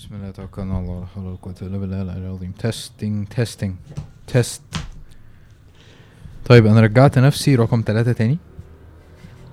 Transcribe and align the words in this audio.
بسم 0.00 0.14
الله 0.14 0.30
توكلنا 0.30 0.74
على 0.74 0.84
الله 0.84 1.00
لا 1.00 1.06
حول 1.06 1.24
ولا 1.26 1.36
قوة 1.42 1.54
إلا 1.62 1.78
بالله 1.78 2.02
العلي 2.02 2.26
العظيم. 2.26 2.52
testing 2.52 3.28
testing 3.28 3.74
test 4.26 4.62
طيب 6.44 6.66
أنا 6.66 6.80
رجعت 6.80 7.18
نفسي 7.18 7.54
رقم 7.54 7.82
ثلاثة 7.86 8.12
تاني 8.12 8.38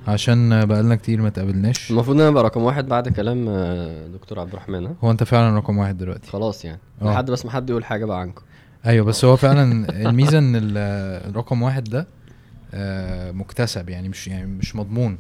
عشان 0.08 0.66
بقالنا 0.66 0.96
كتير 0.96 1.22
ما 1.22 1.30
تقابلناش. 1.30 1.92
المفروض 1.92 2.16
إن 2.16 2.22
أنا 2.22 2.30
أبقى 2.30 2.44
رقم 2.44 2.62
واحد 2.64 2.88
بعد 2.88 3.10
كلام 3.10 3.46
آه، 3.50 4.08
دكتور 4.08 4.40
عبد 4.40 4.50
الرحمن 4.50 4.86
ها؟ 4.86 4.96
هو 5.04 5.12
أنت 5.12 5.24
فعلا 5.24 5.58
رقم 5.58 5.78
واحد 5.78 5.98
دلوقتي؟ 5.98 6.32
خلاص 6.32 6.66
يعني. 6.66 6.80
آه. 7.02 7.12
لحد 7.14 7.32
بس 7.32 7.46
ما 7.46 7.52
حد 7.52 7.70
يقول 7.70 7.86
حاجة 7.86 8.06
بقى 8.06 8.20
عنكم. 8.20 8.42
أيوه 8.86 9.06
بس 9.06 9.26
هو 9.26 9.36
فعلا 9.36 9.90
الميزة 9.90 10.38
إن 10.38 10.56
ال- 10.56 10.78
الرقم 11.30 11.62
واحد 11.62 11.84
ده 11.84 12.08
آه، 12.74 13.32
مكتسب 13.32 13.90
يعني 13.90 14.10
مش 14.10 14.28
يعني 14.28 14.46
مش 14.46 14.76
مضمون. 14.76 15.18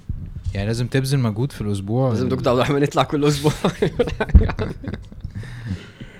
يعني 0.54 0.68
لازم 0.68 0.88
تبذل 0.88 1.20
مجهود 1.20 1.52
في 1.52 1.62
الأسبوع. 1.62 2.10
لازم 2.10 2.30
دكتور 2.30 2.50
عبد 2.50 2.60
الرحمن 2.60 2.84
يطلع 2.84 3.04
كل 3.04 3.26
أسبوع. 3.26 3.52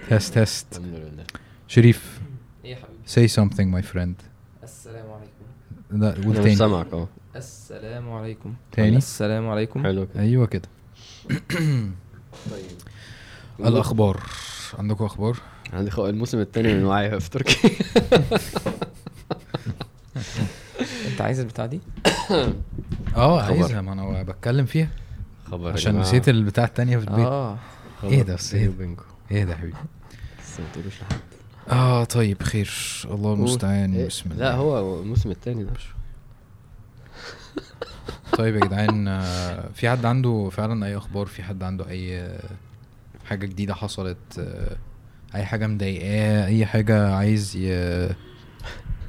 test 0.10 0.34
test 0.34 0.68
الحمد 0.78 0.94
لله. 0.94 1.24
شريف 1.68 2.20
إيه 2.66 2.72
يا 2.72 2.76
حبيبي؟ 2.76 3.30
say 3.30 3.32
something 3.34 3.82
my 3.82 3.84
friend. 3.94 4.24
السلام 4.64 5.06
عليكم. 5.12 5.46
لا 5.92 6.26
قول 6.26 6.36
تاني. 6.36 6.56
سامعك 6.56 6.94
آه 6.94 7.08
السلام 7.36 8.12
عليكم. 8.12 8.54
تاني؟ 8.72 8.98
السلام 8.98 9.50
عليكم. 9.50 9.84
حلو 9.84 10.08
كده. 10.08 10.20
أيوه 10.22 10.46
كده. 10.48 10.70
طيب. 12.52 12.78
الأخبار. 13.68 14.24
عندكم 14.80 15.06
أخبار؟ 15.06 15.38
عندي 15.74 15.92
خو... 15.92 16.08
الموسم 16.08 16.40
الثاني 16.40 16.74
من 16.74 16.86
وعي 16.86 17.20
في 17.20 17.30
تركيا. 17.30 17.70
أنت 21.12 21.22
عايز 21.22 21.40
البتاع 21.40 21.66
دي؟ 21.66 21.80
آه. 23.16 23.42
عايزها. 23.42 23.82
ما 23.82 23.94
أنا 23.94 24.24
بتكلم 24.24 24.66
فيها. 24.66 24.90
خبر 25.52 25.72
عشان. 25.72 26.00
نسيت 26.00 26.30
البتاع 26.30 26.64
التانية 26.64 26.98
في 26.98 27.04
البيت. 27.04 27.26
آه. 27.26 27.58
إيه 28.04 28.22
ده؟ 28.22 28.36
بس 28.36 28.54
إيه؟ 28.54 28.70
وبينكم 28.70 29.04
إيه 29.32 29.44
ده 29.44 29.52
يا 29.52 29.58
حبيبي؟ 29.58 29.78
بس 30.58 30.64
ما 30.64 30.66
تقولوش 30.74 30.94
لحد. 31.02 31.20
آه 31.70 32.04
طيب 32.04 32.44
خير. 32.44 32.72
الله 33.12 33.34
المستعان. 33.34 33.94
إيه؟ 33.96 34.08
بسم 34.08 34.32
الله. 34.32 34.44
لا 34.44 34.56
هو 34.56 35.00
الموسم 35.02 35.32
الثاني 35.32 35.64
ده. 35.64 35.72
طيب 38.38 38.56
يا 38.56 38.60
جدعان 38.60 39.08
آه، 39.08 39.70
في 39.74 39.90
حد 39.90 40.06
عنده 40.06 40.50
فعلا 40.52 40.86
أي 40.86 40.98
أخبار؟ 40.98 41.26
في 41.26 41.44
حد 41.44 41.64
عنده 41.64 41.90
أي 41.90 42.38
حاجة 43.26 43.46
جديدة 43.46 43.74
حصلت؟ 43.74 44.18
آه، 44.40 44.78
أي 45.36 45.46
حاجة 45.46 45.68
مضايقاه؟ 45.68 46.46
أي 46.46 46.66
حاجة 46.66 47.16
عايز 47.16 47.56
ي- 47.56 48.10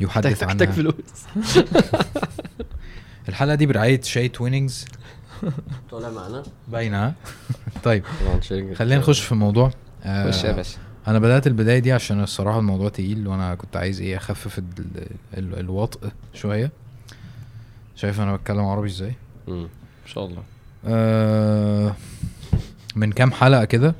يحدث 0.00 0.42
محتاج 0.44 0.68
عنها؟ 0.68 0.72
فلوس. 0.76 0.94
الحلقة 3.28 3.54
دي 3.54 3.66
برعاية 3.66 4.00
شاي 4.02 4.28
تويننجز 4.28 4.84
طالع 5.90 6.10
معانا؟ 6.10 6.42
باينة 6.68 7.06
ها؟ 7.06 7.14
طيب 7.84 8.04
خلينا 8.74 8.98
نخش 8.98 9.20
في 9.20 9.32
الموضوع. 9.32 9.70
آه، 10.04 10.30
خش 10.30 10.44
يا 10.44 10.52
باشا. 10.52 10.78
أنا 11.08 11.18
بدأت 11.18 11.46
البداية 11.46 11.78
دي 11.78 11.92
عشان 11.92 12.22
الصراحة 12.22 12.58
الموضوع 12.58 12.88
تقيل 12.88 13.28
وأنا 13.28 13.54
كنت 13.54 13.76
عايز 13.76 14.00
إيه 14.00 14.16
أخفف 14.16 14.58
ال- 14.58 14.64
ال- 15.36 15.58
الوطء 15.58 16.08
شوية. 16.34 16.70
شايف 17.96 18.20
أنا 18.20 18.36
بتكلم 18.36 18.60
عربي 18.64 18.86
إزاي. 18.88 19.14
إن 19.48 19.68
شاء 20.06 20.24
الله. 20.26 20.42
آه، 20.86 21.94
من 22.96 23.12
كام 23.12 23.32
حلقة 23.32 23.64
كده 23.64 23.94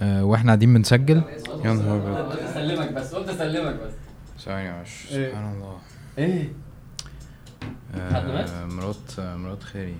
آه، 0.00 0.24
وإحنا 0.24 0.46
قاعدين 0.46 0.74
بنسجل. 0.74 1.22
يا 1.64 1.72
نهار 1.72 2.20
أبيض. 2.20 2.38
أسلمك 2.42 2.92
بس 2.92 3.14
قلت 3.14 3.28
أسلمك 3.28 3.74
بس. 3.74 3.92
ثواني 4.44 4.70
معلش 4.70 5.06
إيه؟ 5.12 5.28
سبحان 5.30 5.52
الله. 5.54 5.78
إيه؟ 6.18 6.52
آه، 7.94 8.14
حد 8.14 8.26
مات؟ 8.26 8.50
مرات 8.72 8.96
آه، 9.18 9.36
مرات 9.36 9.62
خالي 9.62 9.94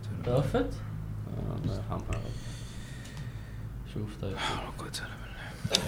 بالله. 0.00 0.24
توفت؟ 0.24 0.70
الله 1.64 1.74
يرحمها 1.76 2.20
شوف 3.94 4.16
طيب. 4.22 4.36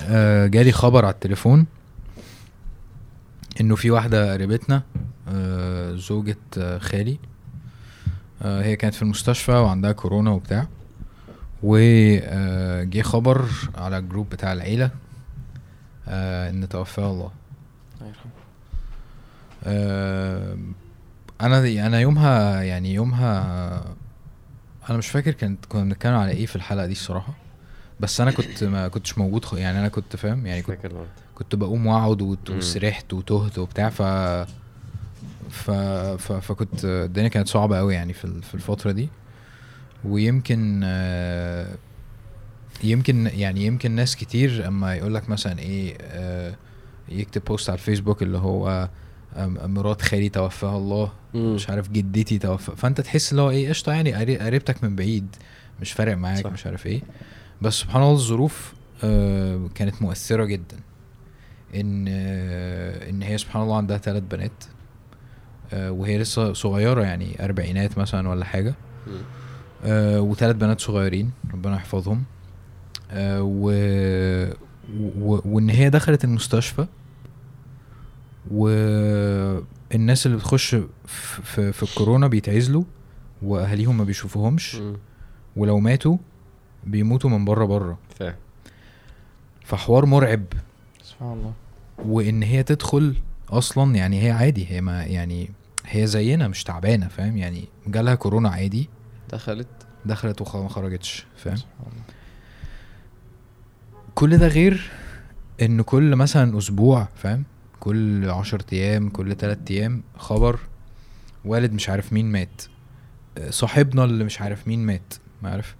آه، 0.08 0.46
جالي 0.46 0.72
خبر 0.72 1.04
على 1.04 1.14
التليفون 1.14 1.66
إنه 3.60 3.76
في 3.76 3.90
واحدة 3.90 4.32
قريبتنا 4.32 4.82
آه، 5.28 5.94
زوجة 5.94 6.36
آه، 6.58 6.78
خالي 6.78 7.18
هي 8.42 8.76
كانت 8.76 8.94
في 8.94 9.02
المستشفى 9.02 9.52
وعندها 9.52 9.92
كورونا 9.92 10.30
وبتاع 10.30 10.66
وجه 11.62 13.02
خبر 13.02 13.44
على 13.74 13.98
الجروب 13.98 14.28
بتاع 14.28 14.52
العيلة 14.52 14.90
آه، 16.08 16.50
إن 16.50 16.68
توفاها 16.68 17.10
الله. 17.10 17.30
أنا 21.40 21.86
أنا 21.86 22.00
يومها 22.00 22.62
يعني 22.62 22.94
يومها 22.94 23.84
أنا 24.90 24.98
مش 24.98 25.08
فاكر 25.08 25.32
كانت 25.32 25.64
كنا 25.66 25.82
بنتكلم 25.82 26.14
على 26.14 26.30
إيه 26.30 26.46
في 26.46 26.56
الحلقة 26.56 26.86
دي 26.86 26.92
الصراحة. 26.92 27.32
بس 28.00 28.20
أنا 28.20 28.30
كنت 28.30 28.64
ما 28.64 28.88
كنتش 28.88 29.18
موجود 29.18 29.44
خ... 29.44 29.54
يعني 29.54 29.78
أنا 29.78 29.88
كنت 29.88 30.16
فاهم 30.16 30.46
يعني 30.46 30.62
كنت 30.62 30.78
كنت 31.34 31.54
بقوم 31.54 31.86
وأقعد 31.86 32.22
وت-. 32.22 32.50
وسرحت 32.50 33.12
وتهت 33.12 33.58
وبتاع 33.58 33.88
ف 33.88 34.02
ف... 35.50 35.70
ف... 35.70 36.32
فكنت 36.32 36.84
الدنيا 36.84 37.28
كانت 37.28 37.48
صعبة 37.48 37.78
قوي 37.78 37.94
يعني 37.94 38.12
في 38.12 38.42
في 38.42 38.54
الفترة 38.54 38.92
دي 38.92 39.08
ويمكن 40.04 40.82
يمكن 42.84 43.30
يعني 43.34 43.66
يمكن 43.66 43.90
ناس 43.90 44.16
كتير 44.16 44.68
أما 44.68 44.94
يقول 44.94 45.14
لك 45.14 45.28
مثلا 45.28 45.58
إيه 45.58 45.96
آه، 46.00 46.54
يكتب 47.08 47.42
بوست 47.44 47.70
على 47.70 47.78
الفيسبوك 47.78 48.22
اللي 48.22 48.38
هو 48.38 48.88
مرات 49.46 50.02
خالي 50.02 50.28
توفاها 50.28 50.76
الله 50.76 51.12
مم. 51.34 51.54
مش 51.54 51.70
عارف 51.70 51.88
جدتي 51.90 52.38
توفى 52.38 52.76
فأنت 52.76 53.00
تحس 53.00 53.30
اللي 53.30 53.42
هو 53.42 53.50
إيه 53.50 53.68
قشطة 53.68 53.92
يعني 53.92 54.12
قري- 54.14 54.38
قريبتك 54.38 54.84
من 54.84 54.96
بعيد 54.96 55.26
مش 55.80 55.92
فارق 55.92 56.16
معاك 56.16 56.44
صح. 56.44 56.52
مش 56.52 56.66
عارف 56.66 56.86
إيه 56.86 57.00
بس 57.62 57.74
سبحان 57.74 58.02
الله 58.02 58.14
الظروف 58.14 58.74
آه 59.04 59.68
كانت 59.74 60.02
مؤثرة 60.02 60.44
جدا. 60.44 60.76
إن 61.74 62.04
آه 62.08 63.10
إن 63.10 63.22
هي 63.22 63.38
سبحان 63.38 63.62
الله 63.62 63.76
عندها 63.76 63.98
ثلاث 63.98 64.22
بنات 64.30 64.64
آه 65.72 65.90
وهي 65.90 66.18
لسه 66.18 66.52
صغيرة 66.52 67.02
يعني 67.02 67.44
أربعينات 67.44 67.98
مثلا 67.98 68.28
ولا 68.28 68.44
حاجة. 68.44 68.74
وثلاث 70.20 70.56
بنات 70.56 70.80
صغيرين 70.80 71.30
ربنا 71.52 71.76
يحفظهم. 71.76 72.24
و... 73.16 73.70
و... 74.98 75.40
وإن 75.44 75.70
هي 75.70 75.90
دخلت 75.90 76.24
المستشفى 76.24 76.86
والناس 78.50 80.26
اللي 80.26 80.36
بتخش 80.36 80.74
في, 81.06 81.42
في, 81.42 81.72
في 81.72 81.82
الكورونا 81.82 82.26
بيتعزلوا 82.26 82.84
وأهاليهم 83.42 83.98
ما 83.98 84.04
بيشوفوهمش. 84.04 84.76
ولو 85.56 85.78
ماتوا 85.80 86.16
بيموتوا 86.84 87.30
من 87.30 87.44
بره 87.44 87.64
بره. 87.64 87.98
فاهم. 88.18 88.36
فحوار 89.64 90.06
مرعب. 90.06 90.44
سبحان 91.02 91.32
الله. 91.32 91.52
وإن 91.98 92.42
هي 92.42 92.62
تدخل 92.62 93.14
أصلا 93.50 93.94
يعني 93.94 94.22
هي 94.22 94.30
عادي 94.30 94.66
هي 94.70 94.80
ما 94.80 95.04
يعني 95.04 95.50
هي 95.86 96.06
زينا 96.06 96.48
مش 96.48 96.64
تعبانة 96.64 97.08
فاهم؟ 97.08 97.36
يعني 97.36 97.64
جالها 97.86 98.14
كورونا 98.14 98.48
عادي. 98.48 98.88
دخلت. 99.32 99.68
دخلت 100.04 100.54
وما 100.54 100.68
خرجتش 100.68 101.26
فاهم؟ 101.36 101.56
سبحان 101.56 101.86
الله. 101.92 102.02
كل 104.14 104.38
ده 104.38 104.48
غير 104.48 104.90
إن 105.62 105.82
كل 105.82 106.16
مثلا 106.16 106.58
أسبوع 106.58 107.08
فاهم؟ 107.16 107.44
كل 107.80 108.30
عشر 108.30 108.62
أيام 108.72 109.08
كل 109.08 109.34
تلات 109.34 109.70
أيام 109.70 110.02
خبر 110.16 110.58
والد 111.44 111.72
مش 111.72 111.88
عارف 111.88 112.12
مين 112.12 112.26
مات. 112.32 112.62
آه، 113.38 113.50
صاحبنا 113.50 114.04
اللي 114.04 114.24
مش 114.24 114.40
عارف 114.40 114.68
مين 114.68 114.86
مات 114.86 115.14
ما 115.42 115.50
عارف؟ 115.50 115.76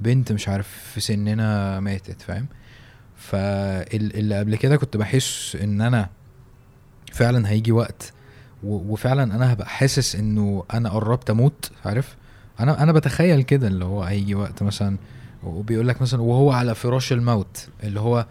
بنت 0.00 0.32
مش 0.32 0.48
عارف 0.48 0.68
في 0.94 1.00
سننا 1.00 1.80
ماتت 1.80 2.22
فاهم؟ 2.22 2.46
فاللي 3.16 4.38
قبل 4.38 4.56
كده 4.56 4.76
كنت 4.76 4.96
بحس 4.96 5.56
إن 5.62 5.80
أنا 5.80 6.08
فعلا 7.12 7.48
هيجي 7.48 7.72
وقت 7.72 8.12
وفعلا 8.64 9.22
أنا 9.22 9.52
هبقى 9.52 9.68
حاسس 9.68 10.16
إنه 10.16 10.64
أنا 10.74 10.88
قربت 10.90 11.30
أموت 11.30 11.70
عارف؟ 11.84 12.16
أنا 12.60 12.82
أنا 12.82 12.92
بتخيل 12.92 13.42
كده 13.42 13.66
اللي 13.68 13.84
هو 13.84 14.02
هيجي 14.02 14.34
وقت 14.34 14.62
مثلا 14.62 14.96
وبيقول 15.44 15.88
لك 15.88 16.02
مثلا 16.02 16.22
وهو 16.22 16.52
على 16.52 16.74
فراش 16.74 17.12
الموت 17.12 17.68
اللي 17.84 18.00
هو 18.00 18.26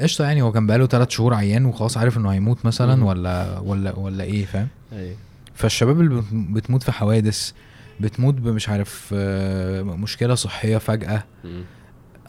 قشطة 0.00 0.24
يعني 0.24 0.42
هو 0.42 0.52
كان 0.52 0.66
بقاله 0.66 0.86
ثلاث 0.86 1.10
شهور 1.10 1.34
عيان 1.34 1.64
وخلاص 1.66 1.96
عارف 1.96 2.16
إنه 2.16 2.28
هيموت 2.32 2.66
مثلا. 2.66 3.04
ولا 3.04 3.58
ولا 3.58 3.92
ولا 3.98 4.24
إيه 4.24 4.44
فاهم؟ 4.44 4.68
أيوه. 4.92 5.16
فالشباب 5.54 6.00
اللي 6.00 6.14
بت- 6.20 6.24
بتموت 6.32 6.82
في 6.82 6.92
حوادث 6.92 7.52
بتموت 8.00 8.34
بمش 8.34 8.68
عارف 8.68 9.10
آه، 9.16 9.82
مشكلة 9.82 10.34
صحية 10.34 10.78
فجأة. 10.78 11.24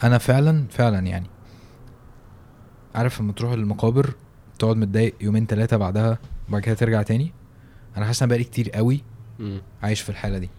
أنا 0.04 0.18
فعلا 0.18 0.66
فعلا 0.70 1.00
يعني 1.08 1.28
عارف 2.96 3.22
لما 3.22 3.34
تروح 3.34 3.52
المقابر 3.52 4.14
تقعد 4.60 4.76
متضايق 4.78 5.16
يومين 5.22 5.46
ثلاثة 5.46 5.78
بعدها 5.78 6.18
وبعد 6.50 6.62
كده 6.62 6.76
ترجع 6.76 7.02
تاني 7.02 7.32
أنا 7.98 8.06
حاسس 8.06 8.24
إن 8.24 8.30
بقالي 8.30 8.44
كتير 8.44 8.70
قوي. 8.70 9.02
عايش 9.84 10.02
في 10.02 10.10
الحالة 10.10 10.38
دي 10.38 10.50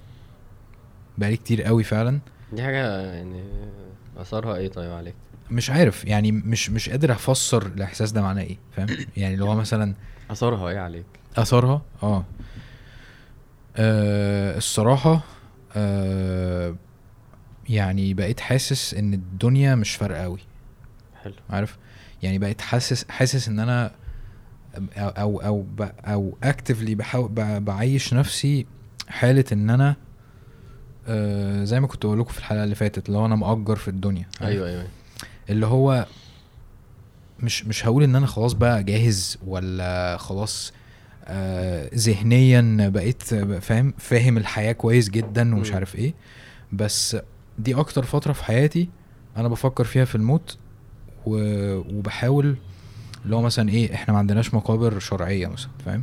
بقالي 1.19 1.37
كتير 1.37 1.63
قوي 1.63 1.85
فعلا 1.85 2.19
دي 2.53 2.63
حاجة 2.63 3.01
يعني 3.13 3.45
اثرها 4.17 4.57
إيه 4.57 4.69
طيب 4.69 4.91
عليك؟ 4.93 5.15
مش 5.51 5.71
عارف 5.71 6.05
يعني 6.05 6.33
مش 6.33 6.71
مش 6.71 6.89
قادر 6.91 7.13
أفسر 7.13 7.67
الإحساس 7.67 8.13
ده 8.13 8.23
معناه 8.23 8.43
إيه 8.43 8.59
فاهم 8.77 8.87
يعني 9.17 9.35
اللي 9.35 9.45
هو 9.45 9.55
مثلا 9.55 9.95
اثرها 10.31 10.69
إيه 10.69 10.79
عليك؟ 10.79 11.07
اثرها 11.37 11.83
آه, 12.03 12.25
آه 13.77 14.57
الصراحة 14.57 15.21
آه 15.77 16.75
يعني 17.69 18.15
بقيت 18.15 18.41
حاسس 18.41 18.95
إن 18.95 19.15
الدنيا 19.15 19.75
مش 19.75 19.95
فارقة 19.95 20.23
قوي 20.23 20.41
حلو. 21.23 21.35
عارف؟ 21.51 21.79
يعني 22.23 22.39
بقيت 22.39 22.61
حاسس 22.61 23.05
حاسس 23.11 23.49
إن 23.49 23.61
أنا 23.61 23.93
أو 24.99 25.41
أو 25.41 25.65
أو, 26.07 26.37
اكتفلي 26.43 26.95
بحاول 26.95 27.29
بعيش 27.61 28.15
نفسي 28.15 28.67
حالة 29.09 29.45
إن 29.53 29.71
أنا 29.71 29.97
آه 31.09 31.65
زي 31.65 31.81
ما 31.81 31.87
كنت 31.87 32.07
بقول 32.07 32.21
لكم 32.21 32.31
في 32.33 32.39
الحلقة 32.39 32.65
اللي 32.65 32.75
فاتت 32.75 33.07
اللي 33.07 33.19
هو 33.19 33.27
أنا 33.27 33.37
مأجر 33.37 33.77
في 33.77 33.89
الدنيا؟ 33.89 34.27
أيوه 34.43 34.69
أيوه. 34.69 34.87
اللي 35.51 35.67
هو 35.67 36.07
مش 37.41 37.65
مش 37.67 37.87
هقول 37.87 38.03
إن 38.03 38.17
أنا 38.17 38.27
خلاص 38.27 38.53
بقى 38.53 38.83
جاهز 38.85 39.39
ولا 39.47 40.17
خلاص 40.17 40.73
آه 41.25 41.91
ذهنيا 41.95 42.89
بقيت 42.89 43.23
فاهم 43.45 43.95
فاهم 43.99 44.37
الحياة 44.37 44.73
كويس 44.73 45.11
جدا 45.11 45.55
ومش. 45.55 45.73
عارف 45.73 45.97
إيه 45.97 46.15
بس 46.73 47.17
دي 47.59 47.75
أكتر 47.75 48.03
فترة 48.03 48.33
في 48.33 48.45
حياتي 48.45 48.89
أنا 49.37 49.49
بفكر 49.49 49.85
فيها 49.85 50.05
في 50.05 50.15
الموت 50.15 50.59
و... 51.27 51.37
وبحاول 51.99 52.57
اللي 53.25 53.37
هو 53.37 53.43
مثلا 53.43 53.69
إيه 53.69 53.95
إحنا 53.95 54.13
ما 54.13 54.19
عندناش 54.19 54.55
مقابر 54.55 54.99
شرعية 54.99 55.47
مثلا 55.47 55.71
فاهم. 55.85 56.03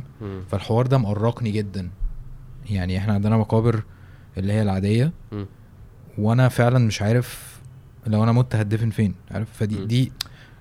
فالحوار 0.50 0.86
ده 0.86 0.98
مقرقني 0.98 1.50
جدا 1.50 1.90
يعني 2.70 2.98
إحنا 2.98 3.14
عندنا 3.14 3.36
مقابر 3.36 3.82
اللي 4.38 4.52
هي 4.52 4.62
العادية. 4.62 5.12
وأنا 6.18 6.48
فعلا 6.48 6.78
مش 6.78 7.02
عارف 7.02 7.60
لو 8.06 8.22
أنا 8.22 8.32
مت 8.32 8.54
هدفن 8.56 8.90
فين 8.90 9.14
عارف 9.30 9.48
فدي. 9.52 9.84
دي 9.84 10.12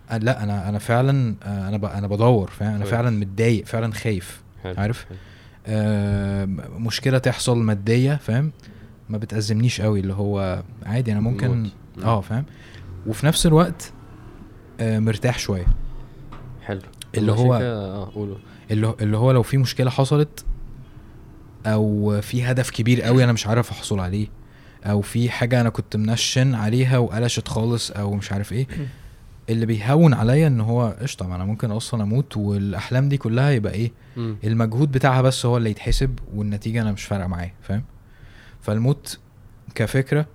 آه، 0.09 0.17
لأ 0.17 0.44
أنا 0.44 0.69
أنا 0.69 0.79
فعلا 0.79 1.35
آه، 1.44 1.67
أنا 1.69 1.97
أنا 1.97 2.07
بدور 2.07 2.50
فاهم 2.50 2.75
أنا. 2.75 2.85
فعلا 2.85 3.09
متضايق 3.09 3.65
فعلا 3.65 3.94
خايف 3.94 4.41
حلو. 4.63 4.73
عارف؟ 4.77 5.06
حلو. 5.09 5.17
آه، 5.67 6.45
مشكلة 6.77 7.17
تحصل 7.17 7.57
مادية 7.57 8.15
فاهم 8.15 8.51
ما 9.09 9.17
بتأزمنيش 9.17 9.81
قوي 9.81 10.00
اللي 10.00 10.13
هو 10.13 10.63
عادي 10.85 11.11
أنا 11.11 11.19
ممكن. 11.19 11.69
آه 12.03 12.21
فاهم 12.21 12.45
وفي 13.07 13.25
نفس 13.25 13.45
الوقت 13.45 13.91
آه، 14.79 15.00
مرتاح 15.00 15.39
شوية 15.39 15.65
حلو 16.61 16.81
اللي 17.17 17.31
هو- 17.31 17.56
آه 17.56 18.11
اللي 18.71 18.88
هو- 18.88 18.95
اللي 19.01 19.17
هو 19.17 19.31
لو 19.31 19.44
في 19.44 19.57
مشكلة 19.57 19.89
حصلت 19.89 20.45
أو 21.65 22.19
في 22.21 22.44
هدف 22.44 22.69
كبير 22.69 23.01
قوي 23.01 23.23
أنا 23.23 23.31
مش 23.31 23.47
عارف 23.47 23.71
أحصل 23.71 24.00
عليه 24.00 24.27
أو 24.85 25.01
في 25.01 25.29
حاجة 25.29 25.62
أنا 25.62 25.69
كنت 25.69 25.95
منشن 25.95 26.55
عليها 26.55 26.97
وقلشت 26.97 27.47
خالص 27.47 27.91
أو 27.91 28.13
مش 28.13 28.31
عارف 28.31 28.53
إيه 28.53 28.67
اللي 29.50 29.66
بيهون 29.66 30.13
عليا 30.13 30.48
إن 30.48 30.62
هو 30.62 30.96
قشطة 31.01 31.28
ما 31.28 31.36
أنا 31.36 31.46
ممكن 31.46 31.72
أصلا 31.72 32.04
أموت 32.04 32.38
والأحلام 32.38 33.10
دي 33.10 33.18
كلها 33.18 33.50
يبقى 33.51 33.74
إيه 33.74 33.92
مم. 34.18 34.36
المجهود 34.44 34.92
بتاعها 34.92 35.22
بس 35.22 35.46
هو 35.46 35.57
اللي 35.57 35.69
يتحسب 35.69 36.19
والنتيجة 36.34 36.81
أنا 36.81 36.92
مش 36.92 37.04
فارقة 37.04 37.28
معايا 37.28 37.54
فاهم 37.62 37.84
فالموت 38.62 39.19
كفكرة 39.75 40.25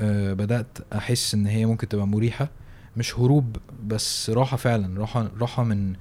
آه 0.00 0.32
بدأت 0.32 0.78
أحس 0.92 1.34
إن 1.34 1.46
هي 1.46 1.66
ممكن 1.66 1.88
تبقى 1.88 2.06
مريحة 2.06 2.50
مش 2.96 3.18
هروب 3.18 3.56
بس 3.86 4.30
راحة 4.30 4.56
فعلا 4.56 5.00
راحة 5.00 5.30
راحة 5.40 5.64
من 5.64 5.92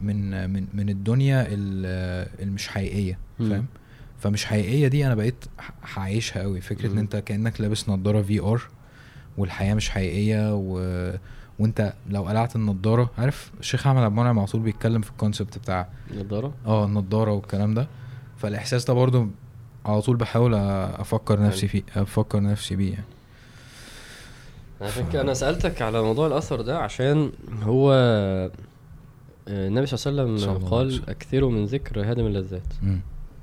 من 0.00 0.50
من 0.50 0.66
من 0.74 0.88
الدنيا 0.88 1.46
ال- 1.48 2.28
المش 2.42 2.68
حقيقية. 2.68 3.18
فاهم 3.38 3.66
فمش 4.18 4.44
حقيقية 4.46 4.88
دي 4.88 5.06
أنا 5.06 5.14
بقيت 5.14 5.44
هعيشها 5.94 6.42
قوي 6.42 6.60
فكرة 6.60 6.86
إن 6.86 6.92
مم. 6.92 6.98
أنت 6.98 7.16
كأنك 7.16 7.60
لابس 7.60 7.88
نظارة 7.88 8.22
VR 8.22 8.62
والحياة 9.38 9.74
مش 9.74 9.90
حقيقية 9.90 10.54
و... 10.54 10.78
وانت 11.58 11.92
لو 12.10 12.22
قلعت 12.22 12.56
النضارة 12.56 13.10
عارف 13.18 13.52
الشيخ 13.60 13.86
أحمد 13.86 14.02
عبد 14.02 14.12
المنعم 14.12 14.38
على 14.38 14.46
طول 14.48 14.60
بيتكلم 14.60 15.02
في 15.02 15.10
ال 15.10 15.16
concept 15.16 15.58
بتاع 15.58 15.88
نضاره 16.14 16.52
آه 16.66 16.84
النضارة 16.84 17.32
والكلام 17.32 17.74
ده. 17.74 17.86
فالإحساس 18.36 18.84
ده 18.84 18.94
برضو 18.94 19.26
على 19.86 20.00
طول 20.02 20.16
بحاول 20.16 20.54
أفكر 20.54 21.40
نفسي 21.42 21.68
فيه 21.68 21.82
أفكر 21.96 22.40
نفسي 22.42 22.76
بيه 22.76 22.92
يعني. 22.92 23.04
عشان 24.80 25.08
كده 25.12 25.22
أنا 25.22 25.34
سألتك 25.34 25.82
على 25.82 26.02
موضوع 26.02 26.26
الأثر 26.26 26.60
ده 26.60 26.78
عشان 26.78 27.32
هو 27.62 27.92
آه، 27.92 28.50
النبي 29.48 29.86
صلى 29.86 30.10
الله 30.12 30.22
عليه 30.22 30.32
وسلم 30.32 30.68
قال. 30.68 31.08
أكثروا 31.08 31.50
من 31.50 31.64
ذكر 31.64 32.10
هادم 32.10 32.26
اللذات. 32.26 32.62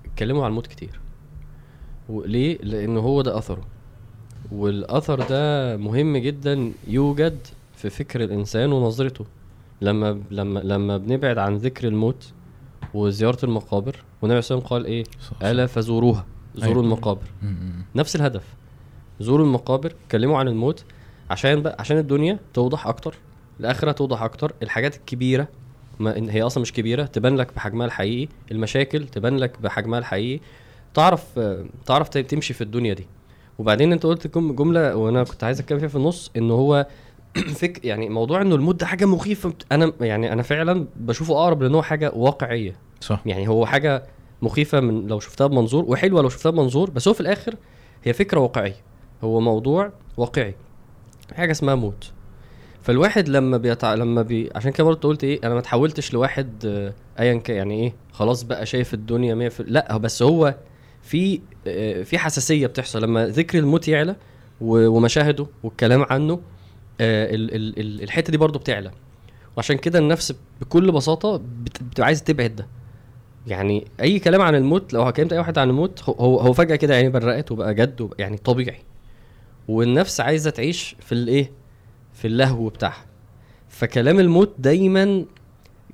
اتكلموا 0.05 0.43
عن 0.43 0.49
الموت 0.49 0.67
كتير. 0.67 0.99
وليه 2.09 2.57
لأن 2.57 2.97
هو 2.97 3.21
ده 3.21 3.37
أثره. 3.37 3.63
والأثر 4.51 5.19
ده 5.29 5.77
مهم 5.77 6.17
جدا 6.17 6.71
يوجد 6.87 7.37
في 7.75 7.89
فكر 7.89 8.23
الإنسان 8.23 8.71
ونظرته. 8.71 9.25
لما 9.81 10.21
لما 10.31 10.59
لما 10.59 10.97
بنبعد 10.97 11.37
عن 11.37 11.55
ذكر 11.55 11.87
الموت 11.87 12.31
وزيارة 12.93 13.45
المقابر 13.45 13.95
والنبي 14.21 14.41
صلى 14.41 14.57
الله 14.57 14.67
عليه 14.73 15.01
وسلم. 15.01 15.03
قال 15.39 15.45
إيه 15.45 15.51
ألا 15.51 15.65
فزوروها 15.67 16.25
زوروا 16.55 16.73
أيوة. 16.73 16.83
المقابر. 16.83 17.23
نفس 17.95 18.15
الهدف. 18.15 18.43
زوروا 19.19 19.45
المقابر 19.45 19.93
اتكلموا 20.05 20.37
عن 20.37 20.47
الموت 20.47 20.83
عشان 21.29 21.61
بقى 21.61 21.75
عشان 21.79 21.97
الدنيا 21.97 22.39
توضح 22.53 22.87
أكتر 22.87 23.15
الآخرة 23.59 23.91
توضح 23.91 24.21
أكتر 24.21 24.53
الحاجات 24.63 24.95
الكبيرة 24.95 25.47
ما 25.99 26.17
إن 26.17 26.29
هي 26.29 26.41
أصلا 26.41 26.61
مش 26.61 26.73
كبيرة 26.73 27.03
تبان 27.03 27.35
لك 27.35 27.55
بحجمها 27.55 27.85
الحقيقي 27.85 28.27
المشاكل 28.51 29.07
تبان 29.07 29.37
لك 29.37 29.61
بحجمها 29.61 29.99
الحقيقي. 29.99 30.39
تعرف 30.93 31.39
تعرف 31.85 32.09
تمشي 32.09 32.53
في 32.53 32.61
الدنيا 32.61 32.93
دي. 32.93 33.07
وبعدين 33.61 33.91
انت 33.91 34.05
قلت 34.05 34.27
جم- 34.37 34.55
جملة 34.55 34.95
وأنا 34.95 35.23
كنت 35.23 35.43
عايز 35.43 35.59
اتكلم 35.59 35.79
فيها 35.79 35.87
في 35.87 35.95
النص 35.95 36.31
ان 36.37 36.51
هو 36.51 36.87
فك 37.59 37.85
يعني 37.85 38.09
موضوع 38.09 38.41
انه 38.41 38.55
الموت 38.55 38.75
ده 38.79 38.85
حاجة 38.85 39.05
مخيفة 39.05 39.53
أنا 39.71 39.93
يعني 40.01 40.33
أنا 40.33 40.41
فعلا 40.43 40.87
بشوفه 40.95 41.33
أقرب 41.33 41.63
لأن 41.63 41.75
هو 41.75 41.81
حاجة 41.81 42.11
واقعية. 42.15 42.75
صح. 43.01 43.21
يعني 43.25 43.47
هو 43.47 43.65
حاجة 43.65 44.03
مخيفة 44.41 44.79
من 44.79 45.07
لو 45.07 45.19
شفتها 45.19 45.47
بمنظور 45.47 45.83
وحلوة 45.87 46.21
لو 46.21 46.29
شفتها 46.29 46.49
بمنظور 46.49 46.89
بس 46.89 47.07
هو 47.07 47.13
في 47.13 47.21
الآخر 47.21 47.55
هي 48.03 48.13
فكرة 48.13 48.39
واقعية. 48.39 48.75
هو 49.23 49.39
موضوع 49.39 49.91
واقعي. 50.17 50.55
حاجة 51.35 51.51
اسمها 51.51 51.75
موت 51.75 52.11
فالواحد 52.81 53.29
لما 53.29 53.57
بيتع... 53.57 53.93
لما 53.93 54.21
بي... 54.21 54.49
عشان 54.55 54.71
كده 54.71 54.83
برضه 54.83 55.09
قلت 55.09 55.23
إيه 55.23 55.39
أنا 55.43 55.53
ما 55.53 55.61
تحولتش 55.61 56.13
لواحد 56.13 56.65
آه، 56.65 56.93
ايا 57.19 57.33
كان 57.37 57.55
يعني 57.57 57.83
إيه 57.83 57.93
خلاص 58.13 58.43
بقى 58.43 58.65
شايف 58.65 58.93
الدنيا 58.93 59.35
100 59.35 59.49
في... 59.49 59.63
لأ 59.67 59.97
بس 59.97 60.23
هو 60.23 60.55
في 61.11 61.41
آه، 61.67 62.03
في 62.03 62.17
حساسية 62.17 62.67
بتحصل. 62.67 63.03
لما 63.03 63.27
ذكر 63.27 63.59
الموت 63.59 63.87
يعلى. 63.87 64.15
ومشاهده 64.61 65.47
والكلام 65.63 66.05
عنه 66.09 66.33
آه، 67.01 67.35
ال... 67.35 67.55
ال... 67.55 67.79
ال... 67.79 68.03
الحتة 68.03 68.31
دي 68.31 68.37
برضه 68.37 68.59
بتعلى. 68.59 68.91
وعشان 69.57 69.77
كده 69.77 69.99
النفس 69.99 70.33
بكل 70.61 70.91
بساطة 70.91 71.37
بت... 71.37 71.83
بتبقى 71.83 72.05
عايزة 72.05 72.23
تبعد 72.23 72.55
ده. 72.55 72.67
يعني 73.47 73.87
أي 74.01 74.19
كلام 74.19 74.41
عن 74.41 74.55
الموت 74.55 74.93
لو 74.93 75.11
كلمت 75.11 75.33
أي 75.33 75.39
واحد 75.39 75.57
عن 75.57 75.69
الموت 75.69 76.03
هو- 76.03 76.39
هو 76.39 76.53
فجأة 76.53 76.75
كده 76.75 76.95
يعني 76.95 77.09
برقت 77.09 77.51
وبقى 77.51 77.73
جد 77.73 78.09
يعني 78.19 78.37
طبيعي. 78.37 78.79
والنفس 79.67 80.21
عايزة 80.21 80.49
تعيش 80.49 80.95
في 80.99 81.11
الإيه؟ 81.11 81.51
في 82.13 82.27
اللهو 82.27 82.69
بتاعها. 82.69 83.05
فكلام 83.69 84.19
الموت 84.19 84.53
دايما 84.59 85.25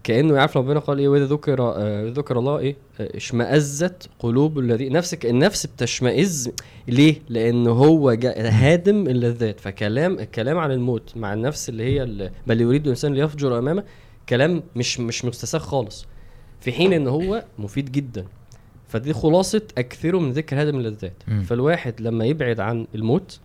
كأنه 0.03 0.35
يعرف 0.35 0.57
ربنا 0.57 0.79
قال 0.79 0.99
إيه 0.99 1.07
وإذا 1.07 1.25
ذكر 1.25 1.57
آه، 1.61 2.09
ذكر 2.09 2.39
الله 2.39 2.59
إيه 2.59 2.75
آه، 2.99 3.17
اشمئزت 3.17 4.09
قلوب 4.19 4.59
الذين 4.59 4.91
نفسك 4.91 5.25
النفس 5.25 5.65
بتشمئز 5.65 6.51
ليه؟ 6.87 7.15
لأن 7.29 7.67
هو 7.67 8.09
هادم 8.35 9.07
اللذات 9.07 9.59
فكلام 9.59 10.19
الكلام 10.19 10.57
عن 10.57 10.71
الموت 10.71 11.17
مع 11.17 11.33
النفس 11.33 11.69
اللي 11.69 11.83
هي 11.83 12.03
اللي 12.03 12.31
بل 12.47 12.61
يريد 12.61 12.83
الإنسان 12.83 13.13
ليفجر 13.13 13.59
أمامه 13.59 13.83
كلام 14.29 14.63
مش 14.75 14.99
مش 14.99 15.25
مستساغ 15.25 15.61
خالص. 15.61 16.05
في 16.61 16.71
حين 16.71 16.93
إن 16.93 17.07
هو 17.07 17.43
مفيد 17.59 17.91
جدا. 17.91 18.25
فدي 18.87 19.13
خلاصة 19.13 19.61
اكثروا 19.77 20.21
من 20.21 20.31
ذكر 20.31 20.61
هادم 20.61 20.77
اللذات. 20.79 21.23
فالواحد 21.45 22.01
لما 22.01 22.25
يبعد 22.25 22.59
عن 22.59 22.87
الموت 22.95 23.39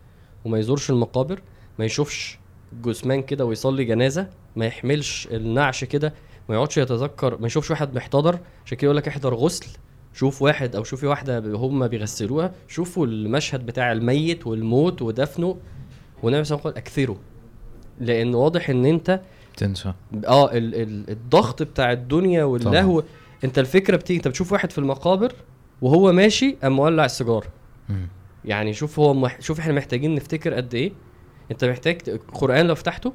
وما 0.45 0.59
يزورش 0.59 0.89
المقابر 0.89 1.41
ما 1.79 1.85
يشوفش 1.85 2.39
جثمان 2.85 3.21
كده 3.21 3.45
ويصلي 3.45 3.85
جنازة 3.85 4.27
ما 4.55 4.65
يحملش 4.65 5.27
النعش 5.31 5.83
كده 5.83 6.13
ما 6.49 6.55
يقعدش 6.55 6.77
يتذكر 6.77 7.37
ما 7.41 7.47
يشوفش 7.47 7.71
واحد 7.71 7.95
محتضر. 7.95 8.39
عشان 8.65 8.77
كده 8.77 8.85
يقول 8.87 8.97
لك 8.97 9.07
احضر 9.07 9.33
غسل 9.33 9.65
شوف 10.13 10.41
واحد 10.41 10.75
أو 10.75 10.83
شوفي 10.83 11.07
واحدة 11.07 11.39
هم 11.39 11.87
بيغسلوها 11.87 12.51
شوفوا 12.67 13.05
المشهد 13.05 13.65
بتاع 13.65 13.91
الميت 13.91 14.47
والموت 14.47 15.01
ودفنه. 15.01 15.57
والنبي 16.23 16.43
صلى 16.43 16.55
الله 16.55 16.67
عليه 16.67 16.77
وسلم 16.77 16.83
أكثروا. 16.83 17.17
لأن 17.99 18.35
واضح 18.35 18.69
إن 18.69 18.85
أنت 18.85 19.21
تنسى. 19.57 19.93
آه 20.27 20.51
ال 20.51 20.75
ال 20.75 21.09
الضغط 21.09 21.63
بتاع 21.63 21.91
الدنيا 21.91 22.43
واللهو. 22.43 23.03
أنت 23.43 23.59
الفكرة 23.59 23.97
بتيجي 23.97 24.17
أنت 24.17 24.27
بتشوف 24.27 24.51
واحد 24.51 24.71
في 24.71 24.77
المقابر 24.77 25.33
وهو 25.81 26.11
ماشي 26.11 26.57
قام 26.63 26.75
مولع 26.75 27.05
السيجاره. 27.05 27.47
يعني 28.45 28.73
شوف 28.73 28.99
هو 28.99 29.13
مح... 29.13 29.41
شوف 29.41 29.59
إحنا 29.59 29.73
محتاجين 29.73 30.15
نفتكر 30.15 30.53
قد 30.53 30.73
إيه. 30.73 30.91
أنت 31.51 31.65
محتاج 31.65 32.01
القران 32.07 32.65
لو 32.65 32.75
فتحته 32.75 33.13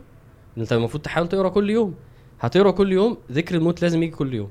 أنت 0.58 0.73
المفروض 0.73 1.02
تحاول 1.02 1.28
تقرأ 1.28 1.49
كل 1.49 1.70
يوم. 1.70 1.94
هتقرا 2.40 2.71
كل 2.71 2.92
يوم 2.92 3.16
ذكر 3.33 3.54
الموت 3.54 3.83
لازم 3.83 4.02
يجي 4.02 4.12
كل 4.16 4.35
يوم 4.35 4.49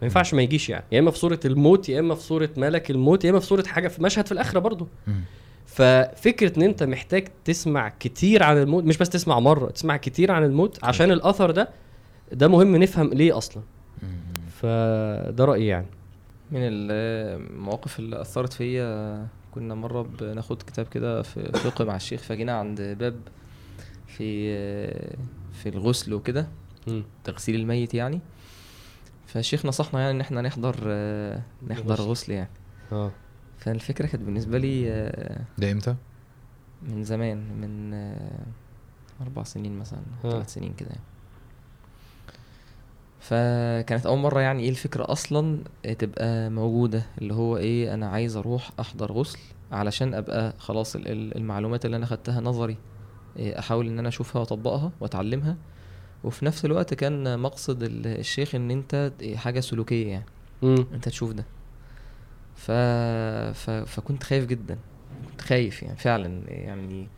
ما 0.00 0.06
ينفعش 0.06 0.34
ما 0.34 0.42
يجيش 0.42 0.68
يعني 0.70 0.84
يا 0.92 0.98
إما 0.98 1.10
في 1.10 1.18
سورة 1.18 1.40
الموت 1.44 1.88
يا 1.88 2.00
إما 2.00 2.14
في 2.14 2.22
سورة 2.22 2.50
ملك 2.56 2.90
الموت 2.90 3.24
يا 3.24 3.30
إما 3.30 3.38
في 3.40 3.46
سورة 3.46 3.64
حاجة 3.66 3.88
في 3.88 4.02
مشهد 4.02 4.26
في 4.26 4.32
الآخرة 4.32 4.58
برضه. 4.58 4.86
ففكرة 5.66 6.56
إن 6.58 6.62
أنت 6.62 6.82
محتاج 6.82 7.28
تسمع 7.44 7.88
كتير 8.00 8.42
عن 8.42 8.58
الموت 8.58 8.84
مش 8.84 8.98
بس 8.98 9.08
تسمع 9.08 9.40
مرة 9.40 9.70
تسمع 9.70 9.96
كتير 9.96 10.30
عن 10.32 10.44
الموت 10.44 10.84
عشان 10.84 11.10
الأثر 11.10 11.50
ده 11.50 11.68
ده 12.32 12.48
مهم 12.48 12.76
نفهم 12.76 13.08
ليه 13.14 13.38
أصلا. 13.38 13.62
فده 14.50 15.44
رأيي 15.44 15.66
يعني 15.66 15.86
من 16.50 16.60
المواقف 16.62 17.98
اللي 17.98 18.20
أثرت 18.20 18.52
فيا 18.52 19.26
كنا 19.54 19.74
مرة 19.74 20.02
بناخد 20.20 20.62
كتاب 20.62 20.86
كده 20.86 21.22
في 21.22 21.52
فقه 21.52 21.84
مع 21.84 21.96
الشيخ 21.96 22.20
فجينا 22.22 22.52
عند 22.52 22.80
باب 22.80 23.16
في 24.06 24.54
في 25.52 25.68
الغسل 25.68 26.14
وكده. 26.14 26.46
تغسيل 27.24 27.54
الميت 27.54 27.94
يعني 27.94 28.20
فالشيخ 29.26 29.66
نصحنا 29.66 30.00
يعني 30.00 30.10
إن 30.12 30.20
إحنا 30.20 30.40
نحضر 30.42 30.76
آه، 30.86 31.42
نحضر 31.68 31.94
غسل. 32.00 32.32
يعني 32.32 32.50
آه 32.92 33.10
فالفكرة 33.58 34.06
كانت 34.06 34.22
بالنسبة 34.24 34.58
لي 34.58 34.90
آه، 34.92 35.40
ده 35.58 35.72
إمتى؟ 35.72 35.94
من 36.82 37.04
زمان 37.04 37.60
من 37.60 37.94
آه، 37.94 38.46
أربع 39.22 39.42
سنين 39.42 39.78
مثلا. 39.78 40.00
ثلاث 40.22 40.52
سنين 40.54 40.72
كده 40.74 40.88
يعني 40.90 41.02
فكانت 43.20 44.06
أول 44.06 44.18
مرة 44.18 44.40
يعني 44.40 44.62
إيه 44.62 44.70
الفكرة 44.70 45.12
أصلا 45.12 45.58
تبقى 45.98 46.50
موجودة 46.50 47.02
اللي 47.18 47.34
هو 47.34 47.56
إيه 47.56 47.94
أنا 47.94 48.08
عايز 48.08 48.36
أروح 48.36 48.70
أحضر 48.80 49.12
غسل 49.12 49.38
علشان 49.72 50.14
أبقى 50.14 50.54
خلاص 50.58 50.96
ال- 50.96 51.08
ال- 51.08 51.36
المعلومات 51.36 51.84
اللي 51.84 51.96
أنا 51.96 52.06
خدتها 52.06 52.40
نظري 52.40 52.76
أحاول 53.38 53.86
إن 53.86 53.98
أنا 53.98 54.08
أشوفها 54.08 54.40
وأطبقها 54.40 54.92
وأتعلمها 55.00 55.56
وفي 56.24 56.44
نفس 56.44 56.64
الوقت 56.64 56.94
كان 56.94 57.38
مقصد 57.38 57.82
ال- 57.82 58.06
الشيخ 58.06 58.54
إن 58.54 58.70
أنت 58.70 59.12
حاجة 59.34 59.60
سلوكية 59.60 60.08
يعني. 60.08 60.24
مم. 60.62 60.86
أنت 60.94 61.08
تشوف 61.08 61.32
ده. 61.32 61.44
ف... 62.56 62.70
ف... 63.58 63.70
فكنت 63.70 64.22
خايف 64.22 64.46
جدا. 64.46 64.78
كنت 65.30 65.40
خايف 65.40 65.82
يعني 65.82 65.96
فعلا 65.96 66.42
يعني 66.48 67.08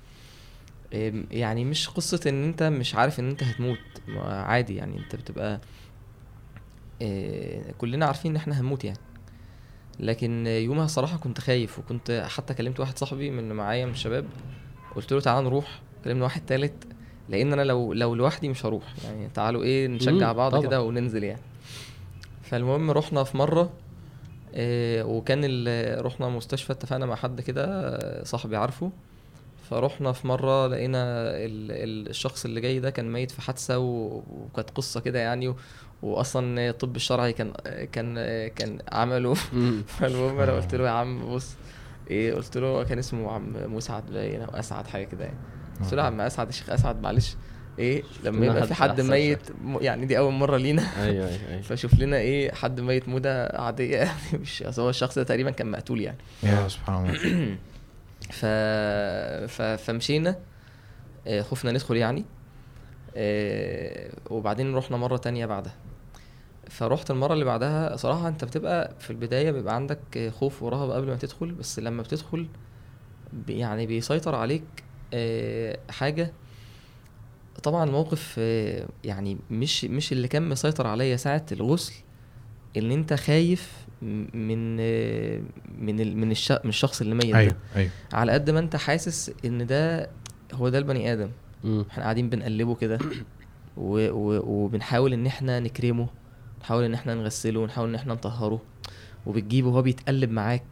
يعني 1.30 1.64
مش 1.64 1.88
قصة 1.88 2.20
إن 2.26 2.44
أنت 2.44 2.62
مش 2.62 2.94
عارف 2.94 3.20
إن 3.20 3.28
أنت 3.28 3.42
هتموت. 3.42 3.78
عادي 4.18 4.74
يعني 4.76 4.98
أنت 4.98 5.16
بتبقى 5.16 5.60
إيه، 7.00 7.72
كلنا 7.78 8.06
عارفين 8.06 8.30
إن 8.30 8.36
إحنا 8.36 8.60
هنموت 8.60 8.84
يعني. 8.84 8.98
لكن 10.00 10.46
يومها 10.46 10.86
صراحة 10.86 11.16
كنت 11.16 11.40
خايف 11.40 11.78
وكنت 11.78 12.26
حتى 12.28 12.54
كلمت 12.54 12.80
واحد 12.80 12.98
صاحبي 12.98 13.30
من 13.30 13.52
معايا 13.52 13.86
من 13.86 13.92
الشباب 13.92 14.26
قلت 14.96 15.12
له 15.12 15.20
تعال 15.20 15.44
نروح. 15.44 15.80
كلمنا 16.04 16.24
واحد 16.24 16.46
تالت. 16.46 16.84
لأن 17.28 17.52
أنا 17.52 17.62
لو 17.62 17.92
لو 17.92 18.14
لوحدي 18.14 18.48
مش 18.48 18.66
هروح. 18.66 18.82
يعني 19.04 19.28
تعالوا 19.34 19.62
إيه 19.62 19.86
نشجع 19.88 20.32
بعض. 20.32 20.62
كده 20.66 20.82
وننزل 20.82 21.24
يعني. 21.24 21.40
فالمهم 22.42 22.90
رحنا 22.90 23.24
في 23.24 23.36
مرة 23.36 23.70
آه، 24.54 25.04
وكان 25.04 25.64
رحنا 26.00 26.28
مستشفى 26.28 26.72
اتفقنا 26.72 27.06
مع 27.06 27.14
حد 27.14 27.40
كده 27.40 27.64
آه، 27.68 28.24
صاحبي 28.24 28.56
عارفه. 28.56 28.90
فرحنا 29.70 30.12
في 30.12 30.26
مرة 30.26 30.66
لقينا 30.66 31.02
ال- 31.30 31.72
ال- 31.72 32.08
الشخص 32.08 32.44
اللي 32.44 32.60
جاي 32.60 32.80
ده 32.80 32.90
كان 32.90 33.12
ميت 33.12 33.30
في 33.30 33.40
حادثة 33.42 33.78
و- 33.78 34.22
وكانت 34.30 34.70
قصة 34.70 35.00
كده 35.00 35.18
يعني 35.18 35.54
واصلا 36.02 36.68
الطب 36.70 36.96
الشرعي 36.96 37.32
كان 37.32 37.52
كان 37.92 38.14
كان 38.48 38.78
عمله. 38.92 39.34
فالمهم 39.98 40.38
أنا 40.40 40.52
قلت 40.52 40.74
له 40.74 40.84
يا 40.84 40.90
عم 40.90 41.34
بص 41.34 41.54
إيه 42.10 42.34
قلت 42.34 42.56
له 42.58 42.82
كان 42.84 42.98
اسمه 42.98 43.30
عم 43.32 43.52
مسعد 43.74 44.06
باين 44.12 44.40
أو 44.42 44.54
أسعد 44.54 44.86
حاجة 44.86 45.04
كده 45.04 45.24
يعني. 45.24 45.36
قلت 45.82 45.94
له 45.94 46.02
يا 46.02 46.06
عم 46.06 46.20
أسعد 46.20 46.48
الشيخ 46.48 46.70
أسعد 46.70 47.02
معلش. 47.02 47.36
إيه 47.78 48.02
لما 48.24 48.46
يبقى 48.46 48.66
في 48.66 48.74
حد 48.74 49.00
ميت 49.00 49.38
م- 49.64 49.78
يعني 49.80 50.06
دي 50.06 50.18
أول 50.18 50.32
مرة 50.32 50.56
لينا. 50.56 50.82
أيوه 51.02 51.28
أيوه 51.28 51.48
أيوه. 51.48 51.62
فشوف 51.68 51.94
لنا 51.94 52.16
إيه 52.16 52.52
حد 52.52 52.80
ميت 52.80 53.08
موتة 53.08 53.60
عادية 53.60 53.96
يعني 54.04 54.18
مش 54.42 54.62
هو 54.78 54.90
الشخص 54.90 55.18
ده 55.18 55.24
تقريبا 55.24 55.50
كان 55.50 55.70
مقتول 55.70 56.00
يعني. 56.00 56.18
يا 56.42 56.68
سبحان 56.68 57.06
الله. 57.06 57.56
ف... 58.30 58.46
ف... 59.52 59.62
فمشينا. 59.62 60.36
آه، 61.26 61.42
خفنا 61.42 61.72
ندخل 61.72 61.96
يعني. 61.96 62.24
آه، 63.16 64.10
وبعدين 64.30 64.74
رحنا 64.74 64.96
مرة 64.96 65.16
تانية 65.16 65.46
بعدها. 65.46 65.74
فروحت 66.70 67.10
المرة 67.10 67.32
اللي 67.32 67.44
بعدها 67.44 67.96
صراحة 67.96 68.28
أنت 68.28 68.44
بتبقى 68.44 68.94
في 69.00 69.10
البداية 69.10 69.50
بيبقى 69.50 69.74
عندك 69.74 70.32
خوف 70.40 70.62
ورهبة 70.62 70.94
قبل 70.94 71.06
ما 71.06 71.16
تدخل 71.16 71.52
بس 71.52 71.78
لما 71.78 72.02
بتدخل 72.02 72.46
يعني 73.48 73.86
بيسيطر 73.86 74.34
عليك 74.34 74.62
آه، 75.14 75.78
حاجة. 75.90 76.32
طبعا 77.62 77.84
الموقف 77.84 78.34
آه، 78.38 78.86
يعني 79.04 79.36
مش 79.50 79.84
مش 79.84 80.12
اللي 80.12 80.28
كان 80.28 80.48
مسيطر 80.48 80.86
عليا 80.86 81.16
ساعة 81.16 81.46
الغسل 81.52 81.94
إن 82.76 82.90
أنت 82.90 83.14
خايف 83.14 83.72
م- 84.02 84.26
من 84.38 84.76
آه، 84.80 85.40
من 85.78 86.00
ال- 86.00 86.16
من 86.16 86.30
الش- 86.30 86.52
من 86.52 86.68
الشخص 86.68 87.00
اللي 87.00 87.14
ميت 87.14 87.26
ده. 87.32 87.38
أيوه 87.38 87.56
أيوه. 87.76 87.90
على 88.12 88.32
قد 88.32 88.50
ما 88.50 88.58
أنت 88.58 88.76
حاسس 88.76 89.32
إن 89.44 89.66
ده 89.66 90.10
هو 90.54 90.68
ده 90.68 90.78
البني 90.78 91.12
آدم. 91.12 91.28
مم. 91.64 91.84
إحنا 91.90 92.02
قاعدين 92.02 92.30
بنقلبه 92.30 92.74
كده. 92.74 92.98
وبنحاول 93.76 95.12
إن 95.12 95.26
إحنا 95.26 95.60
نكرمه 95.60 96.06
نحاول 96.60 96.84
إن 96.84 96.94
إحنا 96.94 97.14
نغسله 97.14 97.60
ونحاول 97.60 97.88
إن 97.88 97.94
إحنا 97.94 98.14
نطهره. 98.14 98.62
وبتجيبه 99.26 99.68
وهو 99.68 99.82
بيتقلب 99.82 100.30
معاك 100.30 100.64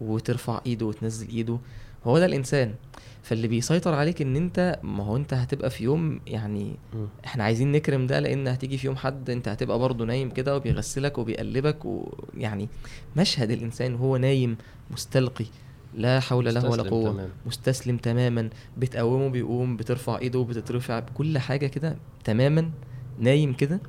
وترفع 0.00 0.60
إيده 0.66 0.86
وتنزل 0.86 1.28
إيده. 1.28 1.58
هو 2.04 2.18
ده 2.18 2.24
الإنسان. 2.26 2.74
فاللي 3.22 3.48
بيسيطر 3.48 3.94
عليك 3.94 4.22
إن 4.22 4.36
أنت 4.36 4.78
ما 4.82 5.04
هو 5.04 5.16
أنت 5.16 5.34
هتبقى 5.34 5.70
في 5.70 5.84
يوم 5.84 6.20
يعني. 6.26 6.76
إحنا 7.24 7.44
عايزين 7.44 7.72
نكرم 7.72 8.06
ده 8.06 8.20
لأن 8.20 8.48
هتيجي 8.48 8.78
في 8.78 8.86
يوم 8.86 8.96
حد 8.96 9.30
أنت 9.30 9.48
هتبقى 9.48 9.78
برضه 9.78 10.04
نايم 10.04 10.30
كده 10.30 10.56
وبيغسلك 10.56 11.18
وبيقلبك 11.18 11.78
ويعني 11.84 12.68
مشهد 13.16 13.50
الإنسان 13.50 13.94
وهو 13.94 14.16
نايم 14.16 14.56
مستلقي 14.90 15.46
لا 15.94 16.20
حول 16.20 16.54
له 16.54 16.70
ولا 16.70 16.82
قوة 16.82 17.12
تمام. 17.12 17.28
مستسلم 17.46 17.96
تماما 17.96 18.50
بتقومه 18.78 19.28
بيقوم 19.28 19.76
بترفع 19.76 20.18
إيده 20.18 20.42
بتترفع 20.44 21.00
كل 21.00 21.38
حاجة 21.38 21.66
كده 21.66 21.96
تماما 22.24 22.70
نايم 23.18 23.52
كده 23.52 23.80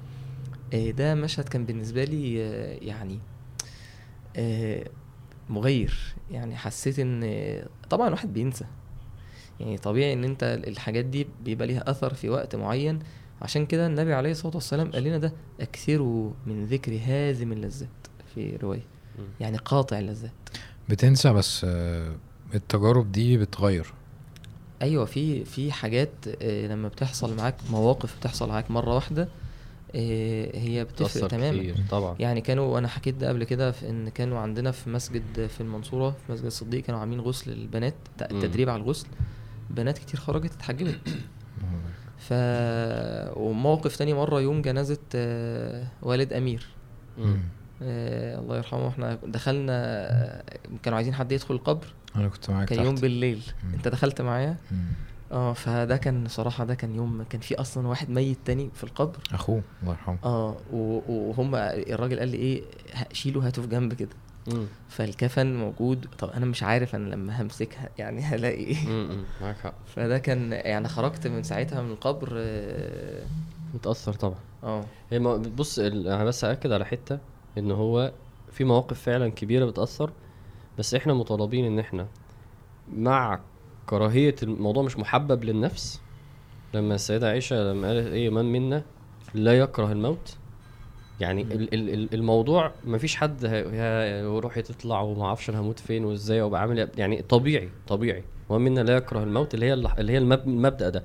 آه، 0.74 0.92
ده 0.92 1.16
مشهد 1.16 1.50
كان 1.50 1.66
بالنسبة 1.66 2.04
لي 2.04 2.44
آه، 2.44 2.78
يعني 2.82 3.20
آه، 4.36 4.90
مغير 5.50 6.16
يعني 6.32 6.56
حسيت 6.56 7.00
إن 7.00 7.24
طبعا 7.90 8.08
الواحد 8.08 8.34
بينسى 8.34 8.66
يعني 9.60 9.78
طبيعي 9.78 10.14
إن 10.14 10.24
أنت 10.24 10.62
الحاجات 10.68 11.06
دي 11.06 11.28
بيبقى 11.46 11.68
ليها 11.68 11.90
أثر 11.92 12.14
في 12.14 12.30
وقت 12.30 12.56
معين. 12.56 13.00
عشان 13.42 13.66
كده 13.66 13.88
النبي 13.88 14.14
عليه 14.14 14.32
الصلاة 14.32 14.56
والسلام 14.56 14.92
قال 14.92 15.04
لنا 15.04 15.18
ده 15.18 15.34
أكثروا 15.62 16.32
من 16.48 16.66
ذكر 16.66 17.00
هازم 17.06 17.52
اللذات 17.52 17.90
في 18.36 18.56
رواية. 18.56 18.84
يعني 19.40 19.58
قاطع 19.58 20.00
اللذات. 20.00 20.32
بتنسى 20.90 21.34
بس 21.34 21.66
آه، 21.70 22.16
التجارب 22.56 23.12
دي 23.12 23.38
بتغير. 23.38 23.94
أيوه 24.82 25.06
في 25.06 25.46
في 25.46 25.72
حاجات 25.72 26.10
آه، 26.42 26.68
لما 26.68 26.88
بتحصل 26.88 27.36
معاك 27.38 27.56
مواقف 27.72 28.18
بتحصل 28.20 28.50
معاك 28.50 28.72
مرة 28.72 28.96
واحدة 28.96 29.28
آه، 29.96 30.58
هي 30.58 30.84
بتفرق 30.84 31.28
تماما. 31.28 31.58
كتير 31.58 31.76
طبعا. 31.92 32.16
يعني 32.20 32.42
كانوا 32.42 32.80
أنا 32.80 32.88
حكيت 32.88 33.16
ده 33.16 33.30
قبل 33.30 33.44
كده 33.44 33.72
في 33.72 33.90
إن 33.90 34.10
كانوا 34.10 34.40
عندنا 34.40 34.72
في 34.72 34.90
مسجد 34.90 35.48
في 35.48 35.62
المنصورة 35.62 36.10
في 36.28 36.32
مسجد 36.32 36.46
الصديق 36.46 36.84
كانوا 36.84 37.00
عاملين 37.00 37.20
غسل 37.20 37.52
للبنات 37.52 37.94
ت- 38.18 38.34
مم. 38.34 38.42
تدريب 38.42 38.70
على 38.70 38.82
الغسل. 38.84 39.08
بنات 39.70 39.98
كتير 39.98 40.20
خرجت 40.20 40.53
اتحجبت 40.53 41.00
ف 42.29 42.34
وموقف 43.38 43.96
تاني 43.98 44.13
مرة 44.13 44.41
يوم 44.41 44.62
جنازة 44.62 44.98
آه، 45.15 45.88
والد 46.01 46.34
أمير. 46.34 46.67
آه، 47.82 48.39
الله 48.39 48.58
يرحمه 48.58 48.88
إحنا 48.88 49.20
دخلنا 49.27 49.74
آه، 49.74 50.43
كانوا 50.84 50.98
عايزين 50.98 51.13
حد 51.13 51.32
يدخل 51.32 51.55
القبر 51.55 51.88
أنا 52.15 52.27
كنت 52.27 52.50
معاك 52.50 52.67
كان 52.67 52.86
يوم 52.86 52.93
تحت. 52.96 53.01
بالليل 53.01 53.43
مم. 53.63 53.74
انت 53.74 53.88
دخلت 53.88 54.22
معايا. 54.22 54.58
آه 55.32 55.53
فده 55.53 55.98
كان 55.98 56.27
صراحة 56.27 56.63
ده 56.65 56.75
كان 56.75 56.96
يوم 56.96 57.24
كان 57.29 57.41
في 57.41 57.55
أصلا 57.55 57.88
واحد 57.88 58.10
ميت 58.10 58.38
تاني 58.46 58.70
في 58.75 58.84
القبر 58.84 59.17
أخوه 59.34 59.62
الله 59.82 59.91
يرحمه 59.93 60.17
آه 60.24 60.55
وهم 60.74 61.55
الراجل 61.55 62.20
قال 62.20 62.29
لي 62.29 62.38
إيه 62.38 62.63
شيله 63.13 63.48
هاته 63.48 63.62
في 63.62 63.67
جنب 63.67 63.93
كده 63.93 64.10
مم. 64.48 64.66
فالكفن 64.90 65.56
موجود. 65.56 66.06
طب 66.20 66.30
أنا 66.30 66.46
مش 66.46 66.64
عارف 66.64 66.96
أنا 66.96 67.16
لما 67.16 67.42
همسكها 67.42 67.90
يعني 67.98 68.22
هلاقي 68.22 68.64
إيه. 68.64 69.08
معاك 69.42 69.58
حق. 69.58 69.74
فده 69.86 70.18
كان 70.18 70.52
يعني 70.52 70.88
خرجت 70.88 71.28
من 71.28 71.44
ساعتها 71.44 71.82
من 71.82 71.92
القبر 71.92 72.30
آه 72.38 73.24
متأثر 73.74 74.14
طبعا. 74.14 74.40
آه. 74.64 74.86
هي 75.12 75.20
ما 75.20 75.38
بص 75.38 75.80
أنا 75.80 76.24
بس 76.24 76.44
أكد 76.44 76.72
على 76.72 76.86
حتة 76.86 77.20
إن 77.58 77.72
هو 77.72 78.12
في 78.52 78.64
مواقف 78.64 79.02
فعلا 79.02 79.30
كبيرة 79.30 79.66
بتأثر 79.66 80.12
بس 80.80 80.94
إحنا 80.96 81.14
مطالبين 81.14 81.66
إن 81.66 81.80
إحنا 81.80 82.08
مع 82.94 83.40
كراهية 83.86 84.36
الموضوع 84.44 84.84
مش 84.84 84.98
محبب 84.98 85.44
للنفس. 85.44 86.02
لما 86.74 86.96
السيدة 86.96 87.30
عائشة 87.30 87.56
لما 87.56 87.88
قالت 87.88 88.08
إيه 88.08 88.30
من 88.30 88.46
منا 88.46 88.84
لا 89.34 89.60
يكره 89.60 89.92
الموت 89.92 90.38
يعني 91.20 91.41
ال- 91.41 91.74
ال- 91.74 91.89
ال- 91.93 92.13
الموضوع 92.13 92.72
ما 92.86 92.98
فيش 92.98 93.15
حد 93.15 93.46
روحي 94.24 94.62
تطلع 94.62 95.01
وما 95.01 95.25
أعرفش 95.25 95.50
أنا 95.50 95.60
هموت 95.60 95.79
فين 95.79 96.05
وازاي 96.05 96.41
وابقى 96.41 96.62
عامل 96.62 96.79
إيه. 96.79 96.89
يعني 96.98 97.22
طبيعي 97.22 97.70
طبيعي. 97.88 98.24
ومن 98.50 98.72
منا 98.72 98.82
لا 98.82 98.96
يكره 98.96 99.24
الموت 99.24 99.53
اللي 99.53 99.65
هي 99.65 99.74
الل- 99.74 99.88
اللي 100.00 100.12
هي 100.13 100.17
المب- 100.17 100.48
المبدأ 100.48 100.89
ده. 100.89 101.03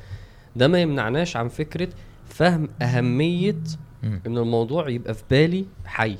ده 0.57 0.69
ما 0.69 0.79
يمنعناش 0.83 1.37
عن 1.37 1.49
فكرة 1.49 1.89
فهم 2.27 2.69
أهمية. 2.83 3.57
إن 4.05 4.39
الموضوع 4.39 4.89
يبقى 4.89 5.15
في 5.15 5.23
بالي 5.31 5.65
حي. 5.85 6.17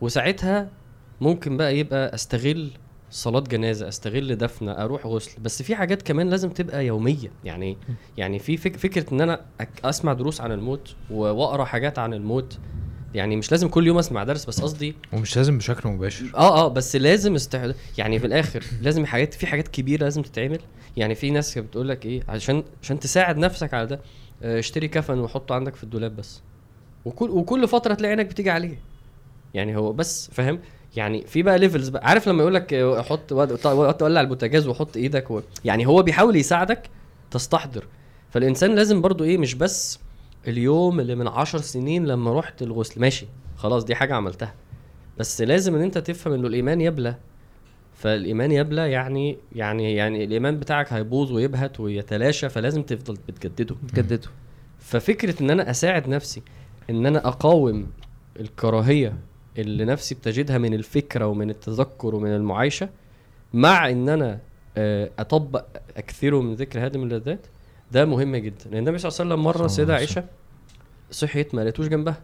وساعتها 0.00 0.68
ممكن 1.20 1.56
بقى 1.56 1.78
يبقى 1.78 2.14
أستغل 2.14 2.70
صلاة 3.10 3.40
جنازة 3.40 3.88
أستغل 3.88 4.36
دفنة 4.36 4.72
أروح 4.72 5.06
غسل. 5.06 5.40
بس 5.40 5.62
في 5.62 5.74
حاجات 5.76 6.02
كمان 6.02 6.30
لازم 6.30 6.50
تبقى 6.50 6.86
يومية. 6.86 7.30
يعني 7.44 7.76
يعني 8.16 8.38
في 8.38 8.56
فك 8.56 8.76
فكرة 8.76 9.14
إن 9.14 9.20
أنا 9.20 9.40
أسمع 9.84 10.12
دروس 10.12 10.40
عن 10.40 10.52
الموت 10.52 10.94
وأقرأ 11.10 11.64
حاجات 11.64 11.98
عن 11.98 12.14
الموت. 12.14 12.58
يعني 13.14 13.36
مش 13.36 13.50
لازم 13.50 13.68
كل 13.68 13.86
يوم 13.86 13.98
اسمع 13.98 14.24
درس 14.24 14.44
بس 14.44 14.60
قصدي 14.60 14.94
ومش 15.12 15.36
لازم 15.36 15.58
بشكل 15.58 15.88
مباشر. 15.88 16.26
آه 16.34 16.64
آه 16.64 16.68
بس 16.68 16.96
لازم 16.96 17.34
استعد 17.34 17.74
يعني 17.98 18.18
في 18.18 18.26
الآخر 18.26 18.64
لازم 18.82 19.06
حاجات 19.06 19.34
في 19.34 19.46
حاجات 19.46 19.68
كبيرة 19.68 20.04
لازم 20.04 20.22
تتعمل. 20.22 20.58
يعني 20.96 21.14
في 21.14 21.30
ناس 21.30 21.58
بتقول 21.58 21.88
لك 21.88 22.06
إيه 22.06 22.22
عشان 22.28 22.62
عشان 22.82 23.00
تساعد 23.00 23.38
نفسك 23.38 23.74
على 23.74 23.86
ده 23.86 24.00
آه، 24.42 24.58
اشتري 24.58 24.88
كفن 24.88 25.18
وحطه 25.18 25.54
عندك 25.54 25.74
في 25.74 25.84
الدولاب 25.84 26.16
بس. 26.16 26.40
وكل 27.04 27.30
وكل 27.30 27.68
فترة 27.68 27.94
تلاقي 27.94 28.10
عينك 28.10 28.26
بتيجي 28.26 28.50
عليه. 28.50 28.78
يعني 29.54 29.76
هو 29.76 29.92
بس 29.92 30.30
فاهم؟ 30.32 30.58
يعني 30.96 31.26
في 31.26 31.42
بقى 31.42 31.58
levels 31.58 31.88
بقى. 31.88 32.08
عارف 32.08 32.28
لما 32.28 32.42
يقول 32.42 32.54
لك 32.54 32.74
آه، 32.74 33.02
حط 33.02 33.32
تولع 33.98 34.20
البوتاجاز 34.20 34.66
وحط 34.66 34.96
إيدك 34.96 35.30
و... 35.30 35.40
يعني 35.64 35.86
هو 35.86 36.02
بيحاول 36.02 36.36
يساعدك 36.36 36.90
تستحضر. 37.30 37.84
فالإنسان 38.30 38.74
لازم 38.74 39.00
برضو 39.00 39.24
إيه 39.24 39.38
مش 39.38 39.54
بس 39.54 39.98
اليوم 40.50 41.00
اللي 41.00 41.14
من 41.14 41.28
عشر 41.28 41.58
سنين 41.58 42.06
لما 42.06 42.38
رحت 42.38 42.62
الغسل. 42.62 43.00
ماشي 43.00 43.26
خلاص 43.56 43.84
دي 43.84 43.94
حاجة 43.94 44.14
عملتها. 44.14 44.54
بس 45.18 45.42
لازم 45.42 45.74
إن 45.74 45.82
أنت 45.82 45.98
تفهم 45.98 46.32
إنه 46.32 46.46
الإيمان 46.48 46.80
يبلى. 46.80 47.16
فالإيمان 47.94 48.52
يبلى 48.52 48.90
يعني 48.90 49.38
يعني 49.54 49.94
يعني 49.94 50.24
الإيمان 50.24 50.58
بتاعك 50.58 50.92
هيبوظ 50.92 51.32
ويبهت 51.32 51.80
ويتلاشى 51.80 52.48
فلازم 52.48 52.82
تفضل 52.82 53.18
بتجدده. 53.28 53.76
جدده 53.94 54.28
ففكرة 54.78 55.42
إن 55.42 55.50
أنا 55.50 55.70
أساعد 55.70 56.08
نفسي 56.08 56.42
إن 56.90 57.06
أنا 57.06 57.28
أقاوم 57.28 57.86
الكراهية 58.40 59.14
اللي 59.58 59.84
نفسي 59.84 60.14
بتجدها 60.14 60.58
من 60.58 60.74
الفكرة 60.74 61.26
ومن 61.26 61.50
التذكر 61.50 62.14
ومن 62.14 62.30
المعايشة 62.30 62.88
مع 63.54 63.90
إن 63.90 64.08
أنا 64.08 64.38
آه، 64.76 65.10
أطبق 65.18 65.64
أكثره 65.96 66.40
من 66.42 66.54
ذكر 66.54 66.84
هادم 66.84 67.02
اللذات 67.02 67.46
ده 67.92 68.04
مهم 68.04 68.36
جدا. 68.36 68.64
لأن 68.70 68.78
النبي 68.78 68.98
صلى 68.98 69.08
الله 69.08 69.20
عليه 69.20 69.30
وسلم 69.34 69.44
مرة 69.44 69.52
صلى 69.52 69.64
الله 69.64 69.76
سيدة 69.76 69.94
عليه 69.94 70.06
عائشة 70.06 70.24
صحيت 71.10 71.54
ما 71.54 71.60
لقيتوش 71.60 71.86
جنبها. 71.88 72.20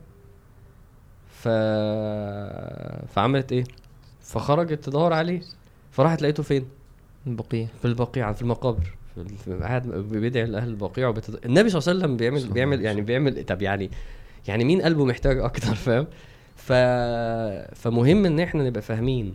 ف 1.28 1.48
فعملت 3.14 3.52
إيه؟ 3.52 3.64
فخرجت 4.22 4.84
تدور 4.84 5.12
عليه. 5.12 5.40
فراحت 5.90 6.22
لقيته 6.22 6.42
فين؟ 6.42 6.66
البقية 7.26 7.66
في 7.80 7.84
البقيع 7.84 8.32
في 8.32 8.42
المقابر. 8.42 8.94
قاعد 9.60 9.88
بيدعي 9.88 10.46
لأهل 10.46 10.68
البقيع 10.68 11.08
وبتد... 11.08 11.38
النبي 11.44 11.70
صلى 11.70 11.78
الله 11.78 11.88
عليه 11.90 11.98
وسلم 11.98 12.16
بيعمل 12.16 12.48
بيعمل 12.48 12.84
يعني 12.84 13.00
بيعمل 13.00 13.44
طب 13.44 13.62
يعني 13.62 13.90
يعني 14.48 14.64
مين 14.64 14.82
قلبه 14.82 15.04
محتاج 15.04 15.38
أكتر؟ 15.38 15.74
فاهم؟ 15.86 16.06
ف 16.56 16.72
فمهم 17.82 18.26
إن 18.26 18.40
إحنا 18.40 18.64
نبقى 18.64 18.82
فاهمين 18.82 19.34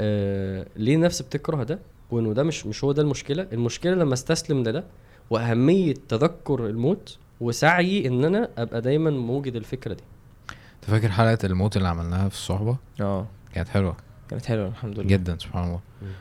آه... 0.00 0.66
ليه 0.76 0.94
النفس 0.94 1.22
بتكره 1.22 1.62
ده؟ 1.62 1.78
وإنه 2.10 2.32
ده 2.32 2.42
مش 2.42 2.66
مش 2.66 2.84
هو 2.84 2.92
ده 2.92 3.02
المشكلة؟ 3.02 3.46
المشكلة 3.52 3.94
لما 3.94 4.14
استسلم 4.14 4.60
لده 4.62 4.84
وأهمية 5.30 5.94
تذكر 6.08 6.66
الموت 6.66 7.18
وسعيي 7.40 8.08
إن 8.08 8.24
أنا 8.24 8.48
أبقى 8.58 8.80
دايما 8.80 9.10
موجد 9.10 9.56
الفكرة 9.56 9.94
دي. 9.94 10.02
أنت 10.50 10.90
فاكر 10.90 11.08
حلقة 11.08 11.38
الموت 11.44 11.76
اللي 11.76 11.88
عملناها 11.88 12.28
في 12.28 12.34
الصحبة؟ 12.34 12.76
آه. 13.00 13.26
كانت 13.54 13.68
حلوة. 13.68 13.96
كانت 14.30 14.46
حلوة 14.46 14.68
الحمد 14.68 14.98
لله. 14.98 15.08
جدا 15.08 15.36
سبحان 15.38 15.64
الله. 15.64 15.80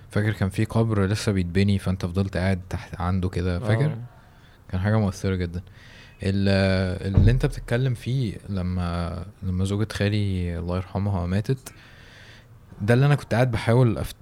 فاكر 0.10 0.32
كان 0.32 0.50
في 0.50 0.66
قبر 0.66 1.06
لسه 1.06 1.32
بيتبني 1.32 1.80
فأنت 1.80 2.06
فضلت 2.06 2.38
قاعد 2.38 2.60
تحت 2.70 3.02
عنده 3.02 3.30
كده 3.30 3.60
فاكر؟ 3.60 3.86
آه. 3.86 3.98
كان 4.72 4.82
حاجة 4.82 5.00
مؤثرة 5.00 5.36
جدا. 5.36 5.62
ال- 6.24 7.16
اللي 7.16 7.32
أنت 7.32 7.46
بتتكلم 7.46 7.94
فيه 7.94 8.38
لما 8.50 9.26
لما 9.44 9.66
زوجة 9.66 9.88
خالي 9.94 10.60
الله 10.60 10.76
يرحمها 10.76 11.26
ماتت 11.26 11.74
ده 12.82 12.94
اللي 12.94 13.06
أنا 13.06 13.16
كنت 13.16 13.34
قاعد 13.34 13.52
بحاول 13.52 13.98
أفت... 13.98 14.16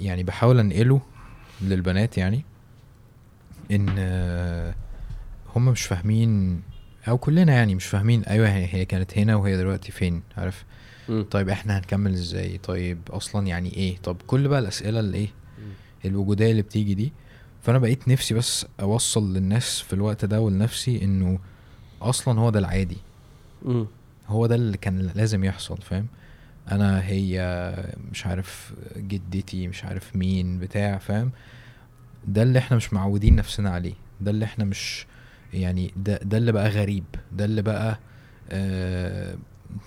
يعني 0.00 0.22
بحاول 0.22 0.58
أنقله 0.58 1.00
للبنات 1.62 2.18
يعني. 2.18 2.44
إن 3.70 3.94
آه، 3.98 4.74
هم 5.56 5.64
مش 5.68 5.82
فاهمين 5.82 6.62
أو 7.08 7.18
كلنا 7.18 7.52
يعني 7.52 7.74
مش 7.74 7.86
فاهمين. 7.86 8.24
أيوه 8.24 8.48
هي 8.48 8.84
كانت 8.84 9.18
هنا 9.18 9.36
وهي 9.36 9.56
دلوقتي 9.56 9.92
فين 9.92 10.22
عارف؟ 10.36 10.64
مم. 11.08 11.24
طيب 11.30 11.48
إحنا 11.48 11.78
هنكمل 11.78 12.12
إزاي؟ 12.12 12.58
طيب 12.58 12.98
أصلا 13.10 13.46
يعني 13.46 13.72
إيه؟ 13.72 13.96
طب 13.96 14.16
كل 14.26 14.48
بقى 14.48 14.58
الأسئلة 14.58 15.00
اللي 15.00 15.18
إيه؟ 15.18 15.28
الوجودية 16.04 16.50
اللي 16.50 16.62
بتيجي 16.62 16.94
دي. 16.94 17.12
فأنا 17.62 17.78
بقيت 17.78 18.08
نفسي 18.08 18.34
بس 18.34 18.66
أوصل 18.80 19.34
للناس 19.34 19.80
في 19.80 19.92
الوقت 19.92 20.24
ده 20.24 20.40
ولنفسي 20.40 21.04
إنه 21.04 21.38
أصلا 22.02 22.40
هو 22.40 22.50
ده 22.50 22.58
العادي. 22.58 22.96
مم. 23.62 23.86
هو 24.28 24.46
ده 24.46 24.54
اللي 24.54 24.76
كان 24.76 25.10
لازم 25.14 25.44
يحصل 25.44 25.78
فاهم؟ 25.82 26.06
أنا 26.72 27.02
هي 27.06 27.74
مش 28.12 28.26
عارف 28.26 28.72
جدتي 28.96 29.68
مش 29.68 29.84
عارف 29.84 30.16
مين 30.16 30.58
بتاع 30.58 30.98
فاهم؟ 30.98 31.30
ده 32.28 32.42
اللي 32.42 32.58
إحنا 32.58 32.76
مش 32.76 32.92
معودين 32.92 33.36
نفسنا 33.36 33.70
عليه. 33.70 33.94
ده 34.20 34.30
اللي 34.30 34.44
إحنا 34.44 34.64
مش 34.64 35.06
يعني 35.54 35.92
ده 35.96 36.16
ده 36.22 36.38
اللي 36.38 36.52
بقى 36.52 36.68
غريب. 36.68 37.04
ده 37.32 37.44
اللي 37.44 37.62
بقى 37.62 37.98
آه 38.50 39.34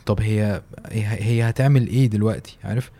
طب 0.05 0.21
هي 0.21 0.61
هي 0.91 1.49
هتعمل 1.49 1.87
إيه 1.87 2.07
دلوقتي؟ 2.07 2.57
عارف؟ 2.63 2.91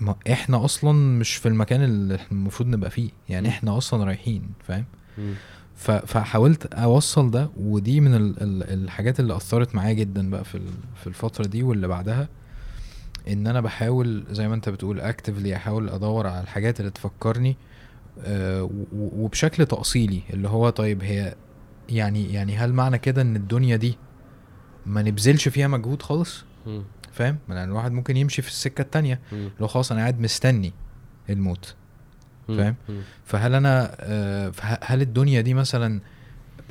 ما 0.00 0.14
إحنا 0.32 0.64
أصلا 0.64 0.92
مش 1.18 1.34
في 1.34 1.48
المكان 1.48 1.82
اللي 1.82 2.14
إحنا 2.14 2.28
المفروض 2.38 2.68
نبقى 2.68 2.90
فيه. 2.90 3.10
يعني. 3.28 3.48
إحنا 3.48 3.78
أصلا 3.78 4.04
رايحين 4.04 4.42
فاهم؟ 4.68 4.84
فحاولت 6.06 6.74
أوصل 6.74 7.30
ده 7.30 7.50
ودي 7.56 8.00
من 8.00 8.14
ال 8.14 8.42
ال 8.42 8.62
الحاجات 8.84 9.20
اللي 9.20 9.36
أثرت 9.36 9.74
معايا 9.74 9.92
جدا 9.92 10.30
بقى 10.30 10.44
في 10.44 10.54
ال- 10.54 10.70
في 11.00 11.06
الفترة 11.06 11.46
دي 11.46 11.62
واللي 11.62 11.88
بعدها 11.88 12.28
إن 13.28 13.46
أنا 13.46 13.60
بحاول 13.60 14.24
زي 14.30 14.48
ما 14.48 14.54
أنت 14.54 14.68
بتقول 14.68 15.00
اكتفلي 15.00 15.56
أحاول 15.56 15.88
أدور 15.88 16.26
على 16.26 16.40
الحاجات 16.40 16.80
اللي 16.80 16.90
تفكرني 16.90 17.50
آه، 17.50 17.54
وبشكل 18.92 19.66
تأصيلي 19.66 20.20
اللي 20.32 20.48
هو 20.48 20.70
طيب 20.70 21.02
هي 21.02 21.34
يعني 21.88 22.32
يعني 22.32 22.56
هل 22.56 22.72
معنى 22.72 22.98
كده 22.98 23.22
إن 23.22 23.36
الدنيا 23.36 23.76
دي 23.76 23.98
ما 24.86 25.02
نبذلش 25.02 25.48
فيها 25.48 25.68
مجهود 25.68 26.02
خالص. 26.02 26.44
فاهم 27.12 27.38
يعني 27.48 27.64
الواحد 27.64 27.92
ممكن 27.92 28.16
يمشي 28.16 28.42
في 28.42 28.48
السكة 28.48 28.82
التانية. 28.82 29.20
لو 29.60 29.66
خلاص 29.66 29.92
أنا 29.92 30.00
قاعد 30.00 30.20
مستني 30.20 30.72
الموت. 31.30 31.74
فاهم؟ 32.48 32.74
فهل 33.24 33.54
أنا 33.54 33.96
آه، 34.00 34.52
هل 34.82 35.02
الدنيا 35.02 35.40
دي 35.40 35.54
مثلا 35.54 36.00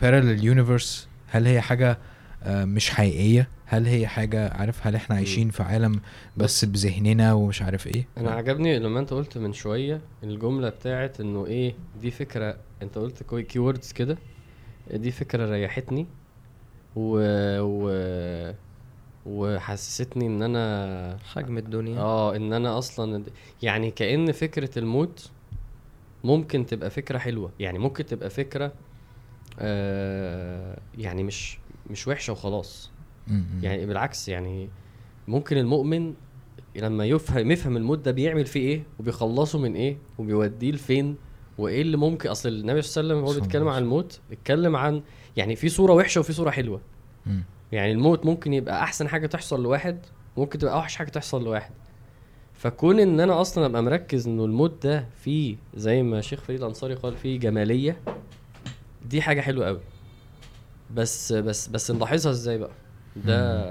parallel 0.01 0.41
universe 0.43 1.07
هل 1.27 1.47
هي 1.47 1.61
حاجة 1.61 1.97
آه، 2.43 2.65
مش 2.65 2.89
حقيقية 2.89 3.47
هل 3.73 3.85
هي 3.87 4.07
حاجة 4.07 4.53
عارف 4.53 4.87
هل 4.87 4.95
إحنا 4.95 5.15
عايشين 5.15 5.49
في 5.49 5.63
عالم 5.63 5.99
بس 6.37 6.65
بذهننا 6.65 7.33
ومش 7.33 7.61
عارف 7.61 7.87
إيه؟ 7.87 8.07
أنا 8.17 8.31
عجبني 8.31 8.79
لما 8.79 8.99
أنت 8.99 9.13
قلت 9.13 9.37
من 9.37 9.53
شوية 9.53 10.01
الجملة 10.23 10.69
بتاعت 10.69 11.19
إنه 11.19 11.45
إيه 11.45 11.75
دي 12.01 12.11
فكرة 12.11 12.57
أنت 12.81 12.97
قلت 12.97 13.23
كي 13.23 13.59
ووردز 13.59 13.91
كده 13.91 14.17
دي 14.93 15.11
فكرة 15.11 15.49
ريحتني 15.49 16.07
و 16.95 17.19
و 17.61 18.53
وحسستني 19.25 20.27
إن 20.27 20.41
أنا 20.43 21.17
حجم 21.23 21.57
الدنيا. 21.57 21.99
آه 21.99 22.35
إن 22.35 22.53
أنا 22.53 22.77
أصلا 22.77 23.23
يعني 23.61 23.91
كأن 23.91 24.31
فكرة 24.31 24.79
الموت 24.79 25.31
ممكن 26.23 26.65
تبقى 26.65 26.89
فكرة 26.89 27.17
حلوة 27.17 27.51
يعني 27.59 27.79
ممكن 27.79 28.05
تبقى 28.05 28.29
فكرة 28.29 28.73
آه 29.59 30.79
يعني 30.97 31.23
مش 31.23 31.57
مش 31.89 32.07
وحشة 32.07 32.33
وخلاص. 32.33 32.92
يعني 33.61 33.85
بالعكس 33.85 34.29
يعني 34.29 34.69
ممكن 35.27 35.57
المؤمن 35.57 36.13
لما 36.75 37.05
يفهم 37.05 37.51
يفهم 37.51 37.77
الموت 37.77 37.99
ده 37.99 38.11
بيعمل 38.11 38.45
فيه 38.45 38.59
إيه 38.59 38.83
وبيخلصه 38.99 39.59
من 39.59 39.75
إيه 39.75 39.97
وبيوديه 40.17 40.71
لفين 40.71 41.15
وإيه 41.57 41.81
اللي 41.81 41.97
ممكن 41.97 42.29
أصل 42.29 42.49
النبي 42.49 42.81
صلى 42.81 43.01
الله 43.01 43.13
عليه 43.15 43.23
وسلم 43.23 43.35
هو 43.35 43.41
بيتكلم 43.41 43.67
عن 43.67 43.81
الموت 43.83 44.19
اتكلم 44.31 44.75
عن 44.75 45.01
يعني 45.37 45.55
في 45.55 45.69
صورة 45.69 45.93
وحشة 45.93 46.19
وفي 46.19 46.33
صورة 46.33 46.49
حلوة. 46.49 46.81
م. 47.25 47.39
يعني 47.71 47.91
الموت 47.91 48.25
ممكن 48.25 48.53
يبقى 48.53 48.83
أحسن 48.83 49.07
حاجة 49.07 49.27
تحصل 49.27 49.63
لواحد 49.63 49.99
ممكن 50.37 50.59
تبقى 50.59 50.73
أوحش 50.73 50.95
حاجة 50.95 51.09
تحصل 51.09 51.43
لواحد. 51.43 51.71
فكون 52.53 52.99
إن 52.99 53.19
أنا 53.19 53.41
أصلا 53.41 53.65
أبقى 53.65 53.83
مركز 53.83 54.27
إنه 54.27 54.45
الموت 54.45 54.83
ده 54.87 55.05
فيه 55.23 55.55
زي 55.75 56.03
ما 56.03 56.21
شيخ 56.21 56.41
فريد 56.41 56.59
الأنصاري 56.59 56.93
قال 56.93 57.17
فيه 57.17 57.39
جمالية 57.39 57.97
دي 59.09 59.21
حاجة 59.21 59.41
حلوة 59.41 59.65
قوي 59.65 59.79
بس 60.95 61.33
بس 61.33 61.67
بس 61.67 61.91
نلاحظها 61.91 62.31
إزاي 62.31 62.57
بقى؟ 62.57 62.71
ده 63.15 63.63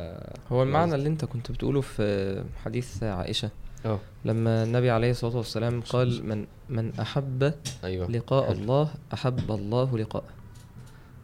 هو 0.52 0.62
المعنى 0.62 0.94
اللي 0.94 1.08
انت 1.08 1.24
كنت 1.24 1.52
بتقوله 1.52 1.80
في 1.80 2.44
حديث 2.64 3.02
عائشة. 3.02 3.50
آه. 3.86 3.98
لما 4.24 4.62
النبي 4.62 4.90
عليه 4.90 5.10
الصلاة 5.10 5.36
والسلام 5.36 5.80
قال 5.80 6.26
من 6.28 6.46
من 6.68 6.92
أحب 7.00 7.54
أيوه. 7.84 8.10
لقاء 8.10 8.46
حلو. 8.46 8.60
الله 8.60 8.90
أحب 9.14 9.50
الله 9.50 9.98
لقاءه. 9.98 10.28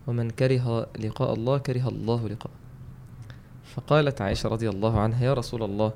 ومن 0.06 0.30
كره 0.30 0.86
لقاء 0.98 1.34
الله 1.34 1.58
كره 1.58 1.88
الله 1.88 2.28
لقاءه. 2.28 2.54
فقالت 3.74 4.20
عائشة 4.20 4.48
رضي 4.48 4.68
الله 4.68 5.00
عنها 5.00 5.24
يا 5.24 5.34
رسول 5.34 5.62
الله 5.62 5.92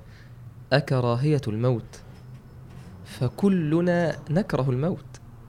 أكراهية 0.72 1.40
الموت؟ 1.48 2.00
فكلنا 3.04 4.18
نكره 4.30 4.70
الموت. 4.70 5.04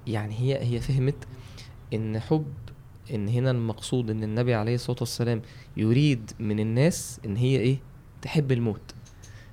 يعني 0.08 0.40
هي 0.40 0.64
هي 0.64 0.80
فهمت 0.80 1.28
إن 1.94 2.20
حب 2.20 2.54
إن 3.14 3.28
هنا 3.28 3.52
المقصود 3.52 4.10
إن 4.10 4.24
النبي 4.24 4.54
عليه 4.54 4.76
الصلاة 4.76 4.98
والسلام 5.00 5.42
يريد 5.78 6.32
من 6.40 6.60
الناس 6.60 7.20
إن 7.26 7.36
هي 7.36 7.58
إيه؟ 7.60 7.78
تحب 8.22 8.52
الموت. 8.52 8.94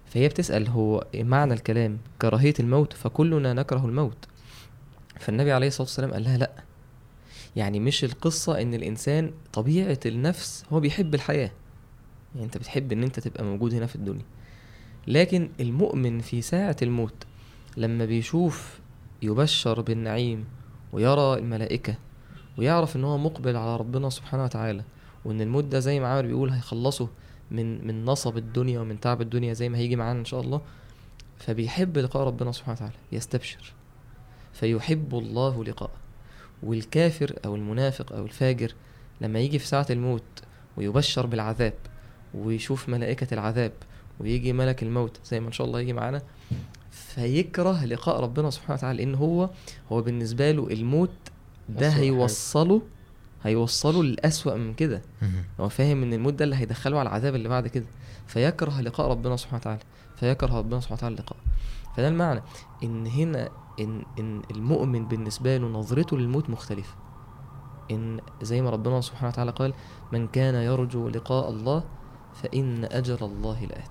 فهي 0.06 0.28
بتسأل 0.28 0.68
هو 0.68 1.06
معنى 1.14 1.54
الكلام؟ 1.54 1.98
كراهية 2.22 2.54
الموت 2.60 2.92
فكلنا 2.92 3.52
نكره 3.52 3.84
الموت. 3.86 4.28
فالنبي 5.20 5.52
عليه 5.52 5.66
الصلاة 5.66 5.82
والسلام 5.82 6.12
قال 6.12 6.24
لها 6.24 6.38
لأ. 6.38 6.50
يعني 7.56 7.80
مش 7.80 8.04
القصة 8.04 8.62
إن 8.62 8.74
الإنسان 8.74 9.32
طبيعة 9.52 9.98
النفس 10.06 10.64
هو 10.72 10.80
بيحب 10.80 11.14
الحياة. 11.14 11.50
يعني 12.34 12.46
أنت 12.46 12.58
بتحب 12.58 12.92
إن 12.92 13.02
أنت 13.02 13.20
تبقى 13.20 13.44
موجود 13.44 13.74
هنا 13.74 13.86
في 13.86 13.96
الدنيا. 13.96 14.24
لكن 15.06 15.50
المؤمن 15.60 16.20
في 16.20 16.42
ساعة 16.42 16.76
الموت 16.82 17.14
لما 17.76 18.04
بيشوف 18.04 18.80
يبشر 19.22 19.80
بالنعيم 19.80 20.44
ويرى 20.92 21.34
الملائكة 21.38 21.94
ويعرف 22.58 22.96
إن 22.96 23.04
هو 23.04 23.18
مقبل 23.18 23.56
على 23.56 23.76
ربنا 23.76 24.10
سبحانه 24.10 24.44
وتعالى 24.44 24.84
وإن 25.24 25.40
الموت 25.40 25.64
ده 25.64 25.78
زي 25.78 26.00
ما 26.00 26.06
عامر 26.08 26.26
بيقول 26.26 26.50
هيخلصه 26.50 27.08
من 27.50 27.86
من 27.86 28.04
نصب 28.04 28.36
الدنيا 28.36 28.80
ومن 28.80 29.00
تعب 29.00 29.20
الدنيا 29.20 29.52
زي 29.52 29.68
ما 29.68 29.78
هيجي 29.78 29.96
معانا 29.96 30.20
إن 30.20 30.24
شاء 30.24 30.40
الله 30.40 30.60
فبيحب 31.38 31.98
لقاء 31.98 32.22
ربنا 32.26 32.52
سبحانه 32.52 32.76
وتعالى 32.76 32.94
يستبشر 33.12 33.72
فيحب 34.52 35.14
الله 35.14 35.64
لقاءه 35.64 35.92
والكافر 36.62 37.36
أو 37.44 37.54
المنافق 37.56 38.12
أو 38.12 38.24
الفاجر 38.24 38.74
لما 39.20 39.38
يجي 39.38 39.58
في 39.58 39.66
ساعة 39.66 39.86
الموت 39.90 40.22
ويبشر 40.76 41.26
بالعذاب 41.26 41.74
ويشوف 42.34 42.88
ملائكة 42.88 43.34
العذاب 43.34 43.72
ويجي 44.20 44.52
ملك 44.52 44.82
الموت 44.82 45.20
زي 45.24 45.40
ما 45.40 45.46
إن 45.46 45.52
شاء 45.52 45.66
الله 45.66 45.80
يجي 45.80 45.92
معانا 45.92 46.22
فيكره 46.90 47.84
لقاء 47.84 48.20
ربنا 48.20 48.50
سبحانه 48.50 48.74
وتعالى 48.78 49.04
لأن 49.04 49.14
هو 49.14 49.50
هو 49.92 50.02
بالنسبة 50.02 50.50
له 50.50 50.66
الموت 50.70 51.10
ده. 51.68 51.88
هيوصله 51.88 52.82
هيوصله 53.42 54.02
للأسوأ 54.02 54.54
من 54.54 54.74
كده. 54.74 55.02
هو 55.60 55.68
فاهم 55.68 56.02
إن 56.02 56.12
الموت 56.12 56.34
ده 56.34 56.44
اللي 56.44 56.56
هيدخله 56.56 56.98
على 56.98 57.08
العذاب 57.08 57.34
اللي 57.34 57.48
بعد 57.48 57.68
كده. 57.68 57.86
فيكره 58.26 58.80
لقاء 58.80 59.10
ربنا 59.10 59.36
سبحانه 59.36 59.56
وتعالى. 59.60 59.80
فيكره 60.16 60.58
ربنا 60.58 60.80
سبحانه 60.80 60.96
وتعالى 60.98 61.14
اللقاء. 61.14 61.36
فده 61.96 62.08
المعنى. 62.08 62.42
إن 62.82 63.06
هنا 63.06 63.48
إن 63.80 64.02
إن 64.18 64.42
المؤمن 64.50 65.08
بالنسبة 65.08 65.56
له 65.56 65.66
نظرته 65.66 66.18
للموت 66.18 66.50
مختلفة. 66.50 66.94
إن 67.90 68.20
زي 68.42 68.62
ما 68.62 68.70
ربنا 68.70 69.00
سبحانه 69.00 69.28
وتعالى 69.28 69.50
قال 69.50 69.72
من 70.12 70.26
كان 70.26 70.54
يرجو 70.54 71.08
لقاء 71.08 71.50
الله 71.50 71.84
فإن 72.34 72.84
أجل 72.84 73.18
الله 73.22 73.64
لآت. 73.64 73.90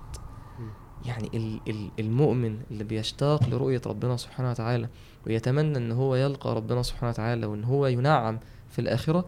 يعني 1.06 1.30
ال- 1.34 1.60
ال- 1.68 1.90
المؤمن 1.98 2.60
اللي 2.70 2.84
بيشتاق 2.84 3.48
لرؤية 3.48 3.80
ربنا 3.86 4.16
سبحانه 4.16 4.50
وتعالى 4.50 4.88
ويتمنى 5.26 5.78
إن 5.78 5.92
هو 5.92 6.14
يلقى 6.14 6.54
ربنا 6.54 6.82
سبحانه 6.82 7.10
وتعالى 7.10 7.46
وإن 7.46 7.64
هو 7.64 7.86
ينعم 7.86 8.38
في 8.70 8.78
الآخرة 8.78 9.24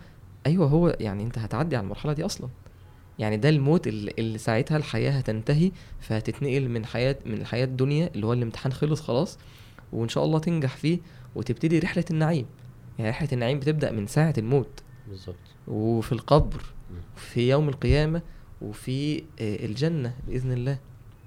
أيوه 0.47 0.67
هو 0.67 0.97
يعني 1.01 1.23
أنت 1.23 1.39
هتعدي 1.39 1.77
على 1.77 1.85
المرحلة 1.85 2.13
دي 2.13 2.25
أصلا. 2.25 2.49
يعني 3.19 3.37
ده 3.37 3.49
الموت 3.49 3.87
اللي, 3.87 4.13
اللي 4.19 4.39
ساعتها 4.39 4.77
الحياة 4.77 5.11
هتنتهي 5.11 5.71
فهتتنقل 6.01 6.69
من 6.69 6.85
حياة 6.87 7.17
من 7.27 7.35
الحياة 7.35 7.65
الدنيا 7.65 8.11
اللي 8.15 8.27
هو 8.27 8.33
الامتحان 8.33 8.73
خلص 8.73 9.01
خلاص 9.01 9.39
وإن 9.93 10.09
شاء 10.09 10.25
الله 10.25 10.39
تنجح 10.39 10.77
فيه 10.77 10.99
وتبتدي 11.35 11.79
رحلة 11.79 12.05
النعيم. 12.11 12.47
يعني 12.99 13.11
رحلة 13.11 13.29
النعيم 13.33 13.59
بتبدأ 13.61 13.91
من 13.93 14.07
ساعة 14.07 14.35
الموت. 14.39 14.81
بالظبط. 15.09 15.37
وفي 15.69 16.13
القبر 16.13 16.63
وفي 17.17 17.49
يوم 17.51 17.69
القيامة 17.69 18.23
وفي 18.63 19.19
آه، 19.19 19.65
الجنة 19.67 20.15
بإذن 20.29 20.53
الله. 20.53 20.79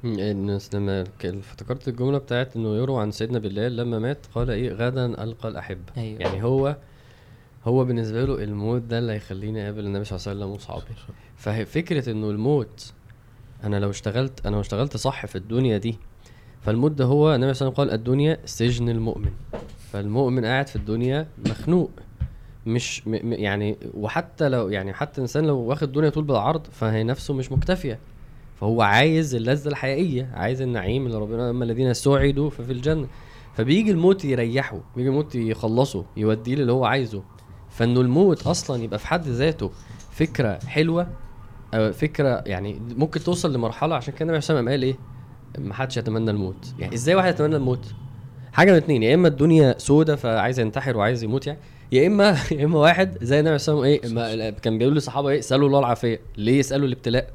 مم، 0.03 0.19
الناس 0.19 0.75
لما 0.75 1.03
افتكرت 1.23 1.87
الجملة 1.87 2.17
بتاعت 2.17 2.55
إنه 2.55 2.75
يروى 2.75 3.01
عن 3.01 3.11
سيدنا 3.11 3.39
بلال 3.39 3.75
لما 3.77 3.99
مات 3.99 4.25
قال 4.35 4.49
إيه؟ 4.51 4.71
غدا 4.73 5.23
ألقى 5.23 5.49
الأحبة. 5.49 5.93
أيوة. 5.97 6.19
يعني 6.19 6.43
هو 6.43 6.77
هو 7.65 7.85
بالنسبة 7.85 8.25
له 8.25 8.43
الموت 8.43 8.81
ده 8.81 8.99
اللي 8.99 9.11
هيخليني 9.13 9.63
أقابل 9.63 9.85
النبي 9.85 10.05
صلى 10.05 10.17
الله 10.17 10.27
عليه 10.29 10.39
وسلم 10.39 10.51
وصحابه 10.55 10.83
ففكرة 11.37 12.11
إنه 12.11 12.29
الموت 12.29 12.93
أنا 13.63 13.79
لو 13.79 13.89
اشتغلت 13.89 14.45
أنا 14.45 14.55
لو 14.55 14.61
اشتغلت 14.61 14.97
صح 14.97 15.25
في 15.25 15.35
الدنيا 15.35 15.77
دي 15.77 15.97
فالموت 16.61 16.91
ده 16.91 17.05
هو 17.05 17.35
النبي 17.35 17.53
صلى 17.53 17.67
الله 17.67 17.79
عليه 17.79 17.89
وسلم 17.89 17.99
قال 17.99 17.99
الدنيا 17.99 18.37
سجن 18.45 18.89
المؤمن. 18.89 19.31
فالمؤمن 19.91 20.45
قاعد 20.45 20.67
في 20.67 20.75
الدنيا 20.75 21.27
مخنوق. 21.49 21.91
مش 22.65 23.07
م 23.07 23.33
يعني 23.33 23.77
وحتى 23.93 24.49
لو 24.49 24.69
يعني 24.69 24.93
حتى 24.93 25.17
الانسان 25.17 25.45
لو 25.45 25.57
واخد 25.57 25.83
الدنيا 25.87 26.09
طول 26.09 26.23
بالعرض 26.23 26.67
فهي 26.71 27.03
نفسه 27.03 27.33
مش 27.33 27.51
مكتفية. 27.51 27.99
فهو 28.55 28.81
عايز 28.81 29.35
اللذة 29.35 29.67
الحقيقية 29.67 30.29
عايز 30.33 30.61
النعيم 30.61 31.05
اللي 31.05 31.17
ربنا 31.17 31.49
أما 31.49 31.65
الذين 31.65 31.93
سعدوا 31.93 32.49
ففي 32.49 32.71
الجنة. 32.71 33.07
فبيجي 33.53 33.91
الموت 33.91 34.25
يريحه 34.25 34.79
بيجي 34.95 35.09
الموت 35.09 35.35
يخلصه 35.35 36.05
يوديه 36.17 36.53
اللي 36.53 36.71
هو 36.71 36.85
عايزه. 36.85 37.23
فإنه 37.75 38.01
الموت 38.01 38.47
أصلا 38.47 38.83
يبقى 38.83 38.99
في 38.99 39.07
حد 39.07 39.27
ذاته 39.27 39.71
فكرة 40.11 40.59
حلوة 40.67 41.07
أو 41.73 41.93
فكرة 41.93 42.43
يعني 42.45 42.81
ممكن 42.97 43.19
توصل 43.19 43.53
لمرحلة 43.53 43.95
عشان 43.95 44.13
كده 44.13 44.21
النبي 44.21 44.45
عليه 44.49 44.71
قال 44.71 44.83
إيه؟ 44.83 44.95
ما 45.57 45.73
حدش 45.73 45.97
يتمنى 45.97 46.31
الموت. 46.31 46.73
يعني 46.79 46.95
إزاي 46.95 47.15
واحد 47.15 47.33
يتمنى 47.33 47.55
الموت؟ 47.55 47.85
حاجة 48.53 48.71
من 48.71 48.77
اتنين 48.77 49.03
يا 49.03 49.15
إما 49.15 49.27
الدنيا 49.27 49.75
سودة 49.77 50.15
فعايز 50.15 50.59
ينتحر 50.59 50.97
وعايز 50.97 51.23
يموت 51.23 51.47
يعني 51.47 51.59
يا 51.91 52.07
إما 52.07 52.37
يا 52.51 52.65
إما 52.65 52.79
واحد 52.79 53.17
زي 53.21 53.39
النبي 53.39 53.57
عليه 53.67 53.83
إيه 53.83 54.09
ما 54.09 54.49
كان 54.49 54.77
بيقول 54.77 54.93
للصحابه 54.93 55.29
إيه 55.29 55.41
سألوا 55.41 55.67
الله 55.67 55.79
العافية. 55.79 56.19
ليه 56.37 56.59
يسالوا 56.59 56.87
الابتلاء؟ 56.87 57.29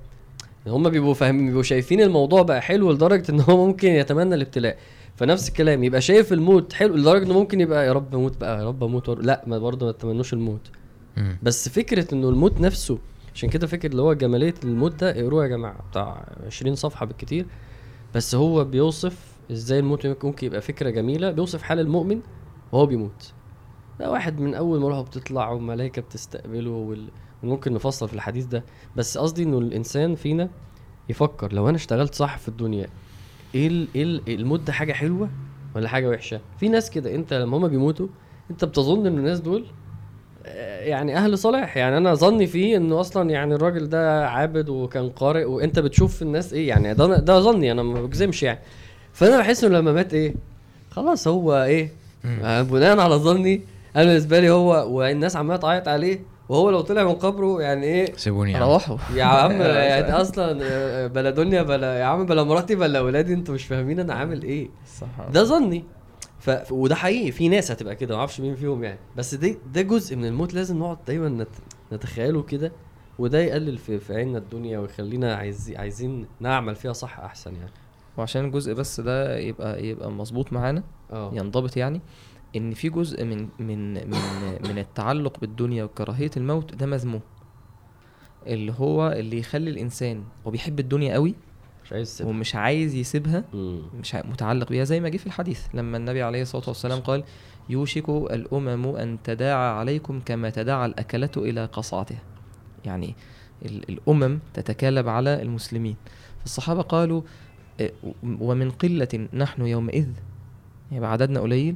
هم 0.67 0.89
بيبقوا 0.91 1.15
فاهمين 1.15 1.47
بيبقوا 1.47 1.63
شايفين 1.63 2.01
الموضوع 2.01 2.43
بقى 2.43 2.63
حلو 2.63 2.93
لدرجة 2.93 3.31
إن 3.31 3.41
هو 3.41 3.67
ممكن 3.67 3.89
يتمنى 3.89 4.35
الابتلاء. 4.35 4.77
فنفس 5.21 5.49
الكلام 5.49 5.85
يبقى 5.85 6.01
شايف 6.01 6.33
الموت 6.33 6.73
حلو 6.73 6.95
لدرجة 6.97 7.25
إنه 7.25 7.35
ممكن 7.35 7.61
يبقى 7.61 7.87
يا 7.87 7.93
رب 7.93 8.15
أموت 8.15 8.37
بقى 8.41 8.59
يا 8.59 8.69
رب 8.69 8.85
أموت 8.85 9.09
لأ 9.09 9.45
ما 9.47 9.59
برضه 9.59 9.87
ما 9.87 9.93
تتمنوش 9.93 10.33
الموت. 10.33 10.71
بس 11.43 11.69
فكرة 11.69 12.15
إنه 12.15 12.29
الموت 12.29 12.61
نفسه 12.61 12.99
عشان 13.35 13.49
كده 13.49 13.67
فكرة 13.67 13.91
اللي 13.91 14.03
هو 14.03 14.13
جمالية 14.13 14.55
الموت 14.65 14.95
ده 14.95 15.11
اقروه 15.21 15.43
يا 15.43 15.49
جماعة 15.49 15.89
بتاع 15.91 16.29
20 16.47 16.75
صفحة 16.75 17.07
بالكتير. 17.07 17.47
بس 18.15 18.35
هو 18.35 18.65
بيوصف 18.65 19.27
إزاي 19.51 19.79
الموت 19.79 20.07
ممكن 20.25 20.47
يبقى 20.47 20.61
فكرة 20.61 20.91
جميلة 20.91 21.31
بيوصف 21.31 21.63
حال 21.63 21.81
المؤمن 21.81 22.21
وهو 22.73 22.87
بيموت. 22.87 23.33
ده 24.01 24.11
واحد 24.11 24.41
من 24.41 24.55
أول 24.55 24.81
ما 24.81 24.89
روحه 24.89 25.03
بتطلع 25.03 25.51
وملائكه 25.51 26.03
بتستقبله 26.03 26.71
وال... 26.71 27.09
وممكن 27.43 27.73
نفصل 27.75 28.09
في 28.09 28.15
الحديث 28.15 28.45
ده. 28.45 28.65
بس 28.97 29.19
قصدي 29.19 29.43
إنه 29.43 29.59
الإنسان 29.59 30.15
فينا 30.15 30.51
يفكر 31.09 31.53
لو 31.53 31.69
أنا 31.69 31.77
اشتغلت 31.77 32.15
صح 32.15 32.39
في 32.39 32.49
الدنيا 32.49 32.87
إيه. 33.55 33.87
إيه 33.95 34.03
ال- 34.03 34.23
الموت 34.29 34.61
ده 34.61 34.73
حاجة 34.73 34.93
حلوة 34.93 35.29
ولا 35.77 35.89
حاجة 35.89 36.09
وحشة؟ 36.09 36.41
في 36.61 36.69
ناس 36.69 36.91
كده 36.91 37.15
انت 37.15 37.35
لما 37.35 37.57
هما 37.57 37.69
بيموتوا 37.69 38.07
انت 38.51 38.65
بتظن 38.65 39.07
ان 39.07 39.19
الناس 39.19 39.41
دول 39.41 39.65
آه، 40.47 40.81
يعني 40.85 41.17
أهل 41.17 41.39
صلاح 41.39 41.77
يعني 41.77 41.97
أنا 41.97 42.15
ظني 42.15 42.47
فيه 42.47 42.77
إنه 42.77 43.01
أصلا 43.01 43.31
يعني 43.31 43.55
الراجل 43.55 43.89
ده 43.89 44.29
عابد 44.29 44.69
وكان 44.69 45.09
قارئ 45.11 45.45
وأنت 45.45 45.79
بتشوف 45.79 46.23
الناس 46.23 46.53
إيه 46.53 46.69
يعني 46.69 46.95
ده 46.95 47.19
ده 47.19 47.41
ظني 47.41 47.73
أنا 47.73 47.83
ما 47.83 48.03
بجزمش 48.03 48.43
يعني. 48.43 48.59
فأنا 49.13 49.39
بحس 49.39 49.65
إنه 49.65 49.79
لما 49.79 49.93
مات 49.93 50.15
إيه 50.15 50.35
خلاص 50.91 51.29
هو 51.29 51.55
إيه 51.63 51.93
آه، 52.43 52.63
بناء 52.63 52.99
على 53.01 53.15
ظني 53.15 53.63
أنا 53.97 54.05
بالنسبة 54.05 54.41
لي 54.41 54.51
هو 54.51 54.97
والناس 54.97 55.37
عمالة 55.37 55.57
تعيط 55.57 55.89
عليه 55.89 56.21
وهو 56.51 56.71
لو 56.71 56.81
طلع 56.81 57.05
من 57.05 57.15
قبره 57.15 57.63
يعني 57.63 57.87
إيه؟ 57.87 58.17
سيبوني 58.17 58.53
يعني 58.53 58.65
روحوا 58.65 58.97
يا 59.15 59.25
عم 59.25 59.53
يعني 59.91 60.13
أصلا 60.13 60.59
آه، 60.63 61.07
بلا 61.07 61.31
دنيا 61.31 61.63
بلا 61.63 61.99
يا 61.99 62.05
عم 62.05 62.27
بلا 62.27 62.43
مراتي 62.43 62.75
بلا 62.75 62.99
اولادي 62.99 63.35
أنتوا 63.35 63.55
مش 63.55 63.65
فاهمين 63.65 64.01
أنا 64.01 64.15
عامل 64.15 64.43
إيه. 64.43 64.69
صح. 65.01 65.29
ده 65.33 65.45
ظني. 65.45 65.85
ف... 66.39 66.51
وده 66.73 66.95
حقيقي. 66.95 67.33
في 67.33 67.49
ناس 67.49 67.71
هتبقى 67.71 67.97
كده 67.97 68.15
ما 68.15 68.21
أعرفش 68.21 68.41
مين 68.41 68.55
فيهم 68.55 68.85
يعني. 68.85 68.99
بس 69.17 69.35
دي 69.35 69.59
ده 69.75 69.83
جزء 69.83 70.17
من 70.17 70.25
الموت. 70.25 70.55
لازم 70.55 70.79
نقعد 70.79 70.99
دايما 71.07 71.29
نت... 71.29 71.49
نتخيله 71.93 72.43
كده 72.43 72.73
وده 73.19 73.39
يقلل 73.39 73.79
في, 73.79 73.99
في 73.99 74.15
عيننا 74.15 74.39
الدنيا 74.39 74.79
ويخلينا 74.79 75.35
عايزين 75.35 75.77
عايزين 75.77 76.27
نعمل 76.41 76.77
فيها 76.77 76.93
صح 76.93 77.21
أحسن 77.21 77.55
يعني. 77.55 77.71
وعشان 78.17 78.45
الجزء 78.45 78.75
بس 78.75 79.01
ده 79.01 79.39
يبقى 79.39 79.87
يبقى 79.87 80.11
مظبوط 80.11 80.53
معانا 80.53 80.83
آه. 81.13 81.31
ينضبط 81.35 81.77
يعني. 81.77 82.01
إن 82.57 82.75
في 82.75 82.89
جزء 82.89 83.25
من 83.25 83.49
من 83.59 83.95
من 83.95 84.19
من 84.69 84.79
التعلق 84.79 85.41
بالدنيا 85.41 85.85
وكراهية 85.85 86.31
الموت 86.37 86.75
ده 86.75 86.87
مذموم. 86.87 87.21
اللي 88.47 88.75
هو 88.79 89.09
اللي 89.13 89.39
يخلي 89.39 89.71
الإنسان 89.71 90.25
هو 90.47 90.51
بيحب 90.51 90.81
الدنيا 90.81 91.15
قوي 91.15 91.35
مش 91.85 91.93
عايز 91.93 92.09
تسيبها. 92.15 92.31
ومش 92.31 92.55
عايز 92.55 92.95
يسيبها. 92.95 93.45
مش 94.01 94.15
متعلق 94.15 94.69
بيها 94.69 94.85
زي 94.85 95.01
ما 95.01 95.09
جه 95.09 95.17
في 95.17 95.27
الحديث 95.27 95.67
لما 95.75 95.97
النبي 95.97 96.23
عليه 96.23 96.43
الصلاة 96.43 96.65
والسلام 96.69 97.01
قال 97.01 97.25
يوشك 97.69 98.09
الأمم 98.09 98.87
أن 98.97 99.19
تداعى 99.25 99.71
عليكم 99.79 100.21
كما 100.21 100.51
تداعى 100.51 100.87
الأكلة 100.87 101.31
إلى 101.37 101.65
قصعتها. 101.65 102.23
يعني 102.85 103.15
ال- 103.65 103.89
الأمم 103.91 104.39
تتكالب 104.55 105.09
على 105.09 105.43
المسلمين. 105.43 105.97
فالصحابة 106.41 106.83
قالوا 106.83 107.23
"إيه، 107.81 107.93
ومن 108.23 108.71
قلة 108.71 109.29
نحن 109.35 109.67
يومئذ. 109.67 110.09
يبقى 110.93 111.13
عددنا 111.13 111.41
قليل. 111.41 111.75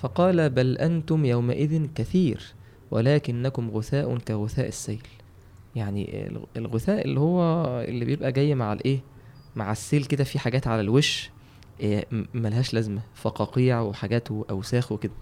فقال 0.00 0.50
بل 0.50 0.78
أنتم 0.78 1.24
يومئذ 1.24 1.86
كثير 1.94 2.42
ولكنكم 2.90 3.70
غثاء 3.70 4.18
كغثاء 4.18 4.68
السيل. 4.68 5.02
يعني 5.76 6.26
الغ- 6.26 6.44
الغثاء 6.56 7.04
اللي 7.04 7.20
هو 7.20 7.40
اللي 7.88 8.04
بيبقى 8.04 8.32
جاي 8.32 8.54
مع 8.54 8.72
الايه 8.72 9.00
مع 9.56 9.72
السيل 9.72 10.04
كده 10.04 10.24
في 10.24 10.38
حاجات 10.38 10.66
على 10.66 10.80
الوش 10.80 11.30
إيه، 11.80 12.04
ملهاش 12.34 12.74
لازمة 12.74 13.00
فقاقيع 13.14 13.80
وحاجات 13.80 14.30
وأوساخ 14.30 14.92
وكده. 14.92 15.12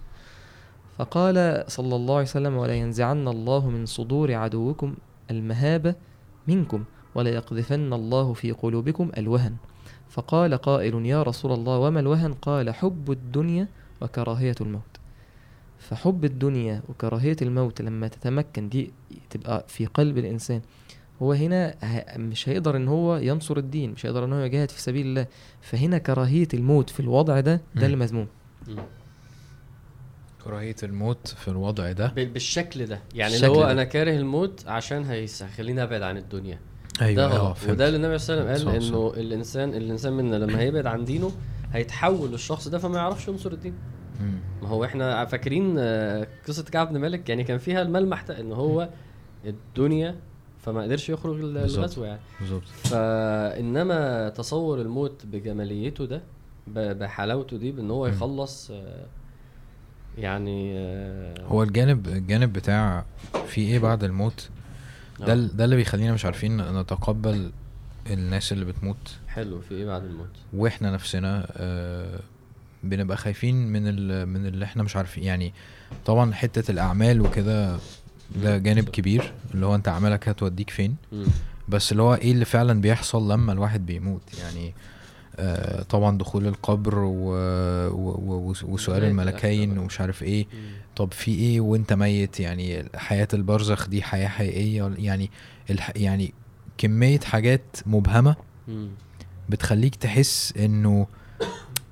فقال 0.97 1.63
صلى 1.67 1.95
الله 1.95 2.13
عليه 2.15 2.23
وسلم 2.25 2.57
ولا 2.57 2.73
ينزعن 2.73 3.27
الله 3.27 3.69
من 3.69 3.85
صدور 3.85 4.33
عدوكم 4.33 4.95
المهابة 5.31 5.95
منكم 6.47 6.83
ولا 7.15 7.29
يقذفن 7.29 7.93
الله 7.93 8.33
في 8.33 8.51
قلوبكم 8.51 9.11
الوهن. 9.17 9.55
فقال 10.09 10.53
قائل 10.57 11.05
يا 11.05 11.23
رسول 11.23 11.51
الله 11.51 11.77
وما 11.79 11.99
الوهن؟ 11.99 12.33
قال 12.33 12.73
حب 12.73 13.11
الدنيا 13.11 13.67
وكراهية 14.01 14.55
الموت 14.61 14.81
فحب 15.79 16.25
الدنيا 16.25 16.81
وكراهية 16.89 17.35
الموت 17.41 17.81
لما 17.81 18.07
تتمكن 18.07 18.69
دي 18.69 18.91
تبقى 19.29 19.65
في 19.67 19.85
قلب 19.85 20.17
الإنسان 20.17 20.61
هو 21.21 21.33
هنا 21.33 21.75
مش 22.17 22.49
هيقدر 22.49 22.75
إن 22.77 22.87
هو 22.87 23.17
ينصر 23.17 23.57
الدين 23.57 23.91
مش 23.91 24.05
هيقدر 24.05 24.25
إن 24.25 24.33
هو 24.33 24.39
يجاهد 24.39 24.71
في 24.71 24.81
سبيل 24.81 25.05
الله 25.05 25.25
فهنا 25.61 25.97
كراهية 25.97 26.47
الموت 26.53 26.89
في 26.89 26.99
الوضع 26.99 27.39
ده. 27.39 27.61
ده 27.75 27.85
اللي 27.85 27.97
مذموم 27.97 28.27
مم. 28.67 28.75
كراهية 30.43 30.75
الموت 30.83 31.27
في 31.27 31.47
الوضع 31.47 31.91
ده 31.91 32.07
بال- 32.07 32.29
بالشكل 32.29 32.85
ده 32.85 32.99
يعني 33.15 33.35
اللي 33.35 33.47
هو 33.47 33.61
ده. 33.63 33.71
أنا 33.71 33.83
كاره 33.83 34.11
الموت 34.11 34.63
عشان 34.67 35.03
هيخليني 35.05 35.83
أبعد 35.83 36.01
عن 36.01 36.17
الدنيا 36.17 36.59
أيوه 37.01 37.15
ده 37.15 37.27
غلط 37.27 37.57
فهمت. 37.57 37.71
وده 37.71 37.87
اللي 37.87 37.97
النبي 37.97 38.17
صلى 38.17 38.37
الله 38.39 38.49
عليه 38.51 38.61
وسلم 38.61 38.69
قال. 38.71 38.83
إنه 38.87 39.13
الإنسان 39.17 39.69
الإنسان 39.73 40.13
منا 40.13 40.35
لما 40.35 40.59
هيبعد 40.59 40.85
عن 40.85 41.05
دينه 41.05 41.31
هيتحول 41.73 42.31
للشخص 42.31 42.67
ده 42.67 42.77
فما 42.79 42.97
يعرفش 42.97 43.27
ينصر 43.27 43.51
الدين. 43.51 43.73
ما 44.61 44.67
هو 44.69 44.85
إحنا 44.85 45.25
فاكرين 45.25 45.75
آه، 45.79 46.27
قصة 46.47 46.63
كعب 46.63 46.89
بن 46.93 46.99
مالك؟ 46.99 47.29
يعني 47.29 47.43
كان 47.43 47.57
فيها 47.57 47.81
الملمح 47.81 48.21
ده 48.21 48.39
إن 48.39 48.51
هو 48.51 48.89
الدنيا 49.45 50.15
فما 50.59 50.81
قدرش 50.83 51.09
يخرج. 51.09 51.39
الغزو 51.39 52.03
يعني. 52.03 52.19
بالظبط. 52.39 52.63
فإنما 52.67 54.29
تصور 54.29 54.81
الموت 54.81 55.25
بجماليته 55.25 56.05
ده 56.05 56.21
بحلاوته 56.67 57.57
دي 57.57 57.71
بإن 57.71 57.91
هو. 57.91 58.07
يخلص 58.07 58.71
آه، 58.71 59.05
يعني 60.17 60.73
آه، 60.77 61.35
هو 61.47 61.63
الجانب 61.63 62.07
الجانب 62.07 62.53
بتاع 62.53 63.05
في 63.47 63.61
إيه 63.61 63.79
بعد 63.79 64.03
الموت؟ 64.03 64.49
ده 65.19 65.35
ده 65.35 65.65
اللي 65.65 65.75
بيخلينا 65.75 66.13
مش 66.13 66.25
عارفين 66.25 66.79
نتقبل 66.79 67.51
الناس 68.13 68.51
اللي 68.51 68.65
بتموت 68.65 69.15
حلو 69.27 69.61
في 69.61 69.75
إيه 69.75 69.85
بعد 69.85 70.03
الموت 70.03 70.29
وإحنا 70.53 70.91
نفسنا 70.91 71.47
آه 71.57 72.19
بنبقى 72.83 73.17
خايفين 73.17 73.67
من 73.67 73.83
من 74.27 74.45
اللي 74.45 74.65
إحنا 74.65 74.83
مش 74.83 74.95
عارفين 74.95 75.23
يعني 75.23 75.53
طبعا 76.05 76.33
حتة 76.33 76.71
الأعمال 76.71 77.21
وكده 77.21 77.77
ده. 78.43 78.57
جانب 78.57 78.89
كبير 78.89 79.33
اللي 79.53 79.65
هو 79.65 79.75
أنت 79.75 79.87
أعمالك 79.87 80.29
هتوديك 80.29 80.69
فين. 80.69 80.95
بس 81.69 81.91
اللي 81.91 82.03
هو 82.03 82.15
إيه 82.15 82.31
اللي 82.31 82.45
فعلا 82.45 82.81
بيحصل 82.81 83.31
لما 83.31 83.53
الواحد 83.53 83.85
بيموت 83.85 84.21
يعني 84.39 84.73
آه 85.39 85.81
طبعا 85.83 86.17
دخول 86.17 86.47
القبر 86.47 86.99
و... 86.99 87.09
و... 87.89 88.09
و... 88.49 88.53
وسؤال 88.63 89.03
الملكين. 89.03 89.77
ومش 89.77 90.01
عارف 90.01 90.23
إيه. 90.23 90.45
طب 90.95 91.11
في 91.13 91.31
إيه 91.31 91.61
وأنت 91.61 91.93
ميت 91.93 92.39
يعني 92.39 92.85
حياة 92.95 93.27
البرزخ 93.33 93.87
دي 93.87 94.01
حياة 94.01 94.27
حقيقية 94.27 94.81
ولا- 94.83 94.99
يعني 94.99 95.31
الح... 95.69 95.91
يعني 95.95 96.33
كمية 96.77 97.19
حاجات 97.19 97.77
مبهمة 97.85 98.35
مم. 98.67 98.89
بتخليك 99.49 99.95
تحس 99.95 100.53
إنه 100.57 101.07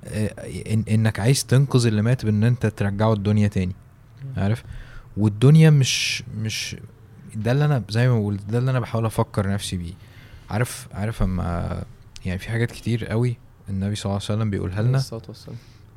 آه، 0.04 0.30
إن 0.72 0.84
إنك 0.90 1.20
عايز 1.20 1.44
تنقذ 1.44 1.86
اللي 1.86 2.02
مات 2.02 2.24
بإن 2.24 2.44
أنت 2.44 2.66
ترجعه 2.66 3.12
الدنيا 3.12 3.48
تاني. 3.48 3.74
عارف؟ 4.36 4.64
والدنيا 5.16 5.70
مش 5.70 6.22
مش 6.38 6.76
ده 7.34 7.52
اللي 7.52 7.64
أنا 7.64 7.82
زي 7.90 8.08
ما 8.08 8.18
بقول 8.18 8.36
ده 8.48 8.58
اللي 8.58 8.70
أنا 8.70 8.80
بحاول 8.80 9.06
أفكر 9.06 9.48
نفسي 9.52 9.76
بيه. 9.76 9.92
عارف 10.50 10.88
عارف 10.92 11.22
اما 11.22 11.82
يعني 12.24 12.38
في 12.38 12.50
حاجات 12.50 12.70
كتير 12.70 13.06
قوي 13.06 13.36
النبي 13.68 13.94
صلى 13.94 14.04
الله 14.10 14.22
عليه 14.28 14.34
وسلم 14.38 14.50
بيقولها 14.50 14.82
لنا 14.82 14.98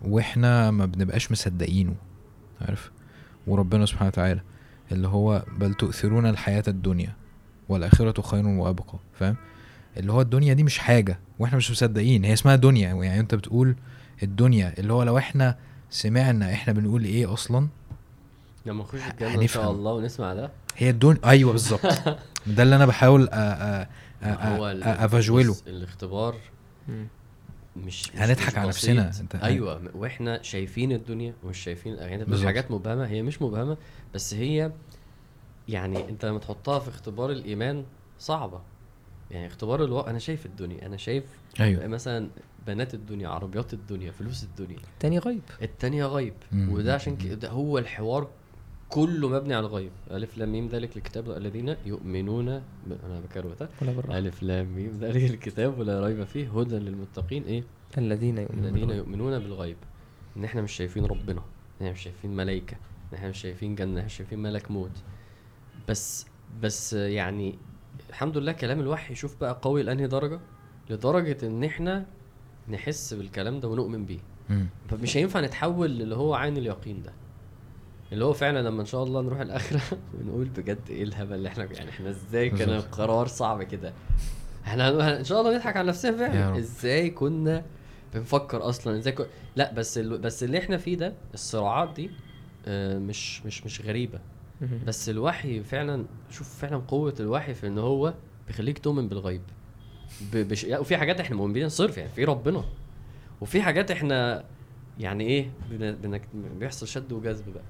وإحنا 0.06 0.72
ما 0.72 0.86
بنبقاش 0.86 1.32
مصدقينه. 1.32 1.96
عارف؟ 2.62 2.92
وربنا 3.48 3.86
سبحانه 3.86 4.08
وتعالى 4.08 4.42
اللي 4.92 5.08
هو 5.08 5.44
بل 5.58 5.74
تؤثرون 5.74 6.26
الحياة 6.26 6.64
الدنيا. 6.68 7.14
والآخرة 7.70 8.22
خير 8.22 8.48
وأبقى 8.48 9.00
فاهم 9.20 9.36
اللي 9.98 10.12
هو 10.14 10.22
الدنيا 10.22 10.54
دي 10.54 10.64
مش 10.64 10.78
حاجة 10.78 11.20
وإحنا 11.40 11.58
مش 11.58 11.72
مصدقين 11.72 12.26
هي 12.26 12.34
اسمها 12.34 12.56
دنيا 12.56 12.90
يعني 12.94 13.20
انت 13.20 13.36
بتقول 13.36 13.76
الدنيا 14.24 14.74
اللي 14.80 14.94
هو 14.94 15.04
لو 15.04 15.18
إحنا 15.18 15.58
سمعنا 15.90 16.54
إحنا 16.54 16.74
بنقول 16.74 17.04
إيه 17.04 17.34
أصلا 17.34 17.68
لما 18.66 18.84
نخش 18.84 19.00
الجنة 19.12 19.42
إن 19.42 19.48
شاء. 19.48 19.72
الله 19.72 19.94
ونسمع 19.94 20.34
ده 20.34 20.52
هي 20.78 20.90
الدنيا 20.90 21.18
أيوه 21.26 21.52
بالظبط 21.52 21.86
ده 22.48 22.64
اللي 22.64 22.76
أنا 22.76 22.86
بحاول 22.86 23.30
بص، 25.50 25.64
الاختبار. 25.68 26.36
مش 27.76 28.12
هنضحك 28.16 28.58
على. 28.58 28.68
نفسنا، 28.68 29.12
انت- 29.20 29.36
أيوه 29.36 29.82
وإحنا 29.96 30.42
شايفين 30.42 30.92
الدنيا 30.92 31.34
ومش 31.44 31.58
شايفين 31.58 31.94
يعني. 31.94 32.46
حاجات 32.46 32.72
مبهمة 32.72 33.08
هي 33.08 33.22
مش 33.22 33.42
مبهمة 33.42 33.78
بس 34.14 34.34
هي 34.34 34.72
يعني 35.70 36.10
انت 36.10 36.26
لما 36.26 36.40
تحطها 36.40 36.80
في 36.80 36.90
اختبار 36.90 37.32
الإيمان 37.32 37.86
صعبة. 38.20 38.62
يعني 39.32 39.48
اختبار 39.48 39.84
الواقع 39.84 40.10
أنا 40.12 40.20
شايف 40.20 40.46
الدنيا 40.46 40.86
أنا 40.86 40.98
شايف 40.98 41.24
أيوه. 41.60 41.88
مثلا 41.88 42.30
بنات 42.68 42.94
الدنيا 42.94 43.28
عربيات 43.30 43.74
الدنيا 43.74 44.12
فلوس 44.12 44.44
الدنيا. 44.44 44.80
تاني 45.00 45.20
غيب 45.20 45.42
التانية 45.62 46.06
غيب 46.06 46.34
مم. 46.52 46.74
وده 46.74 46.94
عشان 46.94 47.18
كده 47.18 47.50
هو 47.50 47.78
الحوار 47.78 48.28
كله 48.90 49.30
مبني 49.30 49.54
على 49.54 49.66
الغيب 49.66 49.92
ألف 50.12 50.38
لام 50.38 50.52
ميم 50.52 50.68
ذلك 50.68 50.98
الكتاب 50.98 51.32
الذين 51.32 51.76
يؤمنون 51.86 52.46
ب... 52.46 52.62
أنا 53.06 53.20
بكروت 53.20 53.62
ها؟ 53.62 53.70
ولا 53.82 53.92
بالراحة. 53.92 54.18
ألف 54.20 54.44
لام 54.44 54.76
ميم 54.76 54.98
ذلك 55.02 55.34
الكتاب 55.34 55.80
ولا 55.80 56.06
ريب 56.06 56.24
فيه. 56.24 56.60
هدى 56.60 56.76
للمتقين 56.76 57.44
إيه؟ 57.44 57.64
الذين 57.98 58.38
يؤمنون 58.38 58.66
الذين. 58.66 58.90
يؤمنون 58.90 59.40
بالغيب. 59.40 59.78
ان 60.38 60.44
إحنا 60.44 60.62
مش 60.62 60.72
شايفين 60.72 61.06
ربنا. 61.06 61.42
ان 61.42 61.86
إحنا 61.86 61.92
مش 61.92 62.02
شايفين 62.02 62.36
ملائكة. 62.36 62.78
ان 63.12 63.18
إحنا 63.18 63.30
مش 63.30 63.42
شايفين 63.42 63.76
جنة. 63.76 63.92
إحنا 63.92 64.06
مش 64.06 64.14
شايفين 64.18 64.40
ملك 64.40 64.72
موت. 64.72 64.92
بس 65.90 66.26
بس 66.62 66.94
يعني 66.94 67.60
الحمد 68.10 68.38
لله 68.38 68.52
كلام 68.52 68.80
الوحي 68.80 69.16
شوف 69.16 69.36
بقى 69.42 69.60
قوي 69.62 69.84
لأنهي 69.84 70.08
درجة 70.08 70.40
لدرجة 70.90 71.38
إن 71.48 71.64
إحنا 71.64 72.06
نحس 72.70 73.14
بالكلام 73.14 73.60
ده 73.60 73.68
ونؤمن 73.68 74.06
بيه. 74.06 74.20
فمش 74.90 75.18
هينفع 75.18 75.40
نتحول 75.42 75.90
للي 75.90 76.16
هو 76.16 76.34
عين 76.34 76.58
اليقين 76.58 77.04
ده 77.04 77.14
اللي 78.12 78.26
هو 78.26 78.34
فعلا 78.34 78.68
لما 78.70 78.82
إن 78.82 78.86
شاء 78.86 79.04
الله 79.04 79.22
نروح 79.22 79.40
الآخرة 79.40 79.82
ونقول 80.14 80.46
بجد 80.46 80.80
إيه 80.90 81.04
الهبل 81.04 81.34
اللي 81.34 81.50
إحنا 81.50 81.64
يعني 81.74 81.90
إحنا 81.90 82.10
إزاي 82.10 82.50
كان. 82.50 82.70
القرار 82.70 83.28
صعب 83.28 83.64
كده 83.64 83.94
إحنا 84.66 85.20
إن 85.20 85.24
شاء 85.24 85.42
الله 85.42 85.56
نضحك 85.56 85.78
على 85.78 85.88
نفسنا 85.88 86.18
فعلا. 86.18 86.58
إزاي 86.58 87.10
كنا 87.10 87.66
بنفكر 88.14 88.70
أصلا 88.70 88.98
إزاي 88.98 89.14
كنا 89.14 89.28
لا 89.56 89.74
بس 89.74 89.98
ال... 89.98 90.18
بس 90.18 90.44
اللي 90.44 90.58
إحنا 90.58 90.78
فيه 90.78 90.98
ده 90.98 91.14
الصراعات 91.34 91.94
دي 91.96 92.10
آه، 92.68 92.98
مش 93.00 93.46
مش 93.46 93.66
مش 93.66 93.82
غريبة. 93.82 94.20
بس 94.88 95.10
الوحي 95.10 95.64
فعلا 95.64 96.06
شوف 96.30 96.60
فعلا 96.60 96.78
قوة 96.78 97.16
الوحي 97.20 97.54
في 97.54 97.68
إن 97.68 97.78
هو 97.78 98.14
بيخليك 98.48 98.80
تؤمن 98.80 99.08
بالغيب. 99.08 99.42
بش... 100.34 100.64
يعني 100.64 100.82
وفي 100.82 100.98
حاجات 100.98 101.20
إحنا 101.20 101.36
مؤمنين 101.36 101.70
صرف 101.70 101.98
يعني 101.98 102.10
في 102.10 102.24
ربنا. 102.24 102.64
وفي 103.42 103.62
حاجات 103.62 103.92
إحنا 103.92 104.44
يعني 105.00 105.24
إيه 105.24 105.52
بن... 105.70 105.92
بن... 105.92 106.20
بيحصل 106.60 106.88
شد 106.88 107.12
وجذب 107.12 107.54
بقى. 107.54 107.64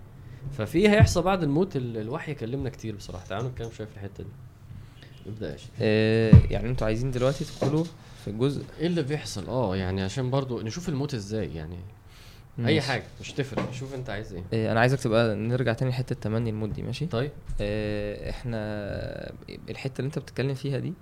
ففي 0.51 0.89
هيحصل 0.89 1.21
بعد 1.21 1.43
الموت 1.43 1.75
ال... 1.75 1.97
الوحي 1.97 2.33
كلمنا 2.33 2.69
كتير 2.69 2.95
بصراحة. 2.95 3.25
تعالوا 3.25 3.49
نتكلم 3.49 3.71
شوية 3.71 3.87
في 3.87 3.93
الحتة 3.95 4.23
دي. 4.23 4.29
ابدأ 5.27 5.49
يا 5.51 5.57
آه 5.81 6.31
يعني 6.49 6.69
أنتوا 6.69 6.87
عايزين 6.87 7.11
دلوقتي 7.11 7.45
تدخلوا 7.45 7.83
في 8.23 8.29
الجزء 8.29 8.63
إيه 8.79 8.87
اللي 8.87 9.03
بيحصل؟ 9.03 9.47
آه 9.47 9.75
يعني 9.75 10.01
عشان 10.01 10.29
برضو 10.29 10.61
نشوف 10.61 10.89
الموت 10.89 11.13
إزاي 11.13 11.55
يعني. 11.55 11.77
أي. 12.67 12.81
حاجة. 12.81 13.03
مش 13.21 13.31
تفرق 13.33 13.71
شوف 13.71 13.93
أنت 13.95 14.09
عايز 14.09 14.33
إيه. 14.33 14.43
آه 14.53 14.71
أنا 14.71 14.79
عايزك 14.79 14.99
تبقى 14.99 15.35
نرجع 15.35 15.73
تاني 15.73 15.91
لحتة 15.91 16.15
تمني 16.15 16.67
دي 16.67 16.81
ماشي؟ 16.83 17.05
طيب. 17.05 17.31
آه، 17.61 18.29
إحنا 18.29 18.57
الحتة 19.69 19.99
اللي 19.99 20.07
أنت 20.07 20.19
بتتكلم 20.19 20.53
فيها 20.53 20.79
دي 20.79 20.93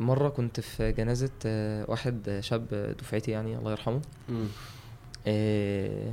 مرة 0.00 0.28
كنت 0.28 0.60
في 0.60 0.92
جنازة 0.92 1.30
آه، 1.46 1.84
واحد 1.90 2.38
شاب 2.40 2.94
دفعتي 2.98 3.30
يعني 3.30 3.58
الله 3.58 3.70
يرحمه. 3.70 4.00
امم 4.28 4.46
آه، 5.26 6.12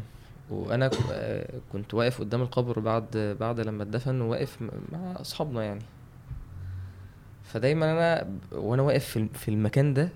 وأنا 0.50 0.90
آه، 1.12 1.50
كنت 1.74 1.94
واقف 1.94 2.20
قدام 2.20 2.42
القبر 2.42 2.80
بعد 2.80 3.36
بعد 3.40 3.60
لما 3.60 3.84
اتدفن 3.84 4.22
وواقف 4.22 4.62
م- 4.62 4.70
مع 4.92 5.22
أصحابنا 5.22 5.64
يعني. 5.64 5.82
فدايما 7.44 7.92
أنا 7.92 8.28
وأنا 8.52 8.82
واقف 8.82 9.18
في 9.34 9.48
المكان 9.52 9.94
ده 9.94 10.10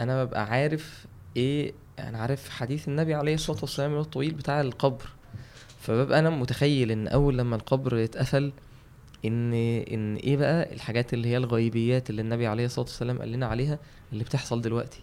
أنا 0.00 0.24
ببقى 0.24 0.44
عارف 0.46 1.06
إيه 1.36 1.72
أنا 1.98 2.18
عارف 2.18 2.48
حديث 2.48 2.88
النبي 2.88 3.14
عليه 3.14 3.34
الصلاة 3.34 3.58
والسلام 3.60 3.88
اللي 3.90 3.98
هو 3.98 4.04
الطويل 4.04 4.34
بتاع 4.34 4.60
القبر. 4.60 5.04
فببقى 5.80 6.18
أنا 6.18 6.30
متخيل 6.30 6.90
إن 6.90 7.08
أول 7.08 7.38
لما 7.38 7.56
القبر 7.56 8.04
اتقفل 8.04 8.52
إن 9.24 9.52
إن 9.92 10.16
إيه 10.16 10.36
بقى 10.36 10.72
الحاجات 10.74 11.14
اللي 11.14 11.28
هي 11.28 11.36
الغيبيات 11.36 12.10
اللي 12.10 12.22
النبي 12.22 12.46
عليه 12.46 12.64
الصلاة 12.64 12.84
والسلام 12.86 13.18
قال 13.18 13.32
لنا 13.32 13.46
عليها 13.46 13.78
اللي 14.12 14.24
بتحصل 14.24 14.60
دلوقتي. 14.60 15.00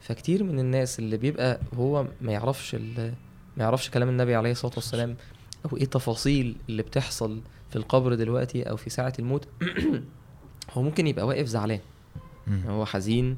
فكتير 0.00 0.44
من 0.44 0.58
الناس 0.58 0.98
اللي 0.98 1.16
بيبقى 1.16 1.60
هو 1.74 2.06
ما 2.20 2.32
يعرفش 2.32 2.74
ال- 2.74 3.14
ما 3.56 3.64
يعرفش 3.64 3.90
كلام 3.90 4.08
النبي 4.08 4.34
عليه 4.34 4.50
الصلاة 4.50 4.72
والسلام 4.76 5.16
أو 5.64 5.76
إيه 5.76 5.82
التفاصيل 5.82 6.56
اللي 6.68 6.82
بتحصل 6.82 7.40
في 7.70 7.76
القبر 7.76 8.14
دلوقتي 8.14 8.62
أو 8.62 8.76
في 8.76 8.90
ساعة 8.90 9.12
الموت 9.18 9.48
هو 10.74 10.82
ممكن 10.82 11.06
يبقى 11.06 11.26
واقف 11.26 11.46
زعلان. 11.46 11.80
هو 12.66 12.84
حزين 12.86 13.36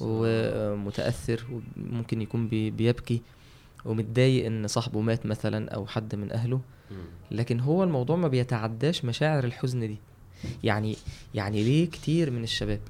ومتأثر 0.00 1.44
وممكن 1.76 2.22
يكون 2.22 2.48
بي- 2.48 2.70
بيبكي 2.70 3.22
ومتضايق 3.84 4.46
إن 4.46 4.66
صاحبه 4.68 5.00
مات 5.00 5.26
مثلا 5.26 5.70
أو 5.70 5.86
حد 5.86 6.14
من 6.14 6.32
أهله. 6.32 6.60
لكن 7.30 7.60
هو 7.60 7.84
الموضوع 7.84 8.16
ما 8.16 8.28
بيتعداش 8.28 9.04
مشاعر 9.04 9.44
الحزن 9.44 9.80
دي. 9.80 9.96
يعني 10.64 10.96
يعني 11.34 11.64
ليه 11.64 11.90
كتير 11.90 12.30
من 12.30 12.42
الشباب 12.42 12.80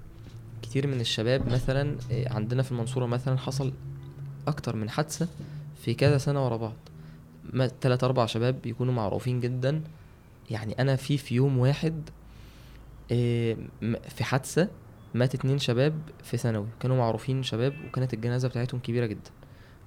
كتير 0.62 0.86
من 0.86 1.00
الشباب 1.00 1.52
مثلا 1.52 1.96
إيه، 2.10 2.28
عندنا 2.32 2.62
في 2.62 2.72
المنصورة 2.72 3.06
مثلا 3.06 3.38
حصل 3.38 3.72
أكتر 4.48 4.76
من 4.76 4.90
حادثة 4.90 5.28
في 5.84 5.94
كذا 5.94 6.18
سنة 6.18 6.44
ورا 6.44 6.56
بعض. 6.56 6.72
تلات 7.80 8.04
أربع 8.04 8.26
شباب 8.26 8.62
بيكونوا 8.62 8.94
معروفين 8.94 9.40
جدا. 9.40 9.80
يعني 10.50 10.72
أنا 10.78 10.96
في 10.96 11.18
في 11.18 11.34
يوم 11.34 11.58
واحد 11.58 12.10
آه، 13.12 13.56
في 14.08 14.24
حادثة 14.24 14.68
مات 15.14 15.34
اتنين 15.34 15.58
شباب 15.58 15.94
في 16.22 16.36
ثانوي. 16.36 16.66
كانوا 16.80 16.96
معروفين 16.96 17.42
شباب 17.42 17.74
وكانت 17.88 18.14
الجنازة 18.14 18.48
بتاعتهم 18.48 18.80
كبيرة 18.80 19.06
جدا. 19.06 19.30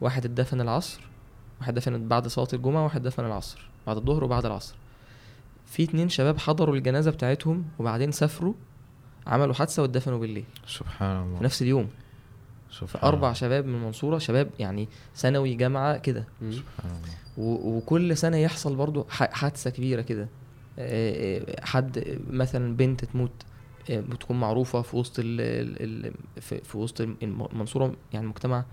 واحد 0.01 0.25
اتدفن 0.25 0.61
العصر 0.61 1.01
واحد 1.59 1.73
دفن 1.73 2.07
بعد 2.07 2.27
صلاة 2.27 2.47
الجمعة 2.53 2.83
واحد 2.83 3.01
دفن 3.03 3.25
العصر 3.25 3.69
بعد 3.87 3.97
الظهر 3.97 4.23
وبعد 4.23 4.45
العصر. 4.45 4.75
في 5.65 5.83
اتنين 5.83 6.09
شباب 6.09 6.37
حضروا 6.37 6.75
الجنازة 6.75 7.11
بتاعتهم 7.11 7.65
وبعدين 7.79 8.11
سافروا 8.11 8.53
عملوا 9.27 9.53
حادثة 9.53 9.81
واتدفنوا 9.81 10.19
بالليل. 10.19 10.45
سبحان 10.67 11.23
الله. 11.23 11.37
في 11.37 11.43
نفس 11.43 11.61
اليوم. 11.61 11.89
سبحان 12.71 13.13
الله. 13.13 13.33
شباب 13.33 13.65
من 13.65 13.75
المنصوره 13.75 14.17
شباب 14.17 14.49
يعني 14.59 14.87
ثانوي 15.15 15.53
جامعة 15.53 15.97
كده. 15.97 16.25
سبحان 16.41 16.91
الله. 16.91 17.13
وكل 17.67 18.17
سنة 18.17 18.37
يحصل 18.37 18.75
برضو 18.75 19.05
ح- 19.09 19.31
حادثة 19.33 19.69
كبيرة 19.69 20.01
كده. 20.01 20.27
آه، 20.79 21.39
آه، 21.59 21.65
حد 21.65 22.19
مثلا 22.29 22.75
بنت 22.77 23.05
تموت. 23.05 23.31
بتكون 23.91 24.39
معروفة 24.39 24.81
في 24.81 24.97
وسط 24.97 25.13
ال 25.19 25.25
ال 25.39 26.13
في 26.63 26.77
وسط 26.77 27.01
الم- 27.01 27.17
المنصورة 27.21 27.93
يعني 28.13 28.27
مجتمع 28.27 28.65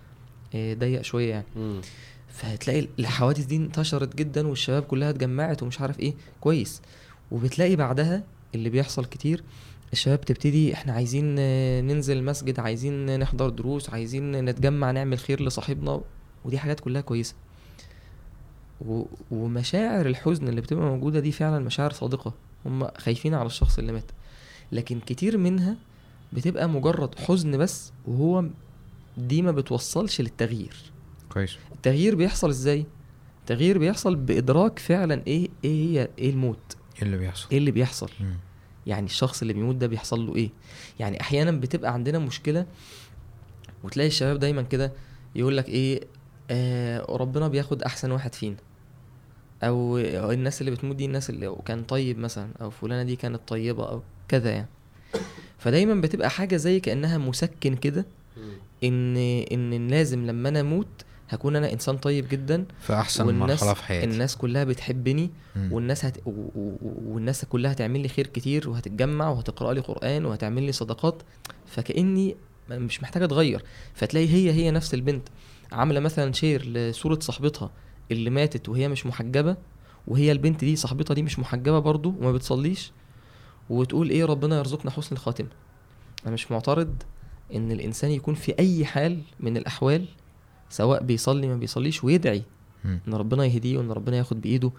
آه، 0.54 0.74
ضيق 0.74 1.02
شوية 1.02 1.30
يعني. 1.30 1.46
مم. 1.56 1.80
فهتلاقي 2.28 2.88
الحوادث 2.98 3.44
دي 3.44 3.56
انتشرت 3.56 4.16
جدا 4.16 4.46
والشباب 4.46 4.82
كلها 4.82 5.10
اتجمعت 5.10 5.62
ومش 5.62 5.80
عارف 5.80 6.00
إيه. 6.00 6.14
كويس. 6.40 6.82
وبتلاقي 7.30 7.76
بعدها 7.76 8.22
اللي 8.54 8.70
بيحصل 8.70 9.04
كتير 9.04 9.42
الشباب 9.92 10.20
تبتدي 10.20 10.74
إحنا 10.74 10.92
عايزين 10.92 11.36
آه، 11.38 11.80
ننزل 11.80 12.16
المسجد 12.16 12.60
عايزين 12.60 13.20
نحضر 13.20 13.48
دروس 13.48 13.90
عايزين 13.90 14.44
نتجمع 14.44 14.90
نعمل 14.90 15.18
خير 15.18 15.42
لصاحبنا. 15.42 16.00
ودي 16.44 16.58
حاجات 16.58 16.80
كلها 16.80 17.00
كويسة. 17.00 17.34
و... 18.86 19.04
ومشاعر 19.30 20.06
الحزن 20.06 20.48
اللي 20.48 20.60
بتبقى 20.60 20.84
موجودة 20.86 21.20
دي 21.20 21.32
فعلا 21.32 21.58
مشاعر 21.58 21.92
صادقة. 21.92 22.34
هم 22.66 22.88
خايفين 22.98 23.34
على 23.34 23.46
الشخص 23.46 23.78
اللي 23.78 23.92
مات. 23.92 24.10
لكن 24.72 25.00
كتير 25.00 25.38
منها 25.38 25.76
بتبقى 26.32 26.68
مجرد 26.68 27.18
حزن 27.18 27.58
بس 27.58 27.92
وهو 28.06 28.44
دي 29.18 29.42
ما 29.42 29.52
بتوصلش 29.52 30.20
للتغيير. 30.20 30.76
كويس. 31.32 31.56
التغيير 31.72 32.14
بيحصل 32.14 32.48
إزاي؟ 32.48 32.86
التغيير 33.40 33.78
بيحصل 33.78 34.16
بإدراك 34.16 34.78
فعلا 34.78 35.22
إيه 35.26 35.48
إيه 35.64 35.88
هي 36.00 36.08
إيه 36.18 36.30
الموت. 36.30 36.76
إيه 36.96 37.02
اللي 37.02 37.16
بيحصل؟ 37.18 37.48
إيه 37.52 37.58
اللي 37.58 37.70
بيحصل؟ 37.70 38.10
مم. 38.20 38.34
يعني 38.86 39.06
الشخص 39.06 39.40
اللي 39.42 39.52
بيموت 39.52 39.76
ده 39.76 39.86
بيحصل 39.86 40.26
له 40.26 40.36
إيه؟ 40.36 40.50
يعني 41.00 41.20
أحيانا 41.20 41.50
بتبقى 41.50 41.92
عندنا 41.92 42.18
مشكلة 42.18 42.66
وتلاقي 43.84 44.06
الشباب 44.06 44.38
دايما 44.38 44.62
كده 44.62 44.92
يقول 45.34 45.56
لك 45.56 45.68
إيه 45.68 46.00
آه 46.50 47.06
ربنا 47.08 47.48
بياخد 47.48 47.82
أحسن 47.82 48.10
واحد 48.10 48.34
فينا. 48.34 48.56
أو 49.62 49.98
الناس 50.32 50.60
اللي 50.60 50.70
بتموت 50.70 50.96
دي 50.96 51.04
الناس 51.04 51.30
اللي 51.30 51.56
كان 51.64 51.82
طيب 51.84 52.18
مثلا 52.18 52.50
أو 52.62 52.70
فلانة 52.70 53.02
دي 53.02 53.16
كانت 53.16 53.40
طيبة 53.48 53.88
أو 53.88 54.02
كذا 54.30 54.50
يعني. 54.50 54.68
فدايما 55.58 55.94
بتبقى 56.00 56.30
حاجة 56.30 56.56
زي 56.56 56.80
كأنها 56.80 57.18
مسكن 57.18 57.76
كده. 57.76 58.04
إن 58.84 59.16
إن 59.52 59.88
لازم 59.88 60.26
لما 60.26 60.48
أنا 60.48 60.60
أموت 60.60 60.86
هكون 61.28 61.56
أنا 61.56 61.72
إنسان 61.72 61.96
طيب 61.96 62.28
جدا 62.28 62.64
في 62.80 62.92
أحسن 62.94 63.26
والناس 63.26 63.62
مرحلة 63.62 63.74
في 63.74 63.82
حياتي. 63.84 64.06
الناس 64.12 64.36
كلها 64.36 64.64
بتحبني 64.64 65.30
مم. 65.56 65.72
والناس 65.72 66.04
هت... 66.04 66.18
و... 66.26 66.30
و... 66.30 66.76
والناس 67.06 67.44
كلها 67.44 67.72
هتعمل 67.72 68.00
لي 68.00 68.08
خير 68.08 68.26
كتير 68.26 68.70
وهتتجمع 68.70 69.28
وهتقرأ 69.28 69.72
لي 69.74 69.80
قرآن 69.80 70.24
وهتعمل 70.24 70.62
لي 70.62 70.72
صدقات. 70.72 71.22
فكأني 71.66 72.36
م- 72.70 72.82
مش 72.82 73.02
محتاجة 73.02 73.24
أتغير. 73.24 73.64
فتلاقي 73.94 74.28
هي 74.28 74.52
هي 74.52 74.70
نفس 74.70 74.94
البنت 74.94 75.28
عاملة 75.72 76.00
مثلا 76.00 76.32
شير 76.32 76.66
لصورة 76.66 77.18
صاحبتها 77.22 77.70
اللي 78.10 78.30
ماتت 78.30 78.68
وهي 78.68 78.88
مش 78.88 79.06
محجبة 79.06 79.56
وهي 80.06 80.32
البنت 80.32 80.64
دي 80.64 80.76
صاحبتها 80.76 81.14
دي 81.14 81.22
مش 81.22 81.38
محجبة 81.38 81.78
برضو 81.78 82.14
وما 82.20 82.32
بتصليش. 82.32 82.92
وتقول 83.70 84.10
إيه 84.10 84.24
ربنا 84.24 84.58
يرزقنا 84.58 84.90
حسن 84.90 85.16
الخاتمة 85.16 85.48
أنا 86.26 86.34
مش 86.34 86.50
معترض 86.52 86.94
إن 87.54 87.72
الإنسان 87.72 88.10
يكون 88.10 88.34
في 88.34 88.54
أي 88.58 88.84
حال 88.84 89.18
من 89.40 89.56
الأحوال 89.56 90.04
سواء 90.70 91.02
بيصلي 91.02 91.46
ما 91.48 91.56
بيصليش 91.56 92.04
ويدعي 92.04 92.42
مم. 92.84 93.00
إن 93.08 93.14
ربنا 93.14 93.44
يهديه 93.44 93.78
وإن 93.78 93.92
ربنا 93.92 94.16
ياخد 94.16 94.40
بإيده 94.40 94.70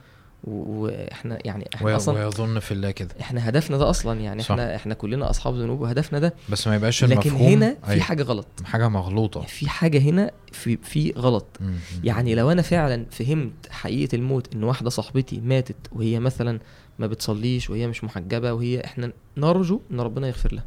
وإحنا 0.43 1.37
يعني 1.45 1.69
إحنا 1.75 1.87
وي- 1.87 1.95
أصلا 1.95 2.25
ويظن 2.25 2.59
في 2.59 2.71
الله 2.71 2.91
كده 2.91 3.09
إحنا 3.21 3.49
هدفنا 3.49 3.77
ده 3.77 3.89
أصلا 3.89 4.19
يعني 4.21 4.41
صح. 4.41 4.51
إحنا 4.51 4.75
إحنا 4.75 4.93
كلنا 4.93 5.29
أصحاب 5.29 5.55
ذنوب 5.55 5.81
وهدفنا 5.81 6.19
ده 6.19 6.33
بس 6.49 6.67
ما 6.67 6.75
يبقاش 6.75 7.03
لكن 7.03 7.13
المفهوم 7.29 7.41
هنا 7.51 7.77
في 7.83 7.91
أيوة. 7.91 8.03
حاجة 8.03 8.23
غلط 8.23 8.47
حاجة 8.65 8.87
مغلوطة 8.89 9.41
في 9.41 9.69
حاجة 9.69 9.99
هنا 9.99 10.31
في 10.51 10.77
في 10.77 11.11
غلط. 11.17 11.45
مم. 11.59 11.73
يعني 12.03 12.35
لو 12.35 12.51
أنا 12.51 12.61
فعلا 12.61 13.05
فهمت 13.11 13.51
حقيقة 13.69 14.15
الموت 14.15 14.55
إن 14.55 14.63
واحدة 14.63 14.89
صاحبتي 14.89 15.39
ماتت 15.41 15.75
وهي 15.91 16.19
مثلا 16.19 16.59
ما 17.01 17.07
بتصليش 17.07 17.69
وهي 17.69 17.87
مش 17.87 18.03
محجبة 18.03 18.53
وهي 18.53 18.85
إحنا 18.85 19.11
نرجو 19.37 19.81
إن 19.91 19.99
ربنا 19.99 20.27
يغفر 20.27 20.53
لها 20.53 20.65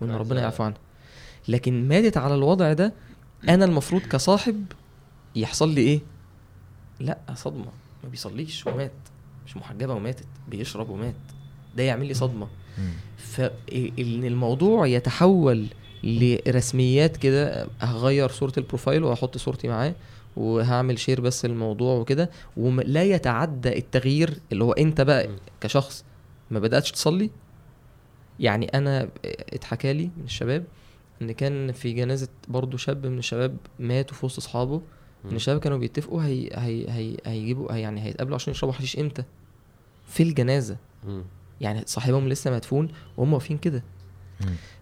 وإن 0.00 0.08
كويس. 0.10 0.20
ربنا 0.20 0.40
يعفو 0.40 0.62
عنها. 0.62 0.78
لكن 1.48 1.88
ماتت 1.88 2.16
على 2.16 2.34
الوضع 2.34 2.72
ده 2.72 2.92
أنا 3.48 3.64
المفروض 3.64 4.02
كصاحب 4.02 4.66
يحصل 5.36 5.74
لي 5.74 5.80
إيه؟ 5.80 6.00
لأ 7.00 7.18
صدمة. 7.34 7.72
ما 8.04 8.08
بيصليش 8.10 8.66
ومات. 8.66 8.92
مش 9.46 9.56
محجبة 9.56 9.94
وماتت. 9.94 10.26
بيشرب 10.48 10.88
ومات. 10.90 11.14
ده 11.76 11.82
يعمل 11.82 12.06
لي 12.06 12.14
صدمة. 12.14 12.48
فان 13.16 14.24
الموضوع 14.24 14.86
يتحول 14.86 15.66
لرسميات 16.04 17.16
كده 17.16 17.68
هغير 17.80 18.28
صورة 18.28 18.52
ال 18.58 18.64
profile 18.64 19.04
وهحط 19.04 19.38
صورتي 19.38 19.68
معاه 19.68 19.94
وهعمل 20.38 20.98
share 20.98 21.20
بس 21.20 21.44
الموضوع 21.44 21.94
وكده 21.98 22.30
ولا 22.56 23.02
يتعدى 23.04 23.78
التغيير 23.78 24.38
اللي 24.52 24.64
هو 24.64 24.72
انت 24.72 25.00
بقى. 25.00 25.28
كشخص 25.60 26.04
ما 26.50 26.58
بدأتش 26.60 26.92
تصلي 26.92 27.30
يعني 28.40 28.66
أنا 28.66 29.08
اتحكى 29.52 29.92
لي 29.92 30.10
من 30.16 30.24
الشباب 30.24 30.64
إن 31.22 31.32
كان 31.32 31.72
في 31.72 31.92
جنازة 31.92 32.28
برضو 32.48 32.76
شاب 32.76 33.06
من 33.06 33.18
الشباب 33.18 33.56
مات 33.78 34.12
وفي 34.12 34.26
وسط 34.26 34.38
أصحابه 34.38 34.80
إن. 35.30 35.36
الشباب 35.36 35.60
كانوا 35.60 35.78
بيتفقوا 35.78 36.22
هي 36.22 36.48
هي 36.54 36.90
هي 36.90 37.16
هيجيبوا 37.26 37.72
هي 37.72 37.80
يعني 37.80 38.02
هيتقابلوا 38.02 38.34
عشان 38.34 38.50
يشربوا 38.50 38.74
حشيش 38.74 38.98
إمتى 38.98 39.22
في 40.06 40.22
الجنازة 40.22 40.76
مم. 41.06 41.22
يعني 41.60 41.82
صاحبهم 41.86 42.28
لسه 42.28 42.50
مدفون 42.50 42.88
وهم 43.16 43.32
واقفين 43.32 43.58
كده. 43.58 43.82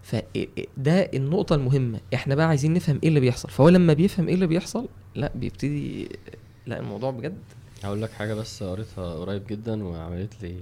فده 0.01 0.99
النقطة 1.13 1.55
المهمة 1.55 1.99
إحنا 2.13 2.35
بقى 2.35 2.47
عايزين 2.47 2.73
نفهم 2.73 2.99
إيه 3.03 3.09
اللي 3.09 3.19
بيحصل 3.19 3.49
فهو 3.49 3.69
لما 3.69 3.93
بيفهم 3.93 4.27
إيه 4.27 4.33
اللي 4.35 4.47
بيحصل 4.47 4.87
لا 5.17 5.31
بيبتدي 5.35 6.09
لا 6.65 6.79
الموضوع 6.79 7.11
بجد. 7.11 7.37
هقول 7.83 8.01
لك 8.01 8.11
حاجة 8.11 8.33
بس 8.33 8.63
قريتها 8.63 9.13
قريب 9.13 9.47
جدا 9.47 9.83
وعملت 9.83 10.43
لي 10.43 10.55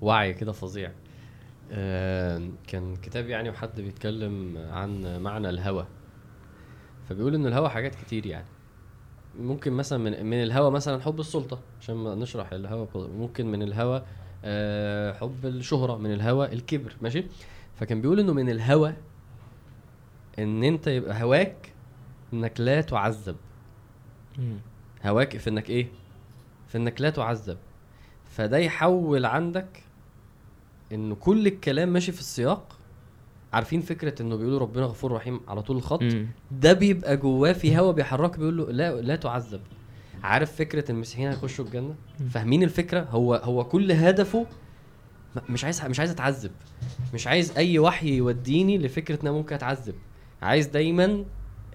وعي 0.00 0.34
كده 0.34 0.52
فظيع. 0.52 0.92
كان 2.66 2.96
كتاب 3.02 3.28
يعني 3.28 3.50
وحد 3.50 3.80
بيتكلم 3.80 4.58
عن 4.70 5.20
معنى 5.22 5.48
الهوى. 5.48 5.86
فبيقول 7.08 7.34
إن 7.34 7.46
الهوى 7.46 7.68
حاجات 7.68 7.94
كتير 7.94 8.26
يعني. 8.26 8.46
ممكن 9.38 9.72
مثلا 9.72 9.98
من 9.98 10.26
من 10.26 10.42
الهوى 10.42 10.70
مثلا 10.70 11.00
حب 11.02 11.20
السلطة 11.20 11.60
عشان 11.80 12.04
نشرح 12.04 12.52
الهوى 12.52 12.88
ممكن 12.94 13.46
من 13.46 13.62
الهوى 13.62 14.02
آه، 14.44 15.12
حب 15.12 15.46
الشهرة 15.46 15.96
من 15.96 16.12
الهوى 16.12 16.52
الكبر 16.52 16.96
ماشي؟ 17.02 17.24
فكان 17.76 18.00
بيقول 18.00 18.20
إنه 18.20 18.32
من 18.32 18.50
الهوى 18.50 18.94
إن 20.38 20.64
أنت 20.64 20.86
يبقى 20.86 21.22
هواك 21.22 21.72
إنك 22.32 22.60
لا 22.60 22.80
تعذب. 22.80 23.36
هواك 25.04 25.36
في 25.36 25.50
إنك 25.50 25.70
إيه؟ 25.70 25.88
في 26.68 26.78
إنك 26.78 27.00
لا 27.00 27.10
تعذب. 27.10 27.58
فده 28.30 28.58
يحول 28.58 29.24
عندك 29.24 29.82
إنه 30.92 31.14
كل 31.14 31.46
الكلام 31.46 31.88
ماشي 31.88 32.12
في 32.12 32.20
السياق. 32.20 32.78
عارفين 33.52 33.80
فكرة 33.80 34.22
إنه 34.22 34.36
بيقولوا 34.36 34.58
ربنا 34.58 34.86
غفور 34.86 35.12
رحيم 35.12 35.40
على 35.48 35.62
طول 35.62 35.76
الخط؟ 35.76 36.02
مم. 36.02 36.26
ده 36.50 36.72
بيبقى 36.72 37.16
جواه 37.16 37.52
في 37.52 37.78
هوا 37.78 37.92
بيحرك 37.92 38.38
بيقول 38.38 38.56
له 38.56 38.70
لا 38.72 39.00
لا 39.00 39.16
تعذب. 39.16 39.60
عارف 40.22 40.56
فكرة 40.56 40.90
المسيحيين 40.90 41.28
هيخشوا 41.28 41.64
الجنة. 41.64 41.94
فاهمين 42.30 42.62
الفكرة؟ 42.62 43.00
هو 43.00 43.34
هو 43.34 43.64
كل 43.64 43.92
هدفه 43.92 44.46
مش 45.48 45.64
عايز 45.64 45.84
مش 45.84 45.98
عايز 45.98 46.10
أتعذب. 46.10 46.50
مش 47.14 47.26
عايز 47.26 47.56
أي 47.56 47.78
وحي 47.78 48.16
يوديني 48.16 48.78
لفكرة 48.78 49.14
إن 49.22 49.28
أنا 49.28 49.36
ممكن 49.36 49.54
أتعذب. 49.54 49.94
عايز 50.42 50.66
دايما 50.66 51.24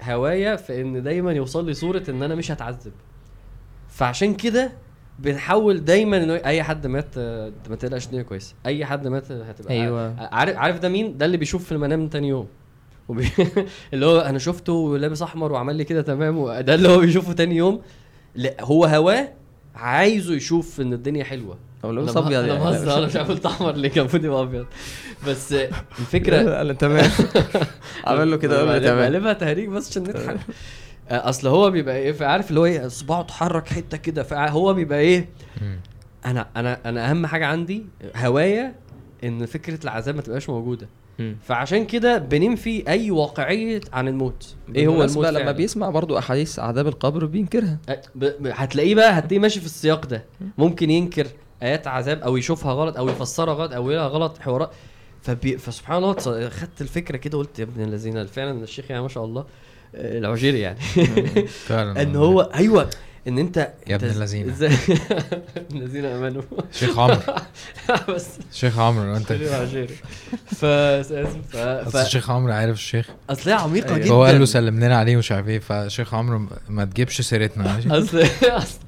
هوايا 0.03 0.55
في 0.55 0.81
إن 0.81 1.03
دايما 1.03 1.31
يوصل 1.33 1.65
لي 1.65 1.73
صورة 1.73 2.03
إن 2.09 2.23
أنا 2.23 2.35
مش 2.35 2.51
هتعذب. 2.51 2.91
فعشان 3.89 4.35
كده 4.35 4.71
بنحاول 5.19 5.85
دايما 5.85 6.23
إنه 6.23 6.33
أي 6.33 6.63
حد 6.63 6.87
مات 6.87 7.17
ما 7.69 7.75
تقلقش 7.79 8.05
الدنيا 8.05 8.23
كويسة. 8.23 8.55
أي 8.65 8.85
حد 8.85 9.07
مات 9.07 9.31
هتبقى 9.31 9.73
أيوة. 9.73 10.15
عارف 10.35 10.57
عارف 10.57 10.79
ده 10.79 10.89
مين؟ 10.89 11.17
ده 11.17 11.25
اللي 11.25 11.37
بيشوف 11.37 11.65
في 11.65 11.71
المنام 11.71 12.07
تاني 12.07 12.27
يوم. 12.27 12.47
وبي... 13.07 13.29
اللي 13.93 14.05
هو 14.05 14.19
أنا 14.19 14.39
شفته 14.39 14.97
لابس 14.97 15.21
أحمر 15.21 15.51
وعمل 15.51 15.75
لي 15.75 15.83
كده 15.83 16.01
تمام 16.01 16.61
ده 16.61 16.75
اللي 16.75 16.89
هو 16.89 16.97
بيشوفه 16.99 17.33
تاني 17.33 17.55
يوم. 17.55 17.81
لا 18.35 18.55
هو 18.61 18.85
هواه 18.85 19.29
عايزه 19.75 20.33
يشوف 20.33 20.81
إن 20.81 20.93
الدنيا 20.93 21.23
حلوة. 21.23 21.57
لابس 21.91 22.13
بها- 22.13 22.25
ابيض 22.25 22.39
أنا 22.39 22.47
يعني. 22.47 22.59
بهزر 22.59 22.97
أنا 22.97 23.05
مش 23.05 23.15
عارف 23.15 23.31
قلت 23.31 23.45
أحمر 23.45 23.71
ليه 23.75 23.89
كان 23.89 24.07
يبقى 24.13 24.41
أبيض. 24.41 24.65
بس 25.27 25.53
الفكرة 25.99 26.41
لا 26.41 26.63
لا 26.63 26.73
تمام. 26.73 27.09
عمل 28.07 28.31
له 28.31 28.37
كده 28.37 28.61
قبل 28.61 28.83
تمام. 28.85 28.97
بقلبها 28.99 29.33
تهريج 29.33 29.69
بس 29.69 29.89
عشان 29.91 30.03
نضحك. 30.03 30.37
آه، 31.09 31.29
أصل 31.29 31.47
هو 31.47 31.71
بيبقى 31.71 31.97
إيه 31.97 32.15
عارف 32.25 32.49
اللي 32.49 32.59
هو 32.59 32.65
إيه 32.65 32.87
صباعه 32.87 33.21
اتحرك 33.21 33.67
حتة 33.67 33.97
كده. 33.97 34.23
فهو 34.23 34.73
بيبقى 34.73 34.99
إيه. 34.99 35.29
أنا 36.25 36.47
أنا 36.55 36.79
أنا 36.85 37.09
أهم 37.11 37.25
حاجة 37.25 37.45
عندي 37.45 37.85
هوايا 38.15 38.75
إن 39.23 39.45
فكرة 39.45 39.79
العذاب 39.83 40.15
ما 40.15 40.21
تبقاش 40.21 40.49
موجودة. 40.49 40.87
فعشان 41.47 41.85
كده 41.85 42.17
بننفي 42.17 42.83
أي 42.87 43.11
واقعية 43.11 43.81
عن 43.93 44.07
الموت. 44.07 44.55
إيه 44.75 44.87
هو 44.87 45.03
الموت 45.03 45.25
لما؟ 45.27 45.51
بيسمع 45.51 45.89
برضو 45.89 46.17
أحاديث 46.17 46.59
عذاب 46.59 46.87
القبر 46.87 47.25
بينكرها. 47.25 47.77
أ- 47.91 47.93
ب... 48.15 48.25
ب... 48.25 48.47
هتلاقيه 48.55 48.95
بقى 48.95 49.11
هتلاقيه 49.19 49.39
ماشي 49.39 49.59
في 49.59 49.65
السياق 49.65 50.05
ده. 50.05 50.23
ممكن 50.57 50.89
ينكر 50.89 51.27
آيات 51.63 51.87
عذاب 51.87 52.21
أو 52.21 52.37
يشوفها 52.37 52.73
غلط 52.73 52.97
أو 52.97 53.09
يفسرها 53.09 53.53
غلط 53.53 53.73
أو 53.73 53.91
يقولها 53.91 54.07
غلط 54.07 54.37
حوارات 54.37 54.71
فبي... 55.21 55.57
فسبحان 55.57 55.97
الله 55.97 56.13
خدت 56.49 56.81
الفكرة 56.81 57.17
كده 57.17 57.37
قلت 57.37 57.59
يا 57.59 57.63
ابن 57.63 57.83
الذين 57.83 58.25
فعلا 58.25 58.63
الشيخ 58.63 58.85
يعني 58.91 59.01
ما 59.01 59.07
شاء 59.07 59.25
الله 59.25 59.45
آه، 59.95 60.17
العجيري 60.17 60.59
يعني. 60.59 60.79
فعلا 61.67 62.01
إن 62.01 62.15
هو 62.15 62.41
أيوه 62.41 62.89
إن 63.27 63.37
أنت 63.37 63.73
يا 63.87 63.95
ابن 63.95 64.07
الذين. 64.07 64.49
إزاي؟ 64.49 64.77
الذين 65.73 66.05
آمنوا. 66.05 66.41
شيخ 66.71 66.99
عمرو. 66.99 67.17
بس. 68.15 68.27
شيخ 68.51 68.79
عمرو 68.79 69.15
أنت. 69.15 69.33
ف 69.33 70.65
ف... 70.65 70.65
أصل 70.65 71.91
ف... 71.91 71.95
الشيخ 71.95 72.29
عمرو 72.29 72.53
عارف 72.53 72.75
الشيخ. 72.75 73.09
أصل 73.29 73.49
هي 73.49 73.55
عميقة 73.55 73.97
جدا. 73.97 74.07
فهو 74.07 74.23
قال 74.23 74.39
له 74.39 74.45
سلم 74.45 74.79
لنا 74.79 74.97
عليه 74.97 75.15
ومش 75.15 75.31
عارف 75.31 75.47
إيه 75.47 75.59
فشيخ 75.59 76.13
عمرو 76.13 76.47
ما 76.69 76.85
تجيبش 76.85 77.21
سيرتنا. 77.21 77.77
أصل 77.77 78.23
أصل 78.43 78.79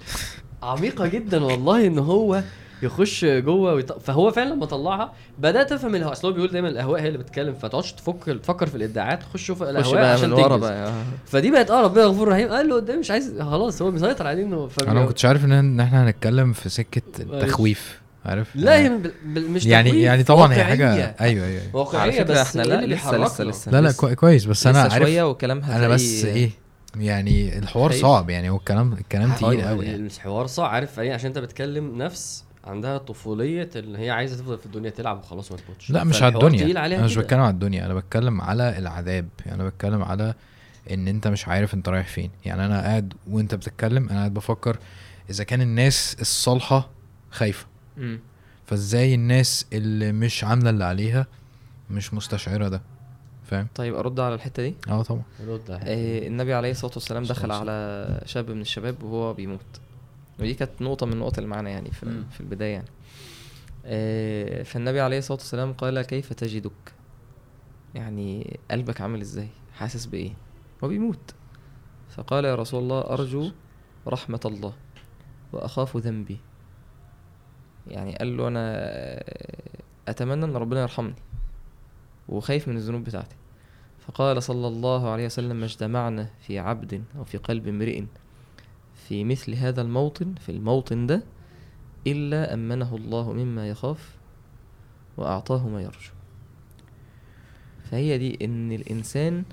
عميقة 0.63 1.07
جدا 1.07 1.43
والله 1.43 1.87
إن 1.87 1.99
هو 1.99 2.43
يخش 2.85 3.25
جوه 3.25 3.73
ويط... 3.73 3.99
فهو 3.99 4.31
فعلا 4.31 4.53
لما 4.53 4.65
طلعها 4.65 5.13
بدأت 5.39 5.71
افهم 5.71 5.95
الهواء 5.95 6.13
أصل 6.13 6.27
هو 6.27 6.33
بيقول 6.33 6.51
دايما 6.51 6.69
الأهواء 6.69 7.01
هي 7.01 7.07
اللي 7.07 7.17
بتتكلم 7.17 7.53
فتقعدش 7.53 7.93
تفك 7.93 8.23
تفكر 8.43 8.67
في 8.67 8.75
الادعاءات 8.75 9.23
خش 9.23 9.45
شوف 9.45 9.63
خش 9.63 9.69
الاهواء 9.69 9.95
بقى 9.95 10.13
عشان 10.13 10.35
تنجز. 10.35 10.57
بقى. 10.59 10.91
فدي 11.25 11.51
بقت 11.51 11.71
آه 11.71 11.81
ربنا 11.81 12.03
غفور 12.05 12.27
رحيم 12.27 12.49
قال 12.49 12.69
له 12.69 12.75
قدام 12.75 12.99
مش 12.99 13.11
عايز 13.11 13.41
خلاص 13.41 13.81
هو 13.81 13.91
مسيطر 13.91 14.27
عليه 14.27 14.43
إنه 14.43 14.67
فبي... 14.67 14.91
أنا 14.91 14.99
ما 14.99 15.05
كنتش 15.05 15.25
عارف 15.25 15.45
إن 15.45 15.79
إحنا 15.79 16.03
هنتكلم 16.07 16.53
في 16.53 16.69
سكة 16.69 17.01
التخويف 17.19 18.01
عارف 18.25 18.55
لا 18.55 18.77
هي 18.79 18.89
بال... 18.89 19.11
بال... 19.25 19.51
مش 19.51 19.65
يعني 19.65 19.89
تخويف، 19.89 20.03
يعني 20.05 20.23
طبعا 20.23 20.53
هي. 20.53 20.63
حاجة 20.63 20.93
أيوه 20.93 21.15
أيوه, 21.21 21.45
أيوة. 21.45 21.61
على 21.61 21.69
واقعيه 21.73 22.23
بس 22.23 22.37
إحنا 22.37 22.63
إيه 22.63 22.69
لا 22.69 22.83
اللي 22.83 22.95
لسه؟ 22.95 23.17
لسه 23.17 23.43
لسه 23.43 23.71
لا 23.71 23.81
لا 23.81 23.91
كويس 24.15 24.45
بس 24.45 24.67
أنا 24.67 24.77
لسه 24.77 24.93
عارف 24.93 25.07
شوية 25.07 25.29
وكلامها 25.29 25.77
أنا 25.77 25.87
بس 25.87 26.25
إيه 26.25 26.49
يعني 26.95 27.57
الحوار. 27.57 27.91
صعب 27.91 28.29
يعني 28.29 28.49
هو 28.49 28.55
الكلام 28.55 28.93
الكلام 28.93 29.31
تقيل 29.31 29.49
أيوة، 29.59 29.69
قوي 29.69 29.85
يعني 29.85 29.97
الحوار 29.97 30.47
صعب 30.47 30.69
عارف 30.69 30.99
إيه 30.99 31.13
عشان 31.13 31.27
أنت 31.27 31.39
بتكلم 31.39 31.97
نفس 31.97 32.44
عندها 32.65 32.97
طفولية 32.97 33.69
اللي 33.75 33.97
هي 33.99 34.09
عايزة 34.09 34.37
تفضل 34.37 34.57
في 34.57 34.65
الدنيا 34.65 34.89
تلعب 34.89 35.17
وخلاص 35.17 35.51
ما 35.51 35.57
تموتش. 35.57 35.89
لا 35.91 36.03
مش 36.03 36.23
على 36.23 36.35
الدنيا. 36.35 36.85
أنا 36.85 37.05
مش. 37.05 37.15
بتكلم 37.17 37.39
على 37.39 37.53
الدنيا 37.53 37.85
أنا 37.85 37.93
بتكلم 37.93 38.41
على 38.41 38.77
العذاب. 38.77 39.29
يعني 39.45 39.61
أنا 39.61 39.69
بتكلم 39.69 40.03
على 40.03 40.33
إن 40.91 41.07
أنت 41.07 41.27
مش 41.27 41.47
عارف 41.47 41.73
أنت 41.73 41.89
رايح 41.89 42.07
فين. 42.07 42.31
يعني 42.45 42.65
أنا 42.65 42.81
قاعد 42.81 43.13
وأنت 43.29 43.55
بتتكلم 43.55 44.09
أنا 44.09 44.17
قاعد 44.19 44.33
بفكر 44.33 44.77
إذا 45.29 45.43
كان 45.43 45.61
الناس 45.61 46.17
الصالحة 46.21 46.89
خايفة. 47.31 47.65
مم. 47.97 48.19
فإزاي 48.65 49.15
الناس 49.15 49.65
اللي 49.73 50.11
مش 50.11 50.43
عاملة 50.43 50.69
اللي 50.69 50.83
عليها 50.85 51.27
مش 51.91 52.13
مستشعرة 52.13 52.67
ده؟ 52.69 52.81
فاهم؟ 53.45 53.67
طيب 53.75 53.95
أرد 53.95 54.19
على 54.19 54.35
الحتة 54.35 54.63
دي؟ 54.63 54.75
آه 54.89 55.01
طبعا. 55.03 55.21
رد 55.47 55.71
على 55.71 55.81
آه، 55.83 56.27
النبي 56.27 56.53
عليه 56.53 56.71
الصلاة 56.71 56.91
والسلام 56.95 57.23
دخل 57.23 57.51
على 57.51 58.07
شاب 58.25 58.51
من 58.51 58.61
الشباب 58.61 59.03
وهو 59.03 59.33
بيموت. 59.33 59.59
ودي 60.39 60.53
كانت 60.53 60.81
نقطة 60.81 61.05
من 61.05 61.13
النقط 61.13 61.37
اللي 61.37 61.49
معانا 61.49 61.69
يعني 61.69 61.91
في. 61.91 62.05
في 62.31 62.41
البداية 62.41 62.73
يعني. 62.73 62.87
آه، 63.85 64.63
فالنبي 64.63 65.01
عليه 65.01 65.17
الصلاة 65.17 65.37
والسلام 65.37 65.73
قال 65.73 66.01
كيف 66.01 66.33
تجدك؟ 66.33 66.93
يعني 67.95 68.59
قلبك 68.71 69.01
عامل 69.01 69.21
إزاي؟ 69.21 69.47
حاسس 69.73 70.05
بإيه؟ 70.05 70.33
هو 70.83 70.87
بيموت. 70.87 71.35
فقال 72.09 72.45
يا 72.45 72.55
رسول 72.55 72.83
الله 72.83 73.01
أرجو 73.01 73.51
رحمة 74.07 74.39
الله 74.45 74.73
وأخاف 75.53 75.97
ذنبي. 75.97 76.37
يعني 77.87 78.15
قال 78.15 78.37
له 78.37 78.47
أنا 78.47 78.63
أتمنى 80.07 80.45
أن 80.45 80.55
ربنا 80.55 80.81
يرحمني 80.81 81.15
وخايف 82.29 82.67
من 82.67 82.77
الذنوب 82.77 83.03
بتاعتي. 83.03 83.35
فقال 83.99 84.43
صلى 84.43 84.67
الله 84.67 85.09
عليه 85.09 85.25
وسلم 85.25 85.55
ما 85.55 85.65
اجتمعنا 85.65 86.29
في 86.41 86.59
عبد 86.59 87.03
أو 87.17 87.23
في 87.23 87.37
قلب 87.37 87.67
امرئ 87.67 88.03
في 89.07 89.23
مثل 89.23 89.53
هذا 89.55 89.81
الموطن 89.81 90.33
في 90.39 90.49
الموطن 90.51 91.07
ده 91.07 91.23
إلا 92.07 92.53
أمنه 92.53 92.95
الله 92.95 93.33
مما 93.33 93.69
يخاف 93.69 94.15
وأعطاه 95.17 95.67
ما 95.69 95.81
يرجو 95.81 96.09
فهي 97.91 98.17
دي 98.17 98.45
إن 98.45 98.71
الإنسان 98.71 99.43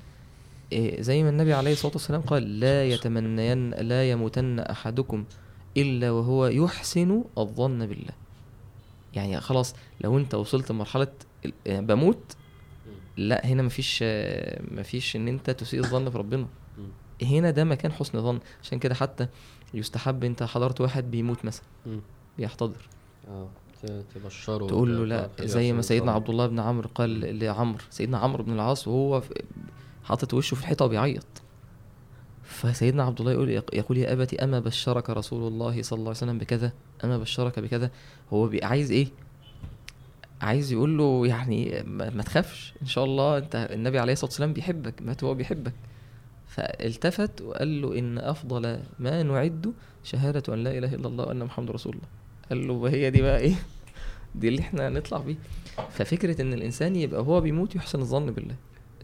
إيه، 0.72 1.02
زي 1.02 1.22
ما 1.22 1.28
النبي 1.28 1.52
عليه 1.54 1.72
الصلاة 1.72 1.92
والسلام 1.92 2.20
قال 2.20 2.60
لا 2.60 2.84
يتمنين 2.88 3.70
لا 3.70 4.10
يموتن 4.10 4.58
أحدكم 4.58 5.24
إلا 5.76 6.10
وهو 6.10 6.46
يحسن 6.46 7.24
الظن 7.38 7.86
بالله 7.86 8.12
يعني 9.14 9.40
خلاص 9.40 9.74
لو 10.00 10.18
أنت 10.18 10.34
وصلت 10.34 10.72
لمرحلة 10.72 11.08
ال- 11.44 11.52
آه، 11.66 11.80
بموت 11.80 12.36
لا 13.16 13.46
هنا 13.46 13.62
مفيش 13.62 13.98
آه، 14.02 14.62
مفيش 14.70 15.16
إن 15.16 15.28
أنت 15.28 15.50
تسيء 15.50 15.80
الظن 15.80 16.10
في 16.10 16.18
ربنا. 16.18 16.46
هنا 17.24 17.50
ده 17.50 17.64
مكان 17.64 17.92
حسن 17.92 18.22
ظن. 18.22 18.40
عشان 18.62 18.78
كده 18.78 18.94
حتى 18.94 19.26
يستحب 19.74 20.24
انت 20.24 20.42
حضرت 20.42 20.80
واحد 20.80 21.10
بيموت 21.10 21.44
مثلا. 21.44 21.64
بيحتضر. 22.38 22.88
آه 23.28 23.48
تبشره 24.14 24.66
تقول 24.66 24.96
له 24.96 25.06
لا 25.06 25.28
زي 25.40 25.72
ما 25.72 25.82
سيدنا. 25.82 26.12
عبد 26.12 26.30
الله 26.30 26.46
بن 26.46 26.60
عمرو 26.60 26.88
قال 26.94 27.38
لعمرو 27.38 27.84
سيدنا 27.90 28.18
عمرو 28.18 28.44
بن 28.44 28.52
العاص 28.52 28.88
وهو 28.88 29.22
حاطط 30.04 30.34
وشه 30.34 30.54
في 30.54 30.60
الحيطة 30.60 30.84
وبيعيط. 30.84 31.26
فسيدنا 32.44 33.02
عبد 33.02 33.20
الله 33.20 33.32
يقول 33.32 33.62
يقول 33.72 33.98
يا 33.98 34.12
أبتي 34.12 34.44
أما 34.44 34.60
بشرك 34.60 35.10
رسول 35.10 35.48
الله 35.48 35.82
صلى 35.82 35.96
الله 35.96 36.08
عليه 36.08 36.16
وسلم 36.16 36.38
بكذا؟ 36.38 36.72
أما 37.04 37.18
بشرك 37.18 37.58
بكذا؟ 37.58 37.90
هو 38.32 38.50
عايز 38.62 38.90
إيه؟ 38.90 39.08
عايز 40.40 40.72
يقول 40.72 40.98
له 40.98 41.26
يعني 41.26 41.82
ما, 41.86 42.10
ما 42.10 42.22
تخافش. 42.22 42.74
إن 42.82 42.86
شاء 42.86 43.04
الله 43.04 43.38
أنت 43.38 43.68
النبي 43.72 43.98
عليه 43.98 44.12
الصلاة 44.12 44.30
والسلام 44.30 44.52
بيحبك 44.52 45.02
مات 45.02 45.22
وهو 45.22 45.34
بيحبك. 45.34 45.74
فالتفت 46.52 47.40
وقال 47.40 47.82
له 47.82 47.98
إن 47.98 48.18
أفضل 48.18 48.80
ما 48.98 49.22
نعد 49.22 49.72
شهادة 50.04 50.54
أن 50.54 50.64
لا 50.64 50.78
إله 50.78 50.94
إلا 50.94 51.08
الله 51.08 51.24
وأن 51.24 51.44
محمد 51.44 51.70
رسول 51.70 51.92
الله. 51.94 52.06
قال 52.50 52.68
له 52.68 52.74
وهي 52.74 53.10
دي 53.10 53.22
بقى 53.22 53.38
إيه؟ 53.38 53.54
دي 54.34 54.48
اللي 54.48 54.60
إحنا 54.60 54.88
نطلع 54.88 55.18
بيه. 55.18 55.36
ففكرة 55.90 56.42
إن 56.42 56.52
الإنسان 56.52 56.96
يبقى 56.96 57.20
هو 57.22 57.40
بيموت 57.40 57.74
يحسن 57.74 58.00
الظن 58.00 58.26
بالله. 58.30 58.54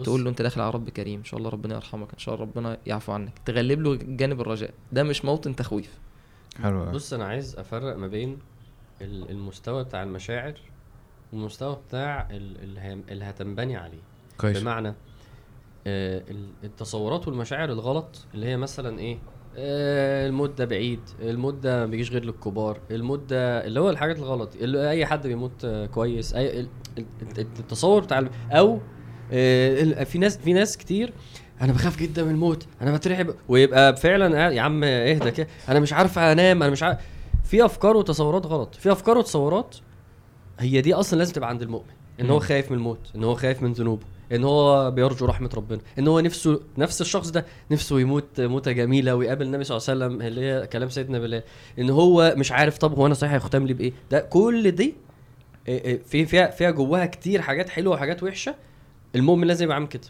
بص، 0.01 0.05
تقول 0.05 0.25
له 0.25 0.31
أنت 0.31 0.43
داخل 0.43 0.61
على 0.61 0.71
رب 0.71 0.89
كريم 0.91 1.19
إن 1.19 1.25
شاء 1.25 1.39
الله 1.39 1.51
ربنا 1.51 1.75
يرحمك 1.75 2.13
إن 2.13 2.19
شاء 2.19 2.35
الله 2.35 2.47
ربنا 2.47 2.79
يعفو 2.87 3.13
عنك. 3.13 3.33
تغلب 3.45 3.81
له 3.81 3.95
جانب 3.97 4.41
الرجاء. 4.41 4.71
ده 4.93 5.03
مش 5.03 5.25
موطن 5.25 5.57
تخويف. 5.57 5.99
حلو. 6.63 6.91
بص 6.91 7.13
أنا 7.13 7.25
عايز 7.25 7.57
أفرق 7.57 7.97
ما 7.97 8.07
بين 8.07 8.39
ال- 9.01 9.31
المستوى 9.31 9.85
بتاع 9.85 10.03
المشاعر 10.03 10.55
والمستوى 11.33 11.79
بتاع 11.89 12.29
ال- 12.31 13.03
اللي 13.11 13.25
هتنبني 13.25 13.77
عليه. 13.77 14.03
كويس. 14.39 14.61
بمعنى 14.61 14.95
التصورات 16.65 17.29
والمشاعر 17.29 17.69
الغلط 17.73 18.27
اللي 18.35 18.47
هي 18.47 18.57
مثلا 18.57 18.99
إيه 18.99 19.19
آه، 19.57 20.27
الموت 20.27 20.59
ده 20.59 20.65
بعيد 20.65 21.01
الموت 21.23 21.55
ده 21.55 21.79
ما 21.81 21.87
بيجيش 21.87 22.11
غير 22.13 22.25
للكبار 22.25 22.81
الموت 22.91 23.21
ده 23.21 23.67
اللي 23.67 23.81
هو 23.81 23.91
الحاجات 23.91 24.19
الغلط 24.19 24.57
اللي 24.57 24.91
أي 24.91 25.07
حد 25.07 25.27
بيموت 25.27 25.65
آه، 25.65 25.87
كويس 25.87 26.35
أي 26.35 26.61
ال- 26.61 26.69
ال- 26.99 27.05
ال- 27.39 27.47
التصور 27.59 28.03
بتاع 28.03 28.25
أو 28.51 28.79
آه، 29.33 30.05
في 30.05 30.19
ناس 30.19 30.39
في 30.39 30.53
ناس 30.53 30.77
كتير 30.77 31.13
أنا 31.61 31.73
بخاف 31.73 31.99
جدا 31.99 32.25
من 32.25 32.31
الموت 32.31 32.67
أنا 32.83 32.97
بترعب 32.97 33.35
ويبقى 33.49 33.97
فعلا 33.97 34.51
يا 34.53 34.61
عم 34.61 34.85
اهدى 34.85 35.31
كده 35.31 35.47
أنا 35.69 35.81
مش 35.81 35.93
عارف 35.93 36.19
أنام 36.19 36.63
أنا 36.63 36.73
مش 36.73 36.83
عارف 36.83 36.99
في 37.45 37.65
أفكار 37.65 37.97
وتصورات 37.97 38.47
غلط 38.47 38.75
في 38.75 38.93
أفكار 38.93 39.19
وتصورات 39.19 39.77
هي 40.59 40.81
دي 40.81 40.95
أصلا 40.95 41.19
لازم 41.19 41.33
تبقى 41.33 41.49
عند 41.49 41.63
المؤمن 41.63 41.91
إن 42.21 42.31
هو. 42.31 42.41
خايف 42.41 42.71
من 42.71 42.77
الموت 42.79 42.99
إن 43.15 43.25
هو 43.25 43.35
خايف 43.35 43.63
من 43.63 43.73
ذنوبه 43.73 44.07
إن 44.33 44.45
هو 44.45 44.91
بيرجو 44.91 45.27
رحمة 45.27 45.51
ربنا. 45.55 45.81
إن 45.99 46.09
هو 46.09 46.21
نفسه 46.21 46.61
نفس 46.79 47.01
الشخص 47.01 47.31
ده 47.31 47.47
نفسه 47.71 48.01
يموت 48.01 48.41
موتة 48.41 48.73
جميلة 48.73 49.15
ويقابل 49.15 49.47
النبي 49.47 49.65
صلى 49.65 49.77
الله 49.77 49.89
عليه 49.89 49.99
وسلم 50.15 50.27
اللي 50.27 50.41
هي 50.41 50.67
كلام 50.67 50.89
سيدنا 50.89 51.19
بلال. 51.19 51.43
إن 51.79 51.91
هو 51.91 52.35
مش 52.37 52.53
عارف 52.53 52.79
طب 52.79 52.95
هو 52.99 53.07
أنا 53.07 53.15
صحيح 53.15 53.33
هيختم 53.33 53.67
لي 53.67 53.75
بإيه؟ 53.75 53.93
ده 54.11 54.21
كل 54.21 54.71
دي 54.71 54.95
إيه 55.69 55.85
إيه 55.85 56.03
في 56.03 56.27
فيها 56.27 56.51
فيها 56.51 56.71
جواها 56.71 57.07
كتير 57.07 57.43
حاجات 57.43 57.69
حلوة 57.69 57.95
وحاجات 57.95 58.23
وحشة. 58.23 58.55
المؤمن 59.15 59.47
لازم 59.47 59.65
يبقى 59.65 59.75
عامل 59.75 59.89
كده. 59.89 60.03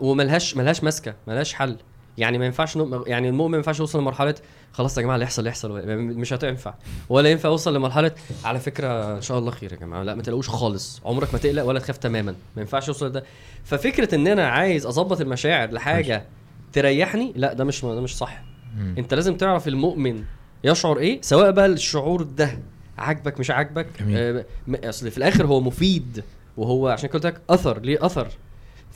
وملهاش 0.00 0.56
ملهاش 0.56 0.84
ماسكة 0.84 1.14
ملهاش 1.28 1.54
حل. 1.54 1.76
يعني 2.18 2.38
ما 2.38 2.46
ينفعش 2.46 2.76
نو... 2.76 3.04
يعني 3.06 3.28
المؤمن 3.28 3.50
ما 3.50 3.56
ينفعش 3.56 3.80
يوصل 3.80 3.98
لمرحلة 4.00 4.34
خلاص 4.72 4.96
يا 4.98 5.02
جماعة 5.02 5.14
اللي 5.14 5.24
يحصل 5.24 5.46
يحصل 5.46 5.82
مش 5.96 6.32
هتنفع. 6.32 6.74
ولا 7.08 7.30
ينفع 7.30 7.48
يوصل 7.48 7.74
لمرحلة 7.76 8.10
على 8.44 8.60
فكرة 8.60 9.16
إن 9.16 9.20
شاء 9.22 9.38
الله 9.38 9.50
خير 9.50 9.72
يا 9.72 9.76
جماعة 9.78 10.02
لا 10.02 10.14
ما 10.14 10.22
تقلقوش 10.22 10.48
خالص 10.48 11.00
عمرك 11.04 11.28
ما 11.32 11.38
تقلق 11.38 11.62
ولا 11.64 11.80
تخاف 11.80 11.96
تماما 11.98 12.34
ما 12.56 12.62
ينفعش 12.62 12.88
يوصل 12.88 13.12
ده 13.12 13.24
ففكرة 13.64 14.14
إن 14.14 14.26
أنا 14.26 14.48
عايز 14.48 14.86
أظبط 14.86 15.20
المشاعر 15.20 15.70
لحاجة 15.70 16.24
تريحني 16.72 17.32
لا 17.36 17.52
ده 17.52 17.64
مش 17.64 17.84
ده 17.84 18.00
مش 18.00 18.16
صح. 18.16 18.42
مم. 18.78 18.94
أنت 18.98 19.14
لازم 19.14 19.36
تعرف 19.36 19.68
المؤمن 19.68 20.24
يشعر 20.64 20.98
إيه 20.98 21.20
سواء 21.22 21.50
بقى 21.50 21.66
الشعور 21.66 22.22
ده 22.22 22.58
عاجبك 22.98 23.40
مش 23.40 23.50
عاجبك. 23.50 23.86
آه 24.10 24.44
أصل 24.84 25.10
في 25.10 25.18
الآخر 25.18 25.46
هو 25.46 25.60
مفيد 25.60 26.24
وهو 26.56 26.88
عشان 26.88 27.08
كده 27.08 27.18
قلت 27.18 27.26
لك 27.26 27.40
أثر 27.50 27.80
ليه 27.80 28.06
أثر؟ 28.06 28.28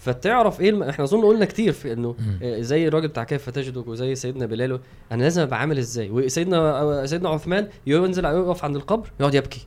فتعرف 0.03 0.61
إيه 0.61 0.71
الم... 0.71 0.83
إحنا 0.83 1.05
أظن 1.05 1.25
قلنا 1.25 1.45
كتير 1.45 1.73
في 1.73 1.93
إنه. 1.93 2.15
آه، 2.43 2.61
زي 2.61 2.89
الراجل 2.89 3.09
بتاع 3.09 3.25
كيف 3.25 3.51
تجدك 3.51 3.87
وزي 3.87 4.15
سيدنا 4.15 4.47
بلال 4.47 4.81
أنا 5.13 5.23
لازم 5.23 5.43
أبقى 5.43 5.61
عامل 5.61 5.79
إزاي؟ 5.79 6.11
وسيدنا 6.11 6.57
آه، 6.59 7.07
سيدنا 7.07 7.29
عثمان 7.29 7.69
ينزل 7.87 8.25
يقف 8.25 8.65
عند 8.65 8.77
القبر 8.77 9.11
يقعد 9.21 9.35
يبكي. 9.35 9.67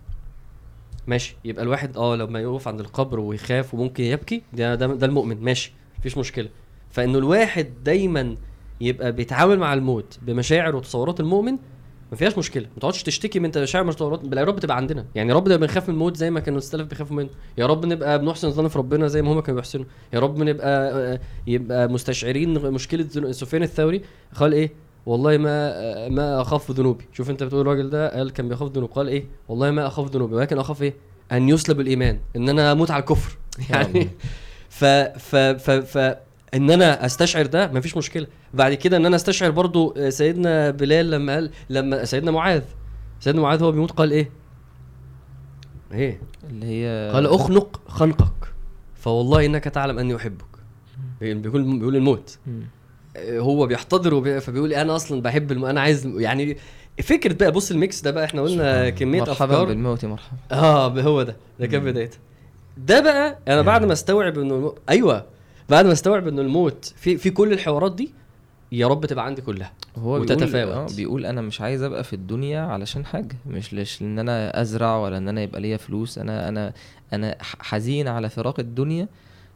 ماشي 1.07 1.38
يبقى 1.45 1.63
الواحد 1.63 1.97
آه 1.97 2.15
لما 2.15 2.39
يقف 2.39 2.67
عند 2.67 2.79
القبر 2.79 3.19
ويخاف 3.19 3.73
وممكن 3.73 4.03
يبكي 4.03 4.41
ده 4.53 4.75
ده, 4.75 4.88
ده 4.88 5.05
المؤمن 5.05 5.41
ماشي 5.41 5.73
مفيش 5.99 6.17
مشكلة. 6.17 6.49
فإنه 6.91 7.17
الواحد 7.17 7.67
دايما 7.83 8.36
يبقى 8.81 9.11
بيتعامل 9.11 9.59
مع 9.59 9.73
الموت 9.73 10.19
بمشاعر 10.21 10.75
وتصورات 10.75 11.19
المؤمن 11.19 11.57
ما 12.11 12.17
فيهاش 12.17 12.37
مشكلة. 12.37 12.63
ما 12.63 12.79
تقعدش 12.79 13.03
تشتكي 13.03 13.39
من 13.39 13.51
مشاعر 13.57 13.87
وتصورات 13.87 14.19
بل 14.19 14.37
يا 14.37 14.43
رب 14.43 14.59
تبقى 14.59 14.77
عندنا. 14.77 15.05
يعني 15.15 15.29
يا 15.29 15.35
رب 15.35 15.45
نبقى 15.45 15.57
بنخاف 15.57 15.89
من 15.89 15.95
الموت 15.95 16.17
زي 16.17 16.29
ما 16.29 16.39
كانوا 16.39 16.57
السلف 16.59 16.87
بيخافوا 16.87 17.15
منه. 17.15 17.29
يا 17.57 17.65
رب 17.65 17.85
نبقى 17.85 18.19
بنحسن 18.19 18.47
الظن 18.47 18.67
في 18.67 18.77
ربنا 18.79 19.07
زي 19.07 19.21
ما 19.21 19.33
هم 19.33 19.39
كانوا 19.39 19.59
بيحسنوا. 19.61 19.85
يا 20.13 20.19
رب 20.19 20.43
نبقى 20.43 20.91
آه، 20.93 21.19
يبقى 21.47 21.87
مستشعرين 21.87 22.53
مشكلة 22.53 23.31
سفيان 23.31 23.63
الثوري. 23.63 24.01
قال 24.35 24.53
إيه؟ 24.53 24.71
والله 25.05 25.37
ما 25.37 25.49
آه، 25.49 26.09
ما 26.09 26.41
أخاف 26.41 26.71
ذنوبي. 26.71 27.05
شوف 27.13 27.29
أنت 27.29 27.43
بتقول 27.43 27.61
الراجل 27.61 27.89
ده 27.89 28.17
قال 28.17 28.31
كان 28.33 28.49
بيخاف 28.49 28.71
ذنوب 28.71 28.89
قال 28.89 29.07
إيه؟ 29.07 29.25
والله 29.49 29.71
ما 29.71 29.87
أخاف 29.87 30.11
ذنوبي. 30.15 30.35
ولكن 30.35 30.57
أخاف 30.57 30.81
إيه؟ 30.81 30.93
أن 31.31 31.49
يسلب 31.49 31.79
الإيمان. 31.79 32.19
إن 32.35 32.49
أنا 32.49 32.71
أموت 32.71 32.91
على 32.91 33.01
الكفر. 33.01 33.37
يعني 33.69 34.09
ف 34.69 34.85
ف 34.85 35.35
ف 35.35 35.71
ف 35.71 36.15
إن 36.55 36.71
أنا 36.71 37.05
أستشعر 37.05 37.45
ده 37.45 37.67
مفيش 37.71 37.97
مشكلة. 37.97 38.27
بعد 38.53 38.73
كده 38.73 38.97
إن 38.97 39.05
أنا 39.05 39.15
أستشعر 39.15 39.51
برضو 39.51 39.93
آه، 39.97 40.09
سيدنا 40.09 40.71
بلال 40.71 41.11
لما 41.11 41.33
قال 41.33 41.51
لما 41.69 42.05
سيدنا 42.05 42.31
معاذ. 42.31 42.61
سيدنا 43.19 43.41
معاذ 43.41 43.63
هو 43.63 43.71
بيموت؟ 43.71 43.91
قال 43.91 44.11
إيه؟ 44.11 44.29
إيه؟ 45.93 46.21
اللي 46.49 46.65
هي 46.65 47.11
قال 47.13 47.27
أخنق 47.27 47.81
خنقك 47.87 48.53
فوالله 48.95 49.45
إنك 49.45 49.63
تعلم 49.63 49.99
أني 49.99 50.15
أحبك. 50.15 50.45
بيقول 51.21 51.79
بيقول 51.79 51.95
الموت. 51.95 52.37
آه، 53.17 53.39
هو 53.39 53.67
بيحتضر. 53.67 54.39
فبيقول 54.39 54.73
أنا 54.73 54.95
أصلا 54.95 55.21
بحب 55.21 55.51
الم... 55.51 55.65
أنا 55.65 55.81
عايز 55.81 56.05
يعني 56.05 56.57
فكره 57.03 57.33
بقى 57.33 57.51
بص 57.51 57.71
الميكس 57.71 58.01
ده 58.01 58.11
بقى 58.11 58.25
إحنا 58.25 58.41
قلنا 58.41 58.89
كمية 58.89 59.19
مرحبا 59.21 59.53
أفكار. 59.53 59.65
بالموت 59.65 60.05
مرحبا. 60.05 60.37
آه 60.51 60.87
هو 61.01 61.23
ده 61.23 61.35
ده 61.59 61.67
كان 61.67 61.83
بدايتها. 61.83 62.19
ده 62.77 62.99
بقى 63.01 63.39
أنا 63.47 63.61
بعد 63.61 63.85
ما 63.85 63.93
أستوعب 63.93 64.37
إنه. 64.37 64.75
أيوه. 64.89 65.34
بعد 65.70 65.86
ما 65.86 65.91
استوعب 65.91 66.28
إنه 66.28 66.41
الموت 66.41 66.93
في 66.97 67.18
في 67.18 67.30
كل 67.30 67.53
الحوارات 67.53 67.95
دي 67.95 68.11
يا 68.72 68.88
رب 68.88 69.05
تبقى 69.05 69.26
عندي 69.26 69.41
كلها 69.41 69.72
هو 69.97 70.16
وتتفاوت. 70.22 70.51
بيقول 70.53 70.72
آه 70.72 70.88
بيقول 70.95 71.26
أنا 71.26 71.41
مش 71.41 71.61
عايز 71.61 71.82
أبقى 71.82 72.03
في 72.03 72.13
الدنيا 72.13 72.61
علشان 72.61 73.05
حاجة 73.05 73.36
مش 73.47 73.74
ليش 73.74 74.01
ان 74.01 74.20
أنا 74.20 74.61
أزرع 74.61 74.97
ولا 74.97 75.18
إن 75.18 75.28
أنا 75.28 75.41
يبقى 75.41 75.61
ليا 75.61 75.78
فلوس. 75.78 76.18
أنا 76.18 76.49
أنا 76.49 76.74
أنا 77.13 77.36
ح- 77.41 77.55
حزين 77.59 78.07
على 78.07 78.30
فراق 78.30 78.59
الدنيا 78.59 79.07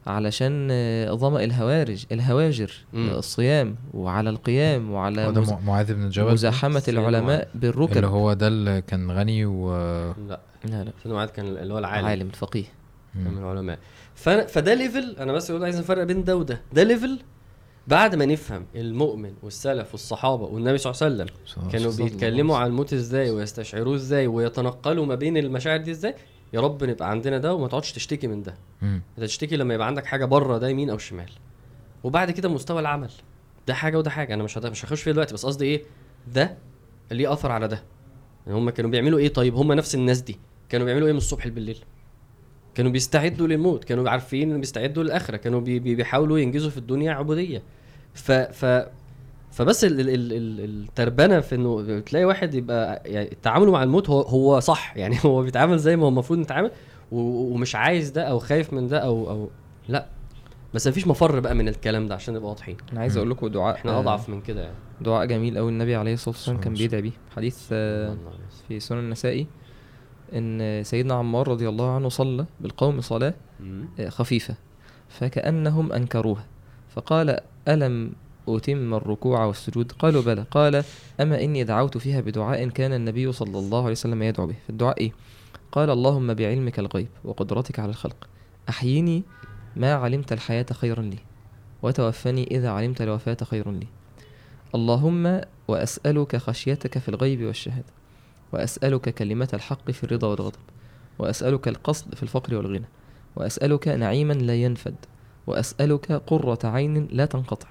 علشان 0.06 0.68
آه، 0.70 1.12
ظمأ 1.12 1.44
الهوارج 1.44 2.04
الهواجر. 2.12 2.72
آه، 2.94 3.18
الصيام 3.18 3.76
وعلى 3.94 4.30
القيام 4.30 4.90
وعلى 4.90 5.30
مز- 5.32 5.54
معاذ 5.66 5.94
بن 5.94 6.08
جبل؟ 6.08 6.32
مزاحمة 6.32 6.82
العلماء. 6.88 7.48
بالركب. 7.54 7.96
اللي 7.96 8.06
هو 8.06 8.32
ده 8.32 8.48
اللي 8.48 8.82
كان 8.82 9.10
غني 9.10 9.46
و 9.46 9.74
لا. 10.28 10.40
لا 10.64 10.84
لا. 10.84 10.92
سيدنا 11.02 11.14
معاذ 11.16 11.28
كان 11.28 11.46
اللي 11.46 11.74
هو 11.74 11.78
العالم. 11.78 12.06
عالم 12.06 12.26
الفقيه 12.26 12.64
من 13.14 13.38
العلماء. 13.38 13.78
ف... 14.20 14.28
فده 14.28 14.74
level 14.74 15.16
أنا 15.18 15.32
بس 15.32 15.50
بقول 15.50 15.64
عايز 15.64 15.78
نفرق 15.78 16.04
بين 16.04 16.24
ده 16.24 16.36
وده. 16.36 16.60
ده 16.72 16.82
level 16.82 17.18
بعد 17.86 18.14
ما 18.14 18.26
نفهم 18.26 18.66
المؤمن 18.74 19.34
والسلف 19.42 19.92
والصحابة 19.92 20.44
والنبي 20.44 20.78
صلى 20.78 20.92
الله 20.92 21.22
عليه 21.22 21.32
وسلم 21.32 21.68
كانوا 21.70 21.92
بيتكلموا 21.92 22.56
عن 22.56 22.66
الموت 22.66 22.92
إزاي 22.92 23.30
ويستشعروه 23.30 23.94
إزاي 23.94 24.26
ويتنقلوا 24.26 25.06
ما 25.06 25.14
بين 25.14 25.36
المشاعر 25.36 25.78
دي 25.78 25.90
إزاي 25.90 26.14
يا 26.52 26.60
رب 26.60 26.84
نبقى 26.84 27.10
عندنا 27.10 27.38
ده 27.38 27.54
وما 27.54 27.68
تقعدش 27.68 27.92
تشتكي 27.92 28.26
من 28.26 28.42
ده. 28.42 28.54
انت 28.82 29.20
تشتكي 29.20 29.56
لما 29.56 29.74
يبقى 29.74 29.86
عندك 29.86 30.06
حاجة 30.06 30.24
بره 30.24 30.58
ده 30.58 30.68
يمين 30.68 30.90
أو 30.90 30.98
شمال. 30.98 31.30
وبعد 32.04 32.30
كده 32.30 32.48
مستوى 32.48 32.80
العمل. 32.80 33.10
ده 33.66 33.74
حاجة 33.74 33.98
وده 33.98 34.10
حاجة. 34.10 34.34
أنا 34.34 34.42
مش 34.42 34.58
مش 34.58 34.84
هخش 34.84 35.02
فيه 35.02 35.12
دلوقتي 35.12 35.34
بس 35.34 35.46
قصدي 35.46 35.64
إيه؟ 35.64 35.82
ده 36.34 36.58
ليه 37.10 37.32
أثر 37.32 37.52
على 37.52 37.68
ده. 37.68 37.82
يعني 38.46 38.58
هم 38.58 38.70
كانوا 38.70 38.90
بيعملوا 38.90 39.18
إيه 39.18 39.28
طيب؟ 39.28 39.54
هم 39.54 39.72
نفس 39.72 39.94
الناس 39.94 40.20
دي. 40.20 40.38
كانوا 40.68 40.86
بيعملوا 40.86 41.06
إيه 41.06 41.12
من 41.12 41.18
الصبح 41.18 41.48
بالليل 41.48 41.78
كانوا 42.80 42.92
بيستعدوا 42.92 43.46
للموت 43.46 43.84
كانوا 43.84 44.10
عارفين 44.10 44.60
بيستعدوا 44.60 45.02
للآخرة 45.02 45.36
كانوا 45.36 45.60
بي 45.60 45.78
بي 45.78 45.94
بيحاولوا 45.94 46.38
ينجزوا 46.38 46.70
في 46.70 46.76
الدنيا 46.76 47.12
عبودية. 47.12 47.62
ف 48.14 48.32
ف 48.32 48.86
فبس 49.52 49.84
ال 49.84 50.00
ال 50.00 50.08
ال 50.08 50.32
ال 50.32 50.60
التربنة 50.60 51.40
في 51.40 51.54
إنه 51.54 52.00
تلاقي 52.00 52.24
واحد 52.24 52.54
يبقى 52.54 53.02
يعني 53.06 53.36
تعامله 53.42 53.72
مع 53.72 53.82
الموت 53.82 54.10
هو 54.10 54.20
هو 54.20 54.60
صح 54.60 54.92
يعني 54.96 55.16
هو 55.24 55.42
بيتعامل 55.42 55.78
زي 55.78 55.96
ما 55.96 56.04
هو 56.04 56.08
المفروض 56.08 56.38
نتعامل 56.38 56.70
ومش 57.12 57.74
عايز 57.74 58.10
ده 58.10 58.22
أو 58.22 58.38
خايف 58.38 58.72
من 58.72 58.88
ده 58.88 58.98
أو 58.98 59.30
أو 59.30 59.50
لأ. 59.88 60.06
بس 60.74 60.86
مفيش 60.86 61.06
مفر 61.06 61.40
بقى 61.40 61.54
من 61.54 61.68
الكلام 61.68 62.08
ده 62.08 62.14
عشان 62.14 62.34
نبقى 62.34 62.48
واضحين. 62.48 62.76
أنا 62.92 63.00
عايز. 63.00 63.16
أقول 63.16 63.30
لكم 63.30 63.46
دعاء 63.46 63.74
إحنا 63.74 63.98
أضعف 63.98 64.28
من 64.28 64.40
كده 64.40 64.60
يعني. 64.62 64.76
دعاء 65.00 65.26
جميل 65.26 65.58
قوي 65.58 65.70
النبي 65.70 65.94
عليه 65.94 66.14
الصلاة 66.14 66.34
والسلام 66.34 66.60
كان 66.60 66.74
بيدعي 66.74 67.02
بيه. 67.02 67.12
حديث 67.36 67.68
آه،. 67.72 68.16
في 68.68 68.80
سنن 68.80 68.98
النسائي. 68.98 69.46
إن 70.34 70.82
سيدنا 70.84 71.14
عمار 71.14 71.48
رضي 71.48 71.68
الله 71.68 71.94
عنه 71.94 72.08
صلى 72.08 72.46
بالقوم 72.60 73.00
صلاة 73.00 73.34
مم. 73.60 73.88
خفيفة 74.08 74.54
فكأنهم 75.08 75.92
أنكروها. 75.92 76.46
فقال 76.94 77.40
ألم 77.68 78.12
أتم 78.48 78.94
الركوع 78.94 79.44
والسجود؟ 79.44 79.92
قالوا 79.92 80.22
بلى. 80.22 80.44
قال 80.50 80.84
أما 81.20 81.44
إني 81.44 81.64
دعوت 81.64 81.98
فيها 81.98 82.20
بدعاء 82.20 82.68
كان 82.68 82.92
النبي 82.92 83.32
صلى 83.32 83.58
الله 83.58 83.80
عليه 83.80 83.90
وسلم 83.90 84.22
يدعو 84.22 84.46
به. 84.46 84.56
في 84.64 84.70
الدعاء 84.70 85.00
إيه؟ 85.00 85.12
قال 85.72 85.90
اللهم 85.90 86.34
بعلمك 86.34 86.78
الغيب 86.78 87.08
وقدرتك 87.24 87.78
على 87.78 87.90
الخلق. 87.90 88.28
أحيني 88.68 89.22
ما 89.76 89.94
علمت 89.94 90.32
الحياة 90.32 90.66
خيرا 90.72 91.02
لي 91.02 91.18
وتوفني 91.82 92.56
إذا 92.56 92.70
علمت 92.70 93.02
الوفاة 93.02 93.36
خيرا 93.44 93.72
لي. 93.72 93.86
اللهم 94.74 95.40
وأسألك 95.68 96.36
خشيتك 96.36 96.98
في 96.98 97.08
الغيب 97.08 97.42
والشهادة. 97.42 97.99
وأسألك 98.52 99.08
كلمة 99.14 99.48
الحق 99.54 99.90
في 99.90 100.04
الرضا 100.04 100.28
والغضب 100.28 100.60
وأسألك 101.18 101.68
القصد 101.68 102.14
في 102.14 102.22
الفقر 102.22 102.54
والغنى 102.54 102.88
وأسألك 103.36 103.88
نعيما 103.88 104.32
لا 104.32 104.54
ينفد 104.54 104.94
وأسألك 105.46 106.12
قرة 106.12 106.58
عين 106.64 107.08
لا 107.12 107.26
تنقطع 107.26 107.68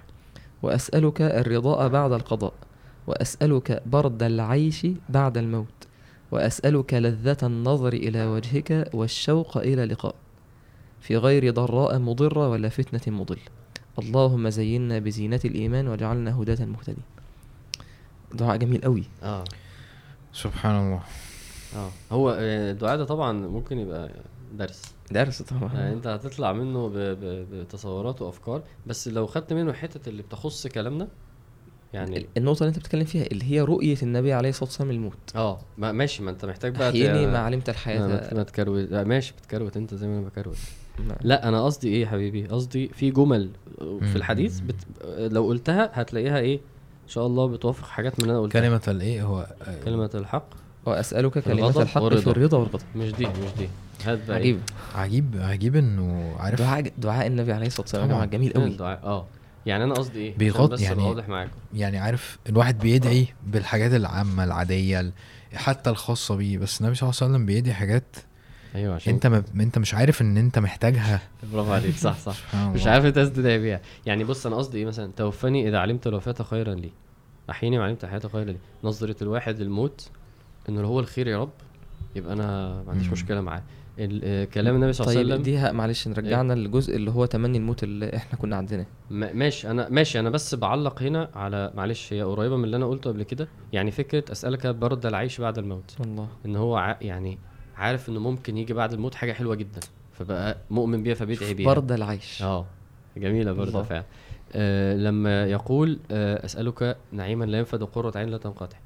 وأسألك 0.62 1.22
الرضاء 1.22 1.90
بعد 1.90 2.12
القضاء 2.12 2.54
وأسألك 3.08 3.84
برد 3.86 4.24
العيش 4.24 4.88
بعد 5.10 5.38
الموت 5.38 5.88
وأسألك 6.32 6.94
لذة 6.94 7.38
النظر 7.44 7.94
إلى 7.94 8.26
وجهك 8.26 8.90
والشوق 8.94 9.58
إلى 9.58 9.86
لقاء. 9.86 10.16
في 11.02 11.18
غير 11.18 11.54
ضراء 11.54 12.00
مضرة 12.00 12.50
ولا 12.50 12.70
فتنة 12.70 13.16
مضل. 13.20 13.40
اللهم 14.00 14.50
زينا 14.50 15.00
بزينة 15.00 15.40
الإيمان 15.46 15.88
واجعلنا 15.88 16.42
هداة 16.42 16.66
مهتدين. 16.66 17.04
دعاء 18.34 18.58
جميل 18.58 18.82
قوي 18.82 19.04
آه. 19.24 19.44
سبحان 20.34 20.76
الله. 20.88 21.02
آه. 21.76 21.90
هو 22.12 22.30
آه، 22.32 22.72
الدعاء 22.72 22.98
ده 22.98 23.06
طبعا 23.06 23.32
ممكن 23.34 23.80
يبقى 23.80 24.12
درس. 24.54 24.82
درس 25.12 25.42
طبعا. 25.42 25.74
يعني 25.74 25.94
انت 25.94 26.08
هتطلع 26.08 26.54
منه 26.54 26.88
ب... 26.90 26.94
ب... 26.94 27.48
بتصورات 27.56 28.22
وأفكار 28.22 28.62
بس 28.88 29.08
لو 29.08 29.28
خدت 29.28 29.54
منه 29.54 29.70
الحتت 29.70 30.08
اللي 30.08 30.22
بتخص 30.24 30.68
كلامنا 30.68 31.08
يعني 31.94 32.28
النقطة 32.38 32.60
اللي 32.60 32.70
أنت 32.70 32.80
بتتكلم 32.80 33.06
فيها 33.06 33.26
اللي 33.26 33.52
هي 33.52 33.62
رؤية 33.62 33.98
النبي 34.04 34.34
عليه 34.34 34.50
الصلاة 34.50 34.66
والسلام 34.70 34.92
الموت 34.92 35.36
آه. 35.36 35.60
ما 35.78 35.92
ماشي. 35.92 36.24
ما 36.24 36.32
انت 36.32 36.46
محتاج 36.46 36.76
بقى 36.78 36.92
ت- 36.92 36.96
ما 37.28 37.38
علمت 37.40 37.70
ما, 37.70 37.74
الحياة. 37.74 38.08
ما, 38.08 38.34
ما 38.34 38.44
تكروت. 38.44 38.90
لا 38.92 39.04
ماشي. 39.04 39.34
بتكروت 39.34 39.78
انت 39.78 39.94
زي 39.96 40.08
ما 40.08 40.18
أنا 40.20 40.26
بكروت. 40.28 40.58
لا 41.22 41.48
أنا 41.48 41.66
قصدي 41.66 41.88
إيه 41.90 42.02
يا 42.02 42.08
حبيبي؟ 42.08 42.48
قصدي 42.48 42.88
في 42.88 43.12
جمل 43.12 43.52
مم. 43.82 44.00
في 44.00 44.16
الحديث 44.16 44.60
بت... 44.60 44.76
لو 45.34 45.46
قلتها 45.48 45.90
هتلاقيها 45.94 46.40
إيه؟ 46.40 46.60
ان 47.10 47.14
شاء 47.14 47.28
الله 47.28 47.48
بتوافق 47.48 47.88
حاجات 47.88 48.14
من 48.20 48.24
اللي 48.26 48.32
أنا 48.34 48.42
قلتها. 48.42 48.62
كلمة 48.62 48.82
الإيه؟ 48.88 49.24
هو 49.24 49.48
آه، 49.68 49.84
كلمة 49.86 50.10
الحق. 50.16 50.46
وأسألك 50.86 51.40
كلمة 51.40 51.58
الغضب 51.60 51.82
الحق 51.82 52.00
في 52.00 52.06
والرضا. 52.06 52.32
الرضا 52.32 52.58
والغضب. 52.58 52.82
مش 52.96 53.12
دي 53.12 53.26
مش 53.28 53.52
دي. 53.58 53.70
هات 54.06 54.20
بقى 54.28 54.38
عجيب. 54.38 54.60
عجيب 54.96 55.36
عجيب 55.40 55.76
إنه 55.76 56.36
عارف. 56.40 56.60
دعاء 56.62 56.92
دعاء 56.98 57.28
النبي 57.28 57.54
عليه 57.54 57.68
الصلاة 57.68 57.82
والسلام 57.82 58.10
يا 58.10 58.14
طبعاً. 58.16 58.26
جميل 58.26 58.54
إيه 58.54 58.62
قوي 58.62 58.68
الدعاء 58.72 59.00
آه. 59.04 59.26
يعني 59.66 59.84
أنا 59.84 59.94
قصدي 59.94 60.20
إيه؟ 60.20 60.52
بس 60.68 60.82
يعني- 60.82 60.94
أبقى 61.02 61.10
واضح 61.10 61.30
معاكم. 61.30 61.52
يعني 61.74 61.98
عارف 61.98 62.38
الواحد 62.50 62.80
بيدعي 62.80 63.28
بالحاجات 63.48 63.94
العامة 63.94 64.44
العادية 64.44 65.00
ال- 65.00 65.12
حتى 65.54 65.90
الخاصة 65.90 66.36
بيه 66.36 66.58
بس 66.58 66.82
النبي 66.82 66.96
صلى 66.96 67.10
الله 67.10 67.20
عليه 67.22 67.32
وسلم 67.34 67.46
بيدعي 67.46 67.74
حاجات 67.74 68.16
أيوه 68.76 68.96
عشان 68.96 69.14
أنت 69.14 69.28
ما 69.28 69.44
أنت 69.60 69.78
مش 69.80 69.94
عارف 69.94 70.22
إن 70.22 70.38
أنت 70.38 70.60
محتاجها. 70.60 71.22
برافو 71.54 71.72
عليك 71.74 71.96
صح 71.96 72.18
صح. 72.18 72.56
مش. 72.56 72.88
عارف 72.88 73.06
أنت 73.06 73.18
قصدي 73.18 73.36
تدعي 73.42 73.60
بيها. 73.60 73.82
يعني 74.06 74.24
بص 74.24 74.46
أنا 74.46 74.56
قصدي 74.56 74.78
إيه 74.78 74.86
مثلا؟ 74.86 75.12
توفني 75.18 75.70
إذا 75.70 75.78
علمت 75.80 76.08
الوفاة 76.08 76.44
خيرا 76.44 76.74
لي. 76.76 76.92
احيني 77.50 77.78
ما 77.78 77.84
علمت 77.84 78.04
الحياة 78.04 78.20
خيرا 78.20 78.44
لي. 78.52 78.58
نظرة 78.84 79.16
الواحد 79.22 79.60
للموت 79.62 80.10
انه 80.70 80.82
هو 80.88 81.00
الخير 81.00 81.28
يا 81.28 81.38
رب 81.42 81.50
يبقى 82.16 82.34
أنا 82.34 82.46
ما 82.84 82.92
عنديش 82.92 83.08
مم. 83.08 83.14
مشكلة 83.14 83.42
معاه. 83.42 83.64
ال- 84.00 84.50
كلام 84.50 84.76
النبي 84.76 84.94
صلى 84.94 85.08
الله 85.08 85.20
عليه 85.20 85.30
طيب 85.30 85.42
وسلم 85.42 85.44
دي 85.44 85.58
ه- 85.58 85.72
معلش 85.72 86.08
نرجعنا 86.08 86.54
للجزء 86.54 86.96
اللي 86.96 87.12
هو 87.12 87.26
تمني 87.26 87.58
الموت 87.58 87.84
اللي 87.84 88.16
إحنا 88.16 88.40
كنا 88.40 88.56
عندنا. 88.56 88.86
ما- 89.10 89.34
ماشي 89.34 89.72
أنا 89.72 89.90
ماشي 89.90 90.20
أنا 90.20 90.30
بس 90.30 90.56
بعلق 90.56 91.02
هنا 91.04 91.30
على 91.36 91.72
معلش 91.76 92.14
هي 92.14 92.22
قريبة 92.24 92.58
من 92.58 92.64
اللي 92.64 92.76
أنا 92.78 92.86
قلته 92.86 93.10
قبل 93.10 93.24
كده. 93.24 93.48
يعني 93.74 93.92
فكرة 93.92 94.32
أسألك 94.32 94.68
برد 94.68 95.06
العيش 95.06 95.42
بعد 95.42 95.58
الموت. 95.58 95.96
الله. 96.00 96.28
إن 96.46 96.56
هو 96.56 96.76
ع... 96.78 96.98
يعني 97.02 97.38
عارف 97.80 98.10
إنه 98.10 98.20
ممكن 98.20 98.58
يجي 98.58 98.74
بعد 98.74 98.94
الموت 98.94 99.16
حاجة 99.16 99.34
حلوة 99.34 99.56
جدا 99.56 99.80
فبقى 100.14 100.58
مؤمن 100.70 101.04
بيها 101.04 101.16
فبيدعي 101.16 101.54
بيها. 101.54 101.66
برد 101.68 101.92
العيش. 101.92 102.42
آه 102.42 102.66
جميلة 103.18 103.52
برضه. 103.52 103.84
فعلا. 103.84 104.04
آه 104.54 104.96
لما 104.96 105.46
يقول 105.46 106.00
آه 106.12 106.46
أسألك 106.46 106.98
نعيما 107.12 107.46
لا 107.46 107.58
ينفد 107.60 107.82
وقرة 107.82 108.18
عين 108.18 108.30
لا 108.30 108.38
تنقطع 108.38 108.78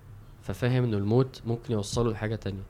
ففاهم 0.44 0.84
إنه 0.84 0.98
الموت 0.98 1.42
ممكن 1.46 1.74
يوصله 1.74 2.12
لحاجة 2.12 2.36
تانية. 2.36 2.64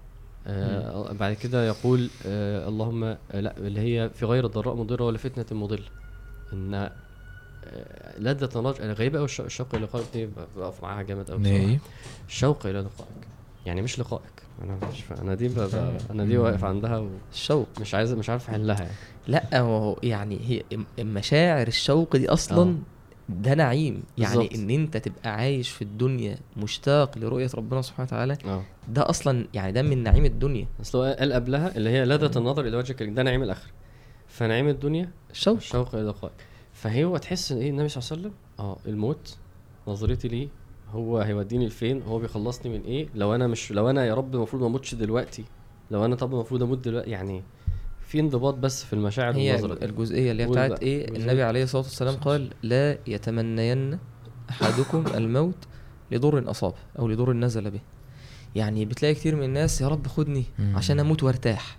آه 0.48 1.12
بعد 1.14 1.34
كده 1.34 1.68
يقول 1.68 2.10
آه 2.26 2.68
اللهم 2.68 3.04
آه 3.04 3.18
لا 3.34 3.58
اللي 3.58 3.80
هي 3.82 4.10
في 4.10 4.26
غير 4.26 4.46
الضراء 4.46 4.76
مضرة 4.76 5.06
ولا 5.06 5.18
فتنة 5.18 5.60
مضلة. 5.60 5.86
إن 6.54 6.74
آه 6.74 8.20
لذة 8.20 8.50
الرجل 8.60 8.92
غريبة 8.92 9.18
أوي 9.18 9.26
الش- 9.26 9.42
الشوق 9.42 9.76
إلى 9.76 9.84
لقائك 9.84 10.06
دي 10.14 10.30
بقف 10.58 10.84
معاها 10.84 11.02
جامد. 11.04 11.46
إيه 11.46 11.80
الشوق 12.28 12.66
إلى 12.66 12.80
لقائك 12.80 13.28
يعني 13.66 13.82
مش 13.82 14.00
لقائك. 14.00 14.43
أنا 14.62 14.78
مش 14.92 15.02
فا... 15.02 15.22
أنا 15.22 15.36
دي 15.36 15.48
ب... 15.48 15.54
ب... 15.60 15.98
أنا 16.12 16.26
دي 16.26 16.38
واقف 16.38 16.64
عندها 16.64 17.08
الشوق 17.32 17.68
ومش 17.78 17.96
عايز 17.96 18.14
مش 18.14 18.30
عارف 18.30 18.50
أحلها. 18.50 18.78
يعني 18.82 18.92
لا 19.28 19.60
هو 19.60 19.98
يعني 20.04 20.40
هي 20.48 21.04
مشاعر 21.04 21.68
الشوق 21.68 22.16
دي 22.16 22.30
أصلا 22.30 22.70
آه. 22.72 22.76
ده 23.30 23.54
نعيم. 23.54 24.04
يعني 24.18 24.38
بالظبط. 24.38 24.56
إن 24.56 24.70
أنت 24.70 24.98
تبقى 24.98 25.36
عايش 25.36 25.70
في 25.70 25.82
الدنيا 25.82 26.38
مشتاق 26.58 27.18
لرؤية 27.18 27.50
ربنا 27.56 27.82
سبحانه 27.82 28.08
وتعالى 28.08 28.38
آه. 28.46 28.64
ده 28.90 29.10
أصلا 29.10 29.48
يعني 29.54 29.72
ده 29.72 29.82
من 29.82 30.04
نعيم 30.04 30.26
الدنيا. 30.26 30.68
أصل 30.82 30.98
هو 30.98 31.16
قال 31.20 31.34
قبلها 31.34 31.78
اللي 31.78 31.90
هي 31.90 32.06
لذة 32.06 32.38
النظر 32.38 32.68
إلى 32.68 32.78
وجهك 32.78 33.04
ده 33.04 33.24
نعيم 33.24 33.44
الآخرة. 33.44 33.72
فنعيم 34.28 34.68
الدنيا 34.68 35.10
الشوق 35.32 35.56
الشوق 35.56 35.96
إلى 35.96 36.04
لقائك. 36.04 36.34
فهو 36.74 37.18
تحس 37.18 37.52
إن 37.52 37.58
إيه 37.58 37.70
النبي 37.70 37.90
صلى 37.90 38.02
الله 38.02 38.12
عليه 38.12 38.22
وسلم؟ 38.22 38.34
آه 38.60 38.78
الموت 38.90 39.38
نظرتي 39.88 40.28
ليه 40.28 40.48
هو 40.94 41.18
هيوديني 41.20 41.68
لفين 41.68 42.02
هو 42.02 42.20
بيخلصني 42.20 42.78
من 42.78 42.84
إيه 42.86 43.08
لو 43.16 43.36
أنا 43.36 43.48
مش 43.48 43.72
لو 43.72 43.90
أنا 43.90 44.06
يا 44.06 44.14
رب 44.14 44.36
المفروض 44.36 44.62
ما 44.62 44.68
أموتش 44.68 44.96
دلوقتي 44.96 45.44
لو 45.92 46.06
أنا 46.06 46.16
طب 46.16 46.34
المفروض 46.34 46.64
أموت 46.64 46.78
دلوقتي 46.86 47.10
يعني 47.10 47.44
في 48.08 48.20
انضباط 48.20 48.54
بس 48.54 48.84
في 48.84 48.94
المشاعر 48.94 49.36
هي 49.36 49.52
والنظرة 49.52 49.74
دي. 49.76 49.86
الجزئية 49.86 50.32
اللي 50.32 50.44
هي 50.44 50.48
بتاعت. 50.48 50.84
إيه. 50.84 51.08
النبي 51.18 51.44
عليه 51.44 51.64
الصلاة 51.64 51.82
والسلام 51.84 52.16
قال 52.16 52.50
لا 52.64 52.98
يتمنين 53.08 54.00
أحدكم 54.50 55.04
الموت 55.18 55.56
لضر 56.12 56.52
اصابه 56.52 56.76
أو 57.00 57.08
لضر 57.08 57.34
نزل 57.34 57.72
به 57.72 57.80
يعني 58.56 58.86
بتلاقي 58.86 59.14
كتير 59.14 59.36
من 59.36 59.44
الناس 59.44 59.82
يا 59.82 59.88
رب 59.88 60.08
خدني. 60.08 60.44
عشان 60.76 61.00
أموت 61.00 61.24
وأرتاح. 61.24 61.78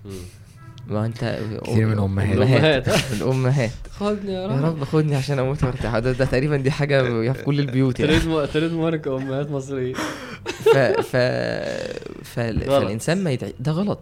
ما 0.89 1.07
انت 1.07 1.39
كتير 1.65 1.87
من 1.95 1.99
أمهات. 1.99 2.89
الأمهات. 3.13 3.73
خدني 3.91 4.33
يا 4.33 4.41
يا 4.41 4.47
رب 4.47 4.65
رب 4.65 4.85
خدني 4.85 5.17
عشان 5.17 5.39
أموت 5.39 5.65
وأرتاح. 5.65 5.99
ده, 5.99 6.13
ده 6.13 6.25
تقريبا 6.25 6.57
دي 6.57 6.71
حاجة 6.71 7.33
في 7.33 7.43
كل 7.43 7.61
البيوت 7.61 8.01
يعني. 8.01 8.47
تريد 8.47 8.73
مارك 8.73 9.09
أمهات 9.09 9.51
مصريه 9.51 9.95
ف 10.45 10.69
ف 10.79 11.17
ف 12.33 12.39
فالإنسان 12.39 13.25
ما 13.25 13.31
يدعي 13.31 13.55
ده 13.61 13.73
غلط. 13.73 14.01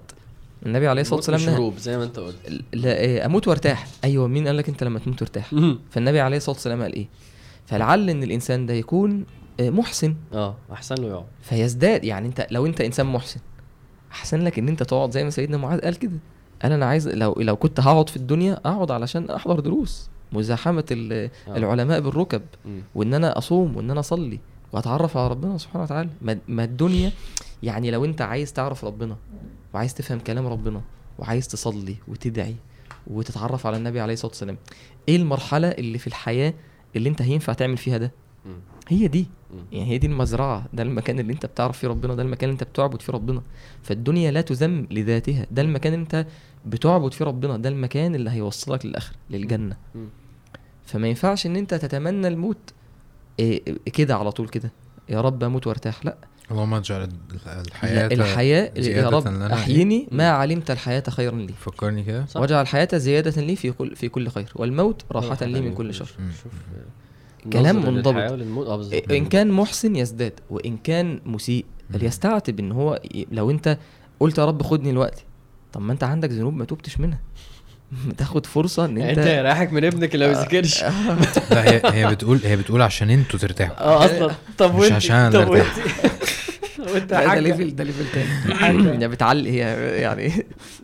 النبي 0.67 0.89
عليه 0.89 1.01
الصلاة 1.03 1.17
والسلام 1.17 1.41
مش 1.41 1.47
نهى. 1.47 1.55
هروب 1.57 1.79
زي 1.79 1.97
ما 1.97 2.05
أنت 2.05 2.19
قلت. 2.19 2.37
لا 2.73 2.99
إيه، 2.99 3.27
أموت 3.27 3.49
وأرتاح. 3.49 3.87
أيوه 4.05 4.27
مين 4.29 4.47
قال 4.47 4.57
لك 4.57 4.69
أنت 4.69 4.85
لما 4.85 4.99
تموت 4.99 5.19
ترتاح 5.19 5.51
فالنبي 5.91 6.21
عليه 6.21 6.37
الصلاة 6.37 6.55
والسلام 6.57 6.83
قال 6.83 6.93
إيه؟ 6.95 7.07
فلعل 7.67 8.11
إن 8.11 8.23
الإنسان 8.23 8.67
ده 8.67 8.75
يكون 8.75 9.25
آه، 9.61 9.71
محسن. 9.71 10.15
آه 10.33 10.57
أحسن 10.73 10.95
له 10.95 11.09
يقعد 11.09 11.25
فيزداد. 11.43 12.05
يعني 12.05 12.29
أنت 12.29 12.47
لو 12.51 12.67
أنت 12.67 12.81
إنسان 12.81 13.07
محسن 13.07 13.41
أحسن 14.13 14.41
لك 14.41 14.59
إن 14.59 14.69
أنت 14.69 14.83
تقعد 14.83 15.11
زي 15.11 15.25
ما 15.25 15.31
سيدنا 15.31 15.57
معاذ 15.57 15.81
قال 15.81 15.99
كده. 15.99 16.13
قال 16.63 16.73
أنا 16.73 16.87
عايز 16.87 17.09
لو 17.09 17.35
لو 17.39 17.57
كنت 17.57 17.81
هقعد 17.81 18.09
في 18.09 18.17
الدنيا 18.17 18.61
أقعد 18.65 18.91
علشان 18.91 19.31
أحضر 19.31 19.61
دروس 19.61 20.11
مزاحمة 20.33 20.85
آه. 20.93 21.31
العلماء 21.57 22.01
بالركب. 22.01 22.43
وإن 22.95 23.15
أنا 23.15 23.39
أصوم 23.39 23.77
وإن 23.77 23.91
أنا 23.91 24.01
أصلي 24.01 24.39
وأتعرف 24.73 25.17
على 25.17 25.29
ربنا 25.29 25.59
سبحانه 25.59 25.85
وتعالى 25.85 26.09
ما 26.49 26.65
الدنيا 26.65 27.13
يعني 27.63 27.91
لو 27.91 28.05
أنت 28.05 28.23
عايز 28.23 28.53
تعرف 28.53 28.85
ربنا 28.85 29.17
وعايز 29.75 29.95
تفهم 29.95 30.19
كلام 30.19 30.47
ربنا 30.47 30.81
وعايز 31.19 31.49
تصلي 31.49 31.97
وتدعي 32.09 32.55
وتتعرف 33.07 33.67
على 33.67 33.77
النبي 33.77 34.01
عليه 34.01 34.13
الصلاة 34.13 34.31
والسلام 34.31 34.57
إيه 35.09 35.17
المرحلة 35.17 35.69
اللي 35.69 35.99
في 35.99 36.07
الحياة 36.07 36.55
اللي 36.97 37.09
أنت 37.09 37.23
هينفع 37.23 37.53
تعمل 37.53 37.77
فيها 37.77 37.99
ده. 37.99 38.11
هي 38.93 39.09
دي. 39.09 39.27
يعني 39.73 39.91
هي 39.91 39.99
دي 39.99 40.07
المزرعة. 40.07 40.67
ده 40.73 40.83
المكان 40.83 41.19
اللي 41.19 41.33
انت 41.33 41.47
بتعرف 41.47 41.79
فيه 41.79 41.89
ربنا. 41.89 42.15
ده 42.15 42.23
المكان 42.23 42.51
اللي 42.51 42.61
انت 42.61 42.65
بتعبد 42.65 43.03
فيه 43.03 43.13
ربنا. 43.13 43.43
فالدنيا 43.83 44.31
لا 44.31 44.41
تذم 44.41 44.87
لذاتها. 44.91 45.47
ده 45.51 45.63
المكان 45.63 45.93
اللي 45.93 46.03
انت 46.03 46.27
بتعبد 46.67 47.13
فيه 47.13 47.25
ربنا. 47.25 47.57
ده 47.57 47.69
المكان 47.69 48.15
اللي 48.15 48.31
هيوصلك 48.31 48.87
للآخرة 48.87 49.17
للجنة. 49.31 49.77
فما 50.87 51.09
ينفعش 51.09 51.47
ان 51.47 51.57
انت 51.57 51.75
تتمنى 51.75 52.29
الموت 52.29 52.73
إيه 53.39 53.63
كده 53.93 54.17
على 54.17 54.33
طول 54.33 54.49
كده. 54.49 54.73
يا 55.09 55.21
رب 55.21 55.45
أموت 55.45 55.67
وارتاح. 55.67 56.05
لا. 56.05 56.17
اللهم 56.51 56.75
اجعل 56.75 57.09
الحياة 57.33 58.09
لا 58.09 58.15
الحياة 58.15 58.73
يا 58.77 58.83
زيادة 58.83 59.09
رب 59.09 59.29
لنا. 59.29 59.47
إيه؟ 59.47 59.55
احيني 59.55 60.09
ما 60.11 60.31
علمت 60.31 60.71
الحياة 60.71 61.03
خيرا 61.09 61.37
لي. 61.37 61.53
فكرني 61.53 62.03
كده. 62.03 62.27
واجعل 62.37 62.63
الحياة 62.63 62.89
زيادة 62.95 63.43
لي 63.43 63.57
في 63.57 63.73
كل 63.73 63.97
في 63.97 64.09
كل 64.09 64.29
خير. 64.29 64.53
والموت 64.57 65.03
راحة 65.13 65.47
لي 65.47 65.61
من 65.61 65.75
كل 65.75 65.95
شر. 65.95 66.07
شوف. 66.43 66.53
كلام 67.53 67.77
منضبط. 67.77 68.93
إيه، 68.93 69.19
إن 69.19 69.25
كان 69.27 69.51
محسن 69.51 69.97
يزداد 69.97 70.33
وإن 70.51 70.77
كان 70.77 71.21
مسيء 71.27 71.65
مم. 71.91 71.99
يستعتب 72.03 72.61
إن 72.61 72.73
هو 72.73 73.01
لو 73.33 73.51
أنت 73.51 73.79
قلت 74.21 74.39
يا 74.39 74.45
رب 74.45 74.63
خدني 74.63 74.91
دلوقتي 74.91 75.25
طب 75.73 75.81
ما 75.81 75.93
أنت 75.93 76.05
عندك 76.05 76.31
ذنوب 76.31 76.55
ما 76.55 76.65
توبتش 76.65 77.01
منها. 77.01 77.21
تاخد 78.19 78.47
فرصة 78.47 78.85
إن 78.85 78.97
يعني 78.97 79.11
أنت 79.11 79.19
أنت 79.19 79.47
رايحك 79.47 79.73
من 79.73 79.85
ابنك 79.85 80.15
اللي 80.15 80.27
ما 80.27 80.33
بيذاكرش. 80.33 80.83
لا 81.51 81.65
هي 81.71 81.83
هي 81.85 82.11
بتقول 82.15 82.41
هي 82.45 82.57
بتقول 82.57 82.83
عشان 82.83 83.11
أنتوا 83.11 83.39
ترتاحوا. 83.39 83.81
آه 83.81 84.05
أصلا. 84.05 84.35
طب 84.59 84.75
مش 84.75 84.81
وانت 84.81 84.93
عشان 84.93 85.31
طب 85.33 85.53
ارتاح. 85.53 85.77
وانت 86.95 87.13
وانت 87.13 87.35
ده, 87.35 87.41
level 87.41 87.77
ده 87.77 87.85
level 87.85 88.05
تاني. 88.15 88.61
يعني 89.01 89.09
بتعلي 89.09 89.51
هي 89.53 89.91
يعني 90.01 90.33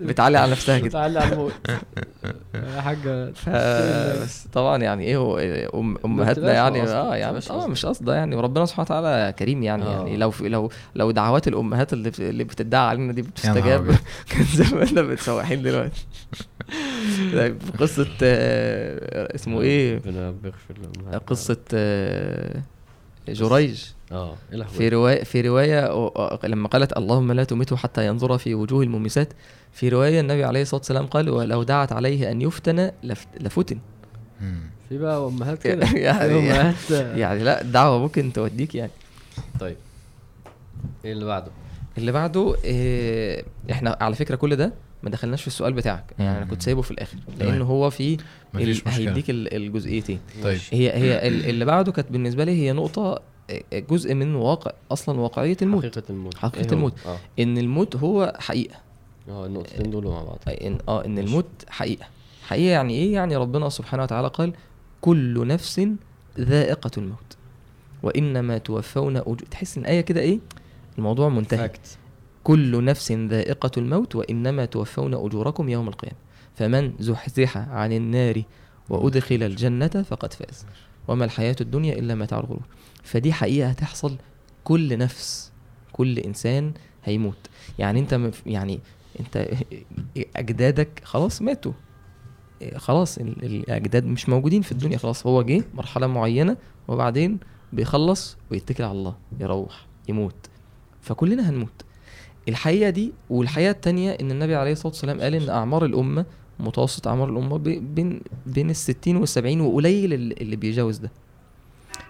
بتعلي 0.00 0.38
على 0.38 0.50
نفسها 0.50 0.78
كده. 0.78 0.88
تعالى 0.88 1.18
على 1.18 1.32
الموت. 1.32 1.52
يا 2.54 2.80
حاجة. 2.86 3.32
ف 3.32 3.48
بس 4.22 4.46
طبعا 4.52 4.78
يعني 4.82 5.04
إيه 5.04 5.16
هو 5.16 5.38
أم 5.74 5.96
أمهاتنا 6.04 6.52
يعني 6.52 6.82
آه 6.82 7.16
يعني 7.16 7.38
بتبقاش 7.38 7.50
آه 7.50 7.60
قصد. 7.60 7.70
مش 7.70 7.86
قصده 7.86 8.14
يعني. 8.14 8.36
وربنا 8.36 8.66
سبحانه 8.66 8.84
وتعالى 8.84 9.32
كريم 9.38 9.62
يعني 9.62 9.82
آه. 9.84 9.92
يعني 10.06 10.16
لو 10.16 10.30
في 10.30 10.48
لو 10.48 10.70
لو 10.94 11.10
دعوات 11.10 11.48
الأمهات 11.48 11.92
اللي 11.92 12.10
بت- 12.10 12.20
اللي 12.20 12.44
بتدعى 12.44 12.86
علينا 12.88 13.12
دي 13.12 13.22
بتستجاب. 13.22 13.86
كان 14.30 14.44
زماننا 14.54 15.02
متسوحين 15.02 15.62
دلوقتي. 15.62 16.06
طيب 17.32 17.58
قصة 17.80 18.06
آه، 18.22 19.34
اسمه 19.34 19.60
إيه؟ 19.60 19.96
ربنا 19.96 20.30
بيغفر 20.30 20.74
لهم 20.82 21.18
قصة 21.26 21.56
آه، 21.74 22.62
جريج. 23.28 23.84
آه 24.12 24.34
لهوي 24.52 24.68
في 24.72 24.88
رواية 24.88 25.24
في 25.24 25.40
رواية 25.40 25.86
أو- 25.86 26.44
لما 26.44 26.68
قالت 26.68 26.96
اللهم 26.96 27.32
لا 27.32 27.44
تمته 27.44 27.76
حتى 27.76 28.06
ينظر 28.06 28.38
في 28.38 28.54
وجوه 28.54 28.82
الممسات 28.82 29.32
في 29.72 29.88
رواية 29.88 30.20
النبي 30.20 30.44
عليه 30.44 30.62
الصلاة 30.62 30.80
والسلام 30.80 31.06
قال 31.06 31.30
ولو 31.30 31.62
دعت 31.62 31.92
عليه 31.92 32.30
أن 32.30 32.42
يفتن 32.42 32.90
لف- 33.02 33.26
لفتن. 33.40 33.78
في 34.88 34.98
بقى 34.98 35.26
أمهات 35.26 35.62
كده 35.62 35.86
يعني- 35.96 36.38
أمهات 36.38 36.90
يعني 36.90 37.44
لا 37.44 37.60
الدعوة 37.62 37.98
ممكن 37.98 38.32
توديك 38.32 38.74
يعني 38.74 38.90
طيب 39.60 39.76
إيه 41.04 41.12
اللي 41.12 41.24
بعده؟ 41.24 41.50
اللي 41.98 42.12
بعده 42.12 42.54
إيه 42.64 43.44
إحنا 43.70 43.96
على 44.00 44.14
فكرة 44.14 44.36
كل 44.36 44.56
ده 44.56 44.72
ما 45.02 45.10
دخلناش 45.10 45.40
في 45.40 45.46
السؤال 45.46 45.72
بتاعك 45.72 46.04
يعني 46.18 46.38
أنا. 46.38 46.46
كنت 46.46 46.62
سايبه 46.62 46.82
في 46.82 46.90
الآخر 46.90 47.16
لأن 47.38 47.48
تمام. 47.48 47.62
هو 47.62 47.90
في. 47.90 48.16
هيديك 48.54 49.30
ال- 49.30 49.54
الجزئيتين 49.54 50.20
طيب 50.42 50.58
هي 50.72 50.90
هي 50.94 51.28
ال- 51.28 51.48
اللي 51.48 51.64
بعده 51.64 51.92
كانت 51.92 52.12
بالنسبة 52.12 52.44
لي 52.44 52.52
هي 52.52 52.72
نقطة 52.72 53.12
إيه، 53.12 53.18
جزء 53.72 54.14
من 54.14 54.34
واقع 54.34 54.72
أصلا 54.90 55.20
واقعية 55.20 55.56
الموت. 55.62 55.84
حقيقة 55.84 56.02
الموت. 56.10 56.36
حقيقة 56.38 56.66
إيه؟ 56.66 56.72
الموت. 56.72 56.92
آه. 57.06 57.18
إن 57.38 57.58
الموت 57.58 57.96
هو 57.96 58.36
حقيقة. 58.38 58.76
آه 59.28 59.46
النقطتين 59.46 59.90
دول 59.90 60.04
مع 60.04 60.22
بعض. 60.22 60.38
إن 60.62 60.78
آه 60.88 61.04
إن. 61.04 61.18
الموت 61.18 61.46
حقيقة. 61.68 62.06
حقيقة 62.46 62.70
يعني 62.70 62.94
إيه؟ 62.94 63.12
يعني 63.12 63.36
ربنا 63.36 63.68
سبحانه 63.68 64.02
وتعالى 64.02 64.28
قال 64.28 64.52
كل 65.00 65.46
نفس 65.46 65.80
ذائقة 66.38 66.90
الموت. 66.98 67.36
وإنما 68.02 68.58
توفون 68.58 69.16
أجر... 69.16 69.44
تحس 69.50 69.78
إن 69.78 69.82
الايه 69.84 70.00
كده 70.00 70.20
إيه؟ 70.20 70.38
الموضوع 70.98 71.28
منتهي. 71.28 71.58
فاكت 71.58 71.98
كل 72.44 72.84
نفس 72.84 73.12
ذائقة 73.12 73.70
الموت 73.76 74.16
وإنما 74.16 74.64
توفون 74.64 75.14
أجوركم 75.14 75.68
يوم 75.68 75.88
القيامة. 75.88 76.16
فمن 76.54 76.92
زحزح 77.00 77.56
عن 77.58 77.92
النار 77.92 78.42
وأدخل 78.88 79.42
الجنة 79.42 79.88
فقد 79.88 80.32
فاز. 80.32 80.66
وما 81.08 81.24
الحياة 81.24 81.56
الدنيا 81.60 81.98
إلا 81.98 82.14
متاع 82.14 82.38
الغرور 82.40 82.62
فدي 83.02 83.32
حقيقة 83.32 83.68
هتحصل 83.68 84.16
كل 84.64 84.98
نفس 84.98 85.52
كل 85.92 86.18
إنسان 86.18 86.72
هيموت. 87.04 87.38
يعني 87.78 88.00
مف- 88.12 88.42
يعني 88.46 88.80
أنت 89.20 89.48
أجدادك 90.36 91.00
خلاص 91.04 91.42
ماتوا. 91.42 91.72
خلاص 92.76 93.18
ال- 93.18 93.44
الأجداد 93.44 94.04
مش 94.04 94.28
موجودين 94.28 94.62
في 94.62 94.72
الدنيا 94.72 94.98
خلاص 94.98 95.26
هو 95.26 95.42
جه 95.42 95.64
مرحلة 95.74 96.06
معينة 96.06 96.56
وبعدين 96.88 97.38
بيخلص 97.72 98.36
ويتكل 98.50 98.84
على 98.84 98.92
الله 98.92 99.16
يروح 99.40 99.86
يموت. 100.08 100.34
فكلنا 101.00 101.50
هنموت. 101.50 101.82
الحقيقة 102.48 102.90
دي 102.90 103.12
والحقيقة 103.30 103.70
التانية 103.70 104.10
إن 104.20 104.30
النبي 104.30 104.54
عليه 104.54 104.72
الصلاة 104.72 104.88
والسلام 104.92 105.20
قال 105.20 105.34
إن 105.34 105.48
أعمار 105.48 105.84
الأمة 105.84 106.26
متوسط 106.60 107.08
اعمار 107.08 107.28
الأمة 107.30 107.58
بي- 107.58 107.78
بين 107.78 108.20
بين 108.46 108.70
الستين 108.70 109.16
والسبعين 109.16 109.60
وقليل 109.60 110.12
اللي 110.12 110.34
اللي 110.40 110.56
بيجاوز 110.56 110.98
ده. 110.98 111.10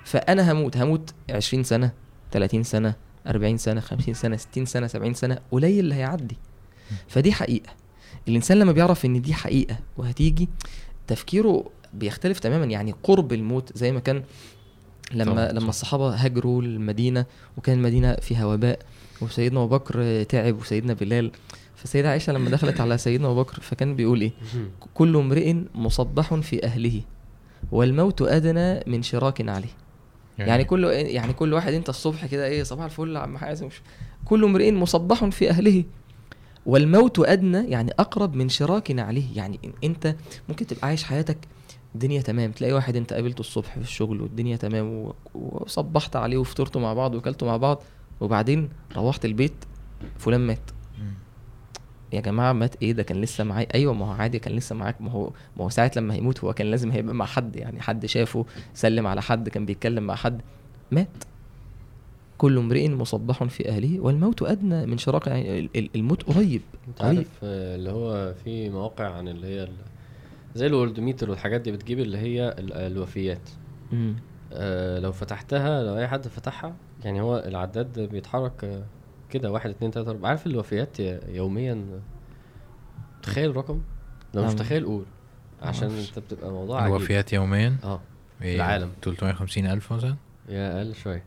فأنا 0.04 0.52
هموت 0.52 0.76
هموت 0.76 1.14
20 1.30 1.62
سنة 1.64 1.92
30 2.32 2.62
سنة 2.62 2.94
40 3.26 3.56
سنة 3.56 3.80
50 3.80 4.14
سنة 4.14 4.36
60 4.36 4.66
سنة 4.66 4.86
70 4.86 5.14
سنة 5.14 5.38
قليل 5.50 5.78
اللي 5.80 5.94
هيعدي. 5.94 6.36
فدي 7.08 7.32
حقيقة. 7.32 7.70
الإنسان 8.28 8.58
لما 8.58 8.72
بيعرف 8.72 9.04
إن 9.04 9.22
دي 9.22 9.34
حقيقة 9.34 9.78
وهتيجي 9.96 10.48
تفكيره 11.06 11.70
بيختلف 11.94 12.38
تماما. 12.38 12.64
يعني 12.64 12.94
قرب 13.02 13.32
الموت 13.32 13.76
زي 13.78 13.92
ما 13.92 14.00
كان 14.00 14.22
لما 15.14 15.32
طبعاً، 15.32 15.52
لما 15.52 15.60
صح. 15.60 15.68
الصحابة 15.68 16.14
هاجروا 16.14 16.62
المدينة 16.62 17.26
وكان 17.56 17.76
المدينة 17.78 18.14
فيها 18.14 18.46
وباء 18.46 18.78
وسيدنا 19.20 19.62
أبو 19.64 19.76
بكر 19.78 20.22
تعب 20.22 20.60
وسيدنا 20.60 20.92
بلال. 20.92 21.30
فسيدة 21.76 22.10
عائشة 22.10 22.32
لما 22.32 22.50
دخلت 22.50 22.80
على 22.80 22.98
سيدنا 22.98 23.26
أبو 23.30 23.42
بكر 23.42 23.60
فكان 23.60 23.96
بيقول 23.96 24.20
إيه؟ 24.20 24.32
كل 24.94 25.16
امرئ 25.16 25.54
مصبح 25.74 26.34
في 26.34 26.64
أهله 26.64 27.00
والموت 27.72 28.22
أدنى 28.22 28.80
من 28.86 29.02
شراك 29.02 29.48
عليه. 29.48 29.68
يعني؟ 30.38 30.64
كل 30.64 30.84
يعني 30.84 31.32
كل 31.32 31.52
واحد 31.52 31.72
أنت 31.72 31.88
الصبح 31.88 32.26
كده 32.26 32.46
إيه 32.46 32.62
صباح 32.62 32.84
الفل 32.84 33.16
يا 33.16 33.20
عم 33.20 33.38
حازم 33.38 33.68
كل 34.24 34.44
امرئ 34.44 34.72
مصبح 34.72 35.24
في 35.24 35.50
أهله. 35.50 35.84
والموت 36.66 37.18
أدنى 37.18 37.70
يعني 37.70 37.92
أقرب 37.98 38.34
من 38.34 38.48
شراك 38.48 38.98
عليه. 38.98 39.36
يعني 39.36 39.58
أنت 39.84 40.14
ممكن 40.48 40.66
تبقى 40.66 40.86
عايش 40.86 41.04
حياتك 41.04 41.38
الدنيا 41.94 42.20
تمام. 42.22 42.52
تلاقي 42.52 42.72
واحد 42.72 42.96
انت 42.96 43.12
قابلته 43.12 43.40
الصبح 43.40 43.74
في 43.74 43.80
الشغل 43.80 44.20
والدنيا 44.22 44.56
تمام 44.56 45.12
وصبحت 45.34 46.16
عليه 46.16 46.36
وفطرتوا 46.36 46.80
مع 46.80 46.92
بعض 46.94 47.14
وكلتوا 47.14 47.48
مع 47.48 47.56
بعض 47.56 47.82
وبعدين 48.20 48.68
روحت 48.96 49.24
البيت 49.24 49.52
فلان 50.18 50.40
مات. 50.40 50.70
يا 52.12 52.20
جماعة 52.20 52.52
مات 52.52 52.82
إيه؟ 52.82 52.92
ده 52.92 53.02
كان 53.02 53.20
لسه 53.20 53.44
معايا. 53.44 53.74
أيوه 53.74 53.92
ما 53.94 54.06
هو 54.06 54.10
عادي 54.10 54.38
كان 54.38 54.56
لسه 54.56 54.74
معاك. 54.76 55.00
ما 55.00 55.10
هو 55.10 55.30
ما 55.56 55.64
هو 55.64 55.68
ساعة 55.68 55.90
لما 55.96 56.14
هيموت 56.14 56.44
هو 56.44 56.52
كان 56.52 56.66
لازم 56.70 56.90
هيبقى 56.90 57.14
مع 57.14 57.24
حد 57.26 57.56
يعني. 57.56 57.80
حد 57.80 58.06
شافه 58.06 58.44
سلم 58.74 59.06
على 59.06 59.22
حد 59.22 59.48
كان 59.48 59.66
بيتكلم 59.66 60.02
مع 60.04 60.14
حد. 60.14 60.40
مات. 60.90 61.08
كل 62.38 62.58
امرئ 62.58 62.88
مصبح 62.88 63.44
في 63.44 63.68
أهله 63.68 64.00
والموت 64.00 64.42
أدنى 64.42 64.86
من 64.86 64.98
شراك 64.98 65.26
يعني 65.26 65.58
ال- 65.58 65.70
ال- 65.76 65.90
الموت 65.94 66.22
قريب. 66.22 66.62
أنت 66.88 66.98
قريب. 67.02 67.16
عارف 67.16 67.28
آه، 67.42 67.76
اللي 67.76 67.90
هو 67.90 68.34
في 68.44 68.70
مواقع 68.70 69.08
عن 69.14 69.28
اللي 69.28 69.46
هي 69.46 69.68
زي 70.54 70.66
الورلدميتر 70.66 71.30
والحاجات 71.30 71.60
دي 71.60 71.72
بتجيب 71.72 71.98
اللي 72.00 72.18
هي 72.18 72.48
ال- 72.58 72.72
الوفيات. 72.72 73.50
مم. 73.92 74.16
آه 74.52 74.98
لو 74.98 75.12
فتحتها 75.12 75.82
لو 75.82 75.96
أي 75.98 76.08
حد 76.08 76.28
فتحها 76.28 76.74
يعني 77.04 77.20
هو 77.20 77.38
العداد 77.46 78.00
بيتحرك 78.00 78.64
آه، 78.64 78.84
كده 79.30 79.52
واحد 79.52 79.70
اتنين 79.70 79.90
تلاتة 79.90 80.10
أربعة. 80.10 80.28
عارف 80.28 80.46
الوفيات 80.46 81.00
يوميا؟ 81.28 82.00
تخيل 83.22 83.56
رقم 83.56 83.80
لو 84.34 84.44
مش. 84.44 84.54
تخيل 84.54 84.84
قول. 84.84 85.04
عشان. 85.62 85.90
أنت 85.90 86.18
بتبقى 86.18 86.50
موضوع 86.50 86.82
عجيب. 86.82 86.96
الوفيات 86.96 87.32
يوميا؟ 87.32 87.76
آه 87.84 88.00
إيه، 88.42 88.56
العالم. 88.56 88.90
350 89.02 89.66
ألف 89.66 89.92
مثلا؟ 89.92 90.16
يا 90.48 90.78
أقل 90.78 90.94
شوية. 90.94 91.24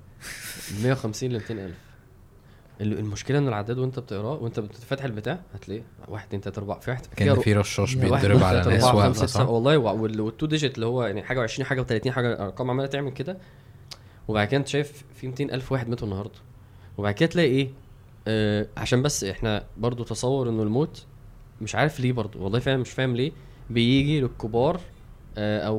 150 0.84 1.30
ل 1.32 1.34
200 1.34 1.52
ألف. 1.66 1.76
ال- 1.76 1.91
المشكلة 2.82 3.38
إن 3.38 3.48
العداد 3.48 3.78
وأنت 3.78 4.00
بتقراه 4.00 4.34
وأنت 4.44 4.60
بتفتح 4.60 5.04
البتاع 5.04 5.40
هتلاقيه 5.54 5.84
واحد 6.08 6.28
اتنين 6.28 6.42
تلاتة 6.42 6.60
أربعة 6.60 6.80
في 6.80 6.92
واحد 6.92 7.06
كأن 7.16 7.28
في 7.40 7.54
رشاش 7.54 7.94
بيتضرب 7.94 8.44
على 8.44 8.58
ناس 8.70 8.84
واقفة 8.84 9.50
والله 9.50 9.78
وال- 9.78 10.22
والتو 10.22 10.46
ديجيت 10.46 10.76
اللي 10.76 10.86
هو 10.86 11.04
يعني 11.04 11.24
حاجة 11.24 11.48
و20 11.48 11.62
حاجة 11.62 11.82
و30 11.84 12.08
حاجة 12.08 12.44
أرقام 12.46 12.70
عمالة 12.70 12.88
تعمل 12.88 13.12
كده 13.12 13.38
وبعد 14.28 14.48
كده 14.48 14.58
أنت 14.58 14.68
شايف 14.68 15.04
في 15.16 15.28
200 15.28 15.44
ألف 15.44 15.72
واحد 15.72 15.90
ماتوا 15.90 16.08
النهارده. 16.08 16.40
وبعد 16.98 17.14
كده 17.14 17.30
تلاقي 17.30 17.50
إيه؟ 17.50 17.70
آه 18.28 18.68
عشان 18.78 19.02
بس 19.02 19.24
إحنا 19.24 19.64
برضو 19.78 20.04
تصور 20.04 20.50
إنه 20.50 20.64
الموت 20.64 21.06
مش 21.62 21.76
عارف 21.76 22.00
ليه 22.00 22.12
برضو 22.14 22.44
والله 22.44 22.60
فعلا 22.60 22.78
مش 22.78 22.90
فاهم 22.92 23.16
ليه 23.16 23.32
بيجي 23.70 24.22
للكبار 24.22 24.80
آه 25.38 25.60
أو 25.60 25.78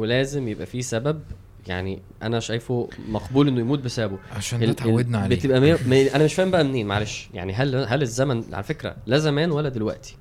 ولازم 0.00 0.48
يبقى 0.48 0.66
فيه 0.66 0.80
سبب 0.80 1.20
يعني 1.68 2.02
أنا 2.22 2.40
شايفه 2.40 2.88
مقبول 3.08 3.48
إنه 3.48 3.60
يموت 3.60 3.78
بسببه. 3.78 4.18
عشان 4.36 4.60
ده 4.60 4.70
اتعودنا 4.70 5.18
عليه. 5.18 5.36
بتبقى 5.36 5.60
مية... 5.60 5.78
مي... 5.86 6.14
أنا 6.14 6.24
مش 6.24 6.34
فاهم 6.34 6.50
بقى 6.50 6.64
منين 6.64 6.86
معلش. 6.86 7.28
يعني 7.34 7.52
هل 7.52 7.76
هل 7.76 8.02
الزمن 8.02 8.44
على 8.54 8.62
فكرة 8.62 8.96
لا 9.06 9.18
زمان 9.18 9.50
ولا 9.50 9.68
دلوقتي. 9.68 10.16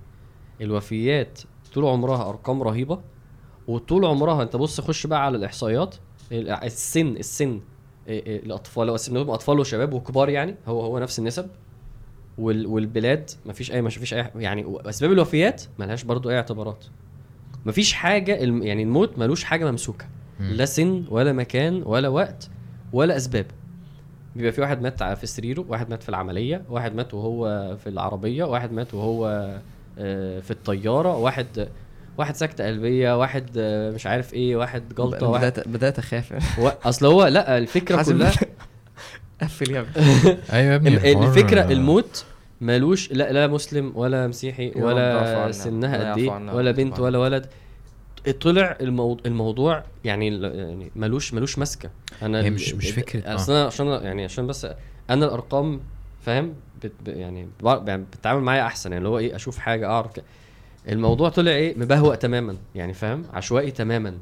الوفيات 0.61 1.39
طول 1.73 1.85
عمرها 1.85 2.29
أرقام 2.29 2.63
رهيبة 2.63 2.99
وطول 3.67 4.05
عمرها 4.05 4.43
أنت 4.43 4.55
بص 4.55 4.81
خش 4.81 5.07
بقى 5.07 5.25
على 5.25 5.37
الإحصائيات. 5.37 5.95
ال- 6.31 6.49
السن 6.49 7.07
السن 7.07 7.61
إيه 8.07 8.25
إيه 8.25 8.43
الأطفال 8.45 8.87
لو 8.87 8.93
قسمناهم 8.93 9.29
أطفال 9.29 9.59
وشباب 9.59 9.93
وكبار 9.93 10.29
يعني 10.29 10.55
هو 10.67 10.81
هو 10.81 10.99
نفس 10.99 11.19
النسب. 11.19 11.47
وال... 12.37 12.65
والبلاد 12.67 13.29
مفيش 13.45 13.71
اي 13.71 13.81
مش 13.81 13.97
فيش 13.97 14.13
اي 14.13 14.29
يعني 14.35 14.65
أسباب 14.85 15.11
الوفيات 15.11 15.63
ملهاش 15.79 16.03
برضو 16.03 16.29
أي 16.29 16.35
اعتبارات. 16.35 16.85
مفيش 17.65 17.93
حاجة. 17.93 18.35
يعني 18.35 18.83
الموت 18.83 19.19
ملوش 19.19 19.43
حاجة 19.43 19.71
ممسوكة. 19.71 20.05
مم. 20.05 20.11
لا 20.39 20.65
سن 20.65 21.03
ولا 21.09 21.33
مكان 21.33 21.83
ولا 21.85 22.07
وقت 22.07 22.49
ولا 22.93 23.17
أسباب. 23.17 23.45
بيبقى 24.35 24.51
في 24.51 24.61
واحد 24.61 24.81
مات 24.81 25.03
في 25.03 25.27
سريره 25.27 25.65
واحد 25.67 25.89
مات 25.89 26.03
في 26.03 26.09
العملية 26.09 26.61
واحد 26.69 26.95
مات 26.95 27.13
وهو 27.13 27.75
في 27.83 27.89
العربية 27.89 28.43
واحد 28.43 28.71
مات 28.71 28.93
وهو 28.93 29.27
آه، 29.99 30.39
في 30.39 30.51
الطيارة 30.51 31.17
واحد 31.17 31.67
واحد 32.17 32.35
سكتة 32.35 32.67
قلبية 32.67 33.19
واحد 33.19 33.49
آه، 33.57 33.91
مش 33.91 34.05
عارف 34.07 34.33
إيه 34.33 34.55
واحد 34.55 34.83
جلطة 34.97 35.27
واحد 35.27 35.41
بدأت 35.45 35.67
بدات 35.67 35.99
أخاف. 35.99 36.59
و... 36.59 36.69
أصل 36.85 37.05
هو 37.05 37.27
لأ 37.27 37.57
الفكرة 37.57 37.97
حازم، 37.97 38.17
كلها 38.17 38.31
قفل 39.41 39.71
يا 39.71 39.79
ابني. 39.79 39.91
أيوه 40.53 40.71
يا 40.71 40.75
ابني 40.75 40.89
ال- 40.89 40.97
الحوار- 41.05 41.27
الفكرة 41.29 41.71
الموت 41.71 42.25
مالوش 42.61 43.11
لأ 43.11 43.31
لا 43.31 43.47
مسلم 43.47 43.91
ولا 43.95 44.27
مسيحي 44.27 44.71
ولا. 44.75 45.51
سنها 45.51 46.11
قد 46.13 46.17
إيه 46.19 46.29
ولا 46.29 46.71
بنت. 46.71 46.99
ولا 46.99 47.17
ولد. 47.19 47.45
طلع 48.31 48.77
المو... 48.81 49.17
الموضوع 49.25 49.83
يعني 50.03 50.27
يعني 50.41 50.91
ملوش 50.95 51.33
ملوش 51.33 51.59
ماسكة. 51.59 51.89
أنا 52.21 52.41
هي 52.43 52.49
مش- 52.49 52.73
مش 52.73 52.91
فكرة، 52.91 53.35
أصل 53.35 53.53
أنا 53.53 53.65
عشان 53.65 53.87
يعني 53.87 54.23
عشان 54.23 54.47
بس 54.47 54.67
أنا 55.09 55.25
الأرقام 55.25 55.79
فاهم؟ 56.21 56.53
بت... 56.83 56.91
يعني 57.07 57.47
يعني 57.63 58.03
بتتعامل 58.03 58.41
معايا 58.41 58.65
أحسن 58.65 58.91
يعني 58.91 58.97
اللي 58.97 59.09
هو 59.09 59.17
إيه 59.17 59.35
أشوف 59.35 59.57
حاجة 59.57 59.87
أعرف 59.87 60.11
الموضوع 60.89 61.29
طلع 61.29 61.51
إيه 61.51 61.77
مبهوأ 61.77 62.15
تماما 62.15 62.57
يعني 62.75 62.93
فاهم؟ 62.93 63.23
عشوائي 63.33 63.71
تماما. 63.71 64.17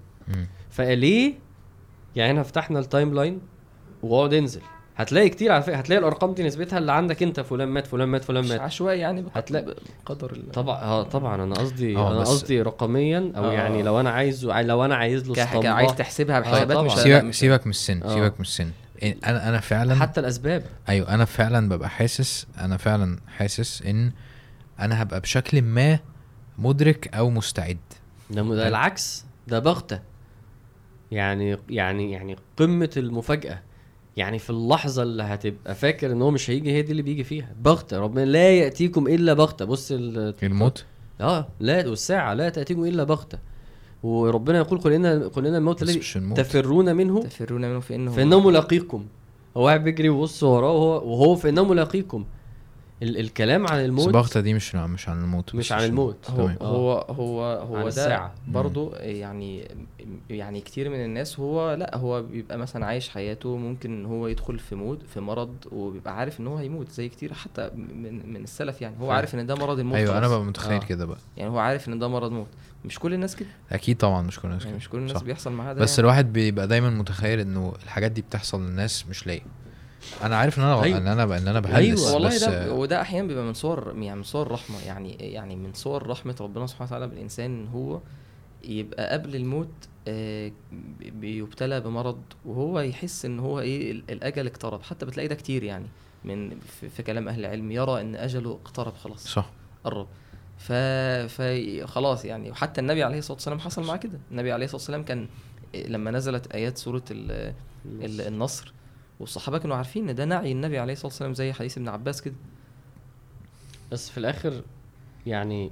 فليه؟ 0.70 1.34
يعني 2.16 2.32
إحنا 2.32 2.44
فتحنا 2.44 2.80
ال 2.80 3.14
timeline 3.14 3.42
واقعد 4.04 4.34
انزل 4.34 4.62
هتلاقي 4.98 5.30
كتير 5.30 5.52
على 5.52 5.64
فكرة 5.64 5.76
هتلاقي 5.76 6.00
الأرقام 6.00 6.34
دي 6.34 6.44
نسبتها 6.44 6.78
اللي 6.80 6.92
عندك 6.92 7.24
أنت 7.24 7.40
فلان 7.40 7.68
مات 7.68 7.88
فلان 7.88 8.08
مات 8.08 8.24
فلان 8.24 8.44
مش 8.44 8.50
مات. 8.50 8.60
عشوائي 8.60 9.00
يعني 9.00 9.26
هتلاقي- 9.36 9.76
بقدر 10.06 10.32
الله 10.32 10.52
طبعا 10.52 10.82
آه 10.82 11.04
طبعا. 11.04 11.44
أنا 11.44 11.56
قصدي 11.56 11.98
آه، 11.98 12.12
أنا 12.12 12.20
بس- 12.20 12.28
قصدي 12.28 12.62
رقميا 12.62 13.32
أو 13.38 13.44
آه. 13.50 13.54
يعني 13.54 13.84
لو 13.84 14.00
أنا 14.00 14.10
عايزه 14.10 14.62
لو 14.62 14.86
أنا 14.86 14.96
عايز 14.96 15.28
له 15.28 15.34
ك- 15.34 15.38
ك- 15.38 15.40
اسطمبة، 15.40 15.70
عايز 15.70 15.92
تحسبها 15.96 16.40
بحسابات 16.40 16.78
طبعا. 16.78 16.86
مش 16.86 16.92
سيبك 16.94 17.24
مش- 17.24 17.36
سيبك 17.40 17.66
من 17.66 17.70
السن 17.70 18.04
آه. 18.04 18.14
سيبك 18.14 18.34
من 18.34 18.42
السن. 18.42 18.72
إن- 19.02 19.06
أنا 19.28 19.50
أنا 19.50 19.60
فعلا 19.60 19.96
حتى 19.96 20.20
الأسباب. 20.20 20.64
أيوه 20.90 21.14
أنا 21.14 21.26
فعلا 21.26 21.70
ببقى 21.70 21.90
حاسس 21.90 22.48
أنا 22.60 22.78
فعلا 22.78 23.20
حاسس 23.38 23.82
إن 23.82 24.12
أنا 24.80 25.02
هبقى 25.02 25.20
بشكل 25.20 25.62
ما 25.62 26.00
مدرك 26.58 27.16
أو 27.16 27.30
مستعد. 27.30 27.78
ده, 28.30 28.42
ده 28.42 28.68
العكس. 28.68 29.26
ده 29.48 29.60
بغتة. 29.60 30.00
يعني 31.12 31.58
يعني 31.70 32.12
يعني 32.12 32.36
قمة 32.58 32.90
المفاجأة. 32.98 33.60
يعني 34.18 34.40
في 34.40 34.50
اللحظة 34.50 35.04
اللي 35.04 35.24
هتبقى 35.24 35.76
فاكر 35.76 36.12
إن 36.12 36.22
هو 36.22 36.32
مش 36.32 36.50
هيجي 36.50 36.72
هي 36.72 36.82
دي 36.82 36.92
اللي 36.92 37.02
بيجي 37.02 37.24
فيها. 37.24 37.56
بغته 37.62 38.00
ربنا 38.00 38.26
لا 38.26 38.52
يأتيكم 38.52 39.08
إلا 39.08 39.34
بغته 39.34 39.66
بص 39.66 39.92
ال- 39.92 40.34
الموت؟ 40.44 40.86
آه 41.22 41.48
لا 41.60 41.88
والساعة 41.90 42.34
لا 42.34 42.50
تأتيكم 42.50 42.86
إلا 42.86 43.04
بغته 43.04 43.38
وربنا 44.04 44.58
يقول 44.58 44.80
قل 44.80 44.94
ان 44.94 45.06
قل 45.30 45.48
ان 45.48 45.56
الموت. 45.56 45.84
الذي. 45.84 46.00
تفرون 46.36 46.96
منه؟ 46.96 47.22
تفرون 47.22 47.62
منه 47.62 47.80
فانه 47.80 48.12
فإنه 48.12 48.40
ملاقيكم. 48.40 49.06
هو 49.58 49.68
قاعد 49.68 49.84
بيجري 49.84 50.10
ويبص 50.10 50.44
وراه 50.44 50.72
وهو 50.72 51.12
وهو 51.12 51.36
فانه 51.36 51.64
ملاقيكم. 51.64 52.26
ال 53.02 53.18
الكلام 53.20 53.68
عن 53.68 53.86
الموت 53.86 54.14
بغتة 54.14 54.40
دي 54.42 54.54
مش 54.54 54.76
مش 54.76 55.10
عن 55.10 55.22
الموت 55.22 55.56
مش 55.56 55.72
عن 55.72 55.84
الموت. 55.84 56.30
هو 56.32 56.36
تمام. 56.48 56.58
هو 56.62 56.92
هو 57.10 57.44
هو 57.44 57.82
ده 57.82 57.88
الساعة. 57.88 58.34
برضو 58.48 58.94
يعني 58.96 59.68
يعني 60.30 60.62
كتير 60.62 60.90
من 60.90 61.06
الناس 61.06 61.40
هو 61.40 61.74
لا 61.74 61.98
هو 61.98 62.22
بيبقى 62.24 62.58
مثلا 62.58 62.86
عايش 62.86 63.10
حياته 63.10 63.58
ممكن 63.58 63.92
ان 63.92 64.06
هو 64.06 64.28
يدخل 64.28 64.60
في 64.60 64.76
موت 64.76 65.02
في 65.14 65.20
مرض 65.20 65.56
وبيبقى 65.72 66.18
عارف 66.18 66.40
إن 66.40 66.48
هو 66.48 66.58
هيموت 66.58 66.90
زي 66.90 67.10
كتير 67.10 67.34
حتى 67.34 67.72
من 67.76 68.34
من 68.34 68.44
السلف 68.44 68.82
يعني 68.82 68.96
هو. 69.02 69.12
عارف 69.12 69.36
إن 69.36 69.46
ده 69.46 69.56
مرض 69.56 69.80
الموت 69.80 69.96
أيوه 69.96 70.18
أنا. 70.18 70.28
ببقى 70.28 70.44
متخيل 70.46 70.82
آه. 70.82 70.86
كده 70.86 71.06
بقى 71.06 71.18
يعني 71.38 71.52
هو 71.52 71.60
عارف 71.60 71.88
إن 71.88 72.00
ده 72.00 72.08
مرض 72.08 72.32
موت 72.32 72.48
مش 72.86 73.00
كل 73.00 73.14
الناس 73.14 73.36
كده 73.36 73.50
أكيد 73.72 73.98
طبعا 73.98 74.22
مش 74.22 74.40
كل 74.40 74.48
الناس 74.48 74.62
يعني 74.66 74.72
كده 74.72 74.78
مش 74.86 74.90
كل 74.90 74.98
الناس 74.98 75.18
صح. 75.18 75.24
بيحصل 75.24 75.52
معاها 75.52 75.74
ده 75.74 75.82
بس 75.82 75.92
يعني. 75.92 76.00
الواحد 76.02 76.34
بيبقى 76.34 76.68
دايما 76.68 76.90
متخيل 76.90 77.40
إنه 77.40 77.74
الحاجات 77.84 78.12
دي 78.12 78.22
بتحصل 78.22 78.62
للناس 78.68 79.08
مش 79.10 79.28
ليا 79.28 79.42
أنا 80.24 80.38
عارف 80.38 80.60
إن 80.60 80.64
أنا 80.64 80.84
أيوة. 80.84 80.98
إن 80.98 81.08
أنا 81.08 81.24
إن 81.38 81.48
أنا 81.48 81.60
بهلس 81.60 81.76
أيوة. 82.00 82.14
والله 82.14 82.30
بس 82.30 82.44
ده 82.44 82.74
وده 82.74 83.02
أحيانا 83.02 83.28
بيبقى 83.28 83.44
من 83.44 83.54
صور 83.54 83.94
يعني 83.98 84.16
من 84.16 84.24
صور 84.24 84.52
رحمة 84.52 84.80
يعني 84.86 85.12
يعني 85.14 85.56
من 85.56 85.74
صور 85.74 86.08
رحمة 86.08 86.36
ربنا 86.42 86.68
سبحانه 86.68 86.88
وتعالى 86.88 87.08
بالإنسان 87.08 87.46
إن 87.60 87.68
هو 87.68 88.00
يبقى 88.64 89.10
قبل 89.14 89.36
الموت 89.36 89.70
آه، 90.08 90.52
بي- 91.00 91.10
بيبتلى 91.12 91.82
بمرض 91.82 92.22
وهو 92.46 92.80
يحس 92.80 93.26
إن 93.26 93.40
هو 93.40 93.60
إيه 93.60 93.92
ال- 93.92 94.04
الأجل 94.10 94.48
اقترب. 94.48 94.82
حتى 94.84 95.06
بتلاقي 95.06 95.28
ده 95.28 95.36
كتير 95.36 95.64
يعني 95.64 95.86
من 96.26 96.60
في, 96.60 96.90
في 96.90 97.04
كلام 97.04 97.28
أهل 97.28 97.40
العلم 97.40 97.72
يرى 97.72 98.02
إن 98.02 98.16
أجله 98.16 98.52
اقترب 98.52 98.94
خلاص. 98.96 99.28
صح. 99.28 99.50
قرب 99.84 100.08
ف 100.58 100.72
فخلاص 101.28 102.26
يعني. 102.26 102.52
وحتى 102.52 102.82
النبي 102.82 103.04
عليه 103.04 103.18
الصلاة 103.20 103.36
والسلام 103.36 103.60
حصل 103.60 103.84
معاه 103.84 103.98
كده. 103.98 104.20
النبي 104.32 104.52
عليه 104.52 104.66
الصلاة 104.66 104.78
والسلام 104.82 105.04
كان 105.04 105.28
لما 105.88 106.12
نزلت 106.12 106.48
آيات 106.52 106.78
سورة 106.78 107.04
ال- 107.12 107.54
ال- 107.86 108.22
النصر 108.22 108.74
والصحابه 109.22 109.58
كانوا 109.58 109.76
عارفين 109.76 110.10
إن 110.10 110.16
ده 110.16 110.26
نعي 110.26 110.52
النبي 110.52 110.80
عليه 110.80 110.94
الصلاة 110.94 111.08
والسلام 111.08 111.34
زي 111.34 111.54
حديث 111.54 111.78
ابن 111.78 111.88
عباس 111.90 112.22
كده. 112.22 112.36
بس 113.92 114.10
في 114.10 114.18
الآخر 114.18 114.64
يعني 115.26 115.72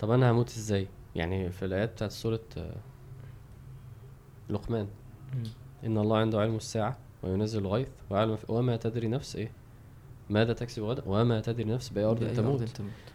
طب 0.00 0.10
أنا 0.10 0.30
هموت 0.30 0.48
إزاي؟ 0.48 0.88
يعني 1.16 1.50
في 1.50 1.64
الآيات 1.64 1.92
بتاعت 1.92 2.10
سورة 2.10 2.40
آه، 2.56 2.74
لقمان. 4.50 4.88
إن 5.84 5.98
الله 5.98 6.18
عنده 6.18 6.40
علم 6.40 6.56
الساعة 6.56 6.96
وينزل 7.22 7.60
الغيث 7.60 7.88
ويعلم 8.10 8.38
وما 8.48 8.76
تدري 8.76 9.08
نفس 9.08 9.36
إيه؟ 9.36 9.52
ماذا 10.30 10.52
تكسب 10.52 10.82
غدا؟ 10.82 11.02
وما 11.06 11.40
تدري 11.40 11.64
نفس 11.64 11.88
بأي 11.88 12.04
أرض 12.04 12.18
تموت. 12.36 12.60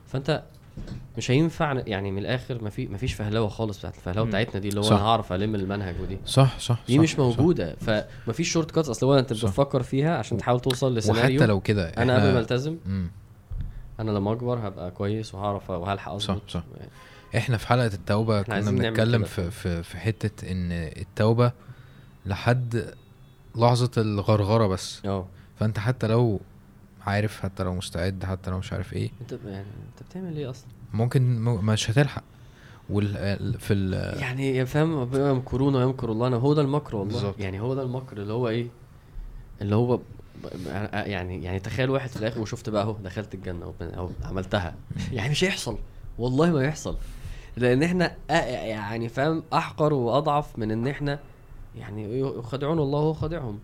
فأنت 0.06 0.44
مش 1.18 1.32
هينفع 1.32 1.82
يعني 1.88 2.12
من 2.12 2.18
الآخر 2.18 2.64
ما 2.64 2.70
في 2.70 2.88
ما 2.88 2.98
فيش 2.98 3.14
فهلوة 3.14 3.48
خالص 3.50 3.78
بتاعت 3.80 3.96
الفهلوة. 3.96 4.26
بتاعتنا 4.26 4.60
دي 4.62 4.70
اللي 4.70 4.80
هو 4.80 4.84
صح. 4.84 4.92
أنا 4.96 5.02
هعرف 5.06 5.34
ألم 5.34 5.56
المنهج 5.56 5.96
ودي 6.02 6.18
صح 6.26 6.60
صح 6.60 6.80
دي 6.88 6.96
صح 6.96 7.02
مش 7.04 7.12
صح. 7.12 7.20
موجودة 7.20 7.76
فما 7.76 8.34
فيش 8.34 8.52
shortcuts 8.52 8.90
أصل 8.90 9.06
هو 9.06 9.20
أنت 9.20 9.34
صح. 9.34 9.48
بتفكر 9.50 9.84
فيها 9.84 10.18
عشان 10.18 10.38
تحاول 10.38 10.60
توصل 10.60 10.96
لسيناريو 10.96 11.36
وحتى 11.40 11.46
لو 11.46 11.60
كده 11.60 11.90
أنا 11.90 12.16
قبل 12.16 12.34
ما 12.34 12.40
ألتزم. 12.40 12.78
أنا 14.00 14.12
لما 14.12 14.32
أكبر 14.32 14.68
هبقى 14.68 14.92
كويس 14.92 15.36
وهعرف 15.36 15.70
وهلحق 15.70 16.12
أظبط 16.12 16.42
صح. 16.50 16.64
يعني 16.78 16.90
إحنا 17.38 17.58
في 17.58 17.68
حلقة 17.68 17.86
التوبة 17.86 18.42
كنا 18.42 18.72
بنتكلم. 18.72 19.24
في 19.24 19.52
في 19.52 19.84
في 19.84 19.98
حتة 19.98 20.52
إن 20.52 20.72
التوبة 20.72 21.52
لحد 22.26 22.94
لحظة 23.56 23.92
الغرغرة 23.98 24.68
بس 24.68 25.02
آه 25.06 25.26
فأنت 25.60 25.80
حتى 25.80 26.08
لو 26.08 26.40
عارف 27.06 27.42
حتى 27.42 27.64
لو 27.64 27.74
مستعد 27.76 28.24
حتى 28.26 28.50
لو 28.52 28.58
مش 28.58 28.74
عارف 28.74 28.94
إيه. 28.94 29.12
أنت 29.22 29.32
يعني 29.46 29.60
أنت 29.90 30.10
بتعمل 30.10 30.38
إيه 30.38 30.50
أصلا؟ 30.50 30.68
ممكن 30.94 31.40
م- 31.40 31.66
مش 31.66 31.92
هتلحق. 31.92 32.24
وال 32.90 33.18
ال- 33.18 33.60
في 33.60 33.74
ال 33.74 34.20
يعني 34.22 34.66
فاهم 34.66 35.10
يمكرون 35.14 35.76
ويمكر 35.76 36.12
الله 36.12 36.28
أنا 36.28 36.36
هو 36.36 36.54
ده 36.54 36.62
المكر 36.62 36.96
والله. 36.96 37.14
بالظبط. 37.14 37.40
يعني 37.40 37.62
هو 37.62 37.74
ده 37.74 37.82
المكر 37.82 38.18
اللي 38.18 38.34
هو 38.34 38.50
إيه؟ 38.50 38.68
اللي 39.62 39.76
هو 39.76 40.00
يعني 40.94 41.44
يعني 41.44 41.60
تخيل 41.60 41.90
واحد 41.90 42.10
في 42.10 42.18
الآخر 42.18 42.42
وشفت 42.42 42.70
بقى 42.70 42.84
أهو 42.84 42.92
دخلت 43.04 43.34
الجنة 43.36 43.74
أو 43.82 44.10
عملتها. 44.24 44.76
يعني 45.12 45.30
مش 45.30 45.44
هيحصل. 45.44 45.78
والله 46.18 46.52
ما 46.52 46.64
يحصل 46.64 46.98
لأن 47.58 47.84
إحنا 47.84 48.16
يعني 48.30 49.10
فاهم 49.10 49.44
أحقر 49.54 49.94
وأضعف 49.94 50.60
من 50.60 50.72
إن 50.72 50.88
إحنا 50.88 51.20
يعني 51.76 52.20
يخادعون 52.20 52.80
الله 52.80 53.00
وهو 53.00 53.14
خادعهم. 53.14 53.60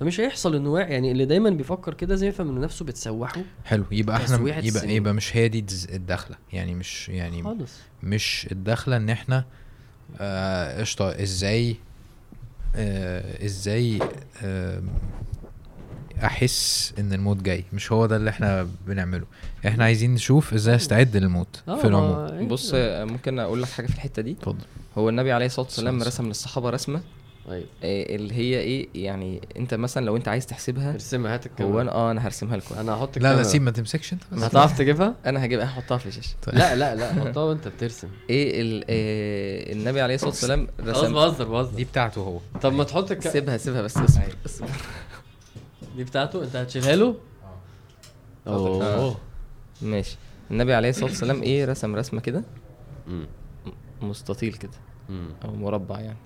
فمش 0.00 0.20
هيحصل 0.20 0.54
إنه 0.54 0.78
يعني 0.78 1.12
اللي 1.12 1.24
دايما 1.24 1.50
بيفكر 1.50 1.94
كده 1.94 2.14
زي 2.14 2.28
يفهم 2.28 2.48
ان 2.56 2.60
نفسه 2.60 2.84
بتسوحه. 2.84 3.42
حلو 3.64 3.84
يبقى 3.90 4.16
إحنا 4.16 4.36
يبقى 4.36 4.58
السنين. 4.58 4.96
يبقى 4.96 5.14
مش 5.14 5.36
هي 5.36 5.48
دي 5.48 5.64
الدخلة 5.92 6.36
يعني 6.52 6.74
مش 6.74 7.08
يعني 7.08 7.42
خالص. 7.42 7.72
مش 8.02 8.48
الدخلة 8.52 8.96
إن 8.96 9.10
إحنا 9.10 9.44
آه، 10.20 10.80
قشطة 10.80 11.22
إزاي 11.22 11.76
آه 12.76 13.44
إزاي 13.44 13.98
آه 14.42 14.82
أحس 16.24 16.94
إن 16.98 17.12
الموت 17.12 17.36
جاي؟ 17.42 17.64
مش 17.72 17.92
هو 17.92 18.06
ده 18.06 18.16
اللي 18.16 18.30
إحنا 18.30 18.68
بنعمله. 18.86 19.26
إحنا 19.66 19.84
عايزين 19.84 20.14
نشوف 20.14 20.54
إزاي 20.54 20.76
استعد 20.76 21.16
للموت 21.16 21.62
آه 21.68 21.78
في 21.78 21.86
العموم. 21.86 22.16
ما- 22.16 22.42
بص 22.48 22.70
آه، 22.74 23.04
ممكن 23.04 23.38
أقول 23.38 23.62
لك 23.62 23.68
حاجة 23.68 23.86
في 23.86 23.94
الحتة 23.94 24.22
دي. 24.22 24.32
اتفضل. 24.32 24.64
هو 24.98 25.08
النبي 25.08 25.32
عليه 25.32 25.46
الصلاة 25.46 25.66
والسلام. 25.66 26.02
رسم 26.02 26.26
للصحابة 26.28 26.70
رسمة. 26.70 27.00
أيوه 27.48 27.66
آه، 27.82 28.16
اللي 28.16 28.34
هي 28.34 28.60
إيه 28.60 28.88
يعني 28.94 29.40
أنت 29.56 29.74
مثلا 29.74 30.04
لو 30.06 30.16
أنت 30.16 30.28
عايز 30.28 30.46
تحسبها 30.46 30.92
ارسمها 30.94 31.34
هات 31.34 31.46
الكاميرا. 31.46 31.74
هو 31.76 31.80
أنا 31.80 31.92
آه 31.92 32.10
أنا 32.10 32.26
هرسمها 32.26 32.56
لكم. 32.56 32.74
أنا 32.74 32.92
هحط 32.94 33.16
لا 33.18 33.22
لا 33.22 33.28
الكاميرا. 33.28 33.48
سيب 33.48 33.62
ما 33.62 33.70
تمسكش 33.70 34.12
أنت. 34.12 34.22
بس 34.32 34.42
هتعرف 34.42 34.78
تجيبها؟ 34.78 35.14
أنا 35.26 35.44
هجيب 35.44 35.60
هحطها 35.60 35.98
في 35.98 36.06
الشاشة. 36.06 36.36
طيب. 36.42 36.54
لا 36.54 36.76
لا 36.76 36.94
لا 36.94 37.12
حطها 37.12 37.42
وأنت 37.42 37.68
بترسم. 37.68 38.08
إيه 38.30 38.60
ال- 38.60 38.84
آه، 38.90 39.72
النبي 39.72 40.00
عليه 40.00 40.14
الصلاة 40.14 40.30
والسلام 40.30 40.66
رسم 40.80 41.12
بهزر 41.14 41.44
دي 41.44 41.50
بهزر 41.50 41.84
بتاعته 41.84 42.20
هو. 42.20 42.40
طب 42.62 42.72
ما 42.72 42.84
تحط 42.84 43.10
الك... 43.10 43.28
سيبها 43.28 43.56
سيبها 43.56 43.82
بس 43.82 43.96
اصبر 43.96 44.22
اصبر 44.46 44.68
دي 45.96 46.04
بتاعته؟ 46.04 46.44
أنت 46.44 46.56
هتشيلها 46.56 46.96
له؟ 46.96 47.14
آه. 48.46 49.16
ماشي. 49.82 50.16
النبي 50.50 50.74
عليه 50.74 50.90
الصلاة 50.90 51.04
والسلام 51.10 51.42
إيه 51.42 51.64
رسم 51.64 51.96
رسمة 51.96 52.20
كده. 52.20 52.42
مستطيل 54.02 54.52
كده. 54.52 54.70
أو 55.44 55.56
مربع 55.56 56.00
يعني. 56.00 56.18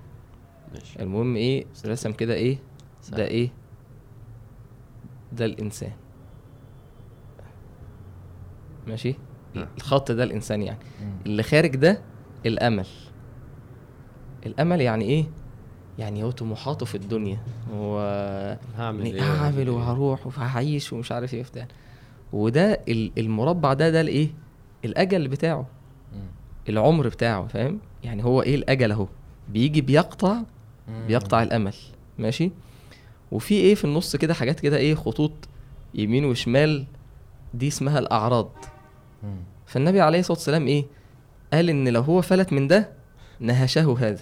ماشي. 0.74 1.02
المهم 1.02 1.36
إيه 1.36 1.64
رسم 1.86 2.12
كده 2.12 2.34
إيه 2.34 2.58
سهل. 3.00 3.16
ده 3.16 3.24
إيه 3.26 3.50
ده 5.32 5.44
الإنسان. 5.44 5.92
ماشي؟ 8.86 9.14
نعم. 9.54 9.66
الخط 9.76 10.12
ده 10.12 10.24
الإنسان 10.24 10.62
يعني. 10.62 10.78
اللي 11.26 11.42
خارج 11.42 11.76
ده 11.76 12.02
الأمل. 12.46 12.86
الأمل 14.46 14.80
يعني 14.80 15.04
إيه؟ 15.04 15.24
يعني 15.98 16.22
هو 16.24 16.30
طموحاته 16.30 16.86
في 16.86 16.94
الدنيا. 16.94 17.38
هو 17.74 17.98
هعمل 18.78 19.06
يعني 19.06 19.18
إيه؟ 19.18 19.32
هعمل 19.34 19.68
وهروح 19.70 20.26
وهعيش 20.26 20.92
ومش 20.92 21.12
عارف 21.12 21.34
إيه 21.34 21.42
بتاع 21.42 21.66
وده 22.32 22.80
ال- 22.88 23.12
المربع 23.18 23.72
ده 23.72 23.90
ده 23.90 24.00
الإيه؟ 24.00 24.28
الأجل 24.84 25.28
بتاعه. 25.28 25.66
العمر 26.68 27.08
بتاعه 27.08 27.46
فاهم؟ 27.46 27.78
يعني 28.04 28.24
هو 28.24 28.42
إيه 28.42 28.54
الأجل 28.54 28.92
أهو؟ 28.92 29.06
بيجي 29.48 29.80
بيقطع 29.80 30.36
بيقطع 31.06 31.42
الأمل 31.42 31.74
ماشي؟ 32.18 32.50
وفي 33.32 33.54
إيه 33.54 33.74
في 33.74 33.84
النص 33.84 34.16
كده 34.16 34.34
حاجات 34.34 34.60
كده 34.60 34.76
إيه 34.76 34.94
خطوط 34.94 35.32
يمين 35.94 36.24
وشمال 36.24 36.84
دي 37.54 37.68
اسمها 37.68 37.98
الأعراض. 37.98 38.50
فالنبي 39.66 40.00
عليه 40.00 40.18
الصلاة 40.20 40.38
والسلام 40.38 40.66
إيه؟ 40.66 40.84
قال 41.52 41.70
إن 41.70 41.88
لو 41.88 42.00
هو 42.00 42.22
فلت 42.22 42.52
من 42.52 42.68
ده 42.68 42.88
نهشه 43.40 43.96
هذا. 44.00 44.20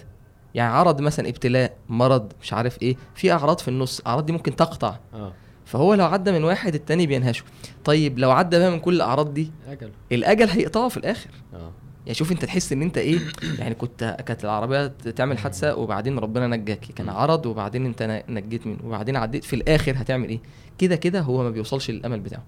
يعني 0.55 0.73
عرض 0.73 1.01
مثلا 1.01 1.29
ابتلاء 1.29 1.77
مرض 1.89 2.31
مش 2.41 2.53
عارف 2.53 2.81
إيه 2.81 2.95
في 3.15 3.31
أعراض 3.31 3.59
في 3.59 3.67
النص 3.67 3.99
الاعراض 3.99 4.25
دي 4.25 4.33
ممكن 4.33 4.55
تقطع. 4.55 4.95
آه. 5.13 5.33
فهو 5.65 5.93
لو 5.93 6.05
عدى 6.05 6.31
من 6.31 6.43
واحد 6.43 6.75
التاني 6.75 7.07
بينهشه. 7.07 7.43
طيب 7.85 8.19
لو 8.19 8.31
عدى 8.31 8.59
بقى 8.59 8.71
من 8.71 8.79
كل 8.79 8.95
الأعراض 8.95 9.33
دي 9.33 9.51
أجل 9.67 9.91
الأجل 10.11 10.49
هيقطعه 10.49 10.89
في 10.89 10.97
الآخر. 10.97 11.29
آه. 11.53 11.71
يعني 12.05 12.13
شوف 12.13 12.31
انت 12.31 12.45
تحس 12.45 12.71
ان 12.73 12.81
انت 12.81 12.97
إيه 12.97 13.19
يعني 13.59 13.75
كنت 13.75 14.17
كانت 14.25 14.43
العربية 14.43 14.87
تعمل 14.87 15.37
حادثة 15.37 15.75
وبعدين 15.75 16.19
ربنا 16.19 16.47
نجاك 16.47 16.79
كان. 16.79 17.09
عرض 17.09 17.45
وبعدين 17.45 17.85
انت 17.85 18.23
نجيت 18.29 18.67
منه 18.67 18.77
وبعدين 18.83 19.15
عديت 19.15 19.43
في 19.43 19.55
الآخر 19.55 19.91
هتعمل 19.97 20.29
إيه 20.29 20.39
كده 20.77 20.95
كده 20.95 21.19
هو 21.21 21.43
ما 21.43 21.49
بيوصلش 21.49 21.91
للأمل 21.91 22.19
بتاعه. 22.19 22.43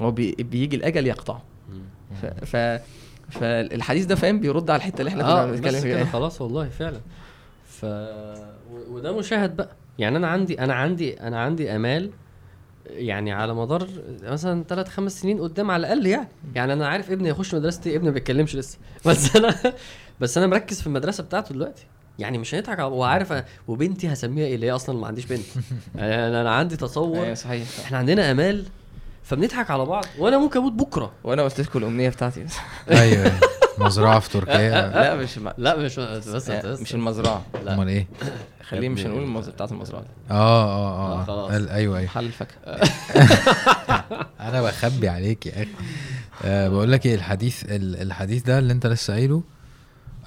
هو 0.00 0.10
بي 0.10 0.32
بيجي 0.38 0.76
الأجل 0.76 1.06
يقطعه. 1.06 1.42
ف, 2.22 2.26
ف 2.26 2.80
فالحديث 3.30 4.04
ده 4.06 4.14
فاهم 4.14 4.40
بيرد 4.40 4.70
على 4.70 4.76
الحتة 4.78 5.00
اللي 5.00 5.08
إحنا 5.08 5.22
كنا 5.22 5.42
آه 5.42 5.46
بنتكلم 5.46 5.80
فيها 5.80 6.04
خلاص 6.04 6.40
والله 6.40 6.68
فعلا 6.68 7.00
ف 7.64 7.84
وده 8.90 9.18
مشاهد 9.18 9.56
بقى 9.56 9.70
يعني 9.98 10.16
أنا 10.16 10.28
عندي 10.28 10.60
أنا 10.60 10.74
عندي 10.74 11.20
أنا 11.20 11.40
عندي 11.40 11.76
آمال 11.76 12.10
يعني 12.92 13.32
على 13.32 13.54
مدار 13.54 13.88
مثلا 14.22 14.64
ثلاث 14.68 14.88
خمس 14.88 15.20
سنين 15.20 15.40
قدام 15.40 15.70
على 15.70 15.80
الأقل 15.80 16.06
يعني. 16.06 16.28
يعني 16.54 16.72
أنا 16.72 16.88
عارف 16.88 17.10
ابني 17.10 17.28
يخش 17.28 17.54
مدرستي 17.54 17.96
ابني 17.96 18.08
ما 18.08 18.14
بيتكلمش 18.14 18.56
لسه. 18.56 18.78
بس 19.06 19.36
أنا 19.36 19.54
بس 20.20 20.38
أنا 20.38 20.46
مركز 20.46 20.80
في 20.80 20.86
المدرسة 20.86 21.24
بتاعته 21.24 21.54
دلوقتي. 21.54 21.86
يعني 22.18 22.38
مش 22.38 22.54
هيضحك 22.54 22.78
على- 22.78 22.80
وعارف 22.80 23.32
أ- 23.32 23.42
وبنتي 23.68 24.12
هسميها 24.12 24.46
إيه 24.46 24.54
اللي 24.54 24.66
هي 24.66 24.70
أصلا 24.70 24.98
ما 24.98 25.06
عنديش 25.06 25.24
بنت. 25.26 25.40
أنا 25.98 26.40
أنا 26.40 26.50
عندي 26.54 26.76
تصور. 26.76 27.22
أيوه 27.24 27.34
صحيح. 27.34 27.68
إحنا 27.84 27.98
عندنا 27.98 28.30
أمال 28.30 28.64
فبنضحك 29.22 29.70
على 29.70 29.84
بعض. 29.84 30.04
وأنا 30.18 30.38
ممكن 30.38 30.58
أموت 30.60 30.72
بكرة. 30.72 31.12
وأنا 31.24 31.42
قلت 31.42 31.60
لكم 31.60 31.78
الأمنية 31.78 32.08
بتاعتي. 32.08 32.46
أيوه. 32.90 33.32
مزرعة 33.78 34.18
في 34.20 34.30
تركيا. 34.30 34.88
لا 34.90 35.16
مش 35.16 35.38
ما 35.38 35.54
لا 35.58 35.76
مش 35.76 35.98
بس 36.00 36.50
مش 36.80 36.94
المزرعة 36.94 37.42
لا. 37.64 37.74
أمال 37.74 37.88
إيه؟ 37.88 38.06
خليه 38.68 38.88
مش 38.88 39.06
هنقول 39.06 39.22
المز... 39.22 39.48
بتاعت 39.48 39.72
المزرعة 39.72 40.04
آه 40.30 40.34
آه 40.34 41.16
آه، 41.16 41.20
آه 41.20 41.24
خلاص. 41.24 41.50
ال- 41.50 41.68
أيوه 41.68 41.98
أيوه. 41.98 42.06
محل 42.10 42.24
الفاكهه 42.26 42.56
أنا 44.48 44.62
بخبي 44.62 45.08
عليك 45.08 45.46
يا 45.46 45.52
أخي. 45.62 45.68
أه 46.44 46.68
بقول 46.68 46.92
لك 46.92 47.06
إيه 47.06 47.14
الحديث 47.14 47.64
ال- 47.64 47.96
الحديث 48.02 48.42
ده 48.42 48.58
اللي 48.58 48.72
أنت 48.72 48.86
لسه 48.86 49.12
قايله 49.14 49.42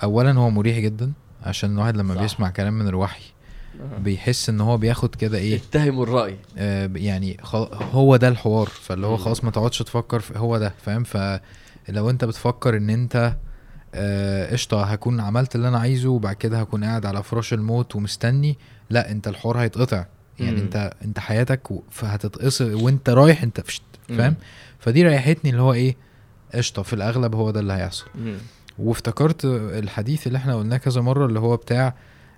اولا 0.04 0.32
هو 0.32 0.50
مريح 0.50 0.78
جدا 0.80 1.12
عشان 1.44 1.74
الواحد 1.74 1.98
لما 1.98 2.16
صح. 2.16 2.22
بيسمع 2.22 2.50
كلام 2.50 2.74
من 2.74 2.88
الوحي 2.88 3.24
بيحس 4.00 4.50
إن 4.50 4.62
هو 4.62 4.78
بياخد 4.78 5.16
كده 5.16 5.38
إيه؟ 5.38 5.56
اتهموا 5.70 6.04
الرأي. 6.04 6.38
آه 6.58 6.90
يعني 6.96 7.38
خل... 7.44 7.68
هو 7.92 8.16
ده 8.16 8.28
الحوار 8.28 8.68
فاللي 8.68 9.08
هو. 9.08 9.18
خلاص 9.18 9.44
ما 9.44 9.52
تقعدش 9.52 9.80
تفكر 9.80 10.20
في 10.20 10.40
هو 10.40 10.58
ده 10.58 10.74
فاهم؟ 10.86 11.04
فلو 11.88 12.10
انت 12.10 12.26
بتفكر 12.26 12.78
ان 12.78 12.90
انت 12.90 13.36
آه، 13.96 14.52
قشطة 14.52 14.84
هكون 14.84 15.20
عملت 15.20 15.56
اللي 15.56 15.68
أنا 15.68 15.80
عايزه 15.80 16.10
وبعد 16.10 16.36
كده 16.36 16.60
هكون 16.60 16.84
قاعد 16.84 17.06
على 17.06 17.24
فراش 17.24 17.54
الموت 17.54 17.96
ومستني 17.96 18.58
لا 18.90 19.12
انت 19.12 19.28
الحوار 19.28 19.58
هيتقطع 19.60 20.06
يعني 20.40 20.56
مم. 20.56 20.62
انت 20.62 20.94
انت 21.06 21.20
حياتك 21.20 21.70
فهتتقصر 21.92 22.76
وانت 22.76 23.10
رايح 23.10 23.44
انت. 23.44 23.62
فاهم 24.18 24.36
فدي 24.80 25.04
ريحتني 25.04 25.52
اللي 25.52 25.62
هو 25.62 25.74
إيه 25.74 25.96
قشطة 26.56 26.82
في 26.82 26.94
الأغلب 26.94 27.36
هو 27.36 27.52
ده 27.52 27.60
اللي 27.60 27.74
هيحصل 27.74 28.06
مم. 28.16 28.38
وافتكرت 28.80 29.46
الحديث 29.46 30.28
اللي 30.28 30.38
إحنا 30.38 30.56
قلناه 30.56 30.78
كذا 30.78 31.02
مرة 31.02 31.26
اللي 31.26 31.40
هو 31.40 31.56
بتاع 31.58 31.96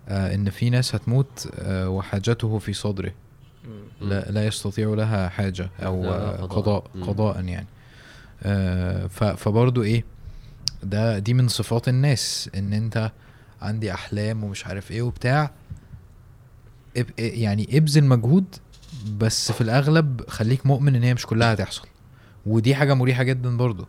آه 0.10 0.36
إن 0.36 0.50
في 0.50 0.70
ناس 0.70 0.96
هتموت 0.96 1.50
آه 1.60 1.90
وحاجته 1.90 2.58
في 2.60 2.74
صدره. 2.74 3.12
لا, 4.02 4.32
لا 4.32 4.46
يستطيع 4.48 4.90
لها 4.94 5.30
لا، 6.04 6.10
آه، 6.10 6.46
قضاء. 6.46 6.84
قضاء 7.02 7.36
يعني 7.36 7.58
آه، 7.60 7.66
فبرضو 9.36 9.84
إيه 9.84 10.04
ده 10.84 11.20
دي 11.20 11.34
من 11.34 11.48
صفات 11.48 11.88
الناس 11.88 12.50
إن 12.56 12.74
أنت 12.74 13.12
عندي 13.62 13.94
أحلام 13.94 14.44
ومش 14.44 14.68
عارف 14.68 14.92
إيه 14.92 15.02
وبتاع 15.02 15.52
يعني 17.20 17.78
ابذل 17.78 18.04
مجهود 18.04 18.46
بس 19.18 19.52
في 19.52 19.62
الأغلب 19.62 20.22
خليك 20.30 20.66
مؤمن 20.66 20.96
إن 20.96 21.04
هي 21.04 21.14
مش 21.14 21.26
كلها 21.26 21.54
هتحصل. 21.54 21.88
ودي 22.46 22.76
حاجة 22.76 22.94
مريحة 22.94 23.24
جدا 23.24 23.58
برضو. 23.58 23.88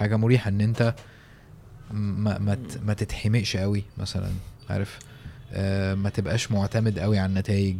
حاجة 0.00 0.16
مريحة 0.16 0.48
إن 0.48 0.60
أنت 0.60 0.94
ما 1.90 2.38
ما 2.38 2.58
ما 2.86 2.94
تتحمقش 2.94 3.56
قوي 3.56 3.84
مثلا 3.98 4.30
عارف؟ 4.70 4.98
آه 5.52 5.94
ما 5.94 6.10
تبقاش 6.10 6.50
معتمد 6.52 6.98
قوي 6.98 7.18
على 7.18 7.28
النتائج. 7.28 7.76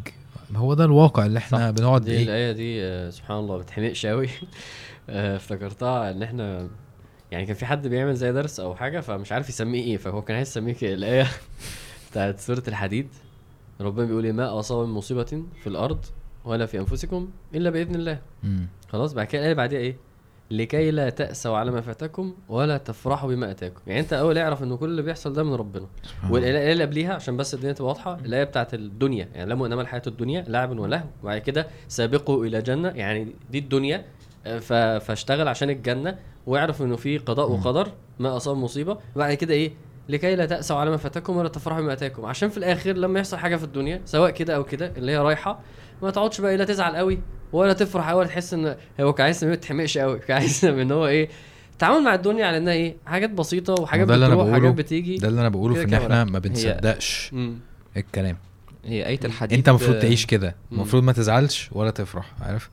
هو 0.55 0.73
ده 0.73 0.85
الواقع 0.85 1.25
اللي 1.25 1.39
إحنا 1.39 1.71
بنقعد 1.71 2.01
دي 2.01 2.11
إيه؟ 2.11 2.23
الآية 2.23 2.51
دي 2.51 2.83
آه، 2.83 3.09
سبحان 3.09 3.37
الله 3.37 3.55
ما 3.57 3.61
بتحمقش 3.61 4.05
قوي 4.05 4.27
آه، 4.27 4.29
افتكرتها 5.09 6.11
ان 6.11 6.23
إحنا 6.23 6.69
يعني 7.31 7.45
كان 7.45 7.55
في 7.55 7.65
حد 7.65 7.87
بيعمل 7.87 8.15
زي 8.15 8.31
درس 8.31 8.59
أو 8.59 8.75
حاجة 8.75 8.99
فمش 8.99 9.31
عارف 9.31 9.49
يسميه 9.49 9.83
إيه 9.83 9.97
فهو 9.97 10.21
كان 10.21 10.37
عايز 10.37 10.47
يسميه 10.47 10.75
الايه 10.81 11.27
بتاعت 12.11 12.39
سورة 12.39 12.63
الحديد. 12.67 13.07
ربنا 13.81 14.05
بيقول 14.05 14.25
إيه، 14.25 14.31
ما 14.31 14.59
اصاب 14.59 14.87
من 14.87 14.93
مصيبة 14.93 15.43
في 15.61 15.67
الأرض 15.67 16.05
ولا 16.45 16.65
في 16.65 16.79
أنفسكم 16.79 17.29
إلا 17.55 17.69
بإذن 17.69 17.95
الله. 17.95 18.19
خلاص 18.89 19.13
بعد 19.13 19.25
كده 19.25 19.39
الايه 19.39 19.51
اللي 19.51 19.55
بعديها 19.55 19.79
إيه؟ 19.79 19.97
لكي 20.51 20.91
لا 20.91 21.09
تأسوا 21.09 21.57
على 21.57 21.71
ما 21.71 21.81
فاتكم 21.81 22.35
ولا 22.49 22.77
تفرحوا 22.77 23.29
بما 23.29 23.51
آتاكم. 23.51 23.81
يعني 23.87 23.99
أنت 23.99 24.13
أول 24.13 24.37
اعرف 24.37 24.63
إن 24.63 24.77
كل 24.77 24.89
اللي 24.89 25.01
بيحصل 25.01 25.33
ده 25.33 25.43
من 25.43 25.53
ربنا. 25.53 25.87
والآية 26.29 26.73
اللي 26.73 26.83
قبليها 26.83 27.13
عشان 27.13 27.37
بس 27.37 27.53
الدنيا 27.53 27.73
تبقى 27.73 27.87
واضحة 27.87 28.19
الآية 28.25 28.43
بتاعت 28.43 28.73
الدنيا. 28.73 29.29
يعني 29.35 29.49
لم 29.51 29.63
انما 29.63 29.81
الحياة 29.81 30.01
الدنيا 30.07 30.45
لعب 30.47 30.79
ولهو. 30.79 31.03
وبعد 31.23 31.37
كده 31.41 31.67
سابقوا 31.87 32.45
إلى 32.45 32.61
جنة. 32.61 32.89
يعني 32.89 33.27
دي 33.51 33.59
الدنيا 33.59 33.97
آه،. 33.97 34.05
فاشتغل 34.99 35.47
عشان 35.47 35.69
الجنة 35.69 36.17
واعرف 36.47 36.81
إنه 36.81 36.95
في 36.95 37.17
قضاء. 37.17 37.51
وقدر 37.51 37.91
ما 38.19 38.37
أصاب 38.37 38.57
مصيبة 38.57 38.97
وبعد 39.15 39.33
كده 39.33 39.53
إيه 39.53 39.71
لكي 40.09 40.35
لا 40.35 40.45
تأسوا 40.45 40.77
على 40.77 40.89
ما 40.89 40.97
فاتكم 40.97 41.37
ولا 41.37 41.49
تفرحوا 41.49 41.81
بما 41.81 41.93
آتاكم 41.93 42.25
عشان 42.25 42.49
في 42.49 42.57
الآخر 42.57 42.91
لما 42.91 43.19
يحصل 43.19 43.37
حاجة 43.37 43.55
في 43.55 43.63
الدنيا 43.63 44.01
سواء 44.05 44.31
كده 44.31 44.55
أو 44.55 44.63
كده 44.63 44.91
اللي 44.97 45.11
هي 45.11 45.17
رايحة 45.17 45.59
ما 46.01 46.11
تقعدش 46.11 46.41
بقى 46.41 46.57
لا 46.57 46.65
تزعل 46.65 46.95
قوي 46.95 47.19
ولا 47.53 47.73
تفرح 47.73 48.09
قوي 48.09 48.19
ولا 48.19 48.27
تحس 48.27 48.53
إن 48.53 48.75
هو 49.01 49.13
كان 49.13 49.25
عايز 49.25 49.45
ما 49.45 49.55
تحمقش 49.55 49.97
قوي 49.97 50.19
كان 50.19 50.37
عايز 50.37 50.65
إن 50.65 50.91
هو 50.91 51.07
إيه 51.07 51.29
التعامل 51.73 52.03
مع 52.03 52.15
الدنيا 52.15 52.45
على 52.45 52.57
إنها 52.57 52.73
إيه 52.73 52.97
حاجات 53.05 53.29
بسيطة 53.29 53.73
وحاجات 53.73 54.07
بتروح 54.07 54.29
بقوله. 54.29 54.51
وحاجات 54.51 54.73
بتيجي 54.73 55.17
ده 55.17 55.27
اللي 55.27 55.41
أنا 55.41 55.49
بقوله 55.49 55.75
في 55.75 55.83
إن 55.83 55.93
إحنا. 55.93 56.23
ما 56.23 56.39
بنصدقش. 56.39 57.31
الكلام 57.97 58.37
هي 58.85 59.05
آية 59.07 59.19
الحديد 59.25 59.57
انت 59.57 59.69
المفروض 59.69 59.99
تعيش 59.99 60.25
كده. 60.25 60.55
المفروض 60.71 61.03
ما 61.03 61.11
تزعلش 61.11 61.69
ولا 61.71 61.91
تفرح 61.91 62.33
عارف 62.41 62.69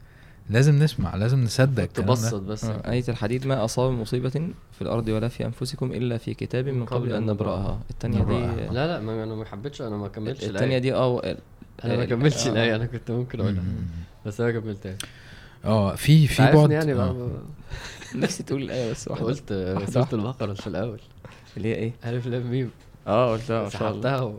لازم 0.50 0.78
نسمع 0.82 1.16
لازم 1.16 1.44
نصدق 1.44 1.84
تبسط 1.86 2.40
بس 2.42 2.64
آه، 2.64 2.90
آية 2.90 3.04
الحديد 3.08 3.46
ما 3.46 3.64
أصاب 3.64 3.92
من 3.92 4.00
مصيبة 4.00 4.30
في 4.72 4.82
الأرض 4.82 5.08
ولا 5.08 5.28
في 5.28 5.46
أنفسكم 5.46 5.92
إلا 5.92 6.18
في 6.18 6.34
كتاب 6.34 6.68
من 6.68 6.84
قبل 6.84 7.12
أن 7.12 7.26
نبرأها 7.26 7.80
التانية 7.90 8.24
دي. 8.24 8.64
لا 8.74 8.86
لا 8.86 9.00
ما 9.00 9.24
أنا 9.24 9.34
ما 9.34 9.44
حبيتش 9.44 9.82
أنا 9.82 9.96
ما 9.96 10.08
كملتش 10.08 10.44
التانية 10.44 10.78
دي 10.78 10.94
آه 10.94 11.36
أنا 11.84 11.96
ما 11.96 12.04
كملتش 12.04 12.46
آه. 12.46 12.50
الآية 12.50 12.76
أنا 12.76 12.86
كنت 12.86 13.10
ممكن 13.10 13.40
أقولها 13.40 13.62
مم. 13.62 13.76
بس 14.26 14.40
أنا 14.40 14.60
كملتها 14.60 14.96
آه 15.64 15.94
في 15.94 16.26
في 16.26 16.42
بعد 16.52 16.70
يعني 16.70 16.92
آه. 16.92 16.94
بقى 16.96 17.14
نفسي 18.22 18.42
تقول 18.42 18.62
الآية 18.62 18.90
بس 18.90 19.08
واحدة 19.08 19.24
قلت 19.26 19.48
سورة. 19.92 20.08
البقرة 20.12 20.54
في 20.54 20.66
الأول 20.66 21.00
اللي 21.56 21.68
هي 21.68 21.74
إيه؟ 21.74 21.92
الف 22.04 22.26
لام 22.26 22.50
ميم 22.50 22.70
آه 23.06 23.32
قلتها 23.32 23.62
ما 23.62 23.68
شاء 23.68 23.90
الله. 23.92 24.10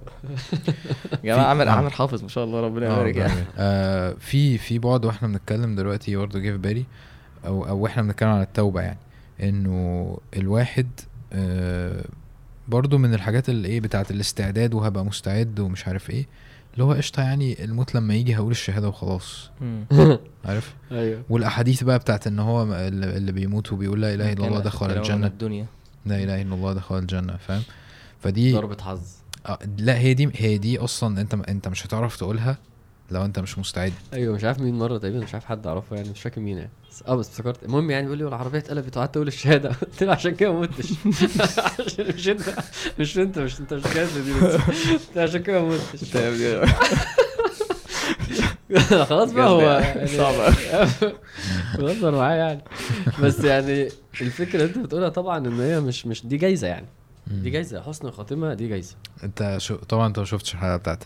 يا 1.24 1.36
جماعة 1.36 1.45
عامر 1.47 1.68
آه. 1.68 1.72
عامر 1.72 1.89
حافظ 1.89 2.22
ما 2.24 2.30
شاء 2.30 2.43
الله 2.43 2.61
ربنا 2.61 2.88
آه، 2.88 2.93
يبارك 2.93 3.16
يعني. 3.16 3.41
آه 3.57 4.16
في 4.20 4.57
في 4.57 4.80
بعد 4.80 5.05
وإحنا 5.05 5.28
بنتكلم 5.28 5.76
دلوقتي 5.76 6.16
برضه 6.16 6.39
جه 6.39 6.51
في 6.51 6.57
بالي 6.57 6.86
أو 7.45 7.68
أو 7.68 7.86
إحنا 7.88 8.01
بنتكلم 8.03 8.30
عن 8.30 8.41
التوبة 8.41 8.82
يعني 8.82 8.99
إنه 9.43 10.18
الواحد 10.38 10.88
آه 11.34 12.05
برضه 12.68 12.97
من 12.97 13.13
الحاجات 13.13 13.49
اللي 13.49 13.68
إيه 13.68 13.82
بتاعت 13.82 14.11
الاستعداد 14.11 14.74
وهبقى 14.74 15.05
مستعد 15.05 15.59
ومش 15.59 15.88
عارف 15.88 16.09
إيه 16.09 16.26
اللي 16.74 16.84
هو 16.84 16.93
قشطة 16.93 17.24
يعني 17.24 17.63
الموت 17.63 17.95
لما 17.95 18.13
يجي 18.16 18.36
هقول 18.38 18.51
الشهادة 18.51 18.88
وخلاص. 18.88 19.49
عارف؟ 20.45 20.76
أيوه. 20.91 21.22
والأحاديث 21.30 21.84
بقى 21.84 21.99
بتاعت 21.99 22.28
إن 22.28 22.39
هو 22.39 22.63
اللي 22.63 23.18
اللي 23.18 23.32
بيموت 23.32 23.74
وبيقول 23.74 24.01
لا 24.01 24.13
إله 24.13 24.34
إلا 24.34 24.47
الله 24.47 24.59
دخل 24.59 24.91
الجنة. 24.91 25.28
الدنيا. 25.28 25.66
لا 26.05 26.24
إله 26.24 26.41
إلا 26.41 26.55
الله 26.55 26.74
دخل 26.74 26.97
الجنة 26.97 27.38
فاهم؟ 27.38 27.61
فدي 28.26 28.53
ضربة 28.53 28.78
حظ. 28.84 29.01
آه 29.45 29.59
لا 29.78 29.97
هي 29.97 30.13
دي 30.13 30.30
هي 30.36 30.57
دي 30.57 30.80
أصلا 30.80 31.21
أنت 31.21 31.34
أنت 31.34 31.67
مش 31.67 31.86
هتعرف 31.86 32.17
تقولها 32.17 32.57
لو 33.11 33.26
أنت 33.26 33.39
مش 33.39 33.59
مستعد. 33.59 33.93
أيوه 34.13 34.36
مش 34.36 34.43
عارف 34.43 34.59
مين 34.59 34.80
مرة 34.80 34.97
تقريبا 34.97 35.19
مش 35.19 35.34
عارف 35.34 35.45
حد 35.45 35.67
أعرفه 35.67 35.95
يعني 35.95 36.09
مش 36.09 36.21
فاكر 36.21 36.41
مين 36.41 36.57
يعني. 36.57 36.69
بس 36.91 37.03
آه 37.07 37.15
بس 37.15 37.30
افتكرت. 37.30 37.63
المهم 37.63 37.91
يعني 37.91 38.03
بيقول 38.03 38.17
لي 38.17 38.28
العربيه 38.28 38.59
اتقلبت 38.59 38.97
وقعدت 38.97 39.15
أقول 39.17 39.28
الشهادة. 39.28 39.69
قلت 39.82 40.03
له 40.03 40.11
عشان 40.11 40.36
كده 40.36 40.53
ما 40.53 40.59
متش. 40.61 40.93
عشان 41.80 42.05
مش 42.15 42.30
أنت 42.30 42.41
مش 42.99 43.17
أنت 43.17 43.39
مش 43.39 43.59
أنت 43.59 43.73
مش 43.73 43.84
كاتب 43.84 44.26
دي. 44.26 45.19
عشان 45.21 45.43
كده 45.43 45.61
ما 45.61 45.78
متش. 45.93 46.17
خلاص 49.09 49.32
بقى 49.32 49.49
هو 49.49 49.61
يعني. 49.61 50.07
صعب 50.07 50.53
بهزر 51.78 52.11
معاه 52.11 52.36
يعني. 52.36 52.63
بس 53.21 53.39
يعني 53.39 53.89
الفكرة 54.21 54.55
اللي 54.55 54.65
أنت 54.65 54.78
بتقولها 54.78 55.09
طبعا 55.09 55.38
إن 55.38 55.59
هي 55.59 55.80
مش 55.80 56.05
مش 56.05 56.26
دي 56.26 56.38
جايزة 56.38 56.67
يعني. 56.67 56.86
دي 57.28 57.49
جايزة 57.49 57.82
حسن 57.82 58.07
الخاتمة 58.07 58.53
دي 58.53 58.67
جايزة. 58.67 58.95
انت 59.23 59.55
شو 59.57 59.76
طبعا 59.76 60.07
انت 60.07 60.19
ما 60.19 60.26
شفتش 60.26 60.53
الحلقة 60.53 60.78
بتاعت 60.78 61.03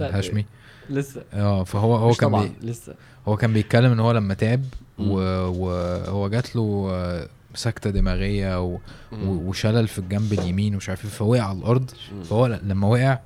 الهاشمي؟ 0.00 0.46
لسه. 0.90 1.22
آه 1.32 1.64
فهو 1.64 1.96
هو 1.96 2.12
كان 2.12 2.30
بي 2.30 2.52
لسه. 2.66 2.94
هو 3.28 3.36
كان 3.36 3.52
بيتكلم 3.52 3.92
إن 3.92 4.00
هو 4.00 4.12
لما 4.12 4.34
تعب 4.34 4.64
وهو 4.98 6.28
جات 6.28 6.56
له 6.56 6.88
آه، 6.90 7.28
سكتة 7.54 7.90
دماغية 7.90 8.64
و... 8.64 8.78
وشلل 9.22 9.88
في 9.88 9.98
الجنب 9.98 10.32
اليمين 10.32 10.74
ومش 10.74 10.88
عارف 10.88 11.04
إيه 11.04 11.10
فوقع 11.10 11.42
على 11.42 11.58
الأرض. 11.58 11.90
مم. 12.12 12.22
فهو 12.22 12.46
لما 12.46 12.88
وقع 12.88 13.18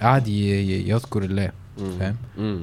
قعد 0.00 0.28
ي... 0.28 0.88
يذكر 0.88 1.22
الله. 1.22 1.52
فاهم؟ 1.98 2.16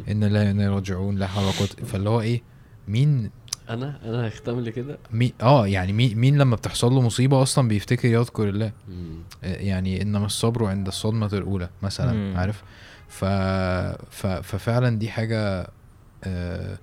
إن 0.09 0.23
لا 0.23 0.51
إنا 0.51 0.69
راجعون 0.69 1.15
لا 1.15 1.27
حول 1.27 1.43
ولا 1.43 1.53
قوه 1.59 1.67
فاللي 1.67 2.09
هو 2.09 2.21
إيه 2.21 2.41
مين 2.87 3.29
أنا؟ 3.69 3.99
أنا 4.05 4.27
هختم 4.27 4.59
لي 4.59 4.71
كده؟ 4.71 4.97
مين 5.11 5.33
آه 5.41 5.67
يعني 5.67 5.93
مين 5.93 6.17
مين 6.17 6.37
لما 6.37 6.55
بتحصل 6.55 6.91
له 6.93 7.01
مصيبة 7.01 7.41
أصلا 7.41 7.67
بيفتكر 7.67 8.07
يذكر 8.07 8.49
الله. 8.49 8.71
مم. 8.89 9.15
آه، 9.43 9.55
يعني 9.55 10.01
إنما 10.01 10.25
الصبر 10.25 10.65
عند 10.65 10.87
الصدمة 10.87 11.29
الأولى 11.33 11.69
مثلا 11.83 12.13
مم. 12.13 12.37
عارف؟ 12.37 12.63
ف... 13.07 13.25
ف... 14.09 14.27
ففعلا 14.27 14.97
دي 14.99 15.09
حاجة 15.09 15.67
آه... 16.23 16.77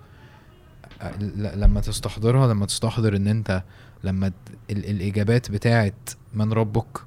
ل- 1.20 1.60
لما 1.60 1.80
تستحضرها 1.80 2.46
لما 2.54 2.66
تستحضر 2.66 3.16
إن 3.16 3.26
أنت 3.26 3.62
لما 4.04 4.26
ال... 4.70 4.90
الإجابات 4.90 5.50
بتاعت 5.50 6.10
من 6.34 6.52
ربك 6.52 6.98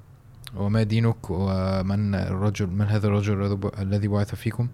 وما 0.55 0.83
دينك 0.83 1.29
ومن 1.29 2.15
الرجل 2.15 2.67
من 2.67 2.85
هذا 2.85 3.07
الرجل 3.07 3.59
الذي 3.79 4.07
بعث 4.07 4.35
فيكم 4.35 4.67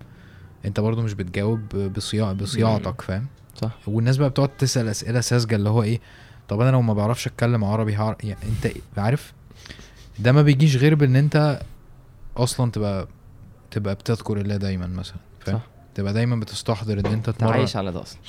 أنت 0.66 0.80
برضو 0.80 1.02
مش 1.02 1.14
بتجاوب 1.14 1.60
بصياع 1.76 2.34
بصياعتك 2.34 3.02
فاهم؟ 3.02 3.28
صح. 3.62 3.72
والناس 3.88 4.18
بقى 4.18 4.30
بتقعد 4.30 4.50
تسأل 4.58 4.88
أسئلة 4.88 5.22
ساذجة 5.22 5.56
اللي 5.56 5.70
هو 5.70 5.84
إيه 5.84 6.00
طب 6.50 6.62
أنا 6.62 6.72
لو 6.72 6.82
ما 6.82 6.94
بعرفش 6.94 7.28
أتكلم 7.28 7.64
عربي 7.64 7.96
هعرف 7.96 8.24
يعني 8.24 8.40
أنت 8.44 8.74
عارف 8.98 9.34
ده 10.20 10.32
ما 10.32 10.42
بيجيش 10.42 10.76
غير 10.76 10.96
بإن 10.96 11.16
أنت 11.16 11.62
أصلا 12.38 12.72
تبقى 12.72 13.08
تبقى 13.72 13.96
بتذكر 13.96 14.38
الله 14.38 14.58
دايما 14.58 14.88
مثلا 14.88 15.18
فاهم؟ 15.40 15.58
صح. 15.58 15.64
تبقى 15.96 16.14
دايما 16.14 16.36
بتستحضر 16.36 17.00
إن 17.00 17.06
أنت 17.06 17.30
تمرن. 17.30 17.54
عايش 17.54 17.76
على 17.76 17.92
ده 17.92 18.02
أصلا. 18.02 18.20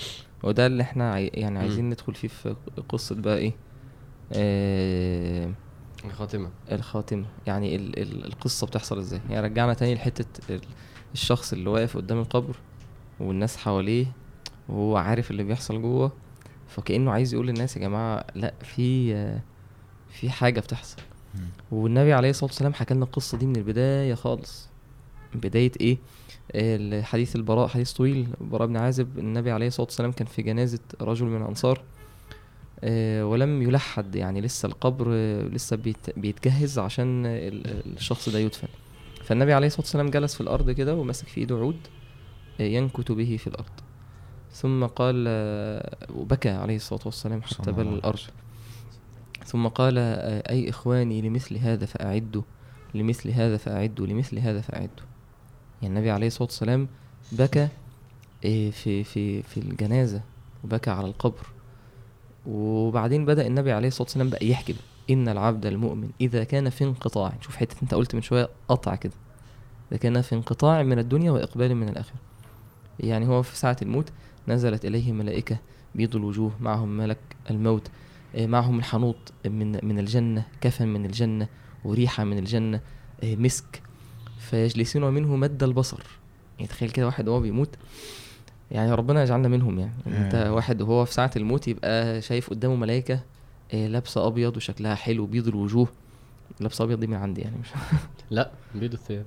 وده 0.43 0.67
اللي 0.67 0.83
إحنا 0.83 1.13
عاي... 1.13 1.27
يعني 1.35 1.59
عايزين 1.59 1.91
ندخل 1.91 2.15
فيه 2.15 2.29
في 2.29 2.57
قصة 2.89 3.15
بقى 3.15 3.37
إيه 3.39 3.53
آه 4.33 5.51
الخاتمة. 6.05 6.51
الخاتمة. 6.73 7.25
يعني 7.47 7.77
ال... 7.77 7.99
ال... 7.99 8.25
القصة 8.25 8.67
بتحصل 8.67 8.99
إزاي؟ 8.99 9.21
يعني 9.31 9.47
رجعنا 9.47 9.75
تاني 9.75 9.95
لحتة 9.95 10.53
ال... 10.55 10.61
الشخص 11.15 11.53
اللي 11.53 11.71
واقف 11.71 11.97
قدام 11.97 12.19
القبر 12.21 12.57
والناس 13.21 13.57
حواليه 13.57 14.07
وهو 14.69 14.97
عارف 14.97 15.31
اللي 15.31 15.43
بيحصل 15.45 15.83
جوه 15.83 16.13
فكأنه 16.69 17.11
عايز 17.11 17.35
يقول 17.35 17.47
للناس 17.47 17.77
يا 17.77 17.81
جماعة 17.83 18.25
لأ 18.35 18.55
في 18.63 19.15
في 20.11 20.31
حاجة 20.31 20.61
بتحصل. 20.61 20.97
والنبي 21.71 22.13
عليه 22.13 22.31
الصلاة 22.31 22.51
والسلام 22.51 22.75
حكى 22.75 22.95
لنا 22.95 23.05
القصة 23.05 23.39
دي 23.39 23.47
من 23.47 23.57
البداية 23.57 24.15
خالص. 24.15 24.69
من 25.35 25.41
بداية 25.41 25.73
إيه؟ 25.81 25.99
الحديث 26.55 27.37
البراء 27.37 27.69
حديث 27.69 27.93
طويل 27.93 28.27
براء 28.41 28.69
بن 28.69 28.77
عازب. 28.77 29.19
النبي 29.19 29.51
عليه 29.51 29.67
الصلاة 29.67 29.87
والسلام 29.87 30.13
كان 30.13 30.27
في 30.27 30.43
جنازة 30.43 30.79
رجل 31.01 31.27
من 31.27 31.43
الأنصار 31.43 31.83
آه، 32.85 33.27
ولم 33.27 33.63
يلحد 33.63 34.15
يعني 34.17 34.41
لسه 34.41 34.67
القبر 34.67 35.11
لسه 35.49 35.77
بيت- 35.77 36.19
بيتجهز 36.19 36.79
عشان 36.79 37.27
ال- 37.27 37.97
الشخص 37.97 38.29
ده 38.29 38.39
يدفن. 38.39 38.69
فالنبي 39.25 39.53
عليه 39.53 39.67
الصلاة 39.67 39.81
والسلام 39.83 40.11
جلس 40.11 40.35
في 40.35 40.41
الأرض 40.41 40.71
كده 40.71 40.95
وماسك 40.95 41.29
في 41.29 41.41
إيده 41.41 41.57
عود 41.57 41.77
آه، 42.61 42.63
ينكت 42.63 43.13
به 43.13 43.37
في 43.37 43.47
الأرض. 43.47 43.71
ثم 44.53 44.87
قال 44.87 45.25
آه، 45.29 45.97
وبكى 46.15 46.51
عليه 46.51 46.77
الصلاة 46.77 47.01
والسلام 47.05 47.43
حتى 47.43 47.73
بل 47.73 47.89
الأرض. 47.89 48.21
ثم 49.45 49.69
قال 49.69 49.95
آه، 49.99 50.51
أي 50.51 50.71
إخواني 50.71 51.23
لمثل 51.23 51.57
هذا 51.57 51.87
فأعدوا 51.87 52.43
لمثل 52.95 53.31
هذا 53.31 53.57
فأعدوا 53.57 54.07
لمثل 54.07 54.39
هذا 54.39 54.61
فأعدوا. 54.61 55.07
يعني 55.83 55.95
النبي 55.95 56.11
عليه 56.11 56.27
الصلاة 56.27 56.49
والسلام 56.49 56.89
بكى 57.33 57.69
آه، 58.45 58.71
في 58.71 59.05
في 59.05 59.43
في 59.43 59.61
الجنازة 59.61 60.21
وبكى 60.65 60.91
على 60.91 61.07
القبر. 61.07 61.47
وبعدين 62.47 63.27
بدأ 63.27 63.47
النبي 63.47 63.73
عليه 63.73 63.89
الصلاة 63.89 64.03
والسلام 64.03 64.31
بقى 64.31 64.49
يحكي 64.49 64.73
بقى 64.73 64.83
إن 65.11 65.29
العبد 65.29 65.67
المؤمن 65.67 66.11
إذا 66.21 66.45
كان 66.45 66.71
في 66.71 66.85
انقطاع. 66.85 67.33
شوف 67.41 67.57
حتة 67.57 67.77
أنت 67.83 67.95
قلت 67.95 68.15
من 68.15 68.23
شوية 68.23 68.49
قطع 68.69 68.95
كده. 68.95 69.13
إذا 69.91 69.99
كان 70.01 70.21
في 70.21 70.35
انقطاع 70.35 70.83
من 70.83 70.99
الدنيا 70.99 71.31
وإقبال 71.31 71.75
من 71.75 71.89
الآخرة. 71.89 72.17
يعني 73.01 73.29
هو 73.29 73.43
في 73.43 73.57
ساعة 73.57 73.77
الموت 73.83 74.13
نزلت 74.49 74.85
إليه 74.85 75.13
ملائكة 75.13 75.57
بيض 75.95 76.17
الوجوه 76.17 76.53
معهم 76.61 76.97
ملك 76.97 77.19
الموت 77.51 77.89
آه، 78.37 78.47
معهم 78.47 78.79
الحنوط 78.79 79.17
من 79.47 79.85
من 79.87 79.99
الجنة 79.99 80.47
كفن 80.61 80.89
من 80.89 81.05
الجنة 81.07 81.49
وريحة 81.85 82.25
من 82.25 82.39
الجنة 82.39 82.81
آه، 83.25 83.35
مسك. 83.35 83.83
فيجلسون 84.39 85.15
منه 85.15 85.37
مد 85.37 85.63
البصر. 85.63 86.03
يعني 86.59 86.69
تخيل 86.69 86.91
كده 86.91 87.07
واحد 87.07 87.29
وهو 87.29 87.41
بيموت. 87.41 87.77
يعني 88.71 88.93
ربنا 88.93 89.23
يجعلنا 89.23 89.49
منهم 89.49 89.79
يعني. 89.79 89.93
انت 90.07 90.35
آه. 90.35 90.53
واحد 90.53 90.83
وهو 90.83 91.05
في 91.05 91.15
ساعة 91.15 91.31
الموت 91.37 91.69
يبقى 91.69 92.23
شايف 92.23 92.51
قدامه 92.51 92.75
ملائكة 92.75 93.21
لابسة 93.73 94.27
أبيض 94.27 94.57
وشكلها 94.57 94.95
حلو 94.95 95.27
بيض 95.27 95.49
الوجوه. 95.49 95.89
لابسة 96.61 96.85
أبيض 96.85 97.01
دي 97.01 97.07
من 97.07 97.15
عندي 97.15 97.41
يعني. 97.41 97.57
مش 97.59 97.69
لا 98.31 98.51
بيض 98.75 98.93
الثياب. 98.93 99.25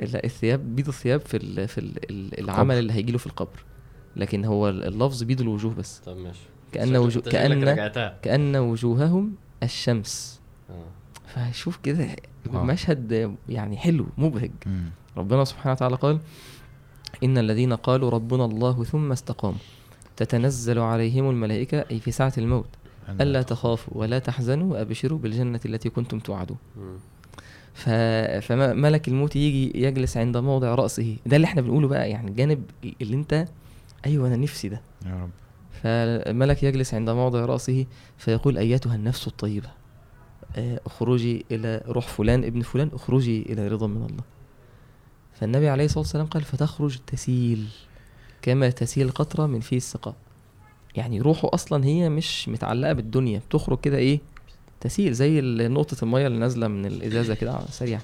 لا 0.00 0.24
الثياب 0.24 0.76
بيض 0.76 0.88
الثياب 0.88 1.20
في 1.20 1.36
ال 1.36 1.68
في 1.68 1.78
ال 1.78 2.10
ال 2.10 2.40
العمل 2.40 2.78
اللي 2.78 2.92
هيجيله 2.92 3.18
في 3.18 3.26
القبر. 3.26 3.64
لكن 4.16 4.44
هو 4.44 4.68
اللفظ 4.68 5.22
بيض 5.22 5.40
الوجوه 5.40 5.74
بس 5.74 5.98
طب 6.06 6.16
ماشي 6.16 6.40
كأن 6.72 6.86
شكلك- 6.86 6.98
وجو 7.00 7.18
أنت 7.20 7.28
شكلك 7.28 7.92
كأن. 7.92 8.12
كأن 8.22 8.56
وجوههم 8.56 9.32
الشمس 9.62 10.40
آه. 10.70 10.84
فشوف 11.26 11.76
كده 11.76 12.08
واو. 12.52 12.64
مشهد 12.64 13.34
يعني 13.48 13.76
حلو 13.76 14.06
مبهج 14.18 14.50
مم. 14.66 14.90
ربنا 15.16 15.44
سبحانه 15.44 15.72
وتعالى 15.72 15.96
قال 15.96 16.18
إن 17.24 17.38
الذين 17.38 17.72
قالوا 17.72 18.10
ربنا 18.10 18.44
الله 18.44 18.84
ثم 18.84 19.12
استقاموا 19.12 19.58
تتنزل 20.16 20.78
عليهم 20.78 21.30
الملائكة 21.30 21.84
أي 21.90 22.00
في 22.00 22.10
ساعة 22.10 22.32
الموت 22.38 22.68
ألا 23.20 23.42
تخافوا 23.42 23.94
ولا 23.96 24.18
تحزنوا 24.18 24.72
وأبشروا 24.72 25.18
بالجنة 25.18 25.60
التي 25.66 25.88
كنتم 25.90 26.18
توعدون. 26.18 26.56
ف... 27.74 27.88
فملك 28.46 29.08
الموت 29.08 29.36
يجي 29.36 29.82
يجلس 29.86 30.16
عند 30.16 30.36
موضع 30.36 30.74
رأسه 30.74 31.16
ده 31.26 31.36
اللي 31.36 31.44
إحنا 31.44 31.62
بنقوله 31.62 31.88
بقى 31.88 32.10
يعني 32.10 32.30
الجانب 32.30 32.62
اللي 33.02 33.16
أنت 33.16 33.44
أيوه 34.06 34.28
أنا 34.28 34.36
نفسي 34.36 34.68
ده. 34.68 34.80
يا 35.06 35.10
رب. 35.22 35.30
فالملك 35.82 36.62
يجلس 36.62 36.94
عند 36.94 37.10
موضع 37.10 37.44
رأسه 37.44 37.86
فيقول 38.18 38.58
أيتها 38.58 38.94
النفس 38.94 39.26
الطيبة؟ 39.26 39.68
آه، 40.56 40.80
اخرجي 40.86 41.44
إلى 41.50 41.82
روح 41.86 42.08
فلان 42.08 42.44
ابن 42.44 42.62
فلان 42.62 42.90
اخرجي 42.92 43.42
إلى 43.42 43.68
رضا 43.68 43.86
من 43.86 43.96
الله. 44.10 44.22
فالنبي 45.40 45.68
عليه 45.68 45.84
الصلاة 45.84 45.98
والسلام 46.00 46.26
قال 46.26 46.42
فتخرج 46.42 46.98
تسيل 47.06 47.68
كما 48.42 48.70
تسيل 48.70 49.10
قطرة 49.10 49.46
من 49.46 49.60
في 49.60 49.76
السقاء. 49.76 50.14
يعني 50.96 51.20
روحه 51.20 51.50
أصلا 51.54 51.84
هي 51.84 52.08
مش 52.08 52.48
متعلقة 52.48 52.92
بالدنيا 52.92 53.38
بتخرج 53.48 53.80
كده 53.80 53.96
إيه؟ 53.96 54.20
تسيل 54.80 55.12
زي 55.12 55.38
ال- 55.38 55.72
نقطة 55.72 55.96
المية 56.04 56.26
اللي 56.26 56.38
نازلة 56.38 56.68
من 56.68 56.86
الإزازة 56.86 57.34
كده 57.34 57.60
سريعة 57.70 58.02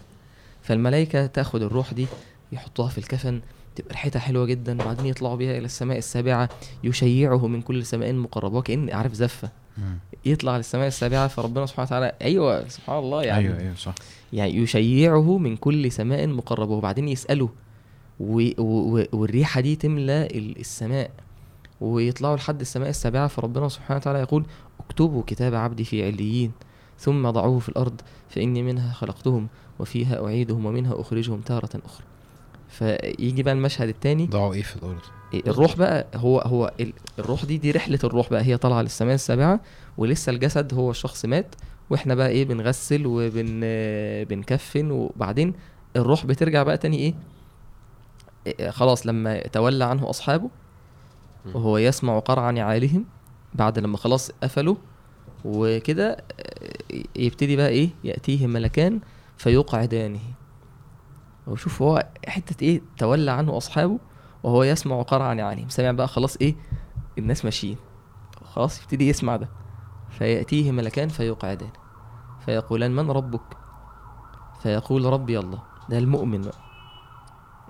فالملائكة 0.63 1.27
تاخد 1.27 1.63
الروح 1.63 1.93
دي 1.95 2.07
يحطوها 2.53 2.89
في 2.89 2.99
الكفن 2.99 3.41
تبقى 3.79 3.91
ريحتها 3.93 4.21
حلوة 4.21 4.47
جدا 4.47 4.83
وبعدين 4.83 5.07
يطلعوا 5.07 5.37
بيها 5.37 5.51
إلى 5.59 5.65
السماء 5.65 5.99
السابعة 5.99 6.49
يشيعه 6.85 7.47
من 7.47 7.63
كل 7.63 7.87
سماء 7.87 8.13
مقربة 8.13 8.63
كأن 8.63 8.91
عارف 8.91 9.45
مم. 9.79 9.99
يطلع 10.25 10.57
للسماء 10.57 10.87
السابعة 10.87 11.29
فربنا 11.29 11.67
سبحانه 11.67 11.87
وتعالى 11.87 12.13
أيوة 12.23 12.69
سبحان 12.69 12.99
الله 12.99 13.23
يعني. 13.23 13.47
أيوه 13.49 13.61
أيوه 13.61 13.75
صح. 13.75 13.95
يعني 14.33 14.57
يشيعه 14.57 15.39
من 15.39 15.57
كل 15.57 15.93
سماء 15.93 16.27
مقربة 16.27 16.73
وبعدين 16.73 17.09
يسأله. 17.09 17.49
و... 18.21 18.49
و... 18.59 19.05
والريحة 19.13 19.61
دي 19.61 19.77
تملى 19.77 20.27
ال- 20.27 20.59
السماء. 20.61 21.11
ويطلعوا 21.81 22.37
لحد 22.37 22.61
السماء 22.61 22.89
السابعة 22.89 23.27
فربنا 23.27 23.69
سبحانه 23.69 23.97
وتعالى 24.01 24.19
يقول 24.19 24.45
اكتبوا 24.81 25.23
كتاب 25.27 25.55
عبدي 25.55 25.85
في 25.85 26.07
عليين 26.07 26.53
ثم 26.99 27.31
ضعوه 27.31 27.59
في 27.59 27.69
الأرض 27.69 28.01
فإني 28.29 28.63
منها 28.63 28.93
خلقتهم 28.93 29.49
وفيها 29.79 30.25
أعيدهم 30.25 30.67
ومنها 30.67 31.01
أخرجهم 31.01 31.41
تارة 31.41 31.71
أخرى. 31.85 32.05
فيجي 32.69 33.43
بقى 33.43 33.55
المشهد 33.55 33.89
التاني. 33.89 34.27
ضاعوا 34.27 34.55
إيه 34.55 34.63
في 34.63 34.77
الأرض؟ 34.77 34.99
الروح 35.35 35.77
بقى 35.77 36.07
هو 36.15 36.39
هو 36.39 36.73
ال- 36.81 36.93
الروح 37.19 37.45
دي 37.45 37.59
دي 37.59 37.71
رحلة 37.71 37.99
الروح 38.05 38.31
بقى. 38.31 38.43
هي 38.43 38.57
طالعة 38.57 38.83
للسماء 38.83 39.15
السابعة 39.15 39.61
ولسه 39.99 40.31
الجسد 40.33 40.75
هو 40.75 40.91
الشخص 40.91 41.25
مات 41.25 41.55
وإحنا 41.91 42.15
بقى 42.15 42.29
إيه 42.29 42.45
بنغسل 42.45 43.03
وبن 43.07 43.61
بنكفن 44.29 44.91
وبعدين 44.91 45.53
الروح 45.97 46.27
بترجع 46.27 46.63
بقى 46.63 46.79
تاني 46.79 46.97
إيه 46.99 47.15
إيه، 48.47 48.71
خلاص 48.71 49.07
لما 49.07 49.41
تولى 49.41 49.85
عنه 49.85 50.11
أصحابه. 50.11 50.51
وهو 51.55 51.79
يسمع 51.79 52.19
قرع 52.19 52.51
نعالهم 52.51 53.05
بعد 53.55 53.79
لما 53.79 53.97
خلاص 53.97 54.31
قفلوا 54.43 54.77
وكده 55.45 56.11
آه، 56.41 57.03
يبتدي 57.17 57.57
بقى 57.57 57.69
إيه 57.69 57.91
يأتيه 58.05 58.47
ملكان 58.47 59.01
فيقعدانه. 59.37 60.21
وشوف 61.49 61.83
هو 61.83 62.07
حتة 62.29 62.65
إيه 62.65 62.81
تولى 62.99 63.31
عنه 63.31 63.57
أصحابه 63.57 63.99
وهو 64.43 64.63
يسمع 64.63 65.03
قرع 65.03 65.33
نعالهم 65.33 65.69
سمع 65.69 65.91
بقى 65.91 66.09
خلاص 66.09 66.37
إيه 66.37 66.55
الناس 67.19 67.45
ماشيين. 67.45 67.77
خلاص 68.45 68.83
يبتدي 68.83 69.09
يسمع 69.09 69.37
ده. 69.37 69.49
فيأتيه 70.11 70.71
ملكان 70.73 71.09
فيقعدان. 71.09 71.71
فيقولان 72.47 72.97
من 72.97 73.11
ربك؟ 73.11 73.57
فيقول 74.63 75.05
ربي 75.05 75.39
الله. 75.39 75.63
ده 75.89 75.99
المؤمن 75.99 76.43
بقى. 76.43 76.59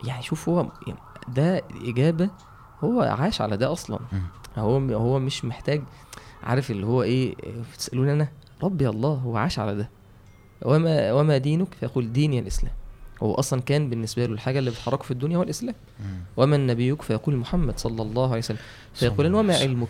يعني 0.04 0.22
شوف 0.22 0.48
هو 0.48 0.66
ده 1.28 1.62
إجابة 1.84 2.30
هو 2.84 3.00
عاش 3.00 3.40
على 3.40 3.56
ده 3.56 3.72
أصلا. 3.72 3.98
مم. 4.12 4.22
هو 4.56 4.78
هو 4.78 5.18
مش 5.18 5.44
محتاج 5.44 5.82
عارف 6.42 6.70
اللي 6.70 6.86
هو 6.86 7.02
إيه 7.02 7.34
تسألوني 7.78 8.12
أنا؟ 8.12 8.28
ربي 8.62 8.88
الله 8.88 9.14
هو 9.14 9.36
عاش 9.36 9.58
على 9.58 9.74
ده. 9.74 9.90
وما 10.64 11.12
وما 11.12 11.38
دينك؟ 11.38 11.74
فيقول 11.74 12.12
ديني 12.12 12.38
الإسلام. 12.38 12.72
هو 13.22 13.34
أصلا 13.34 13.60
كان 13.60 13.90
بالنسبة 13.90 14.26
له 14.26 14.32
الحاجة 14.32 14.58
اللي 14.58 14.70
بتحركه 14.70 15.02
في 15.04 15.10
الدنيا 15.10 15.36
هو 15.36 15.42
الإسلام. 15.42 15.74
ومن 16.36 16.66
نبيك 16.66 17.02
فيقول 17.02 17.36
محمد 17.36 17.78
صلى 17.78 18.02
الله 18.02 18.28
عليه 18.28 18.38
وسلم. 18.38 18.58
فيقول 18.94 19.34
وما. 19.34 19.56
علمك؟ 19.56 19.88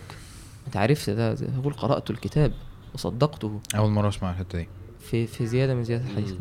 أنت 0.67 0.77
عرفت 0.77 1.09
ده 1.09 1.35
يقول 1.57 1.73
قرأت 1.73 2.09
الكتاب 2.09 2.51
وصدقته. 2.93 3.59
أول 3.75 3.89
مرة 3.91 4.09
أسمع 4.09 4.31
الحتة 4.31 4.59
دي. 4.59 4.67
في 4.99 5.27
في 5.27 5.45
زيادة 5.47 5.75
من 5.75 5.83
زيادة 5.83 6.03
الحديث. 6.03 6.33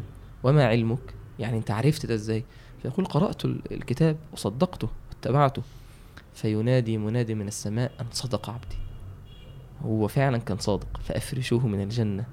وما 0.43 0.66
علمك؟ 0.66 1.14
يعني 1.39 1.59
أنت 1.59 1.70
عرفت 1.70 2.07
ده 2.07 2.14
إزاي؟ 2.14 2.45
فيقول 2.82 3.07
قرأت 3.07 3.45
ال- 3.45 3.72
الكتاب 3.72 4.16
وصدقته 4.32 4.89
واتبعته. 5.09 5.62
فينادي 6.34 6.99
منادي 6.99 7.34
من 7.34 7.49
السماء 7.49 7.93
أن 8.01 8.07
صدق 8.12 8.51
عبدي. 8.51 8.76
هو 9.84 10.09
فعلا 10.09 10.39
كان 10.39 10.59
صادق. 10.59 11.01
فأفرشوه 11.05 11.66
من 11.66 11.80
الجنة. 11.80 12.24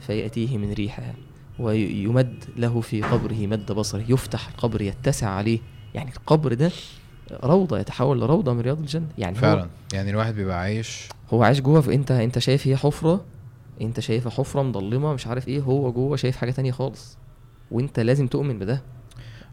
فيأتيه 0.00 0.58
من 0.58 0.72
ريحها. 0.72 1.14
ويمد 1.60 2.44
له 2.56 2.80
في 2.80 3.02
قبره 3.02 3.46
مد 3.46 3.72
بصره 3.72 4.04
يفتح 4.08 4.48
القبر 4.48 4.82
يتسع 4.82 5.28
عليه. 5.28 5.58
يعني 5.94 6.10
القبر 6.10 6.54
ده 6.54 6.70
روضة 7.44 7.78
يتحول 7.78 8.20
لروضة 8.20 8.52
من 8.52 8.60
رياض 8.60 8.78
الجنة. 8.78 9.06
يعني 9.18 9.36
هو 9.36 9.40
فعلا. 9.40 9.68
يعني 9.92 10.10
الواحد 10.10 10.34
بيبقى 10.34 10.60
عايش. 10.60 11.08
هو 11.32 11.42
عايش 11.42 11.60
جوه 11.60 11.84
انت 11.94 12.10
انت 12.10 12.38
شايف 12.38 12.66
هي 12.66 12.76
حفرة؟ 12.76 13.24
انت 13.80 14.00
شايفها 14.00 14.30
حفرة 14.30 14.62
مضلمه 14.62 15.12
مش 15.14 15.26
عارف 15.26 15.48
إيه 15.48 15.60
هو 15.60 15.92
جوه 15.92 16.16
شايف 16.16 16.36
حاجة 16.36 16.50
تانية 16.50 16.72
خالص. 16.72 17.18
وانت 17.70 18.00
لازم 18.00 18.26
تؤمن 18.26 18.58
بده. 18.58 18.82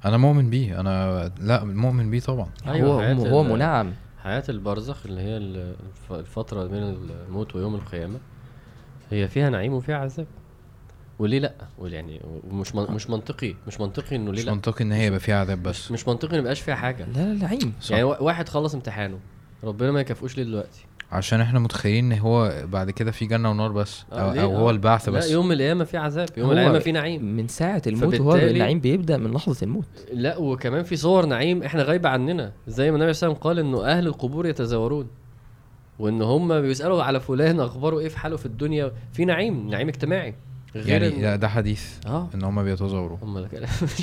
أنا 0.05 0.17
مؤمن 0.17 0.49
بيه. 0.49 0.79
أنا 0.79 1.31
لا 1.41 1.63
مؤمن 1.63 2.09
بيه 2.11 2.19
طبعا. 2.19 2.49
أيوة، 2.67 2.93
هو 2.93 3.01
حياة 3.01 3.13
هو 3.13 3.43
منعم. 3.43 3.93
حياة 4.23 4.43
البرزخ 4.49 5.05
اللي 5.05 5.21
هي 5.21 5.37
ال- 5.37 5.57
الف- 5.85 6.11
الفترة 6.13 6.65
بين 6.65 6.83
الموت 6.83 7.55
ويوم 7.55 7.75
القيامة 7.75 8.19
هي 9.11 9.27
فيها 9.27 9.49
نعيم 9.49 9.73
وفيها 9.73 9.95
عذاب. 9.95 10.27
وليه 11.19 11.39
لا؟ 11.39 11.53
يعني 11.83 12.21
ومش 12.51 12.75
من- 12.75 12.91
مش 12.91 13.09
منطقي 13.09 13.53
مش 13.67 13.79
منطقي 13.81 14.15
إنه 14.15 14.31
ليه 14.31 14.39
مش 14.39 14.45
لا. 14.45 14.53
منطقي 14.53 14.83
إن 14.83 14.91
هي 14.91 15.05
يبقى 15.07 15.19
فيها 15.19 15.35
عذاب 15.39 15.63
بس. 15.63 15.91
مش 15.91 16.07
منطقي 16.07 16.31
إن 16.33 16.37
ميبقاش 16.37 16.61
فيها 16.61 16.75
حاجة. 16.75 17.05
لا 17.15 17.19
لا 17.21 17.33
نعيم 17.33 17.73
صح. 17.81 17.91
يعني 17.91 18.03
وا- 18.03 18.21
واحد 18.21 18.49
خلص 18.49 18.73
امتحانه 18.73 19.19
ربنا 19.63 19.91
ما 19.91 19.99
يكافئوش 20.01 20.37
ليه 20.37 20.43
دلوقتي. 20.43 20.85
عشان 21.11 21.41
إحنا 21.41 21.59
متخيلين 21.59 22.11
إن 22.11 22.19
هو 22.19 22.63
بعد 22.65 22.91
كده 22.91 23.11
في 23.11 23.25
جنة 23.25 23.51
ونار 23.51 23.71
بس 23.71 24.03
آه، 24.11 24.15
أو, 24.15 24.33
ليه؟ 24.33 24.41
أو 24.41 24.55
هو 24.55 24.67
آه. 24.67 24.71
البعث 24.71 25.09
بس. 25.09 25.25
لا 25.25 25.31
يوم 25.31 25.51
القيامة 25.51 25.83
في 25.83 25.97
عذاب 25.97 26.27
يوم 26.37 26.47
هو 26.47 26.53
القيامة 26.53 26.79
في 26.79 26.91
نعيم. 26.91 27.25
من 27.35 27.47
ساعة 27.47 27.81
الموت 27.87 28.15
هو 28.15 28.35
النعيم 28.35 28.79
بيبدأ 28.79 29.17
من 29.17 29.31
لحظة 29.31 29.63
الموت. 29.63 29.85
لا 30.13 30.37
وكمان 30.37 30.83
في 30.83 30.95
صور 30.95 31.25
نعيم 31.25 31.63
إحنا 31.63 31.83
غايبة 31.83 32.09
عننا. 32.09 32.51
زي 32.67 32.91
ما 32.91 32.97
النبي 32.97 33.13
صلى 33.13 33.27
الله 33.27 33.39
عليه 33.39 33.61
وسلم 33.61 33.69
قال 33.73 33.79
إنه 33.85 33.97
أهل 33.97 34.07
القبور 34.07 34.47
يتزاورون 34.47 35.07
وإن 35.99 36.21
هم 36.21 36.61
بيسألوا 36.61 37.03
على 37.03 37.19
فلان 37.19 37.59
أخباره 37.59 37.99
إيه 37.99 38.07
في 38.09 38.17
حاله 38.19 38.37
في 38.37 38.45
الدنيا. 38.45 38.91
في 39.13 39.25
نعيم 39.25 39.69
نعيم 39.69 39.87
اجتماعي. 39.87 40.35
غير 40.81 41.03
يعني 41.03 41.21
ده, 41.21 41.35
ده 41.35 41.47
حديث 41.47 42.05
آه. 42.07 42.29
إن 42.35 42.43
هم 42.43 42.63
بيتظاهروا. 42.63 43.17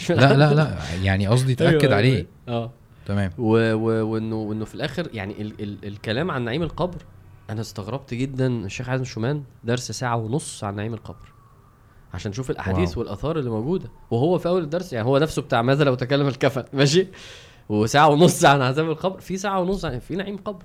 لا 0.08 0.36
لا 0.36 0.54
لا 0.54 0.78
يعني 1.02 1.26
قصدي 1.26 1.56
أيوة، 1.60 1.72
تأكد 1.72 1.84
أيوة، 1.84 1.96
عليه. 1.96 2.14
أيوة. 2.16 2.26
آه. 2.48 2.70
تمام. 3.06 3.30
وانه 3.38 4.36
وإنه 4.36 4.64
في 4.64 4.74
الآخر 4.74 5.08
يعني 5.12 5.42
ال 5.42 5.52
ال 5.60 5.84
الكلام 5.84 6.30
عن 6.30 6.44
نعيم 6.44 6.62
القبر 6.62 6.98
أنا 7.50 7.60
استغربت 7.60 8.14
جدا. 8.14 8.46
الشيخ 8.46 8.86
حازم 8.86 9.04
شومان 9.04 9.42
درس 9.64 9.92
ساعة 9.92 10.16
ونص 10.16 10.64
عن 10.64 10.76
نعيم 10.76 10.94
القبر 10.94 11.32
عشان 12.14 12.30
نشوف 12.30 12.50
الأحاديث 12.50 12.90
واو. 12.90 13.00
والآثار 13.00 13.38
اللي 13.38 13.50
موجودة. 13.50 13.90
وهو 14.10 14.38
في 14.38 14.48
أول 14.48 14.62
الدرس 14.62 14.92
يعني 14.92 15.06
هو 15.06 15.18
نفسه 15.18 15.42
بتاع 15.42 15.62
ماذا 15.62 15.84
لو 15.84 15.94
تكلم 15.94 16.28
الكفن؟ 16.28 16.64
ماشي. 16.72 17.06
وساعة 17.68 18.08
ونص 18.08 18.44
عن 18.44 18.62
عذاب 18.62 18.90
القبر. 18.90 19.20
في 19.20 19.36
ساعة 19.36 19.60
ونص 19.60 19.84
عن 19.84 19.98
في 19.98 20.16
نعيم 20.16 20.36
قبر. 20.36 20.64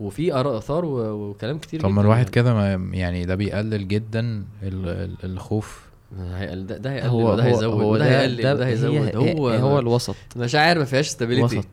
وفي 0.00 0.32
آراء- 0.32 0.46
آثار 0.46 0.84
وكلام 0.84 1.58
كتير 1.58 1.80
طب 1.80 1.86
ما 1.88 1.92
جداً 1.92 2.00
الواحد 2.02 2.18
يعني. 2.20 2.30
كده 2.30 2.54
ما 2.54 2.72
يعني 2.96 3.24
ده 3.24 3.34
بيقلل 3.34 3.88
جدا 3.88 4.20
ال- 4.62 4.88
ال- 4.88 5.16
الخوف 5.24 5.86
هيقل- 6.34 6.66
ده 6.66 6.76
ده 6.76 6.92
هيقلل 6.92 7.10
هو 7.10 7.32
وده 7.32 7.42
هو 7.42 7.46
هيزود 7.48 7.80
هو 7.82 7.96
ده 7.96 8.04
هيقلل 8.20 8.42
ده 8.56 8.66
هيزود 8.66 8.94
هي 9.16 9.16
هو 9.38 9.48
هو 9.48 9.78
الوسط 9.78 10.16
مشاعر 10.36 10.78
ما 10.78 10.84
فيهاش 10.84 11.08
stability 11.08 11.58
وسط 11.58 11.66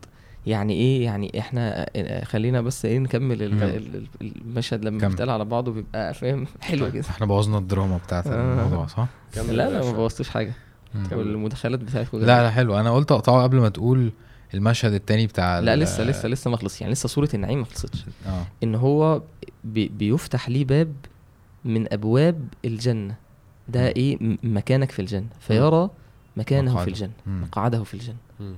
يعني 0.45 0.73
إيه 0.73 1.03
يعني 1.05 1.39
إحنا 1.39 1.85
آه، 1.95 2.23
خلينا 2.23 2.61
بس 2.61 2.85
إيه 2.85 2.99
نكمل 2.99 3.43
ال- 3.43 3.49
كمل. 3.59 3.63
ال- 3.63 4.05
ال- 4.21 4.31
المشهد 4.45 4.85
لما. 4.85 5.07
بيتقال 5.07 5.29
على 5.29 5.45
بعضه 5.45 5.71
بيبقى 5.71 6.13
فاهم 6.13 6.45
حلو 6.61 6.91
كده 6.91 7.03
إحنا 7.09 7.25
بوظنا 7.25 7.57
الدراما 7.57 7.97
بتاعت 7.97 8.27
آه. 8.27 8.53
الموضوع 8.63 8.87
صح؟ 8.87 9.07
لا 9.37 9.51
لا 9.51 9.83
ما. 9.83 9.91
بوظتوش 9.91 10.29
حاجة. 10.29 10.53
والمداخلات 11.11 11.79
بتاعتكم 11.79 12.17
لا 12.19 12.25
لا 12.43 12.49
حلو 12.49 12.79
أنا 12.79 12.91
قلت 12.91 13.11
أقطعه 13.11 13.43
قبل 13.43 13.57
ما 13.57 13.69
تقول 13.69 14.11
المشهد 14.53 14.93
التاني 14.93 15.27
بتاع 15.27 15.59
لا 15.59 15.75
لسه 15.75 16.03
لسه 16.03 16.27
لسه 16.29 16.51
ما 16.51 16.57
خلص 16.57 16.81
يعني 16.81 16.93
لسه 16.93 17.09
سوره 17.09 17.29
النعيم 17.33 17.59
ما 17.59 17.65
خلصتش. 17.65 18.05
آه. 18.27 18.45
إن 18.63 18.75
هو 18.75 19.21
بي 19.63 19.87
بيفتح 19.87 20.49
ليه 20.49 20.65
باب 20.65 20.93
من 21.65 21.93
أبواب 21.93 22.47
الجنة. 22.65 23.15
ده. 23.67 23.87
إيه؟ 23.87 24.17
م- 24.23 24.37
مكانك 24.43 24.91
في 24.91 24.99
الجنة. 25.01 25.27
فيرى 25.39 25.89
مكانه 26.37 26.69
في 26.71 26.75
مقعده. 26.75 26.91
الجنة. 26.91 27.11
مم. 27.25 27.41
مقعده 27.41 27.83
في 27.83 27.93
الجنة. 27.93 28.15
مم. 28.39 28.55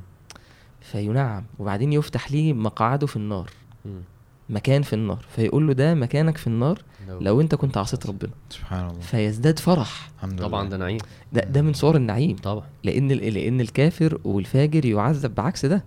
فينعم. 0.82 1.44
وبعدين 1.60 1.94
يفتح 1.94 2.32
ليه 2.32 2.54
مقعده 2.54 3.08
في 3.08 3.16
النار. 3.16 3.50
مم. 3.86 4.02
مكان 4.50 4.82
في 4.82 4.94
النار. 4.94 5.26
فيقول 5.36 5.68
له 5.68 5.74
ده 5.74 5.94
مكانك 5.94 6.38
في 6.38 6.48
النار 6.48 6.82
لو 7.22 7.42
انت 7.42 7.56
كنت 7.56 7.78
عصيت 7.78 8.06
ربنا. 8.08 8.32
سبحان 8.50 8.90
الله. 8.90 9.00
فيزداد 9.00 9.60
فرح. 9.60 10.10
الحمد 10.18 10.34
لله. 10.34 10.48
طبعا 10.48 10.70
ده 10.70 10.78
نعيم. 10.78 10.98
ده 11.34 11.42
ده 11.44 11.62
من 11.62 11.74
صور 11.74 11.96
النعيم. 11.96 12.36
طبعا. 12.36 12.64
لأن 12.84 13.12
ال- 13.12 13.34
لأن 13.34 13.62
الكافر 13.62 14.20
والفاجر 14.24 14.86
يعذب 14.86 15.36
بعكس 15.36 15.66
ده. 15.66 15.84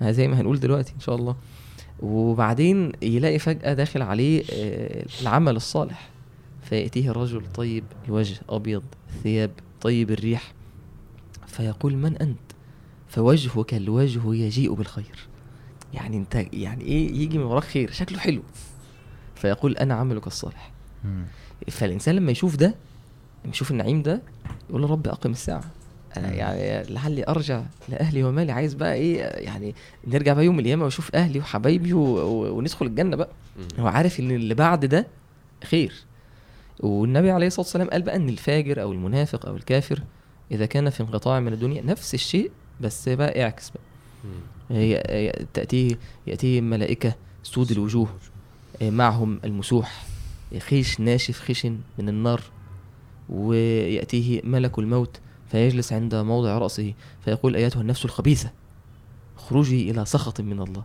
ها 0.00 0.12
زي 0.12 0.28
ما 0.28 0.40
هنقول 0.40 0.60
دلوقتي 0.60 0.92
إن 0.94 1.00
شاء 1.00 1.14
الله. 1.16 1.36
وبعدين 2.02 2.92
يلاقي 3.02 3.38
فجأة 3.38 3.74
داخل 3.74 4.02
عليه 4.02 4.42
آه، 4.52 5.04
العمل 5.22 5.56
الصالح. 5.56 6.08
فيأتيه 6.62 7.10
رجل 7.12 7.42
طيب 7.54 7.84
الوجه 8.08 8.40
أبيض 8.48 8.82
ثياب 9.22 9.50
طيب 9.80 10.10
الريح. 10.10 10.52
فيقول 11.46 11.96
من 11.96 12.16
أنت؟ 12.16 12.38
فوجهك 13.08 13.74
الوجه 13.74 14.34
يجيء 14.34 14.72
بالخير. 14.74 15.26
يعني 15.94 16.16
انت 16.16 16.34
يعني 16.52 16.84
إيه 16.84 17.12
يجي 17.14 17.38
من 17.38 17.44
وراك 17.44 17.64
خير؟ 17.64 17.90
شكله 17.90 18.18
حلو. 18.18 18.42
فيقول 19.34 19.76
أنا 19.76 19.94
عملك 19.94 20.26
الصالح. 20.26 20.70
مم. 21.04 21.24
فالإنسان 21.70 22.14
لما 22.14 22.32
يشوف 22.32 22.56
ده 22.56 22.74
لما 23.44 23.52
يشوف 23.52 23.70
النعيم 23.70 24.02
ده 24.02 24.22
يقول 24.70 24.90
رب 24.90 25.08
أقم 25.08 25.30
الساعة. 25.30 25.64
أنا. 26.16 26.32
يعني 26.32 26.92
لعلي 26.94 27.24
أرجع 27.28 27.62
لأهلي 27.88 28.24
ومالي. 28.24 28.52
عايز 28.52 28.74
بقى 28.74 28.94
إيه؟ 28.94 29.18
يعني 29.22 29.74
نرجع 30.06 30.32
بقى 30.32 30.44
يوم 30.44 30.58
القيامة 30.58 30.84
وأشوف 30.84 31.14
أهلي 31.14 31.38
وحبايبي 31.38 31.92
و... 31.92 32.00
و... 32.00 32.56
وندخل 32.58 32.86
الجنة 32.86 33.16
بقى. 33.16 33.28
مم. 33.56 33.82
هو 33.82 33.86
عارف 33.86 34.20
إن 34.20 34.30
اللي 34.30 34.54
بعد 34.54 34.84
ده 34.86 35.06
خير. 35.64 35.92
والنبي 36.80 37.30
عليه 37.30 37.46
الصلاة 37.46 37.66
والسلام 37.66 37.90
قال 37.90 38.02
بقى 38.02 38.16
إن 38.16 38.28
الفاجر 38.28 38.82
أو 38.82 38.92
المنافق 38.92 39.46
أو 39.46 39.56
الكافر 39.56 40.02
إذا 40.50 40.66
كان 40.66 40.90
في 40.90 41.00
انقطاع 41.00 41.40
من 41.40 41.52
الدنيا 41.52 41.82
نفس 41.82 42.14
الشيء 42.14 42.50
بس 42.80 43.08
بقى 43.08 43.42
اعكس 43.42 43.70
بقى. 43.70 43.82
مم. 44.24 44.30
تأتيه 45.54 45.98
يأتيه 46.26 46.60
ملائكة 46.60 47.14
سود 47.42 47.70
الوجوه 47.70 48.08
آه، 48.82 48.90
معهم 48.90 49.40
المسوح 49.44 50.06
خيش 50.58 51.00
ناشف 51.00 51.40
خشن 51.40 51.78
من 51.98 52.08
النار 52.08 52.42
ويأتيه 53.28 54.40
ملك 54.44 54.78
الموت 54.78 55.20
فيجلس 55.50 55.92
عند 55.92 56.14
موضع 56.14 56.58
رأسه 56.58 56.94
فيقول 57.24 57.56
أيتها 57.56 57.80
النفس 57.80 58.04
الخبيثة؟ 58.04 58.50
اخرجي 59.38 59.90
إلى 59.90 60.04
سخط 60.04 60.40
من 60.40 60.60
الله. 60.60 60.84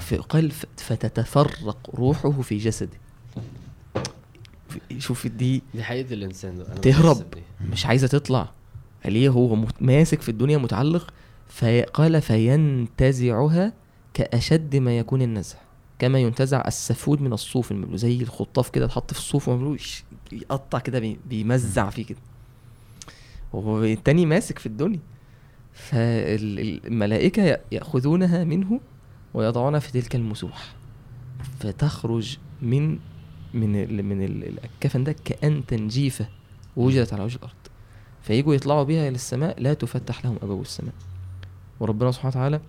فقال 0.00 0.50
فتتفرق 0.76 1.90
روحه 1.94 2.30
في 2.30 2.58
جسده. 2.58 2.98
شوف 4.98 5.26
دي 5.26 5.62
دي 5.74 5.82
ده. 6.58 6.66
أنا 6.66 6.80
تهرب. 6.80 7.24
مش 7.72 7.86
عايزة 7.86 8.06
تطلع. 8.06 8.50
ليه 9.04 9.28
هو 9.28 9.66
ماسك 9.80 10.20
في 10.22 10.28
الدنيا 10.28 10.58
متعلق 10.58 11.14
فقال 11.48 12.22
فينتزعها 12.22 13.72
كأشد 14.14 14.76
ما 14.76 14.98
يكون 14.98 15.22
النزع 15.22 15.56
كما 15.98 16.18
ينتزع 16.18 16.64
السفود 16.66 17.20
من 17.22 17.32
الصوف 17.32 17.72
المبلول 17.72 17.98
زي 17.98 18.16
الخطاف 18.22 18.70
كده 18.70 18.84
اتحط 18.84 19.12
في 19.12 19.18
الصوف 19.18 19.48
ومبلول 19.48 19.76
يش- 19.76 20.04
يقطع 20.32 20.78
كده 20.78 20.98
بي- 20.98 21.18
بيمزع 21.28 21.90
فيه 21.90 22.04
كده. 22.06 22.18
وهو 23.52 23.84
التاني 23.84 24.26
ماسك 24.26 24.58
في 24.58 24.66
الدنيا. 24.66 24.98
فالملائكة 25.72 27.58
يأخذونها 27.72 28.44
منه 28.44 28.80
ويضعونها 29.34 29.80
في 29.80 29.92
تلك 29.92 30.14
المسوح. 30.16 30.74
فتخرج 31.60 32.38
من 32.62 32.98
من 33.54 33.76
ال 33.76 34.02
من 34.02 34.24
ال- 34.24 34.64
الكفن 34.64 35.04
ده 35.04 35.16
كأن 35.24 35.66
تنجيفة 35.66 36.26
وجدت 36.76 37.12
على 37.12 37.24
وجه 37.24 37.36
الأرض. 37.36 37.52
فيجوا 38.22 38.54
يطلعوا 38.54 38.82
بها 38.82 39.08
إلى 39.08 39.14
السماء 39.14 39.60
لا 39.62 39.74
تفتح 39.74 40.24
لهم 40.24 40.36
أبواب 40.42 40.60
السماء. 40.60 40.92
وربنا 41.80 42.12
سبحانه 42.12 42.30
وتعالى 42.30 42.60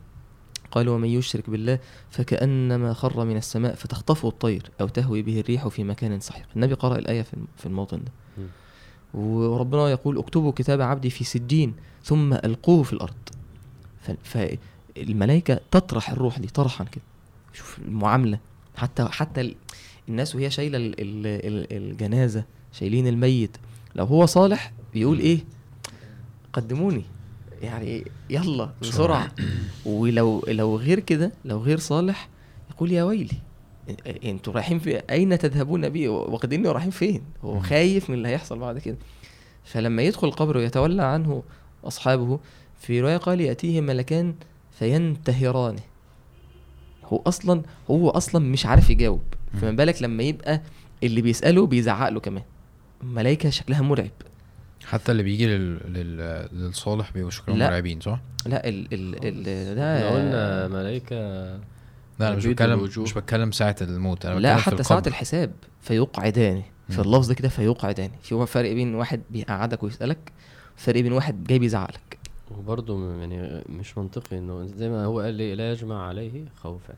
قال 0.71 0.89
ومن 0.89 1.07
يشرك 1.09 1.49
بالله 1.49 1.79
فكأنما 2.09 2.93
خر 2.93 3.25
من 3.25 3.37
السماء 3.37 3.75
فتخطفه 3.75 4.27
الطير 4.27 4.71
أو 4.81 4.87
تهوي 4.87 5.21
به 5.21 5.39
الريح 5.39 5.67
في 5.67 5.83
مكان 5.83 6.19
سحيق. 6.19 6.45
النبي 6.55 6.73
قرأ 6.73 6.95
الآية 6.97 7.21
في 7.21 7.33
الم- 7.33 7.47
في 7.57 7.65
الموطن 7.65 7.97
ده. 8.03 8.11
وربنا 9.13 9.89
يقول 9.89 10.17
اكتبوا 10.17 10.51
كتاب 10.51 10.81
عبدي 10.81 11.09
في 11.09 11.23
سجين 11.23 11.73
ثم 12.03 12.33
ألقوه 12.33 12.83
في 12.83 12.93
الأرض. 12.93 13.13
فالملائكة 14.23 15.59
تطرح 15.71 16.09
الروح 16.09 16.39
دي 16.39 16.47
طرحا 16.47 16.83
كده. 16.83 17.03
شوف 17.53 17.79
المعاملة. 17.79 18.39
حتى 18.75 19.05
حتى 19.05 19.41
ال- 19.41 19.55
الناس 20.09 20.35
وهي 20.35 20.49
شايلة 20.49 20.77
ال- 20.77 20.95
ال- 21.01 21.27
ال- 21.27 21.77
الجنازة 21.91 22.43
شايلين 22.71 23.07
الميت. 23.07 23.57
لو 23.95 24.05
هو 24.05 24.25
صالح 24.25 24.71
بيقول 24.93 25.19
إيه؟ 25.19 25.39
قدموني. 26.53 27.03
يعني 27.61 28.05
يلا 28.29 28.69
بسرعة 28.81 29.31
ولو 29.85 30.43
لو 30.47 30.75
غير 30.77 30.99
كده 30.99 31.31
لو 31.45 31.57
غير 31.57 31.77
صالح 31.77 32.29
يقول 32.71 32.91
يا 32.91 33.03
ويلي 33.03 33.35
أنتوا 34.25 34.53
رايحين 34.53 34.79
في 34.79 34.97
أين 35.09 35.37
تذهبون 35.37 35.89
بي؟ 35.89 36.07
واخديني 36.07 36.67
ورايحين 36.67 36.91
فين؟ 36.91 37.21
هو. 37.43 37.59
خايف 37.59 38.09
من 38.09 38.15
اللي 38.15 38.27
هيحصل 38.27 38.59
بعد 38.59 38.79
كده. 38.79 38.97
فلما 39.63 40.01
يدخل 40.01 40.27
القبر 40.27 40.57
ويتولى 40.57 41.03
عنه 41.03 41.43
أصحابه 41.83 42.39
في 42.79 43.01
رواية 43.01 43.17
قال 43.17 43.41
يأتيه 43.41 43.81
ملكان 43.81 44.35
فينتهرانه 44.71 45.79
هو 47.05 47.21
أصلا 47.27 47.61
هو 47.91 48.09
أصلا 48.09 48.45
مش 48.45 48.65
عارف 48.65 48.89
يجاوب. 48.89 49.21
فما 49.61 49.71
بالك 49.71 50.01
لما 50.01 50.23
يبقى 50.23 50.61
اللي 51.03 51.21
بيسأله 51.21 51.65
بيزعق 51.65 52.09
له 52.09 52.19
كمان. 52.19 52.43
الملائكه 53.03 53.49
شكلها 53.49 53.81
مرعب. 53.81 54.11
حتى 54.85 55.11
اللي 55.11 55.23
بيجي 55.23 55.47
لل... 55.47 55.93
لل... 55.93 56.47
للصالح 56.53 57.11
بيبقوا 57.11 57.31
شكلهم. 57.31 57.59
مرعبين 57.59 57.99
صح؟ 57.99 58.19
لا 58.45 58.67
ال 58.69 58.93
ال 58.93 59.25
ال 59.25 59.75
ده 59.75 59.97
إحنا 59.97 60.09
قلنا 60.17 60.67
ملائكة 60.67 61.15
لا 62.19 62.27
أنا 62.27 62.35
مش 62.35 62.45
بتكلم 62.45 62.79
الوجوه. 62.79 63.03
مش 63.03 63.13
بتكلم 63.13 63.51
ساعة 63.51 63.75
الموت 63.81 64.25
أنا 64.25 64.39
لا 64.39 64.55
حتى 64.55 64.83
ساعة 64.83 64.97
القبر. 64.97 65.09
الحساب 65.09 65.51
فيقعدان 65.81 66.61
في. 66.89 66.99
اللفظ 67.01 67.31
كده 67.31 67.49
فيقعدان 67.49 68.09
في 68.21 68.35
هو 68.35 68.45
فرق 68.45 68.71
بين 68.73 68.95
واحد 68.95 69.21
بيقعدك 69.29 69.83
ويسألك 69.83 70.31
فرق 70.75 71.01
بين 71.01 71.11
واحد 71.13 71.43
جاي 71.43 71.59
بيزعق 71.59 71.89
لك 71.91 72.17
وبرضه 72.57 73.15
يعني 73.19 73.63
مش 73.69 73.97
منطقي 73.97 74.37
إنه 74.37 74.65
زي 74.65 74.89
ما 74.89 75.05
هو 75.05 75.19
قال 75.19 75.33
لي 75.33 75.55
لا 75.55 75.71
يجمع 75.71 76.07
عليه 76.07 76.45
خوفا 76.55 76.93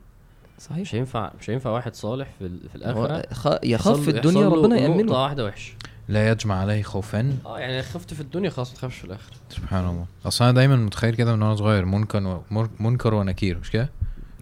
صحيح 0.58 0.78
مش 0.80 0.94
هينفع 0.94 1.30
مش 1.40 1.50
هينفع 1.50 1.70
واحد 1.70 1.94
صالح 1.94 2.28
في, 2.38 2.46
ال- 2.46 2.68
في 2.68 2.78
هو 2.84 3.06
الاخره. 3.06 3.60
يخاف 3.64 4.00
في 4.00 4.10
الدنيا 4.10 4.48
ربنا 4.48 4.68
نقطة 4.68 4.76
يأمنه 4.76 5.12
واحدة 5.22 5.44
وحشة 5.44 5.72
لا 6.10 6.30
يجمع 6.30 6.54
عليه 6.54 6.82
خوفا 6.82 7.36
آه 7.46 7.58
يعني 7.58 7.82
خفت 7.82 8.14
في 8.14 8.20
الدنيا 8.20 8.50
خلاص 8.50 8.70
ما 8.70 8.76
تخافش 8.76 8.98
في 8.98 9.04
الاخره 9.04 9.34
سبحان 9.50 9.88
الله 9.88 10.06
أصل 10.26 10.44
أنا 10.44 10.54
دايما 10.54 10.76
متخيل 10.76 11.14
كده 11.14 11.36
من 11.36 11.42
وأنا 11.42 11.56
صغير 11.56 11.84
منكر 11.84 12.26
و... 12.26 12.66
منكر 12.80 13.14
ونكير 13.14 13.58
مش 13.58 13.70
كده؟ 13.70 13.90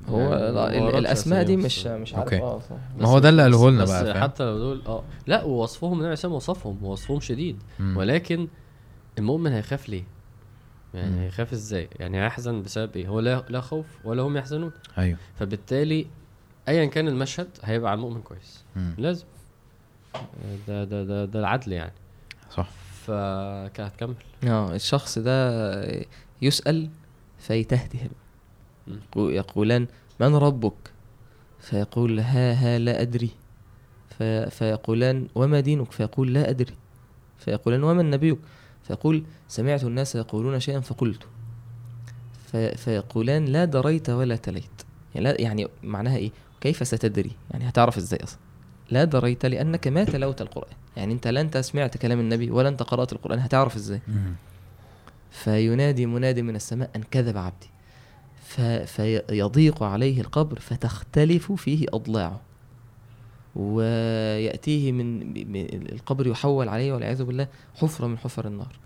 هو 0.08 0.20
يعني 0.20 0.90
لا، 0.92 0.98
الأسماء 0.98 1.42
دي 1.42 1.56
مش 1.56 1.78
بس- 1.78 1.86
مش 1.86 2.14
عارف 2.14 2.24
أوكي. 2.24 2.38
آه 2.42 2.58
صح 2.60 2.76
ما 2.98 3.08
هو 3.08 3.18
ده 3.18 3.28
اللي 3.28 3.42
قاله 3.42 3.70
لنا 3.70 3.82
بس 3.82 3.90
بقى 3.90 4.04
فاهم؟ 4.14 4.22
حتى 4.22 4.44
لو 4.44 4.58
دول 4.58 4.82
آه 4.86 5.02
لا 5.26 5.44
ووصفهم 5.44 5.92
النبي 5.92 6.06
عليه 6.24 6.34
وصفهم 6.36 6.78
ووصفهم 6.84 7.20
شديد 7.20 7.56
مم. 7.80 7.96
ولكن 7.96 8.48
المؤمن 9.18 9.52
هيخاف 9.52 9.88
ليه؟ 9.88 10.04
يعني 10.94 11.10
مم. 11.10 11.18
هيخاف 11.18 11.52
إزاي؟ 11.52 11.88
يعني 11.98 12.24
هيحزن 12.24 12.62
بسبب 12.62 12.96
إيه؟ 12.96 13.08
هو 13.08 13.20
لا 13.20 13.44
لا 13.48 13.60
خوف 13.60 13.86
ولا 14.04 14.22
هم 14.22 14.36
يحزنون 14.36 14.72
أيوه 14.98 15.18
فبالتالي 15.38 16.06
ايا 16.68 16.84
كان 16.86 17.08
المشهد 17.08 17.48
هيبقى 17.64 17.90
على 17.90 17.98
المؤمن 17.98 18.20
كويس 18.22 18.64
مم. 18.76 18.94
لازم 18.98 19.24
ده 20.68 20.84
ده 20.84 21.04
ده 21.04 21.24
ده 21.24 21.40
العدل 21.40 21.72
يعني. 21.72 21.92
صح. 22.50 22.68
فهتكمل 23.06 24.14
آه 24.44 24.74
الشخص 24.74 25.18
ده 25.18 26.06
يسأل 26.42 26.88
فيتهته 27.38 28.08
مم. 28.86 28.96
يقو- 29.14 29.18
يقولان 29.30 29.86
من 30.20 30.34
ربك؟ 30.34 30.74
فيقول 31.60 32.20
ها 32.20 32.52
ها 32.52 32.78
لا 32.78 33.00
أدري. 33.02 33.30
في 34.18 34.50
فيقولان 34.50 35.28
وما 35.34 35.60
دينك؟ 35.60 35.92
فيقول 35.92 36.34
لا 36.34 36.50
أدري. 36.50 36.74
فيقولان 37.38 37.82
وما 37.84 38.02
نبيك؟ 38.02 38.38
فيقول 38.82 39.24
سمعت 39.48 39.84
الناس 39.84 40.14
يقولون 40.14 40.60
شيئا 40.60 40.80
فقلت. 40.80 41.22
في 42.52 42.76
فيقولان 42.76 43.44
لا 43.44 43.64
دريت 43.64 44.10
ولا 44.10 44.36
تليت. 44.36 44.64
يعني, 45.14 45.24
لا 45.26 45.40
يعني 45.40 45.66
معناها 45.82 46.16
إيه؟ 46.16 46.30
كيف 46.60 46.86
ستدري؟ 46.86 47.30
يعني 47.50 47.68
هتعرف 47.68 47.96
إزاي 47.96 48.18
أصلا؟ 48.22 48.38
لا 48.90 49.04
دريت 49.04 49.46
لأنك 49.46 49.88
ما 49.88 50.04
تلوت 50.04 50.42
القرآن. 50.42 50.72
يعني 50.96 51.12
أنت 51.12 51.28
لا 51.28 51.40
انت 51.40 51.58
سمعت 51.58 51.96
كلام 51.96 52.20
النبي 52.20 52.50
ولا 52.50 52.68
انت 52.68 52.82
قرات 52.82 53.12
القرآن. 53.12 53.38
هتعرف 53.38 53.76
إزاي؟ 53.76 54.00
مم. 54.08 54.34
فينادي 55.30 56.06
مناد 56.06 56.40
من 56.40 56.56
السماء 56.56 56.90
أن 56.96 57.02
كذب 57.02 57.36
عبدي. 57.36 57.70
ف... 58.42 58.60
فيضيق 58.60 59.82
عليه 59.82 60.20
القبر 60.20 60.58
فتختلف 60.60 61.52
فيه 61.52 61.86
أضلاعه. 61.92 62.40
ويأتيه 63.56 64.92
من 64.92 65.36
القبر 65.92 66.26
يحول 66.26 66.68
عليه 66.68 66.92
والعياذ 66.92 67.24
بالله 67.24 67.48
حفرة 67.74 68.06
من 68.06 68.18
حفر 68.18 68.46
النار. 68.46 68.78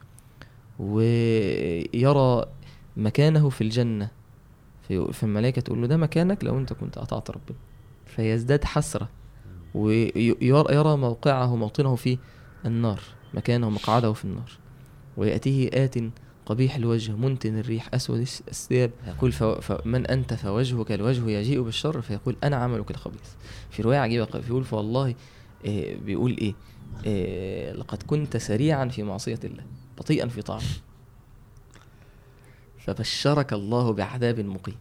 ويرى 0.78 2.46
مكانه 2.96 3.48
في 3.48 3.60
الجنة. 3.60 4.08
في- 4.88 5.12
فالملائكة 5.12 5.62
تقول 5.62 5.80
له 5.80 5.86
ده 5.86 5.96
مكانك 5.96 6.44
لو 6.44 6.58
أنت 6.58 6.72
كنت 6.72 6.98
أطعت 6.98 7.30
ربنا. 7.30 7.56
فيزداد 8.06 8.64
حسرة. 8.64 9.08
ويرى 9.74 10.96
موقعه 10.96 11.56
موطنه 11.56 11.96
في 11.96 12.18
النار 12.66 13.00
مكانه 13.34 13.70
مقعده 13.70 14.12
في 14.12 14.24
النار. 14.24 14.50
ويأتيه 15.16 15.70
آت 15.72 15.94
قبيح 16.46 16.76
الوجه 16.76 17.12
منتن 17.12 17.58
الريح 17.58 17.94
أسود 17.94 18.20
الثياب. 18.20 18.90
يقول 19.06 19.32
فمن 19.32 20.06
أنت؟ 20.06 20.34
فوجهك 20.34 20.92
الوجه 20.92 21.30
يجيء 21.30 21.62
بالشر. 21.62 22.00
فيقول 22.00 22.36
أنا 22.44 22.56
عملك 22.56 22.90
الخبيث. 22.90 23.30
في 23.70 23.82
رواية 23.82 23.98
عجيبة 23.98 24.40
بيقول 24.40 24.64
فوالله 24.64 25.14
إيه 25.64 25.98
بيقول 26.00 26.36
إيه, 26.36 26.54
إيه 27.06 27.72
لقد 27.72 28.02
كنت 28.02 28.36
سريعا 28.36 28.88
في 28.88 29.02
معصية 29.02 29.40
الله 29.44 29.64
بطيئا 29.98 30.26
في 30.26 30.42
طاعته. 30.42 30.66
فبشرك 32.78 33.52
الله 33.52 33.92
بعذاب 33.92 34.40
مقيم. 34.40 34.76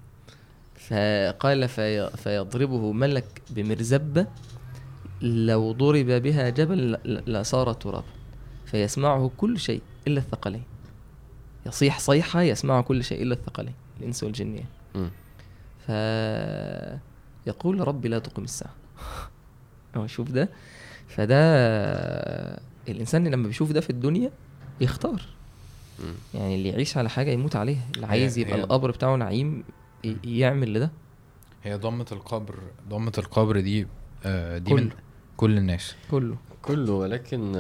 فقال 0.76 1.68
في 1.68 2.10
فيضربه 2.18 2.92
ملك 2.92 3.42
بمرزبة 3.50 4.28
لو 5.22 5.72
ضرب 5.72 6.06
بها 6.06 6.50
جبل 6.50 6.98
لصار 7.28 7.74
ترابا 7.74 8.04
فيسمعه 8.66 9.32
كل 9.38 9.60
شيء 9.60 9.82
إلا 10.08 10.20
الثقلين 10.20 10.64
يصيح 11.66 12.00
صيحة 12.00 12.42
يسمعه 12.42 12.82
كل 12.82 13.04
شيء 13.04 13.22
إلا 13.22 13.34
الثقلين 13.34 13.74
الإنس 14.00 14.24
والجن 14.24 14.56
يعني. 14.56 15.10
فيقول 17.46 17.88
ربي 17.88 18.08
لا 18.08 18.20
تقم 18.20 18.44
الساعة 18.44 18.74
هو 19.98 20.08
شوف 20.08 20.32
ده 20.32 20.50
فده 21.08 21.36
الإنسان 22.90 23.28
لما 23.28 23.48
بيشوف 23.48 23.72
ده 23.72 23.82
في 23.82 23.90
الدنيا 23.90 24.32
يختار. 24.82 25.22
يعني 26.34 26.56
اللي 26.56 26.70
يعيش 26.70 26.98
على 26.98 27.10
حاجة 27.10 27.32
يموت 27.32 27.56
عليها 27.56 27.84
اللي 27.96 28.06
عايز 28.08 28.38
يبقى 28.38 28.56
القبر 28.56 28.92
بتاعه 28.92 29.16
نعيم 29.16 29.64
ي- 30.04 30.18
يعمل 30.40 30.74
لده 30.74 30.92
هي 31.64 31.76
ضمة 31.76 32.06
القبر 32.12 32.60
ضمة 32.90 33.12
القبر 33.18 33.60
دي 33.60 33.88
آه 34.26 34.58
دي 34.58 34.70
كله. 34.72 34.82
من 34.84 34.90
كل 35.42 35.58
الناس. 35.58 35.96
كله. 36.12 36.38
كله 36.62 36.94
ولكن 36.94 37.52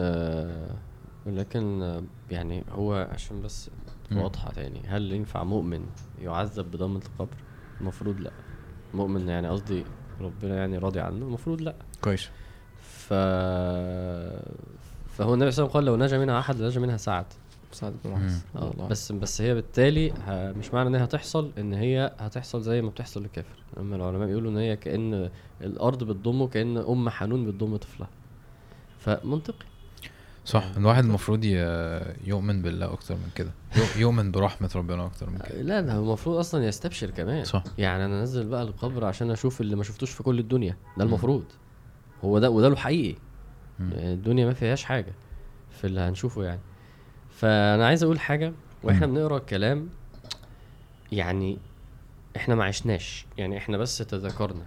ولكن 1.25 2.01
يعني 2.31 2.63
هو 2.71 3.07
عشان 3.11 3.41
بس 3.41 3.69
مم. 4.11 4.17
واضحة 4.17 4.51
تاني. 4.51 4.81
هل 4.87 5.11
ينفع 5.11 5.43
مؤمن 5.43 5.85
يعذب 6.21 6.71
بضمة 6.71 7.01
القبر؟ 7.05 7.35
المفروض 7.81 8.19
لأ. 8.19 8.31
مؤمن 8.93 9.27
يعني 9.27 9.47
قصدي 9.47 9.83
ربنا 10.21 10.55
يعني 10.55 10.77
راضي 10.77 10.99
عنه؟ 10.99 11.25
المفروض 11.25 11.61
لأ. 11.61 11.75
كويس. 12.01 12.29
ف 12.81 13.13
فهو 15.17 15.33
النبي 15.33 15.51
صلى 15.51 15.65
الله 15.65 15.67
عليه 15.67 15.67
وسلم 15.67 15.67
قال 15.67 15.85
لو 15.85 15.95
نجا 15.95 16.17
منها 16.17 16.39
أحد 16.39 16.57
لنجا 16.61 16.79
منها 16.79 16.97
سعد. 16.97 17.25
سعد 17.71 17.93
بن 18.05 18.09
مم. 18.09 18.15
معاذ 18.19 18.33
آه 18.55 18.67
والله. 18.67 18.87
بس 18.87 19.11
بس 19.11 19.41
هي 19.41 19.53
بالتالي 19.53 20.13
مش 20.57 20.73
معنى 20.73 20.89
ان 20.89 20.95
هي 20.95 21.03
هتحصل 21.03 21.51
إن 21.57 21.73
هي 21.73 22.11
هتحصل 22.19 22.61
زي 22.61 22.81
ما 22.81 22.89
بتحصل 22.89 23.21
للكافر. 23.21 23.55
أما 23.77 23.95
العلماء 23.95 24.27
بيقولوا 24.27 24.51
إن 24.51 24.57
هي 24.57 24.75
كأن 24.75 25.29
الأرض 25.61 26.03
بتضمه 26.03 26.47
كأن 26.47 26.77
أم 26.77 27.09
حنون 27.09 27.45
بتضم 27.45 27.75
طفلها. 27.77 28.09
فمنطقي. 28.99 29.65
صح. 30.45 30.63
الواحد 30.77 31.03
المفروض 31.03 31.43
يؤمن 32.25 32.61
بالله 32.61 32.93
أكتر 32.93 33.15
من 33.15 33.29
كده. 33.35 33.51
يؤ- 33.75 33.97
يؤمن 33.97 34.31
برحمة 34.31 34.69
ربنا 34.75 35.05
أكتر 35.05 35.29
من 35.29 35.37
كده. 35.37 35.61
لا 35.61 35.81
ده 35.81 35.93
هو 35.93 36.03
المفروض 36.03 36.37
أصلا 36.37 36.65
يستبشر 36.65 37.09
كمان. 37.09 37.43
صح. 37.43 37.63
يعني 37.77 38.05
أنا 38.05 38.19
أنزل 38.21 38.47
بقى 38.47 38.61
القبر 38.63 39.05
عشان 39.05 39.31
أشوف 39.31 39.61
اللي 39.61 39.75
ما 39.75 39.83
شفتوش 39.83 40.11
في 40.11 40.23
كل 40.23 40.39
الدنيا. 40.39 40.77
ده. 40.97 41.03
المفروض. 41.03 41.43
هو 42.23 42.39
ده 42.39 42.49
وده 42.49 42.69
له 42.69 42.75
حقيقي. 42.75 43.15
الدنيا 43.79 44.45
ما 44.45 44.53
فيهاش 44.53 44.83
حاجة 44.83 45.13
في 45.71 45.87
اللي 45.87 45.99
هنشوفه 46.01 46.43
يعني. 46.43 46.59
فأنا 47.41 47.87
عايز 47.87 48.03
أقول 48.03 48.19
حاجة 48.19 48.53
وإحنا. 48.83 49.07
بنقرأ 49.07 49.37
الكلام 49.37 49.89
يعني 51.11 51.57
إحنا 52.35 52.55
ما 52.55 52.63
عشناش 52.63 53.25
يعني 53.37 53.57
إحنا 53.57 53.77
بس 53.77 53.97
تذكرنا. 53.97 54.65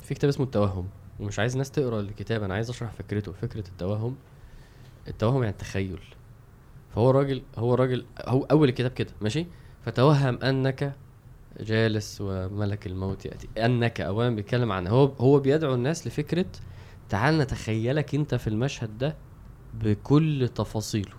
في 0.00 0.14
كتاب 0.14 0.28
اسمه 0.28 0.46
التوهم 0.46 0.88
ومش 1.20 1.38
عايز 1.38 1.52
الناس 1.52 1.70
تقرأ 1.70 2.00
الكتاب 2.00 2.42
أنا 2.42 2.54
عايز 2.54 2.70
أشرح 2.70 2.92
فكرته 2.92 3.32
فكرة 3.32 3.68
التوهم. 3.68 4.16
التوهم 5.08 5.42
يعني 5.42 5.52
التخيل. 5.52 6.00
فهو 6.94 7.10
راجل 7.10 7.42
هو 7.58 7.74
راجل 7.74 8.04
هو 8.26 8.42
أول 8.44 8.68
الكتاب 8.68 8.90
كده 8.90 9.10
ماشي؟ 9.20 9.46
فتوهم 9.84 10.38
أنك 10.42 10.94
جالس 11.60 12.18
وملك 12.20 12.86
الموت 12.86 13.26
يأتي 13.26 13.48
أنك 13.58 14.00
اولا 14.00 14.34
بيتكلم 14.34 14.72
عن 14.72 14.86
هو 14.86 15.04
هو 15.04 15.38
بيدعو 15.38 15.74
الناس 15.74 16.06
لفكرة 16.06 16.46
تعال 17.08 17.38
نتخيلك 17.38 18.14
أنت 18.14 18.34
في 18.34 18.46
المشهد 18.46 18.98
ده 18.98 19.16
بكل 19.82 20.48
تفاصيله. 20.54 21.12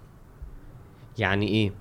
يعني 1.18 1.48
إيه؟ 1.48 1.72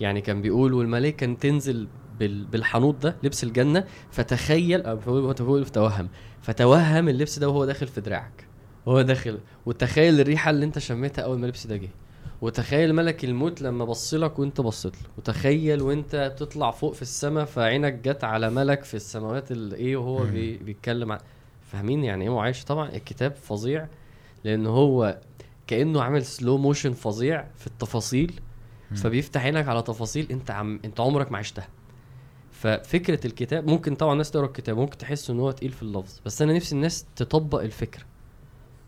يعني 0.00 0.20
كان 0.20 0.42
بيقول 0.42 0.72
والملائكة 0.72 1.34
تنزل 1.34 1.88
بال- 2.18 2.44
بالحنوط 2.44 2.94
ده 3.02 3.16
لبس 3.22 3.44
الجنة 3.44 3.84
فتخيل 4.10 4.86
هو 4.86 5.32
توهم. 5.32 6.08
فتوهم 6.42 7.08
اللبس 7.08 7.38
ده 7.38 7.48
وهو 7.48 7.64
داخل 7.64 7.86
في 7.86 8.00
دراعك. 8.00 8.46
وهو 8.86 9.02
داخل 9.02 9.38
وتخيل 9.66 10.20
الريحة 10.20 10.50
اللي 10.50 10.64
أنت 10.64 10.78
شميتها 10.78 11.22
أول 11.22 11.38
ما 11.38 11.44
اللبس 11.44 11.66
ده 11.66 11.76
جه. 11.76 11.88
وتخيل 12.40 12.92
ملك 12.92 13.24
الموت 13.24 13.62
لما 13.62 13.84
بص 13.84 14.14
لك 14.14 14.38
وأنت 14.38 14.60
بصيت 14.60 14.94
له. 15.02 15.08
وتخيل 15.18 15.82
وأنت 15.82 16.16
بتطلع 16.34 16.70
فوق 16.70 16.94
في 16.94 17.02
السماء 17.02 17.44
فعينك 17.44 17.92
جت 17.92 18.24
على 18.24 18.50
ملك 18.50 18.84
في 18.84 18.94
السماوات 18.94 19.52
الايه 19.52 19.96
وهو. 19.96 20.24
بي 20.24 20.56
بيتكلم 20.58 21.12
عن 21.12 21.18
فاهمين 21.62 22.04
يعني 22.04 22.24
إيه؟ 22.24 22.34
معايش 22.34 22.64
طبعا 22.64 22.88
الكتاب 22.88 23.34
فظيع 23.34 23.86
لأن 24.44 24.66
هو 24.66 25.18
كأنه 25.66 26.02
عامل 26.02 26.24
سلو 26.24 26.58
موشن 26.58 26.92
فظيع 26.92 27.46
في 27.56 27.66
التفاصيل. 27.66 28.40
فبيفتح 28.94 29.42
عينك 29.44 29.68
على 29.68 29.82
تفاصيل 29.82 30.26
انت 30.30 30.50
عم 30.50 30.80
انت 30.84 31.00
عمرك 31.00 31.32
ما 31.32 31.38
عشتها. 31.38 31.68
ففكرة 32.50 33.26
الكتاب 33.26 33.66
ممكن 33.66 33.94
طبعا 33.94 34.12
الناس 34.12 34.30
تقرأ 34.30 34.46
الكتاب 34.46 34.76
ممكن 34.76 34.98
تحس 34.98 35.30
إن 35.30 35.40
هو 35.40 35.50
تقيل 35.50 35.70
في 35.70 35.82
اللفظ 35.82 36.20
بس 36.26 36.42
أنا 36.42 36.52
نفسي 36.52 36.74
الناس 36.74 37.06
تطبق 37.16 37.60
الفكرة. 37.62 38.02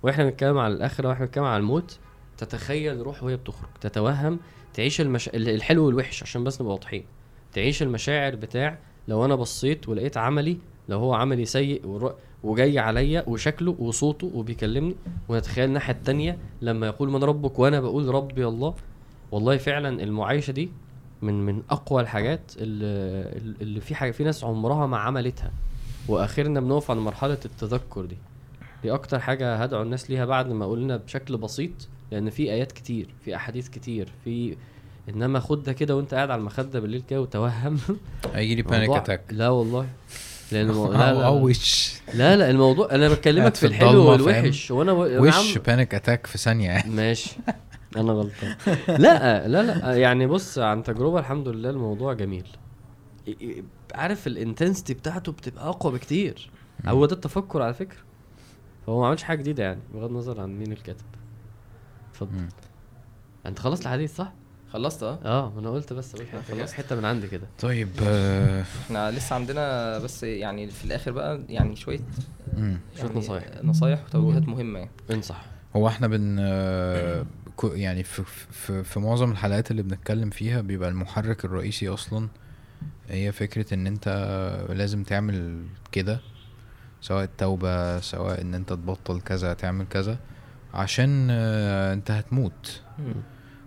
وإحنا 0.02 0.24
بنتكلم 0.24 0.58
على 0.58 0.74
الاخره 0.74 1.08
وإحنا 1.08 1.24
بنتكلم 1.24 1.44
على 1.44 1.56
الموت 1.60 1.98
تتخيل 2.38 3.00
روح 3.00 3.22
وهي 3.22 3.36
بتخرج 3.36 3.68
تتوهم 3.80 4.38
تعيش 4.74 5.00
المش... 5.00 5.28
ال- 5.28 5.48
الحلو 5.48 5.86
والوحش 5.86 6.22
عشان 6.22 6.44
بس 6.44 6.60
نبقى 6.60 6.72
واضحين. 6.72 7.04
تعيش 7.52 7.82
المشاعر 7.82 8.36
بتاع 8.36 8.78
لو 9.08 9.24
أنا 9.24 9.34
بصيت 9.34 9.88
ولقيت 9.88 10.16
عملي 10.16 10.58
لو 10.88 10.98
هو 10.98 11.14
عملي 11.14 11.44
سيء 11.44 11.86
وجاي 12.46 12.78
عليا 12.78 13.24
وشكله 13.26 13.76
وصوته 13.78 14.30
وبيكلمني 14.34 14.94
ونتخيل 15.28 15.64
الناحية 15.64 15.92
التانية 15.92 16.38
لما 16.62 16.86
يقول 16.86 17.10
من 17.10 17.24
ربك 17.24 17.58
وأنا 17.58 17.80
بقول 17.80 18.08
ربي 18.08 18.46
الله. 18.46 18.74
والله 19.32 19.56
فعلا 19.56 20.02
المعايشة 20.02 20.50
دي 20.50 20.70
من 21.22 21.46
من 21.46 21.62
أقوى 21.70 22.02
الحاجات 22.02 22.52
اللي, 22.56 23.54
اللي 23.60 23.80
في 23.80 23.94
حاجة 23.94 24.10
في 24.10 24.24
ناس 24.24 24.44
عمرها 24.44 24.86
ما 24.86 24.98
عملتها. 24.98 25.50
وأخرنا 26.08 26.60
بنقف 26.60 26.90
عند 26.90 27.00
مرحلة 27.00 27.38
التذكر 27.44 28.04
دي. 28.04 28.16
دي 28.82 28.92
أكتر 28.92 29.18
حاجة 29.18 29.56
هدعو 29.56 29.82
الناس 29.82 30.10
ليها 30.10 30.24
بعد 30.24 30.50
ما 30.50 30.66
قلنا 30.66 30.96
بشكل 30.96 31.36
بسيط 31.36 31.70
لأن 32.12 32.30
في 32.30 32.52
آيات 32.52 32.72
كتير 32.72 33.08
في 33.24 33.36
أحاديث 33.36 33.68
كتير 33.68 34.08
في 34.24 34.56
إنما 35.08 35.40
خد 35.40 35.62
ده 35.62 35.72
كده 35.72 35.96
وأنت 35.96 36.14
قاعد 36.14 36.30
على 36.30 36.38
المخدة 36.40 36.80
بالليل 36.80 37.02
كده 37.02 37.20
وتوهم. 37.20 37.78
هيجي 38.34 38.54
لي 38.54 38.62
panic 38.62 38.90
attack 38.90 39.20
لا 39.30 39.48
والله. 39.48 39.86
لأن 40.52 40.70
المو... 40.70 40.92
لا, 40.92 41.14
لا, 41.14 41.28
وش؟ 41.28 41.94
لا 42.14 42.36
لا 42.36 42.50
الموضوع 42.50 42.88
أنا 42.90 43.08
بكلمك 43.08 43.54
في 43.54 43.66
الحلو 43.66 44.10
والوحش 44.10 44.70
وأنا 44.70 44.92
و... 44.92 45.26
وش 45.26 45.58
panic 45.58 45.94
attack 45.94 46.26
في 46.26 46.38
ثانية؟ 46.38 46.66
يعني 46.68 46.90
ماشي. 47.02 47.36
أنا 47.96 48.12
غلطان. 48.12 48.56
لا 49.02 49.48
لا 49.48 49.62
لا 49.62 49.96
يعني 49.96 50.26
بص 50.26 50.58
عن 50.58 50.82
تجربة 50.82 51.18
الحمد 51.18 51.48
لله 51.48 51.70
الموضوع 51.70 52.12
جميل. 52.12 52.46
عارف 53.94 54.26
ال 54.26 54.33
intensity 54.33 54.94
بتاعته 54.94 55.32
بتبقى 55.32 55.68
أقوى 55.68 55.92
بكتير. 55.92 56.50
هو 56.86 57.06
ده 57.06 57.14
التفكر 57.14 57.62
على 57.62 57.74
فكرة. 57.74 57.98
فهو 58.86 59.00
ما 59.00 59.06
عملش 59.06 59.22
حاجة 59.22 59.38
جديدة 59.38 59.62
يعني 59.62 59.80
بغض 59.94 60.10
النظر 60.10 60.40
عن 60.40 60.58
مين 60.58 60.72
الكاتب. 60.72 61.04
اتفضل. 62.10 62.30
أنت 63.46 63.58
خلصت 63.58 63.82
الحديث 63.82 64.16
صح؟ 64.16 64.32
خلصت 64.72 65.02
آه؟ 65.02 65.18
آه 65.24 65.50
ما 65.54 65.60
أنا 65.60 65.70
قلت 65.70 65.92
بس 65.92 66.16
قلت 66.16 66.28
خلصت. 66.50 66.74
حتة 66.74 66.96
من 66.96 67.04
عندي 67.04 67.28
كده. 67.28 67.46
طيب 67.58 67.88
آه، 68.02 68.64
إحنا 68.86 69.10
لسه 69.10 69.34
عندنا 69.34 69.98
بس 69.98 70.22
يعني 70.22 70.66
في 70.66 70.84
الآخر 70.84 71.10
بقى 71.10 71.40
يعني 71.48 71.76
شوية 71.76 72.00
يعني 72.56 72.78
نصايح. 73.14 73.44
نصايح 73.64 74.04
وتوجيهات 74.04 74.48
مهمة 74.48 74.78
يعني. 74.78 74.90
انصح. 75.10 75.44
هو 75.76 75.88
إحنا 75.88 76.08
بن 76.08 76.36
آه، 76.40 77.26
يعني 77.64 78.02
في, 78.02 78.24
في, 78.50 78.84
في 78.84 79.00
معظم 79.00 79.30
الحلقات 79.30 79.70
اللي 79.70 79.82
بنتكلم 79.82 80.30
فيها 80.30 80.60
بيبقى 80.60 80.88
المحرك 80.88 81.44
الرئيسي 81.44 81.88
أصلا 81.88 82.28
هي 83.08 83.32
فكرة 83.32 83.74
إن 83.74 83.86
أنت 83.86 84.08
لازم 84.68 85.02
تعمل 85.02 85.64
كده 85.92 86.20
سواء 87.00 87.24
التوبة 87.24 88.00
سواء 88.00 88.40
إن 88.40 88.54
أنت 88.54 88.68
تبطل 88.68 89.20
كذا 89.20 89.52
تعمل 89.54 89.86
كذا 89.90 90.18
عشان 90.74 91.28
آه، 91.30 91.92
أنت 91.92 92.10
هتموت. 92.10 92.82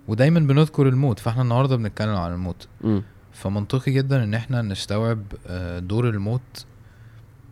ودايما 0.10 0.40
بنذكر 0.40 0.88
الموت 0.88 1.20
فإحنا 1.20 1.42
النهارده 1.42 1.76
بنتكلم 1.76 2.16
عن 2.16 2.34
الموت. 2.34 2.68
امم 2.84 3.04
فمنطقي 3.34 3.92
جدا 3.92 4.24
إن 4.24 4.34
إحنا 4.34 4.62
نستوعب 4.62 5.24
آه، 5.48 5.80
دور 5.80 6.10
الموت 6.10 6.66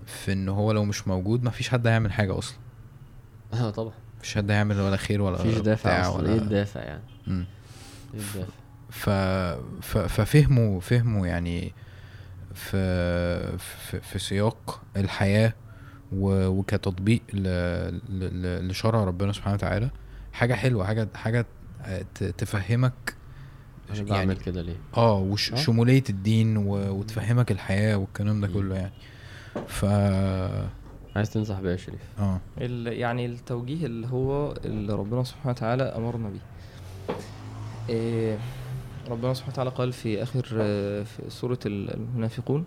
في 0.06 0.34
إن 0.34 0.50
هو 0.50 0.72
لو 0.72 0.86
مش 0.86 1.08
موجود 1.08 1.44
مفيش 1.44 1.70
حد 1.70 1.88
هيعمل 1.88 2.12
حاجة 2.12 2.38
أصلا. 2.38 2.58
آه 3.54 3.70
طبعا. 3.70 3.94
مفيش 4.20 4.36
حد 4.36 4.52
هيعمل 4.52 4.80
ولا 4.80 4.98
خير 4.98 5.22
ولا 5.22 5.40
مفيش 5.40 5.58
دافع 5.58 6.02
أصلا. 6.02 6.30
إيه 6.30 6.38
الدافع 6.38 6.80
يعني. 6.82 7.04
إيه 7.28 7.46
الدافع؟ 8.14 8.52
ف... 8.90 9.10
ف... 9.82 9.98
ففهموا 9.98 10.80
فهموا 10.80 11.28
يعني 11.28 11.74
في 12.54 13.58
في, 13.58 14.00
في 14.00 14.20
سياق 14.20 14.82
الحياة 14.98 15.54
و... 16.14 16.48
وكتطبيق 16.48 17.22
ل... 17.34 17.44
ل... 18.10 18.68
لشرع 18.68 19.04
ربنا 19.04 19.32
سبحانه 19.34 19.54
وتعالى 19.54 19.90
حاجة 20.34 20.54
حلوة 20.54 20.86
حاجة 20.86 21.08
حاجة 21.16 21.46
تفهمك 22.38 23.16
أنا 23.90 23.98
يعني 23.98 24.10
بعمل 24.10 24.38
كده 24.38 24.62
ليه 24.62 24.76
آه 24.98 25.20
وش 25.20 25.54
آه. 25.54 25.56
الدين. 26.10 26.58
وتفهمك 26.58 27.52
الحياة 27.52 27.96
والكلام 27.98 28.42
ده. 28.42 28.48
كله 28.48 28.76
يعني 28.76 28.92
ف 29.68 29.86
عايز 31.16 31.30
تنصح 31.34 31.60
بيه 31.60 31.72
يا 31.72 31.76
شريف 31.78 32.02
آه 32.20 32.40
ال- 32.58 32.88
يعني 33.00 33.26
التوجيه 33.26 33.86
اللي 33.86 34.08
هو 34.08 34.52
اللي 34.66 34.94
ربنا 34.94 35.24
سبحانه 35.24 35.50
وتعالى 35.52 35.84
أمرنا 35.84 36.30
بيه 36.30 36.40
إيه 37.90 38.38
ربنا 39.10 39.34
سبحانه 39.34 39.54
وتعالى 39.54 39.70
قال 39.70 39.94
في 39.94 40.24
آخر 40.24 40.48
آه، 40.54 41.04
في 41.04 41.30
سورة 41.30 41.60
ال- 41.66 41.94
المنافقون 41.94 42.66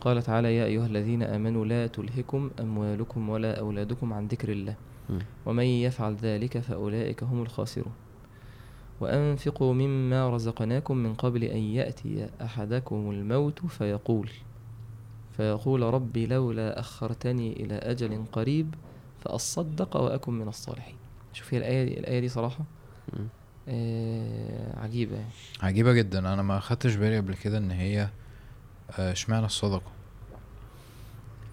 قال 0.00 0.22
تعالى 0.22 0.56
يا 0.56 0.64
أيها 0.64 0.86
الذين 0.86 1.22
آمنوا 1.22 1.64
لا 1.66 1.86
تلهكم 1.86 2.50
أموالكم 2.60 3.28
ولا 3.28 3.58
أولادكم 3.58 4.12
عن 4.12 4.26
ذكر 4.26 4.48
الله. 4.52 4.74
ومن 5.46 5.64
يفعل 5.64 6.14
ذلك 6.16 6.58
فأولئك 6.58 7.22
هم 7.22 7.42
الخاسرون 7.42 7.92
وأنفقوا 9.00 9.74
مما 9.74 10.30
رزقناكم 10.30 10.96
من 10.96 11.14
قبل 11.14 11.44
أن 11.44 11.56
يأتي 11.58 12.28
أحدكم 12.42 13.10
الموت 13.10 13.66
فيقول 13.66 14.30
فيقول 15.36 15.82
ربي 15.82 16.26
لولا 16.26 16.80
أخرتني 16.80 17.52
إلى 17.52 17.74
أجل 17.74 18.24
قريب 18.32 18.74
فأصدق 19.24 19.96
وأكن 19.96 20.32
من 20.32 20.48
الصالحين. 20.48 20.96
شوف 21.32 21.54
هي 21.54 21.58
الآية 21.58 21.84
دي 21.84 22.00
الآية 22.00 22.20
دي 22.20 22.28
صراحة. 22.28 22.64
آه 23.68 24.78
عجيبة 24.80 25.16
يعني. 25.16 25.28
عجيبة 25.62 25.92
جدا. 25.92 26.18
أنا 26.18 26.42
ما 26.42 26.60
خدتش 26.60 26.94
بالي 26.94 27.16
قبل 27.16 27.34
كده 27.34 27.58
إن 27.58 27.70
هي 27.70 28.08
آه، 28.98 29.12
إشمعنى 29.12 29.46
الصدقة؟ 29.46 29.90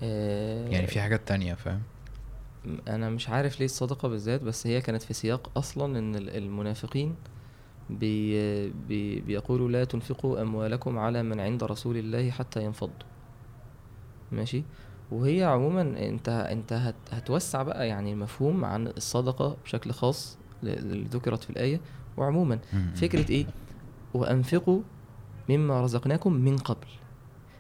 آه 0.04 0.68
يعني 0.70 0.88
في 0.88 1.02
حاجات 1.02 1.22
تانية 1.28 1.54
فاهم؟ 1.54 1.82
أنا 2.88 3.10
مش 3.10 3.30
عارف 3.30 3.60
ليه 3.60 3.66
الصدقة 3.66 4.08
بالذات 4.10 4.42
بس 4.44 4.68
هي 4.68 4.82
كانت 4.82 5.02
في 5.02 5.14
سياق 5.14 5.52
أصلا 5.58 6.00
إن 6.00 6.16
ال- 6.16 6.38
المنافقين 6.38 7.16
بي 7.92 8.70
بي 8.70 9.20
بيقولوا 9.20 9.70
لا 9.70 9.84
تنفقوا 9.84 10.42
أموالكم 10.42 10.98
على 10.98 11.24
من 11.24 11.40
عند 11.40 11.64
رسول 11.64 11.98
الله 11.98 12.32
حتى 12.32 12.64
ينفضوا. 12.64 13.08
ماشي؟ 14.32 14.64
وهي 15.12 15.44
عموما 15.44 15.82
انت 15.82 16.30
انت 16.30 16.74
هت 16.74 16.96
هتوسع 17.12 17.64
بقى 17.64 17.88
يعني 17.88 18.14
المفهوم 18.14 18.66
عن 18.66 18.88
الصدقة 18.88 19.58
بشكل 19.64 19.92
خاص 19.92 20.38
اللي 20.64 21.08
ذكرت 21.08 21.44
في 21.44 21.50
الآية. 21.50 21.82
وعموما. 22.18 22.60
فكرة 22.96 23.32
إيه؟ 23.32 23.46
وأنفقوا 24.14 24.82
مما 25.50 25.82
رزقناكم 25.82 26.34
من 26.34 26.58
قبل. 26.58 26.88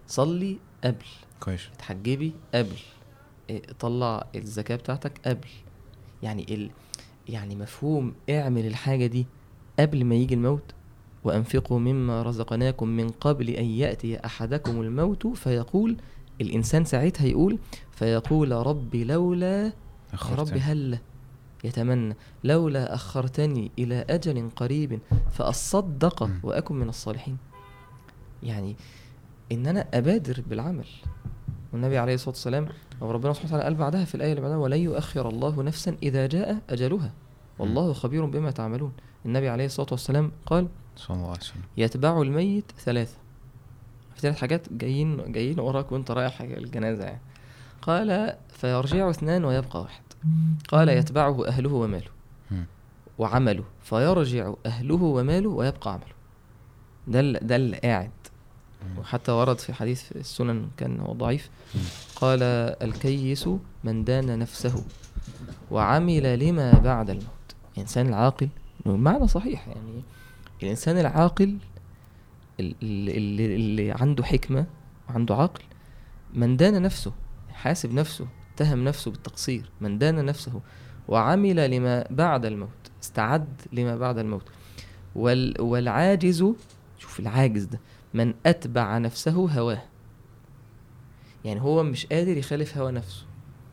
صلي 0.07 0.57
قبل. 0.83 1.05
كويس. 1.39 1.69
اتحجبي 1.73 2.33
قبل. 2.55 2.77
إيه، 3.49 3.61
طلع 3.79 4.27
الزكاة 4.35 4.75
بتاعتك 4.75 5.21
قبل. 5.25 5.47
يعني 6.23 6.53
ال... 6.53 6.69
يعني 7.29 7.55
مفهوم 7.55 8.13
اعمل 8.29 8.65
الحاجة 8.65 9.05
دي 9.05 9.27
قبل 9.79 10.05
ما 10.05 10.15
يجي 10.15 10.33
الموت 10.33 10.73
وأنفقوا 11.23 11.79
مما 11.79 12.21
رزقناكم 12.21 12.87
من 12.87 13.09
قبل 13.09 13.49
أن 13.49 13.65
يأتي 13.65 14.25
أحدكم 14.25 14.81
الموت 14.81 15.27
فيقول 15.27 15.97
الإنسان 16.41 16.85
ساعتها 16.85 17.25
يقول 17.25 17.59
فيقول 17.91 18.51
ربي 18.51 19.03
لولا 19.03 19.65
يا 19.65 19.67
رب 19.67 19.73
أخرتني. 20.13 20.59
هلا 20.59 20.97
يتمنى 21.63 22.15
لولا 22.43 22.93
أخرتني 22.95 23.71
إلى 23.79 24.05
أجل 24.09 24.49
قريب 24.55 24.99
فأصدق. 25.31 26.29
وأكن 26.43 26.75
من 26.75 26.89
الصالحين 26.89 27.37
يعني 28.43 28.75
إن 29.51 29.67
أنا 29.67 29.87
أبادر 29.93 30.43
بالعمل 30.49 30.87
والنبي 31.73 31.97
عليه 31.97 32.13
الصلاة 32.13 32.29
والسلام 32.29 32.67
أو 33.01 33.11
ربنا 33.11 33.33
سبحانه 33.33 33.53
وتعالى 33.53 33.63
قال 33.63 33.75
بعدها 33.75 34.05
في 34.05 34.15
الآية 34.15 34.31
اللي 34.31 34.41
بعدها 34.41 34.57
ولن 34.57 34.79
يؤخر 34.79 35.29
الله 35.29 35.63
نفسا 35.63 35.97
إذا 36.03 36.27
جاء 36.27 36.61
أجلها 36.69 37.11
والله 37.59 37.93
خبير 37.93 38.25
بما 38.25 38.51
تعملون 38.51 38.91
النبي 39.25 39.49
عليه 39.49 39.65
الصلاة 39.65 39.87
والسلام 39.91 40.31
قال 40.45 40.67
صلى 40.95 41.15
الله 41.17 41.27
عليه 41.29 41.39
وسلم. 41.39 41.61
يتبع 41.77 42.21
الميت 42.21 42.71
ثلاثة. 42.79 43.17
في 44.15 44.21
ثلاث 44.21 44.37
حاجات 44.39 44.73
جايين 44.73 45.31
جايين 45.31 45.59
وراك 45.59 45.91
وانت 45.91 46.11
رايح 46.11 46.41
الجنازة 46.41 47.03
يعني. 47.03 47.21
قال 47.81 48.35
فيرجع 48.49 49.09
اثنان 49.09 49.45
ويبقى 49.45 49.81
واحد. 49.81 50.01
قال 50.67 50.89
يتبعه 50.89 51.47
أهله 51.47 51.69
وماله. 51.73 52.11
وعمله. 53.17 53.63
فيرجع 53.83 54.53
أهله 54.65 55.03
وماله 55.03 55.49
ويبقى 55.49 55.93
عمله. 55.93 56.13
ده 57.07 57.19
ال- 57.19 57.47
ده 57.47 57.55
اللي 57.55 57.77
قاعد. 57.77 58.11
وحتى 58.99 59.31
ورد 59.31 59.59
في 59.59 59.73
حديث 59.73 60.03
في 60.03 60.15
السنن 60.15 60.67
كان 60.77 60.99
هو 60.99 61.13
ضعيف. 61.13 61.49
قال 62.15 62.43
الكيس 62.81 63.49
من 63.83 64.03
دان 64.03 64.39
نفسه 64.39 64.83
وعمل 65.71 66.39
لما 66.39 66.71
بعد 66.79 67.09
الموت. 67.09 67.25
الإنسان 67.75 68.07
العاقل 68.07 68.49
معنى 68.85 69.27
صحيح 69.27 69.67
يعني 69.67 70.03
الإنسان 70.63 70.97
العاقل 70.97 71.57
ال- 72.59 72.75
اللي, 72.81 73.17
اللي, 73.17 73.55
اللي 73.55 73.91
عنده 73.91 74.23
حكمة 74.23 74.65
وعنده 75.09 75.35
عقل 75.35 75.61
من 76.33 76.57
دان 76.57 76.81
نفسه 76.81 77.11
حاسب 77.49 77.93
نفسه 77.93 78.27
اتهم 78.55 78.83
نفسه 78.83 79.11
بالتقصير 79.11 79.69
من 79.81 79.97
دان 79.97 80.25
نفسه 80.25 80.61
وعمل 81.07 81.71
لما 81.71 82.05
بعد 82.09 82.45
الموت 82.45 82.69
استعد 83.03 83.61
لما 83.73 83.95
بعد 83.97 84.17
الموت. 84.17 84.49
وال 85.15 85.61
والعاجز 85.61 86.45
شوف 86.97 87.19
العاجز 87.19 87.63
ده 87.63 87.79
من 88.13 88.33
أتبع 88.45 88.97
نفسه 88.97 89.31
هواه. 89.31 89.81
يعني 91.45 91.61
هو 91.61 91.83
مش 91.83 92.05
قادر 92.05 92.37
يخالف 92.37 92.77
هوى 92.77 92.91
نفسه 92.91 93.25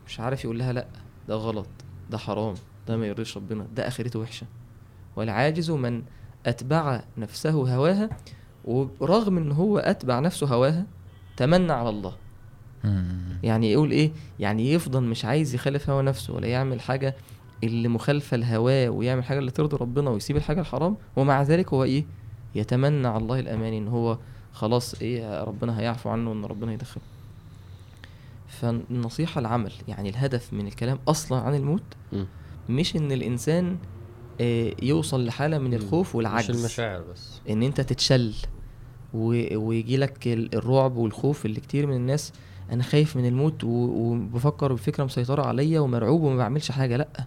مش 0.07 0.19
عارف 0.19 0.43
يقول 0.43 0.59
لها 0.59 0.73
لأ 0.73 0.87
ده 1.27 1.35
غلط 1.35 1.67
ده 2.09 2.17
حرام 2.17 2.53
ده 2.87 2.97
ما 2.97 3.07
يرضيش 3.07 3.37
ربنا 3.37 3.67
ده 3.75 3.87
آخرته 3.87 4.19
وحشة. 4.19 4.47
والعاجز 5.19 5.71
من 5.71 6.01
أتبع 6.45 7.01
نفسه 7.17 7.51
هواها 7.75 8.09
ورغم 8.65 9.37
إن 9.37 9.51
هو 9.51 9.77
أتبع 9.79 10.19
نفسه 10.19 10.47
هواها 10.47 10.85
تمنى 11.37 11.71
على 11.71 11.89
الله. 11.89 12.13
يعني 13.43 13.71
يقول 13.71 13.91
إيه 13.91 14.11
يعني 14.39 14.71
يفضل 14.73 15.03
مش 15.03 15.25
عايز 15.25 15.55
يخالف 15.55 15.89
هوى 15.89 16.03
نفسه 16.03 16.33
ولا 16.33 16.47
يعمل 16.47 16.81
حاجة 16.81 17.15
اللي 17.63 17.87
مخالفة 17.87 18.37
لهواه 18.37 18.89
ويعمل 18.89 19.23
حاجة 19.23 19.39
اللي 19.39 19.51
ترضي 19.51 19.77
ربنا 19.77 20.09
ويسيب 20.09 20.37
الحاجة 20.37 20.59
الحرام 20.61 20.95
ومع 21.15 21.41
ذلك 21.41 21.73
هو 21.73 21.83
إيه 21.83 22.05
يتمنى 22.55 23.07
على 23.07 23.17
الله 23.23 23.39
الأمان 23.39 23.73
إن 23.73 23.87
هو 23.87 24.17
خلاص 24.53 25.01
إيه 25.01 25.43
ربنا 25.43 25.79
هيعفو 25.79 26.09
عنه 26.09 26.29
وإن 26.29 26.45
ربنا 26.45 26.73
يدخله 26.73 27.03
فالنصيحة 28.47 29.39
العمل 29.39 29.71
يعني 29.87 30.09
الهدف 30.09 30.53
من 30.53 30.67
الكلام 30.67 30.99
أصلا 31.07 31.39
عن 31.39 31.55
الموت. 31.55 31.83
مش 32.69 32.95
إن 32.95 33.11
الإنسان 33.11 33.65
آه، 33.65 33.77
يوصل 34.81 35.25
لحالة 35.25 35.57
من 35.57 35.73
الخوف 35.73 36.15
والعجز. 36.15 36.49
مش 36.49 36.59
المشاعر 36.59 37.01
بس. 37.13 37.41
إن 37.49 37.63
أنت 37.63 37.81
تتشل 37.81 38.33
ويجي 39.13 39.97
لك 39.97 40.27
الرعب 40.27 40.95
والخوف 40.95 41.45
اللي 41.45 41.59
كتير 41.59 41.87
من 41.87 41.95
الناس. 41.95 42.33
أنا 42.71 42.83
خايف 42.83 43.15
من 43.15 43.25
الموت 43.25 43.63
وبفكر 43.63 44.73
بفكرة 44.73 45.03
مسيطرة 45.03 45.43
عليا 45.43 45.79
ومرعوب 45.79 46.21
وما 46.21 46.37
بعملش 46.37 46.71
حاجة. 46.71 46.97
لأ 46.97 47.25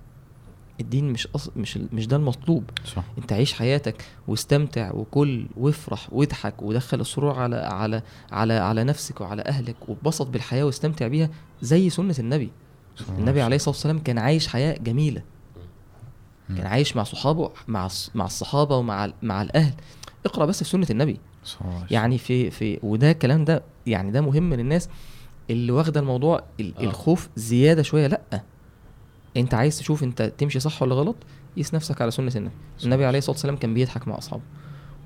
الدين 0.80 1.12
مش 1.12 1.26
أص... 1.26 1.50
مش 1.56 1.76
مش 1.76 2.06
ده 2.06 2.16
المطلوب. 2.16 2.64
صح. 2.84 3.04
أنت 3.18 3.32
عيش 3.32 3.52
حياتك 3.52 4.04
واستمتع 4.28 4.92
وكل 4.94 5.46
وافرح 5.56 6.12
واضحك 6.12 6.62
ودخل 6.62 7.00
السرور 7.00 7.38
على 7.38 7.56
على 7.56 8.02
على 8.32 8.52
على 8.52 8.84
نفسك 8.84 9.20
وعلى 9.20 9.42
أهلك 9.42 9.76
واتبسط 9.88 10.26
بالحياة 10.26 10.64
واستمتع 10.64 11.08
بيها 11.08 11.30
زي 11.62 11.90
سنة 11.90 12.14
النبي. 12.18 12.50
الله 13.00 13.18
النبي 13.18 13.42
عليه. 13.42 13.56
الصلاة 13.56 13.74
والسلام 13.74 13.98
كان 13.98 14.18
عايش 14.18 14.48
حياة 14.48 14.78
جميلة. 14.78 15.22
كان 16.56 16.66
عايش 16.66 16.96
مع 16.96 17.02
صحابه 17.02 17.50
مع 17.68 17.88
مع 18.14 18.24
الصحابة 18.24 18.76
ومع 18.76 19.12
مع 19.22 19.42
الأهل. 19.42 19.74
اقرأ 20.26 20.46
بس 20.46 20.62
في 20.64 20.68
سنة 20.70 20.86
النبي. 20.90 21.18
وسلم. 21.44 21.86
يعني 21.90 22.18
في 22.18 22.50
في 22.50 22.78
وده 22.82 23.10
الكلام 23.10 23.44
ده 23.44 23.62
يعني 23.86 24.10
ده 24.10 24.20
مهم 24.20 24.54
للناس 24.54 24.88
اللي 25.50 25.72
واخدة 25.72 26.00
الموضوع 26.00 26.42
ال- 26.60 26.78
آه. 26.78 26.80
الخوف 26.82 27.28
زيادة 27.36 27.82
شوية. 27.82 28.06
لأ 28.06 28.42
أنت 29.36 29.54
عايز 29.54 29.78
تشوف 29.78 30.02
أنت 30.02 30.22
تمشي 30.38 30.60
صح 30.60 30.82
ولا 30.82 30.94
غلط 30.94 31.16
قيس 31.56 31.74
نفسك 31.74 32.02
على 32.02 32.10
سنة 32.10 32.32
النبي. 32.36 32.54
النبي 32.84 33.04
عليه 33.04 33.18
الصلاة 33.18 33.34
والسلام 33.34 33.56
كان 33.56 33.74
بيضحك 33.74 34.08
مع 34.08 34.18
أصحابه. 34.18 34.42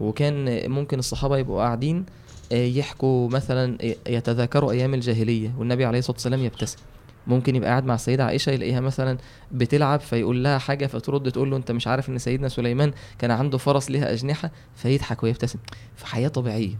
وكان 0.00 0.70
ممكن 0.70 0.98
الصحابة 0.98 1.38
يبقوا 1.38 1.62
قاعدين 1.62 2.06
آه، 2.52 2.66
يحكوا 2.66 3.28
مثلا 3.28 3.78
آه، 3.82 3.96
يتذاكروا 4.08 4.72
أيام 4.72 4.94
الجاهلية 4.94 5.54
والنبي 5.58 5.84
عليه 5.84 5.98
الصلاة 5.98 6.16
والسلام 6.16 6.40
يبتسم. 6.40 6.78
ممكن 7.26 7.56
يبقى 7.56 7.68
قاعد 7.70 7.84
مع 7.84 7.94
السيده 7.94 8.24
عائشة 8.24 8.50
يلاقيها 8.50 8.80
مثلا 8.80 9.18
بتلعب 9.52 10.00
فيقول 10.00 10.44
لها 10.44 10.58
حاجة 10.58 10.86
فترد 10.86 11.32
تقول 11.32 11.50
له 11.50 11.56
أنت 11.56 11.72
مش 11.72 11.86
عارف 11.86 12.08
إن 12.08 12.18
سيدنا 12.18 12.48
سليمان 12.48 12.92
كان 13.18 13.30
عنده 13.30 13.58
فرس 13.58 13.90
ليها 13.90 14.12
أجنحة 14.12 14.50
فيضحك 14.76 15.22
ويبتسم. 15.22 15.58
في 15.96 16.06
حياه 16.06 16.28
طبيعية. 16.28 16.74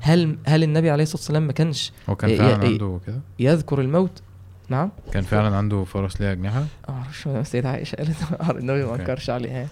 هل 0.00 0.38
هل 0.46 0.62
النبي 0.62 0.90
عليه 0.90 1.02
الصلاة 1.02 1.20
والسلام 1.20 1.46
ما 1.46 1.52
كانش 1.52 1.92
هو 2.08 2.16
كان 2.16 2.36
فعلا 2.36 2.64
عنده 2.66 3.00
كده؟ 3.06 3.20
يذكر 3.38 3.80
الموت؟ 3.80 4.22
نعم. 4.68 4.90
كان 5.12 5.22
فعلا 5.22 5.56
عنده 5.56 5.84
فرس 5.84 6.20
ليها 6.20 6.32
أجنحة؟ 6.32 6.60
ما 6.88 6.94
أعرفش 6.94 7.26
السيده 7.26 7.68
عائشة 7.68 7.96
قالت 7.96 8.16
النبي 8.50 8.84
ما. 8.84 8.94
أنكرش 8.94 9.30
عليها. 9.30 9.66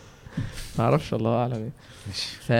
ما 0.79 0.85
أعرفش 0.85 1.15
الله 1.15 1.37
أعلم. 1.37 1.53
يعني. 1.53 1.73
ف 2.41 2.53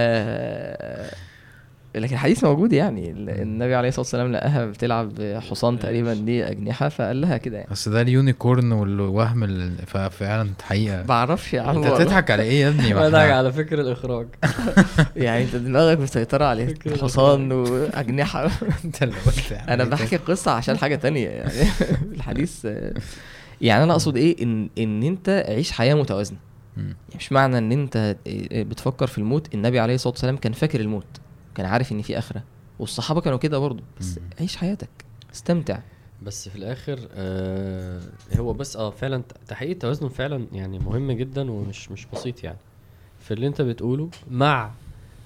لكن 1.97 2.15
الحديث 2.15 2.45
موجود 2.45 2.73
يعني. 2.73 3.11
ال- 3.11 3.31
النبي 3.31 3.75
عليه 3.75 3.89
الصلاة 3.89 4.01
والسلام 4.01 4.33
لقاها 4.33 4.67
بتلعب 4.67 5.13
حصان 5.51 5.79
تقريبا 5.79 6.11
ليه 6.11 6.51
أجنحة 6.51 6.89
فقال 6.89 7.21
لها 7.21 7.37
كده 7.37 7.57
يعني. 7.59 7.73
اصل 7.73 7.91
ده 7.91 8.01
اليونيكورن 8.01 8.73
والوهم 8.73 9.45
ال- 9.45 9.73
ففعلا 9.87 10.51
حقيقة. 10.63 11.05
ما 11.09 11.15
أعرفش 11.15 11.55
يا 11.55 11.61
عم 11.61 11.77
أنت 11.77 11.87
والله. 11.87 12.05
تضحك 12.05 12.31
على 12.31 12.43
إيه 12.43 12.61
يا 12.61 12.69
ابني؟ 12.69 12.95
احنا- 13.07 13.19
على 13.19 13.53
فكر 13.53 13.81
الإخراج. 13.81 14.27
يعني 15.17 15.45
أنت 15.45 15.57
دماغك 15.57 15.99
مسيطرة 16.01 16.45
عليه 16.45 16.75
حصان 17.03 17.53
وأجنحة. 17.53 18.51
أنت 18.85 19.03
اللي 19.03 19.15
قلت 19.27 19.53
أنا 19.69 19.85
بحكي 19.85 20.17
قصة 20.17 20.51
عشان 20.51 20.79
حاجة 20.79 20.95
تانية 20.97 21.29
يعني. 21.29 21.53
الحديث 22.15 22.65
يعني 23.61 23.85
أنا 23.85 23.93
أقصد 23.93 24.17
إيه؟ 24.17 24.43
ان 24.43 24.69
إن 24.79 25.03
أنت 25.03 25.45
عيش 25.49 25.73
حياة 25.73 25.95
متوازنة. 25.95 26.39
يعني 26.77 26.95
مش 27.19 27.33
معنى 27.33 27.59
إن 27.59 27.73
أنت 27.73 28.17
بتفكر 28.53 29.07
في 29.07 29.19
الموت. 29.19 29.55
النبي 29.55 29.81
عليه 29.81 29.95
الصلاة 29.95 30.13
والسلام 30.13 30.37
كان 30.37 30.53
فاكر 30.53 30.81
الموت. 30.81 31.07
كان 31.57 31.67
عارف 31.67 31.93
إن 31.93 32.03
في 32.03 32.19
آخرة. 32.19 32.43
والصحابة 32.79 33.21
كانوا 33.21 33.39
كده 33.39 33.59
برضه 33.59 33.83
بس. 34.01 34.19
عيش 34.41 34.57
حياتك. 34.57 34.89
استمتع. 35.35 35.79
بس 36.23 36.49
في 36.49 36.57
الآخر 36.57 36.99
آه 37.13 38.01
هو 38.37 38.53
بس 38.53 38.77
آه 38.77 38.91
فعلا 38.91 39.23
تحقيق 39.49 39.71
التوازن 39.71 40.09
فعلا 40.09 40.47
يعني 40.53 40.79
مهم 40.79 41.13
جدا 41.13 41.51
ومش 41.51 41.91
مش 41.91 42.07
بسيط 42.13 42.45
يعني. 42.45 42.59
في 43.21 43.35
اللي 43.35 43.47
أنت 43.47 43.63
بتقوله 43.63 44.11
مع 44.31 44.71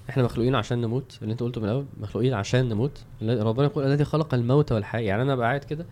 إحنا 0.09 0.23
مخلوقين 0.23 0.55
عشان 0.55 0.81
نموت 0.81 1.19
اللي 1.21 1.31
أنت 1.31 1.43
قلته 1.43 1.61
من 1.61 1.67
الأول 1.67 1.85
مخلوقين 2.01 2.33
عشان 2.33 2.69
نموت. 2.69 3.03
ربنا 3.21 3.65
يقول 3.65 3.85
الذي 3.85 4.05
خلق 4.05 4.33
الموت 4.33 4.71
والحياة. 4.71 5.01
يعني 5.01 5.21
أنا 5.21 5.35
قاعد 5.35 5.63
كده 5.63 5.85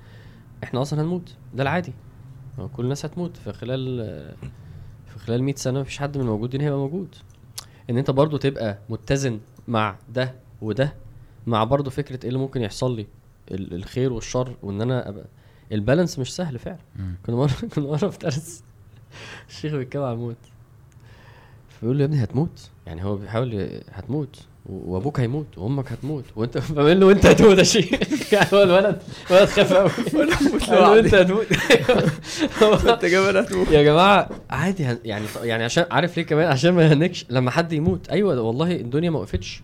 إحنا 0.64 0.82
أصلا 0.82 1.02
هنموت. 1.02 1.34
ده 1.54 1.64
العادي. 1.64 1.94
كل 2.74 2.84
الناس 2.84 3.06
هتموت. 3.06 3.38
في 3.38 3.54
خلال 3.54 3.98
في 5.08 5.20
خلال 5.20 5.44
100 5.44 5.56
سنة 5.56 5.80
مفيش 5.82 5.98
حد 6.00 6.18
من 6.18 6.24
الموجودين 6.24 6.62
هيبقى 6.62 6.80
موجود. 6.80 7.16
إن 7.90 7.98
أنت 7.98 8.12
برضو 8.12 8.38
تبقى 8.38 8.78
متزن 8.90 9.40
مع 9.70 9.96
ده 10.10 10.36
وده 10.62 10.94
مع 11.48 11.64
برضو 11.64 11.90
فكرة 11.90 12.20
إيه 12.24 12.28
اللي 12.28 12.40
ممكن 12.40 12.62
يحصل 12.62 12.96
لي 12.96 13.08
ال- 13.52 13.74
الخير 13.74 14.14
والشر 14.14 14.56
وإن 14.64 14.82
أنا 14.82 15.10
أبقى 15.10 15.26
البالانس 15.72 16.20
مش 16.20 16.36
سهل 16.36 16.60
فعلا. 16.60 16.78
كنا 17.26 17.36
مرة 17.36 17.52
كنا 17.76 17.86
مرة 17.88 18.10
في 18.10 18.18
درس 18.20 18.64
الشيخ 19.50 19.74
بيتكلم 19.74 20.04
على 20.04 20.14
الموت. 20.14 20.38
فبيقول 21.70 21.98
له 21.98 22.02
يا 22.04 22.06
ابني 22.08 22.24
هتموت؟ 22.24 22.70
يعني 22.88 23.04
هو 23.04 23.16
بيحاول 23.16 23.82
هتموت. 23.92 24.48
وابوك 24.70 25.20
هيموت 25.20 25.58
وامك 25.58 25.92
هتموت 25.92 26.24
وانت 26.36 26.58
فبقول 26.58 27.00
له 27.00 27.12
انت 27.12 27.26
هتموت 27.26 27.58
يا 27.58 27.64
شيخ؟ 27.64 27.86
يعني 28.34 28.48
هو 28.54 28.64
الولد 28.64 29.02
الولد 29.32 29.46
خاف 29.50 29.74
قوي 29.74 29.90
له 30.70 31.00
انت 31.00 31.16
هتموت. 31.16 31.46
انت 32.90 33.06
جبل 33.06 33.38
هتموت 33.38 33.72
يا 33.72 33.84
جماعة 33.84 34.30
عادي 34.50 34.84
يعني 35.06 35.26
يعني 35.44 35.64
عشان 35.64 35.86
عارف 35.92 36.18
ليه 36.18 36.24
كمان؟ 36.26 36.48
عشان 36.48 36.72
ما 36.72 36.84
يهنكش. 36.84 37.26
لما 37.30 37.52
حد 37.52 37.74
يموت 37.74 38.10
أيوه 38.10 38.42
والله 38.42 38.72
الدنيا 38.76 39.10
ما 39.10 39.20
وقفتش. 39.20 39.62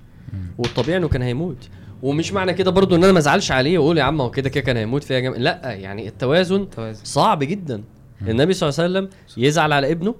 والطبيعي 0.57 0.97
إنه 0.97 1.07
كان 1.07 1.21
هيموت. 1.21 1.57
ومش 2.03 2.33
معنى 2.33 2.53
كده 2.53 2.71
برضو 2.71 2.95
إن 2.95 3.03
أنا 3.03 3.13
ما 3.13 3.19
أزعلش 3.19 3.51
عليه 3.51 3.77
وأقول 3.77 3.97
يا 3.97 4.03
عم 4.03 4.21
هو 4.21 4.31
كده 4.31 4.49
كده 4.49 4.63
كان 4.63 4.77
هيموت 4.77 5.03
فيها 5.03 5.19
جم... 5.19 5.33
لأ 5.33 5.73
يعني 5.73 6.07
التوازن 6.07 6.69
توازن 6.69 7.05
صعب 7.05 7.43
جدا. 7.43 7.83
النبي 8.21 8.53
صلى 8.53 8.69
الله 8.69 8.79
عليه 8.83 8.91
وسلم 8.91 9.09
يزعل 9.45 9.73
على 9.73 9.91
ابنه 9.91 10.15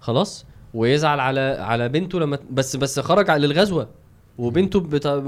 خلاص 0.00 0.46
ويزعل 0.74 1.20
على 1.20 1.40
على 1.60 1.88
بنته 1.88 2.20
لما 2.20 2.38
بس 2.50 2.76
بس 2.76 3.00
خرج 3.00 3.30
للغزوة. 3.30 3.88
وبنته 4.40 4.80
بتا... 4.80 5.18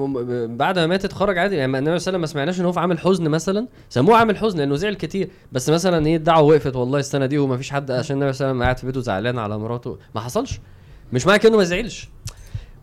بعد 0.46 0.78
ما 0.78 0.86
ماتت 0.86 1.12
خرج 1.12 1.38
عادي. 1.38 1.56
يعني 1.56 1.78
النبي 1.78 1.80
صلى 1.82 1.86
الله 1.86 1.90
عليه 1.90 1.96
وسلم 1.96 2.20
ما 2.20 2.26
سمعناش 2.26 2.60
إن 2.60 2.64
هو 2.64 2.72
في 2.72 2.80
عامل 2.80 2.98
حزن 2.98 3.28
مثلا. 3.28 3.68
سموه 3.88 4.16
عامل 4.16 4.36
حزن 4.36 4.58
لأنه 4.58 4.76
زعل 4.76 4.94
كتير. 4.94 5.28
بس 5.52 5.70
مثلا 5.70 6.06
إيه 6.06 6.16
الدعوة 6.16 6.42
وقفت. 6.42 6.76
والله 6.76 6.98
السنة 6.98 7.26
دي 7.26 7.38
وما 7.38 7.56
فيش 7.56 7.70
حد 7.70 7.90
عشان 7.90 8.16
النبي 8.16 8.32
صلى 8.32 8.44
الله 8.44 8.48
عليه 8.48 8.56
وسلم 8.56 8.62
قاعد 8.62 8.78
في 8.78 8.86
بيته 8.86 9.00
زعلان 9.00 9.38
على 9.38 9.58
مراته. 9.58 9.98
ما 10.14 10.20
حصلش. 10.20 10.60
مش 11.12 11.26
معنى 11.26 11.38
كده 11.38 11.48
انه 11.48 11.58
ما 11.58 11.64
زعلش. 11.64 12.08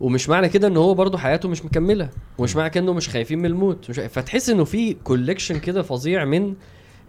ومش 0.01 0.29
معنى 0.29 0.49
كده 0.49 0.67
إن 0.67 0.77
هو 0.77 0.93
برضه 0.93 1.17
حياته 1.17 1.49
مش 1.49 1.65
مكملة. 1.65 2.09
ومش 2.37 2.55
معنى 2.55 2.69
كده 2.69 2.83
انه 2.83 2.93
مش 2.93 3.09
خايفين 3.09 3.39
من 3.39 3.45
الموت. 3.45 3.89
مش 3.89 3.99
فتحس 3.99 4.49
إنه 4.49 4.63
في 4.63 4.93
كوليكشن 4.93 5.59
كده 5.59 5.81
فظيع 5.81 6.25
من 6.25 6.53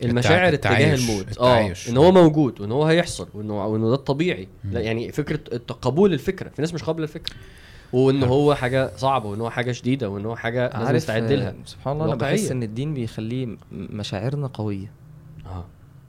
المشاعر 0.03 0.55
اتجاه 0.55 0.71
التعايش- 0.97 1.11
الموت. 1.11 1.39
آه. 1.39 1.75
إن 1.89 1.97
هو 1.97 2.13
موجود. 2.13 2.61
وإن 2.61 2.73
هو 2.73 2.85
هيحصل. 2.85 3.29
وانه 3.35 3.67
وإنه 3.67 3.89
ده 3.89 3.95
الطبيعي. 3.95 4.49
لا 4.73 4.81
يعني 4.81 5.13
فكرة 5.13 5.41
قبول 5.83 6.13
الفكرة. 6.13 6.49
في 6.49 6.63
ناس 6.63 6.75
مش 6.75 6.83
قابلة 6.83 7.05
الفكرة. 7.05 7.35
وإن 7.93 8.23
هو 8.23 8.55
حاجة 8.55 8.91
صعبة 8.97 9.29
وإن 9.29 9.41
هو 9.41 9.51
حاجة 9.51 9.73
شديدة 9.73 10.11
وإن 10.11 10.27
هو 10.27 10.37
حاجة 10.37 10.71
لازم 10.79 10.97
نستعد 10.97 11.33
لها 11.33 11.55
سبحان 11.65 11.93
الله 11.93 12.05
أنا 12.05 12.15
واقعية. 12.15 12.33
بحس 12.37 12.51
إن 12.51 12.63
الدين 12.63 12.95
بيخليه 12.95 13.57
مشاعرنا 13.73 14.47
قوية 14.47 14.93
آه 15.47 15.65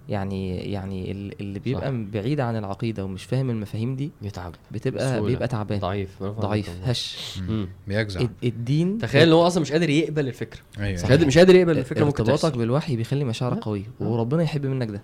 يعني 0.10 0.58
يعني 0.58 1.12
ال- 1.12 1.42
اللي 1.42 1.60
بيبقى 1.60 1.88
صح. 1.92 1.96
بعيد 2.14 2.40
عن 2.40 2.56
العقيدة 2.56 3.06
ومش 3.06 3.24
فاهم 3.24 3.50
المفاهيم 3.50 3.96
دي 3.96 4.12
يتعب 4.22 4.56
بتبقى 4.72 5.06
بسهولة. 5.12 5.28
بيبقى 5.34 5.48
تعبان 5.48 5.80
ضعيف 5.80 6.24
ضعيف. 6.24 6.70
هش. 6.84 7.40
بيجزع 7.88 8.20
الد- 8.22 8.32
الدين 8.44 8.98
تخيل 8.98 9.28
إن 9.28 9.34
هو 9.34 9.48
أصلا 9.48 9.62
مش 9.62 9.72
قادر 9.72 9.90
يقبل 9.90 10.28
الفكرة 10.28 10.60
أيوه 10.80 10.94
مش 11.04 11.10
قادر 11.10 11.28
مش 11.28 11.38
قادر 11.38 11.56
يقبل 11.56 11.78
الفكرة 11.78 12.06
ممكن 12.06 12.30
ارتباطك 12.30 12.58
بالوحي 12.58 12.96
بيخلي 12.96 13.26
مشاعرك 13.26 13.58
آه. 13.58 13.62
قوية 13.62 13.84
آه. 14.02 14.08
وربنا 14.08 14.44
يحب 14.44 14.66
منك 14.66 14.90
ده 14.90 15.02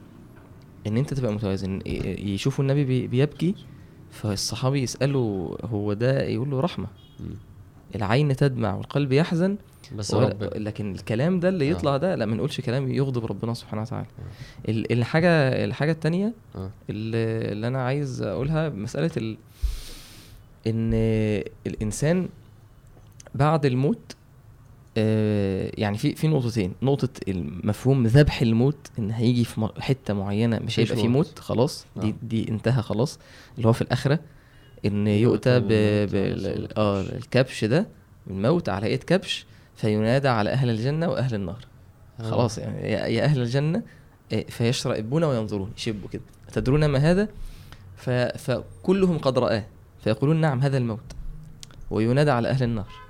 إن 0.88 0.98
أنت 0.98 1.14
تبقى 1.14 1.34
متوازن 1.34 1.80
ي- 1.86 2.34
يشوفوا 2.34 2.64
النبي 2.64 2.84
بي- 2.86 3.08
بيبكي 3.08 3.56
فالصحابي 4.22 4.82
يسالوا 4.82 5.56
هو 5.66 5.94
ده 5.94 6.24
يقول 6.24 6.50
له 6.52 6.60
رحمة. 6.60 6.88
العين 7.96 8.36
تدمع 8.36 8.76
والقلب 8.76 9.12
يحزن. 9.12 9.58
بس 9.96 10.14
رب 10.14 10.44
لكن 10.44 10.92
الكلام 10.92 11.40
ده 11.40 11.50
اللي 11.50 11.68
آه. 11.68 11.72
يطلع 11.72 11.98
ده 11.98 12.16
لا 12.16 12.26
ما 12.26 12.36
نقولش 12.36 12.62
كلام 12.62 12.92
يغضب 12.92 13.26
ربنا 13.26 13.54
سبحانه 13.54 13.82
وتعالى. 13.82 14.06
ال- 14.70 14.92
الحاجة 14.92 15.30
الحاجة 15.66 15.92
التانية 15.92 16.34
آه. 16.56 16.70
اللي, 16.90 17.52
اللي 17.52 17.68
أنا 17.68 17.84
عايز 17.84 18.22
أقولها 18.22 18.70
مسألة 18.70 19.12
ال... 19.18 19.38
إن 20.68 20.94
الإنسان 21.68 22.30
بعد 23.36 23.66
الموت 23.66 23.98
آه، 24.12 24.16
يعني 25.78 25.98
في 25.98 26.16
في 26.16 26.28
نقطتين 26.28 26.74
نقطة 26.82 27.10
مفهوم 27.64 28.08
ذبح 28.08 28.42
الموت 28.42 28.88
إن 29.00 29.12
هيجي 29.12 29.46
في 29.46 29.70
حتة 29.80 30.14
معينة 30.14 30.60
مش 30.60 30.80
هيبقى 30.80 30.96
في 30.96 31.08
موت. 31.08 31.40
خلاص 31.40 31.86
دي 31.96 32.10
آه. 32.10 32.14
دي 32.24 32.50
انتهى 32.50 32.82
خلاص 32.82 33.20
اللي 33.58 33.68
هو 33.68 33.74
في 33.74 33.82
الآخرة 33.82 34.20
إن 34.86 35.08
يؤتى 35.08 35.60
ب... 35.60 35.68
آه 35.72 37.02
كبش. 37.04 37.14
الكبش 37.14 37.66
ده 37.66 37.88
الموت 38.30 38.70
على 38.70 38.88
ايد 38.88 39.04
كبش 39.04 39.46
فينادى 39.76 40.28
على 40.28 40.50
أهل 40.50 40.70
الجنة 40.70 41.10
وأهل 41.10 41.36
النار 41.36 41.66
آه. 42.20 42.24
خلاص 42.32 42.58
يعني 42.58 42.92
يا 42.92 43.24
أهل 43.24 43.42
الجنة 43.42 43.82
فيشرئبون 44.50 45.24
وينظرون 45.24 45.72
يشبوا 45.78 46.10
كده 46.10 46.22
تدرون 46.54 46.86
ما 46.86 47.00
هذا. 47.00 47.28
فكلهم 48.38 49.18
قد 49.18 49.40
رآه 49.40 49.64
فيقولون 50.04 50.42
نعم 50.42 50.60
هذا 50.60 50.78
الموت 50.78 51.00
وينادى 51.92 52.32
على 52.32 52.50
أهل 52.50 52.64
النار 52.64 53.07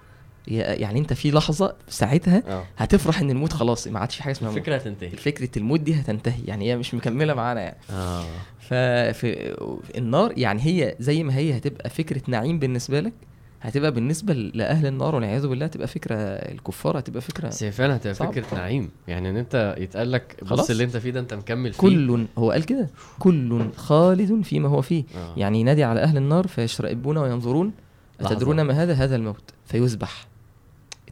يعني 0.48 0.99
انت 0.99 1.14
في 1.14 1.32
لحظة 1.32 1.76
ساعتها 1.90 2.44
آه. 2.48 2.64
هتفرح 2.78 3.19
إن 3.22 3.30
الموت 3.30 3.53
خلاص 3.53 3.88
ما 3.88 3.99
عادش 3.99 4.15
في 4.15 4.24
حاجة 4.24 4.32
اسمها 4.32 4.52
الفكرة 4.52 4.76
هتنتهي. 4.76 5.10
فكرة 5.10 5.49
الموت 5.57 5.80
دي 5.80 5.94
هتنتهي 5.94 6.41
يعني 6.45 6.72
هي 6.72 6.78
مش 6.78 6.94
مكملة 6.94 7.34
معانا 7.34 7.61
يعني. 7.61 7.78
آه. 7.91 8.24
ففي 8.60 9.56
النار 9.98 10.34
يعني 10.38 10.61
هي 10.65 10.95
زي 10.99 11.24
ما 11.24 11.36
هي 11.36 11.57
هتبقى 11.57 11.90
فكرة 11.90 12.22
نعيم 12.28 12.60
بالنسبة 12.60 12.99
لك 12.99 13.14
هتبقى 13.61 13.91
بالنسبة 13.91 14.34
لأهل 14.34 14.86
النار 14.86 15.15
والعياذ 15.15 15.48
بالله 15.48 15.65
هتبقى 15.65 15.88
فكرة 15.88 16.15
الكفار 16.15 16.99
هتبقى 16.99 17.22
فكرة 17.22 17.48
بس 17.48 17.64
هي 17.64 17.72
فعلا 17.72 17.95
هتبقى 17.95 18.14
صعب. 18.14 18.32
فكرة 18.34 18.56
نعيم. 18.57 18.90
يعني 19.07 19.30
إن 19.30 19.38
أنت 19.38 19.76
يتقال 19.78 20.11
لك 20.11 20.36
بص 20.41 20.49
خلاص. 20.49 20.69
اللي 20.69 20.84
أنت 20.84 20.98
فيه 20.98 21.11
ده 21.11 21.19
أنت 21.19 21.34
مكمل 21.34 21.74
فيه. 21.74 21.80
كل 21.82 22.26
هو 22.38 22.52
قال 22.52 22.65
كده 22.65 22.90
كل 23.19 23.69
خالد 23.76 24.41
فيما 24.41 24.69
هو 24.69 24.82
فيه. 24.82 25.03
آه. 25.15 25.34
يعني 25.38 25.60
ينادي 25.61 25.84
على 25.84 25.99
أهل 25.99 26.18
النار 26.18 26.48
فيشرئبون 26.48 27.18
وينظرون. 27.18 27.72
أتدرون 28.19 28.61
ما 28.61 28.84
هذا؟ 28.84 28.94
هذا 28.94 29.15
الموت. 29.15 29.53
فيذبح. 29.65 30.28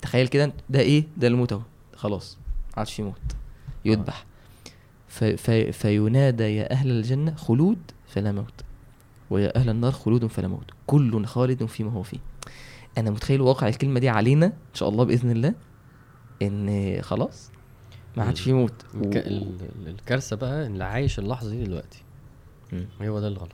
تخيل 0.06 0.28
كده 0.28 0.54
ده 0.70 0.80
إيه؟ 0.80 1.04
ده 1.18 1.28
الموت 1.28 1.54
أهو. 1.54 1.62
خلاص 1.96 2.38
ما 2.70 2.74
عادش 2.78 2.94
في 2.94 3.04
موت 3.04 3.22
يذبح. 3.86 4.26
في 5.08 5.38
في 5.38 5.72
فينادى 5.72 6.44
يا 6.44 6.72
أهل 6.72 6.92
الجنة 6.92 7.36
خلود 7.36 7.78
فلا 8.08 8.32
موت. 8.32 8.62
ويا 9.30 9.56
أهل 9.56 9.70
النار 9.70 9.92
خلود 9.92 10.28
فلا 10.28 10.48
موت. 10.48 10.72
كل 10.88 11.26
خالد 11.26 11.66
فيما 11.66 11.92
هو 11.92 12.04
فيه. 12.04 12.18
أنا 12.98 13.12
متخيل 13.12 13.42
واقع 13.42 13.68
الكلمة 13.68 14.00
دي 14.00 14.10
علينا 14.10 14.46
إن 14.46 14.54
شاء 14.74 14.90
الله 14.90 15.04
بإذن 15.04 15.32
الله 15.32 15.54
إن 16.42 16.98
خلاص 17.02 17.50
ما 18.18 18.24
عادش 18.24 18.42
في 18.42 18.54
موت 18.54 18.74
و- 18.94 18.98
الك... 19.04 19.18
ال... 19.18 19.58
ال- 19.62 19.88
الكارثة 19.88 20.36
بقى 20.36 20.66
إن 20.66 20.74
اللي 20.74 20.84
عايش 20.84 21.20
اللحظة 21.20 21.50
دي 21.50 21.64
دلوقتي. 21.64 22.04
هو 23.02 23.20
ده 23.20 23.28
الغلط. 23.28 23.52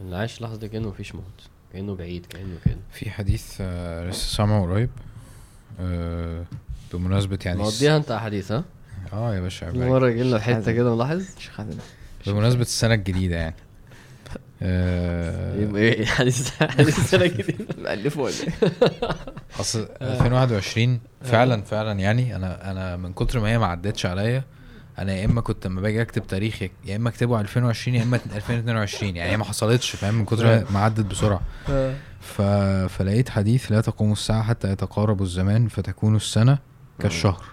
اللي 0.00 0.16
عايش 0.16 0.38
اللحظة 0.38 0.56
دي 0.56 0.68
كأنه 0.68 0.88
مفيش 0.88 1.14
موت 1.14 1.24
كأنه 1.72 1.94
بعيد 1.94 2.26
كأنه 2.26 2.56
كده. 2.64 2.76
في 2.92 3.10
حديث 3.10 3.56
آه، 3.60 4.10
لسه 4.10 4.36
سامعه 4.36 4.62
قريب. 4.62 4.90
آه، 5.80 6.44
بمناسبة 6.92 7.38
يعني 7.46 7.58
مقضيها 7.58 7.96
انت 7.96 8.10
احاديث 8.10 8.52
ها 8.52 8.64
آه 9.12 9.34
يا 9.34 9.40
باشا 9.40 9.66
عيب 9.66 9.74
في 9.74 9.80
عليك. 9.80 9.92
مره 9.92 10.08
يجي 10.10 10.22
لنا 10.22 10.38
حتة 10.38 10.54
حازم. 10.54 10.72
كده 10.74 10.94
ملاحظ 10.96 11.24
بمناسبة 12.26 12.60
السنة 12.62 12.94
الجديدة 12.94 13.36
يعني 13.36 13.54
آه، 14.62 15.56
يبقى 15.60 15.82
إيه 15.82 16.04
حديث 16.06 16.50
حديث 16.62 17.00
سنة 17.10 17.26
جديدة 17.26 17.66
مألفه 17.84 18.20
ولا 18.20 18.34
إيه؟ 18.62 18.70
اصل 19.60 19.88
2021 20.02 21.00
فعلا 21.22 21.62
فعلا 21.62 22.00
يعني 22.00 22.36
أنا 22.36 22.70
أنا 22.70 22.96
من 22.96 23.12
كتر 23.12 23.40
ما 23.40 23.48
هي 23.48 23.58
ما 23.58 23.66
عدتش 23.66 24.06
عليا 24.06 24.44
أنا 24.98 25.12
يا 25.14 25.24
إما 25.24 25.40
كنت 25.40 25.66
لما 25.66 25.80
باجي 25.80 26.02
أكتب 26.02 26.26
تاريخ 26.26 26.62
يا- 26.62 26.96
إما 26.96 27.08
أكتبه 27.08 27.40
2020 27.40 27.96
يا 27.96 28.02
إما 28.02 28.20
2022 28.34 29.16
يعني 29.16 29.30
هي 29.30 29.36
ما 29.36 29.44
حصلتش 29.44 29.90
فاهم؟ 29.90 30.14
من 30.14 30.24
كتر 30.24 30.44
ما 30.72 30.78
عدت 30.80 31.06
بسرعة. 31.06 31.40
ف... 32.20 32.42
فلقيت 32.92 33.28
حديث 33.28 33.72
لا 33.72 33.80
تقوم 33.80 34.12
الساعة 34.12 34.42
حتى 34.42 34.70
يتقارب 34.72 35.22
الزمان 35.22 35.68
فتكون 35.68 36.16
السنة 36.16 36.58
كالشهر 36.98 37.44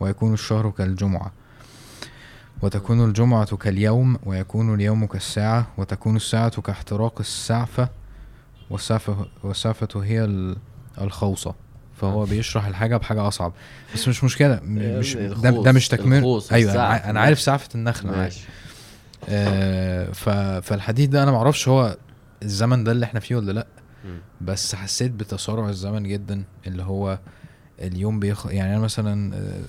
ويكون 0.00 0.32
الشهر 0.34 0.70
كالجمعة. 0.70 1.32
وتكون 2.62 3.04
الجمعة 3.04 3.56
كاليوم 3.56 4.18
ويكون 4.26 4.74
اليوم 4.74 5.06
كالساعة 5.06 5.66
وتكون 5.78 6.16
الساعة 6.16 6.60
كاحتراق 6.60 7.20
السعفة 7.20 7.88
والسعفة 8.70 9.26
والسعفة 9.42 9.88
هي 10.04 10.24
ال- 10.24 10.56
الخوصة 11.00 11.54
فهو 12.00 12.24
بيشرح 12.24 12.66
الحاجة 12.66 12.96
بحاجة 12.96 13.28
أصعب 13.28 13.52
بس 13.94 14.08
مش 14.08 14.24
مشكلة 14.24 14.60
م- 14.64 14.78
يا 14.78 14.98
مش 14.98 15.14
ده, 15.16 15.50
ده 15.50 15.72
مش 15.72 15.88
تكمل 15.88 16.22
أنا. 16.70 16.82
ع- 16.82 17.10
أنا 17.10 17.20
عارف 17.20 17.40
سعفة 17.40 17.68
النخلة 17.74 18.10
معاك. 18.10 18.22
ماشي 18.22 18.40
آه. 19.28 20.10
فالحديث 20.60 21.08
ده 21.08 21.22
أنا 21.22 21.30
معرفش 21.32 21.68
هو 21.68 21.96
الزمن 22.42 22.84
ده 22.84 22.92
اللي 22.92 23.04
إحنا 23.06 23.20
فيه 23.20 23.36
ولا 23.36 23.52
مم. 24.04 24.18
بس 24.40 24.74
حسيت 24.74 25.10
بتسارع 25.12 25.68
الزمن 25.68 26.02
جدا 26.08 26.42
اللي 26.66 26.82
هو 26.82 27.18
اليوم 27.82 28.20
بيخ 28.20 28.46
يعني 28.46 28.72
أنا 28.74 28.80
مثلا 28.84 29.34
آه، 29.36 29.60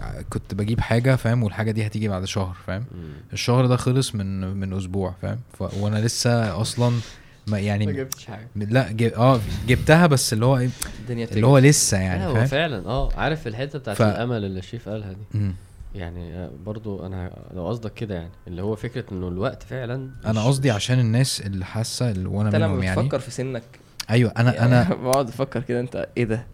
آه، 0.00 0.24
كنت 0.30 0.54
بجيب 0.54 0.80
حاجة 0.80 1.16
فاهم 1.16 1.42
والحاجة 1.42 1.70
دي 1.70 1.86
هتيجي 1.86 2.08
بعد 2.08 2.24
شهر 2.24 2.56
فاهم. 2.66 2.84
الشهر 3.32 3.66
ده 3.66 3.76
خلص 3.76 4.14
من 4.14 4.40
من 4.56 4.72
أسبوع 4.72 5.14
فاهم 5.22 5.38
ف... 5.58 5.62
وأنا 5.62 5.98
لسه 5.98 6.60
أصلا 6.60 6.98
ما 7.46 7.52
ما 7.52 7.58
يعني 7.58 7.92
جبتش 7.92 8.24
حاجة. 8.26 8.48
لا 8.56 8.92
جب... 8.92 9.12
آه 9.12 9.40
جبتها 9.68 10.06
بس 10.06 10.32
اللي 10.32 10.44
هو 10.46 10.58
إيه 10.58 10.70
الدنيا 11.00 11.24
اللي 11.32 11.46
هو 11.46 11.58
لسه 11.58 11.98
يعني 11.98 12.26
هو 12.26 12.34
فاهم؟ 12.34 12.46
فعلا 12.46 12.86
آه 12.88 13.12
عارف 13.16 13.46
الحتة 13.46 13.78
بتاعت 13.78 13.96
ف- 13.96 14.02
الأمل 14.02 14.44
اللي 14.44 14.58
الشيف 14.58 14.88
قالها 14.88 15.12
دي. 15.12 15.38
مم. 15.38 15.54
يعني 15.94 16.34
آه، 16.34 16.50
برضو 16.66 17.06
أنا 17.06 17.30
لو 17.54 17.68
قصدك 17.68 17.94
كده 17.94 18.14
يعني 18.14 18.30
اللي 18.46 18.62
هو 18.62 18.76
فكرة 18.76 19.04
إنه 19.12 19.28
الوقت 19.28 19.62
فعلا 19.62 20.10
أنا 20.26 20.44
قصدي 20.44 20.70
عشان 20.70 20.98
الناس 21.00 21.40
اللي 21.40 21.64
حاسة 21.64 22.10
اللي 22.10 22.28
وأنا 22.28 22.48
أنت 22.48 22.56
لما 22.56 22.66
منهم 22.68 22.82
يعني. 22.82 23.00
بتفكر 23.02 23.18
في 23.18 23.30
سنك 23.30 23.62
أيوه 24.10 24.32
أنا 24.36 24.54
يعني 24.54 24.66
أنا 24.66 24.94
بقعد 25.04 25.28
أفكر 25.28 25.60
كده 25.60 25.80
أنت 25.80 26.08
إيه 26.16 26.24
ده؟ 26.24 26.46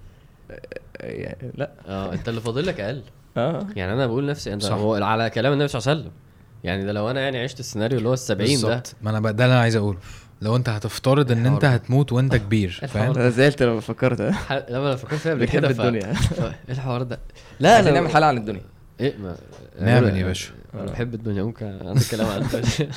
يعني 1.01 1.53
لا. 1.55 1.71
آه 1.87 2.13
أنت 2.13 2.29
اللي 2.29 2.41
فاضل 2.41 2.67
لك 2.67 2.81
أقل. 2.81 3.03
آه. 3.37 3.67
يعني 3.77 3.93
أنا 3.93 4.07
بقول 4.07 4.27
نفسي 4.27 4.53
انت 4.53 4.63
صح. 4.63 4.73
هو 4.73 4.95
على 4.95 5.31
كلام 5.31 5.53
النبي 5.53 5.69
صلى 5.69 5.79
الله 5.81 5.91
عليه 5.91 6.01
وسلم. 6.01 6.13
يعني 6.65 6.85
ده 6.85 6.93
لو 6.93 7.11
أنا 7.11 7.21
يعني 7.21 7.39
عشت 7.39 7.61
السيناريو 7.61 7.99
اللي 7.99 8.09
هو 8.09 8.13
ال 8.13 8.19
70 8.19 8.47
ده. 8.49 8.53
بالظبط. 8.69 8.95
ما 9.03 9.11
أنا 9.11 9.21
ده 9.21 9.45
اللي 9.45 9.55
أنا 9.55 9.61
عايز 9.61 9.77
أقوله. 9.77 9.99
لو 10.43 10.57
انت 10.57 10.69
هتفترض 10.69 11.33
ان 11.33 11.47
انت. 11.47 11.65
هتموت 11.65 12.13
وانت 12.13 12.37
كبير 12.37 12.81
فاهم 12.89 13.13
أنا 13.13 13.31
زعلت 13.31 13.63
لما 13.63 13.81
فكرت 13.81 14.23
ح- 14.23 14.53
لما 14.53 14.87
أنا 14.89 14.97
فكرت 14.97 15.21
فيها 15.21 15.33
قبل 15.33 15.45
كده. 15.45 15.71
الدنيا. 15.71 16.07
إيه 16.13 16.55
الحوار 16.69 17.03
ده 17.03 17.19
لا 17.61 17.83
أنا- 17.83 17.89
نعمل 17.89 18.09
حلقه 18.11 18.29
عن 18.29 18.37
الدنيا 18.39 18.61
إيه 19.01 19.15
ما 19.19 19.37
نعمل 19.81 20.17
يا 20.17 20.25
باشا. 20.25 20.51
أنا 20.75 20.83
بحب 20.85 21.15
الدنيا 21.15 21.43
ممكن 21.43 21.67
عندك 21.67 22.03
كلام 22.11 22.27
عن 22.27 22.43
الدنيا 22.43 22.91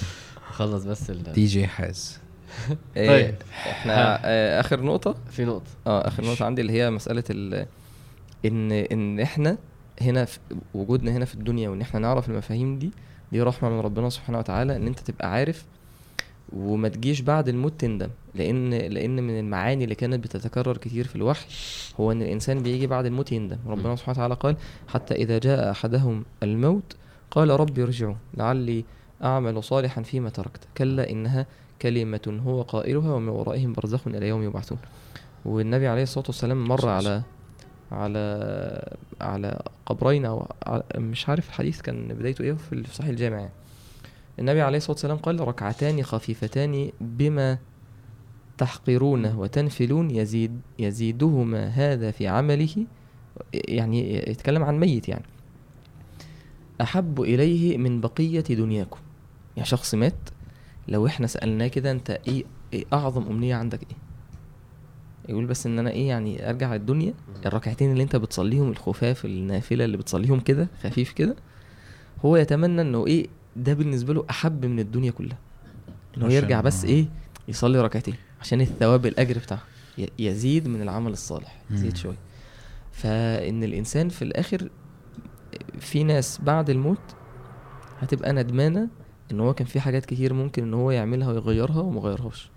خلص 0.56 0.84
بس 0.84 1.10
ال... 1.10 1.32
دي 1.32 1.46
جي 1.46 1.66
حاز 1.66 2.18
إيه، 2.96 3.08
طيب. 3.08 3.34
إحنا 3.70 4.20
آه، 4.24 4.60
آخر 4.60 4.82
نقطة 4.82 5.14
في 5.30 5.44
نقطة 5.44 5.70
آه 5.86 6.08
آخر 6.08 6.24
نقطة 6.24 6.44
عندي 6.44 6.60
اللي 6.62 6.72
هي 6.72 6.90
مسألة 6.90 7.24
ال 7.30 7.66
ان 8.46 8.72
إن 8.72 9.20
إحنا 9.20 9.58
هنا 10.00 10.24
في 10.24 10.38
وجودنا 10.74 11.10
هنا 11.12 11.24
في 11.24 11.34
الدنيا 11.34 11.68
وإن 11.68 11.80
إحنا 11.80 12.00
نعرف 12.00 12.28
المفاهيم 12.28 12.78
دي 12.78 12.90
دي 13.32 13.42
رحمة 13.42 13.70
من 13.70 13.80
ربنا 13.80 14.10
سبحانه 14.10 14.38
وتعالى 14.38 14.76
إن 14.76 14.86
أنت 14.86 14.98
تبقى 15.00 15.32
عارف 15.32 15.64
وما 16.52 16.88
تجيش 16.88 17.20
بعد 17.20 17.48
الموت 17.48 17.72
تندم 17.80 18.08
لأن 18.34 18.70
لأن 18.70 19.22
من 19.22 19.38
المعاني 19.38 19.84
اللي 19.84 19.94
كانت 19.94 20.24
بتتكرر 20.24 20.76
كتير 20.76 21.06
في 21.06 21.16
الوحي 21.16 21.46
هو 22.00 22.12
إن 22.12 22.22
الإنسان 22.22 22.62
بيجي 22.62 22.86
بعد 22.86 23.06
الموت 23.06 23.32
يندم. 23.32 23.56
ربنا 23.66 23.96
سبحانه 23.96 24.18
وتعالى 24.18 24.34
قال 24.34 24.56
حتى 24.88 25.14
إذا 25.14 25.38
جاء 25.38 25.70
أحدهم 25.70 26.24
الموت 26.42 26.96
قال 27.30 27.60
ربي 27.60 27.82
ارجعون 27.82 28.16
لعلي 28.34 28.84
أعمل 29.24 29.62
صالحا 29.62 30.02
فيما 30.02 30.30
تركت. 30.30 30.60
كلا 30.76 31.10
إنها 31.10 31.46
كلمة 31.82 32.40
هو 32.46 32.62
قائلها 32.62 33.12
ومن 33.12 33.28
ورائهم 33.28 33.72
برزخ 33.72 34.06
إلى 34.06 34.28
يوم 34.28 34.42
يبعثون. 34.42 34.78
والنبي 35.44 35.86
عليه 35.88 36.02
الصلاة 36.02 36.26
والسلام 36.26 36.64
مر 36.68 36.88
على 36.88 37.22
على 37.92 38.94
على 39.20 39.62
قبرين 39.86 40.24
أو 40.24 40.46
مش 40.96 41.28
عارف 41.28 41.48
الحديث 41.48 41.80
كان 41.80 42.08
بدايته 42.08 42.42
إيه 42.42 42.52
في 42.52 42.82
في 42.82 42.94
صحيح 42.94 43.08
الجامع 43.08 43.36
يعني. 43.36 43.52
النبي 44.38 44.62
عليه 44.62 44.76
الصلاة 44.76 44.92
والسلام 44.92 45.16
قال 45.16 45.48
ركعتان 45.48 46.02
خفيفتان 46.02 46.90
بما 47.00 47.58
تحقرونه 48.58 49.40
وتنفلون 49.40 50.10
يزيد 50.10 50.60
يزيدهما 50.78 51.66
هذا 51.66 52.10
في 52.10 52.28
عمله. 52.28 52.86
يعني 53.54 54.30
يتكلم 54.30 54.62
عن 54.62 54.80
ميت 54.80 55.08
يعني. 55.08 55.24
أحب 56.80 57.20
إليه 57.20 57.78
من 57.78 58.00
بقية 58.00 58.40
دنياكم. 58.40 58.98
يعني 59.56 59.68
شخص 59.68 59.94
مات 59.94 60.14
لو 60.88 61.06
إحنا 61.06 61.26
سألناه 61.26 61.66
كده 61.66 61.90
أنت 61.90 62.10
إيه, 62.28 62.44
إيه 62.72 62.84
أعظم 62.92 63.22
أمنية 63.22 63.54
عندك 63.54 63.82
إيه؟ 63.82 63.96
يقول 65.28 65.46
بس 65.46 65.66
إن 65.66 65.78
أنا 65.78 65.90
إيه 65.90 66.08
يعني 66.08 66.50
أرجع 66.50 66.74
الدنيا 66.74 67.14
الركعتين 67.46 67.92
اللي 67.92 68.02
أنت 68.02 68.16
بتصليهم 68.16 68.70
الخفاف 68.70 69.24
النافلة 69.24 69.84
اللي 69.84 69.96
بتصليهم 69.96 70.40
كده 70.40 70.68
خفيف 70.82 71.12
كده. 71.12 71.36
هو 72.24 72.36
يتمنى 72.36 72.80
إنه 72.82 73.06
إيه 73.06 73.26
ده 73.56 73.74
بالنسبة 73.74 74.14
له 74.14 74.24
أحب 74.30 74.64
من 74.66 74.80
الدنيا 74.80 75.10
كلها. 75.10 75.38
ان 76.16 76.22
هو 76.22 76.28
يرجع 76.28 76.60
بس 76.60 76.84
آه. 76.84 76.88
إيه 76.88 77.06
يصلي 77.48 77.80
ركعتين 77.80 78.14
عشان 78.40 78.60
الثواب 78.60 79.06
الأجر 79.06 79.38
بتاعه. 79.38 79.62
يزيد 80.18 80.68
من 80.68 80.82
العمل 80.82 81.12
الصالح 81.12 81.62
يزيد. 81.70 81.96
شوية. 81.96 82.16
فإن 82.92 83.64
الإنسان 83.64 84.08
في 84.08 84.22
الآخر 84.22 84.68
في 85.80 86.04
ناس 86.04 86.40
بعد 86.42 86.70
الموت 86.70 86.98
هتبقى 88.00 88.32
ندمانة 88.32 88.88
إن 89.32 89.40
هو 89.40 89.54
كان 89.54 89.66
في 89.66 89.80
حاجات 89.80 90.06
كتير 90.06 90.32
ممكن 90.32 90.62
إن 90.62 90.74
هو 90.74 90.90
يعملها 90.90 91.28
ويغيرها 91.32 91.80
وما 91.80 92.00
غيرهاش. 92.00 92.50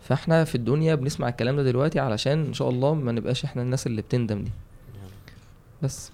فإحنا 0.00 0.44
في 0.44 0.54
الدنيا 0.54 0.94
بنسمع 0.94 1.28
الكلام 1.28 1.56
ده 1.56 1.62
دلوقتي 1.62 2.00
علشان 2.00 2.44
إن 2.46 2.52
شاء 2.52 2.68
الله 2.70 2.94
ما 2.94 3.12
نبقاش 3.12 3.44
إحنا 3.44 3.62
الناس 3.62 3.86
اللي 3.86 4.02
بتندم 4.02 4.44
دي. 4.44 4.50
بس. 5.82 6.10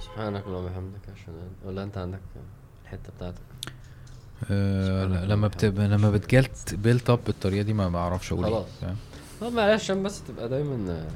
سبحانك 0.00 0.44
اللهم 0.46 0.64
وبحمدك 0.64 1.00
عشان 1.14 1.34
ولا 1.64 1.82
أنت 1.82 1.98
عندك 1.98 2.20
الحتة 2.86 3.12
بتاعتك. 3.16 3.38
آه 4.50 5.04
الله. 5.04 5.24
لما. 5.24 5.48
بت... 5.48 5.64
لما 5.64 6.10
بتجلت 6.10 6.74
built 6.74 7.10
up 7.10 7.20
بالطريقة 7.26 7.62
دي 7.62 7.72
ما 7.72 7.88
بعرفش 7.88 8.32
أقول 8.32 8.44
إيه 8.44 8.52
خلاص. 8.52 8.66
طب 9.40 9.52
معلش 9.52 9.82
عشان 9.82 10.02
بس 10.02 10.22
تبقى 10.28 10.48
دايما 10.48 10.92
آه، 10.92 11.06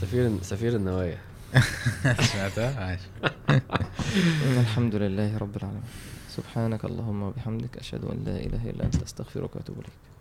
سفير 0.00 0.38
سفير 0.42 0.76
النوايا. 0.76 1.18
سمعتها 2.32 2.84
عايش. 2.84 3.00
الحمد 4.60 4.94
لله 4.94 5.38
رب 5.38 5.56
العالمين. 5.56 5.82
سبحانك 6.36 6.84
اللهم 6.84 7.22
وبحمدك 7.22 7.76
أشهد 7.78 8.04
أن 8.04 8.22
لا 8.26 8.36
إله 8.36 8.70
إلا 8.70 8.84
أنت 8.84 9.02
أستغفرك 9.02 9.56
وأتوب 9.56 9.76
إليك. 9.78 10.11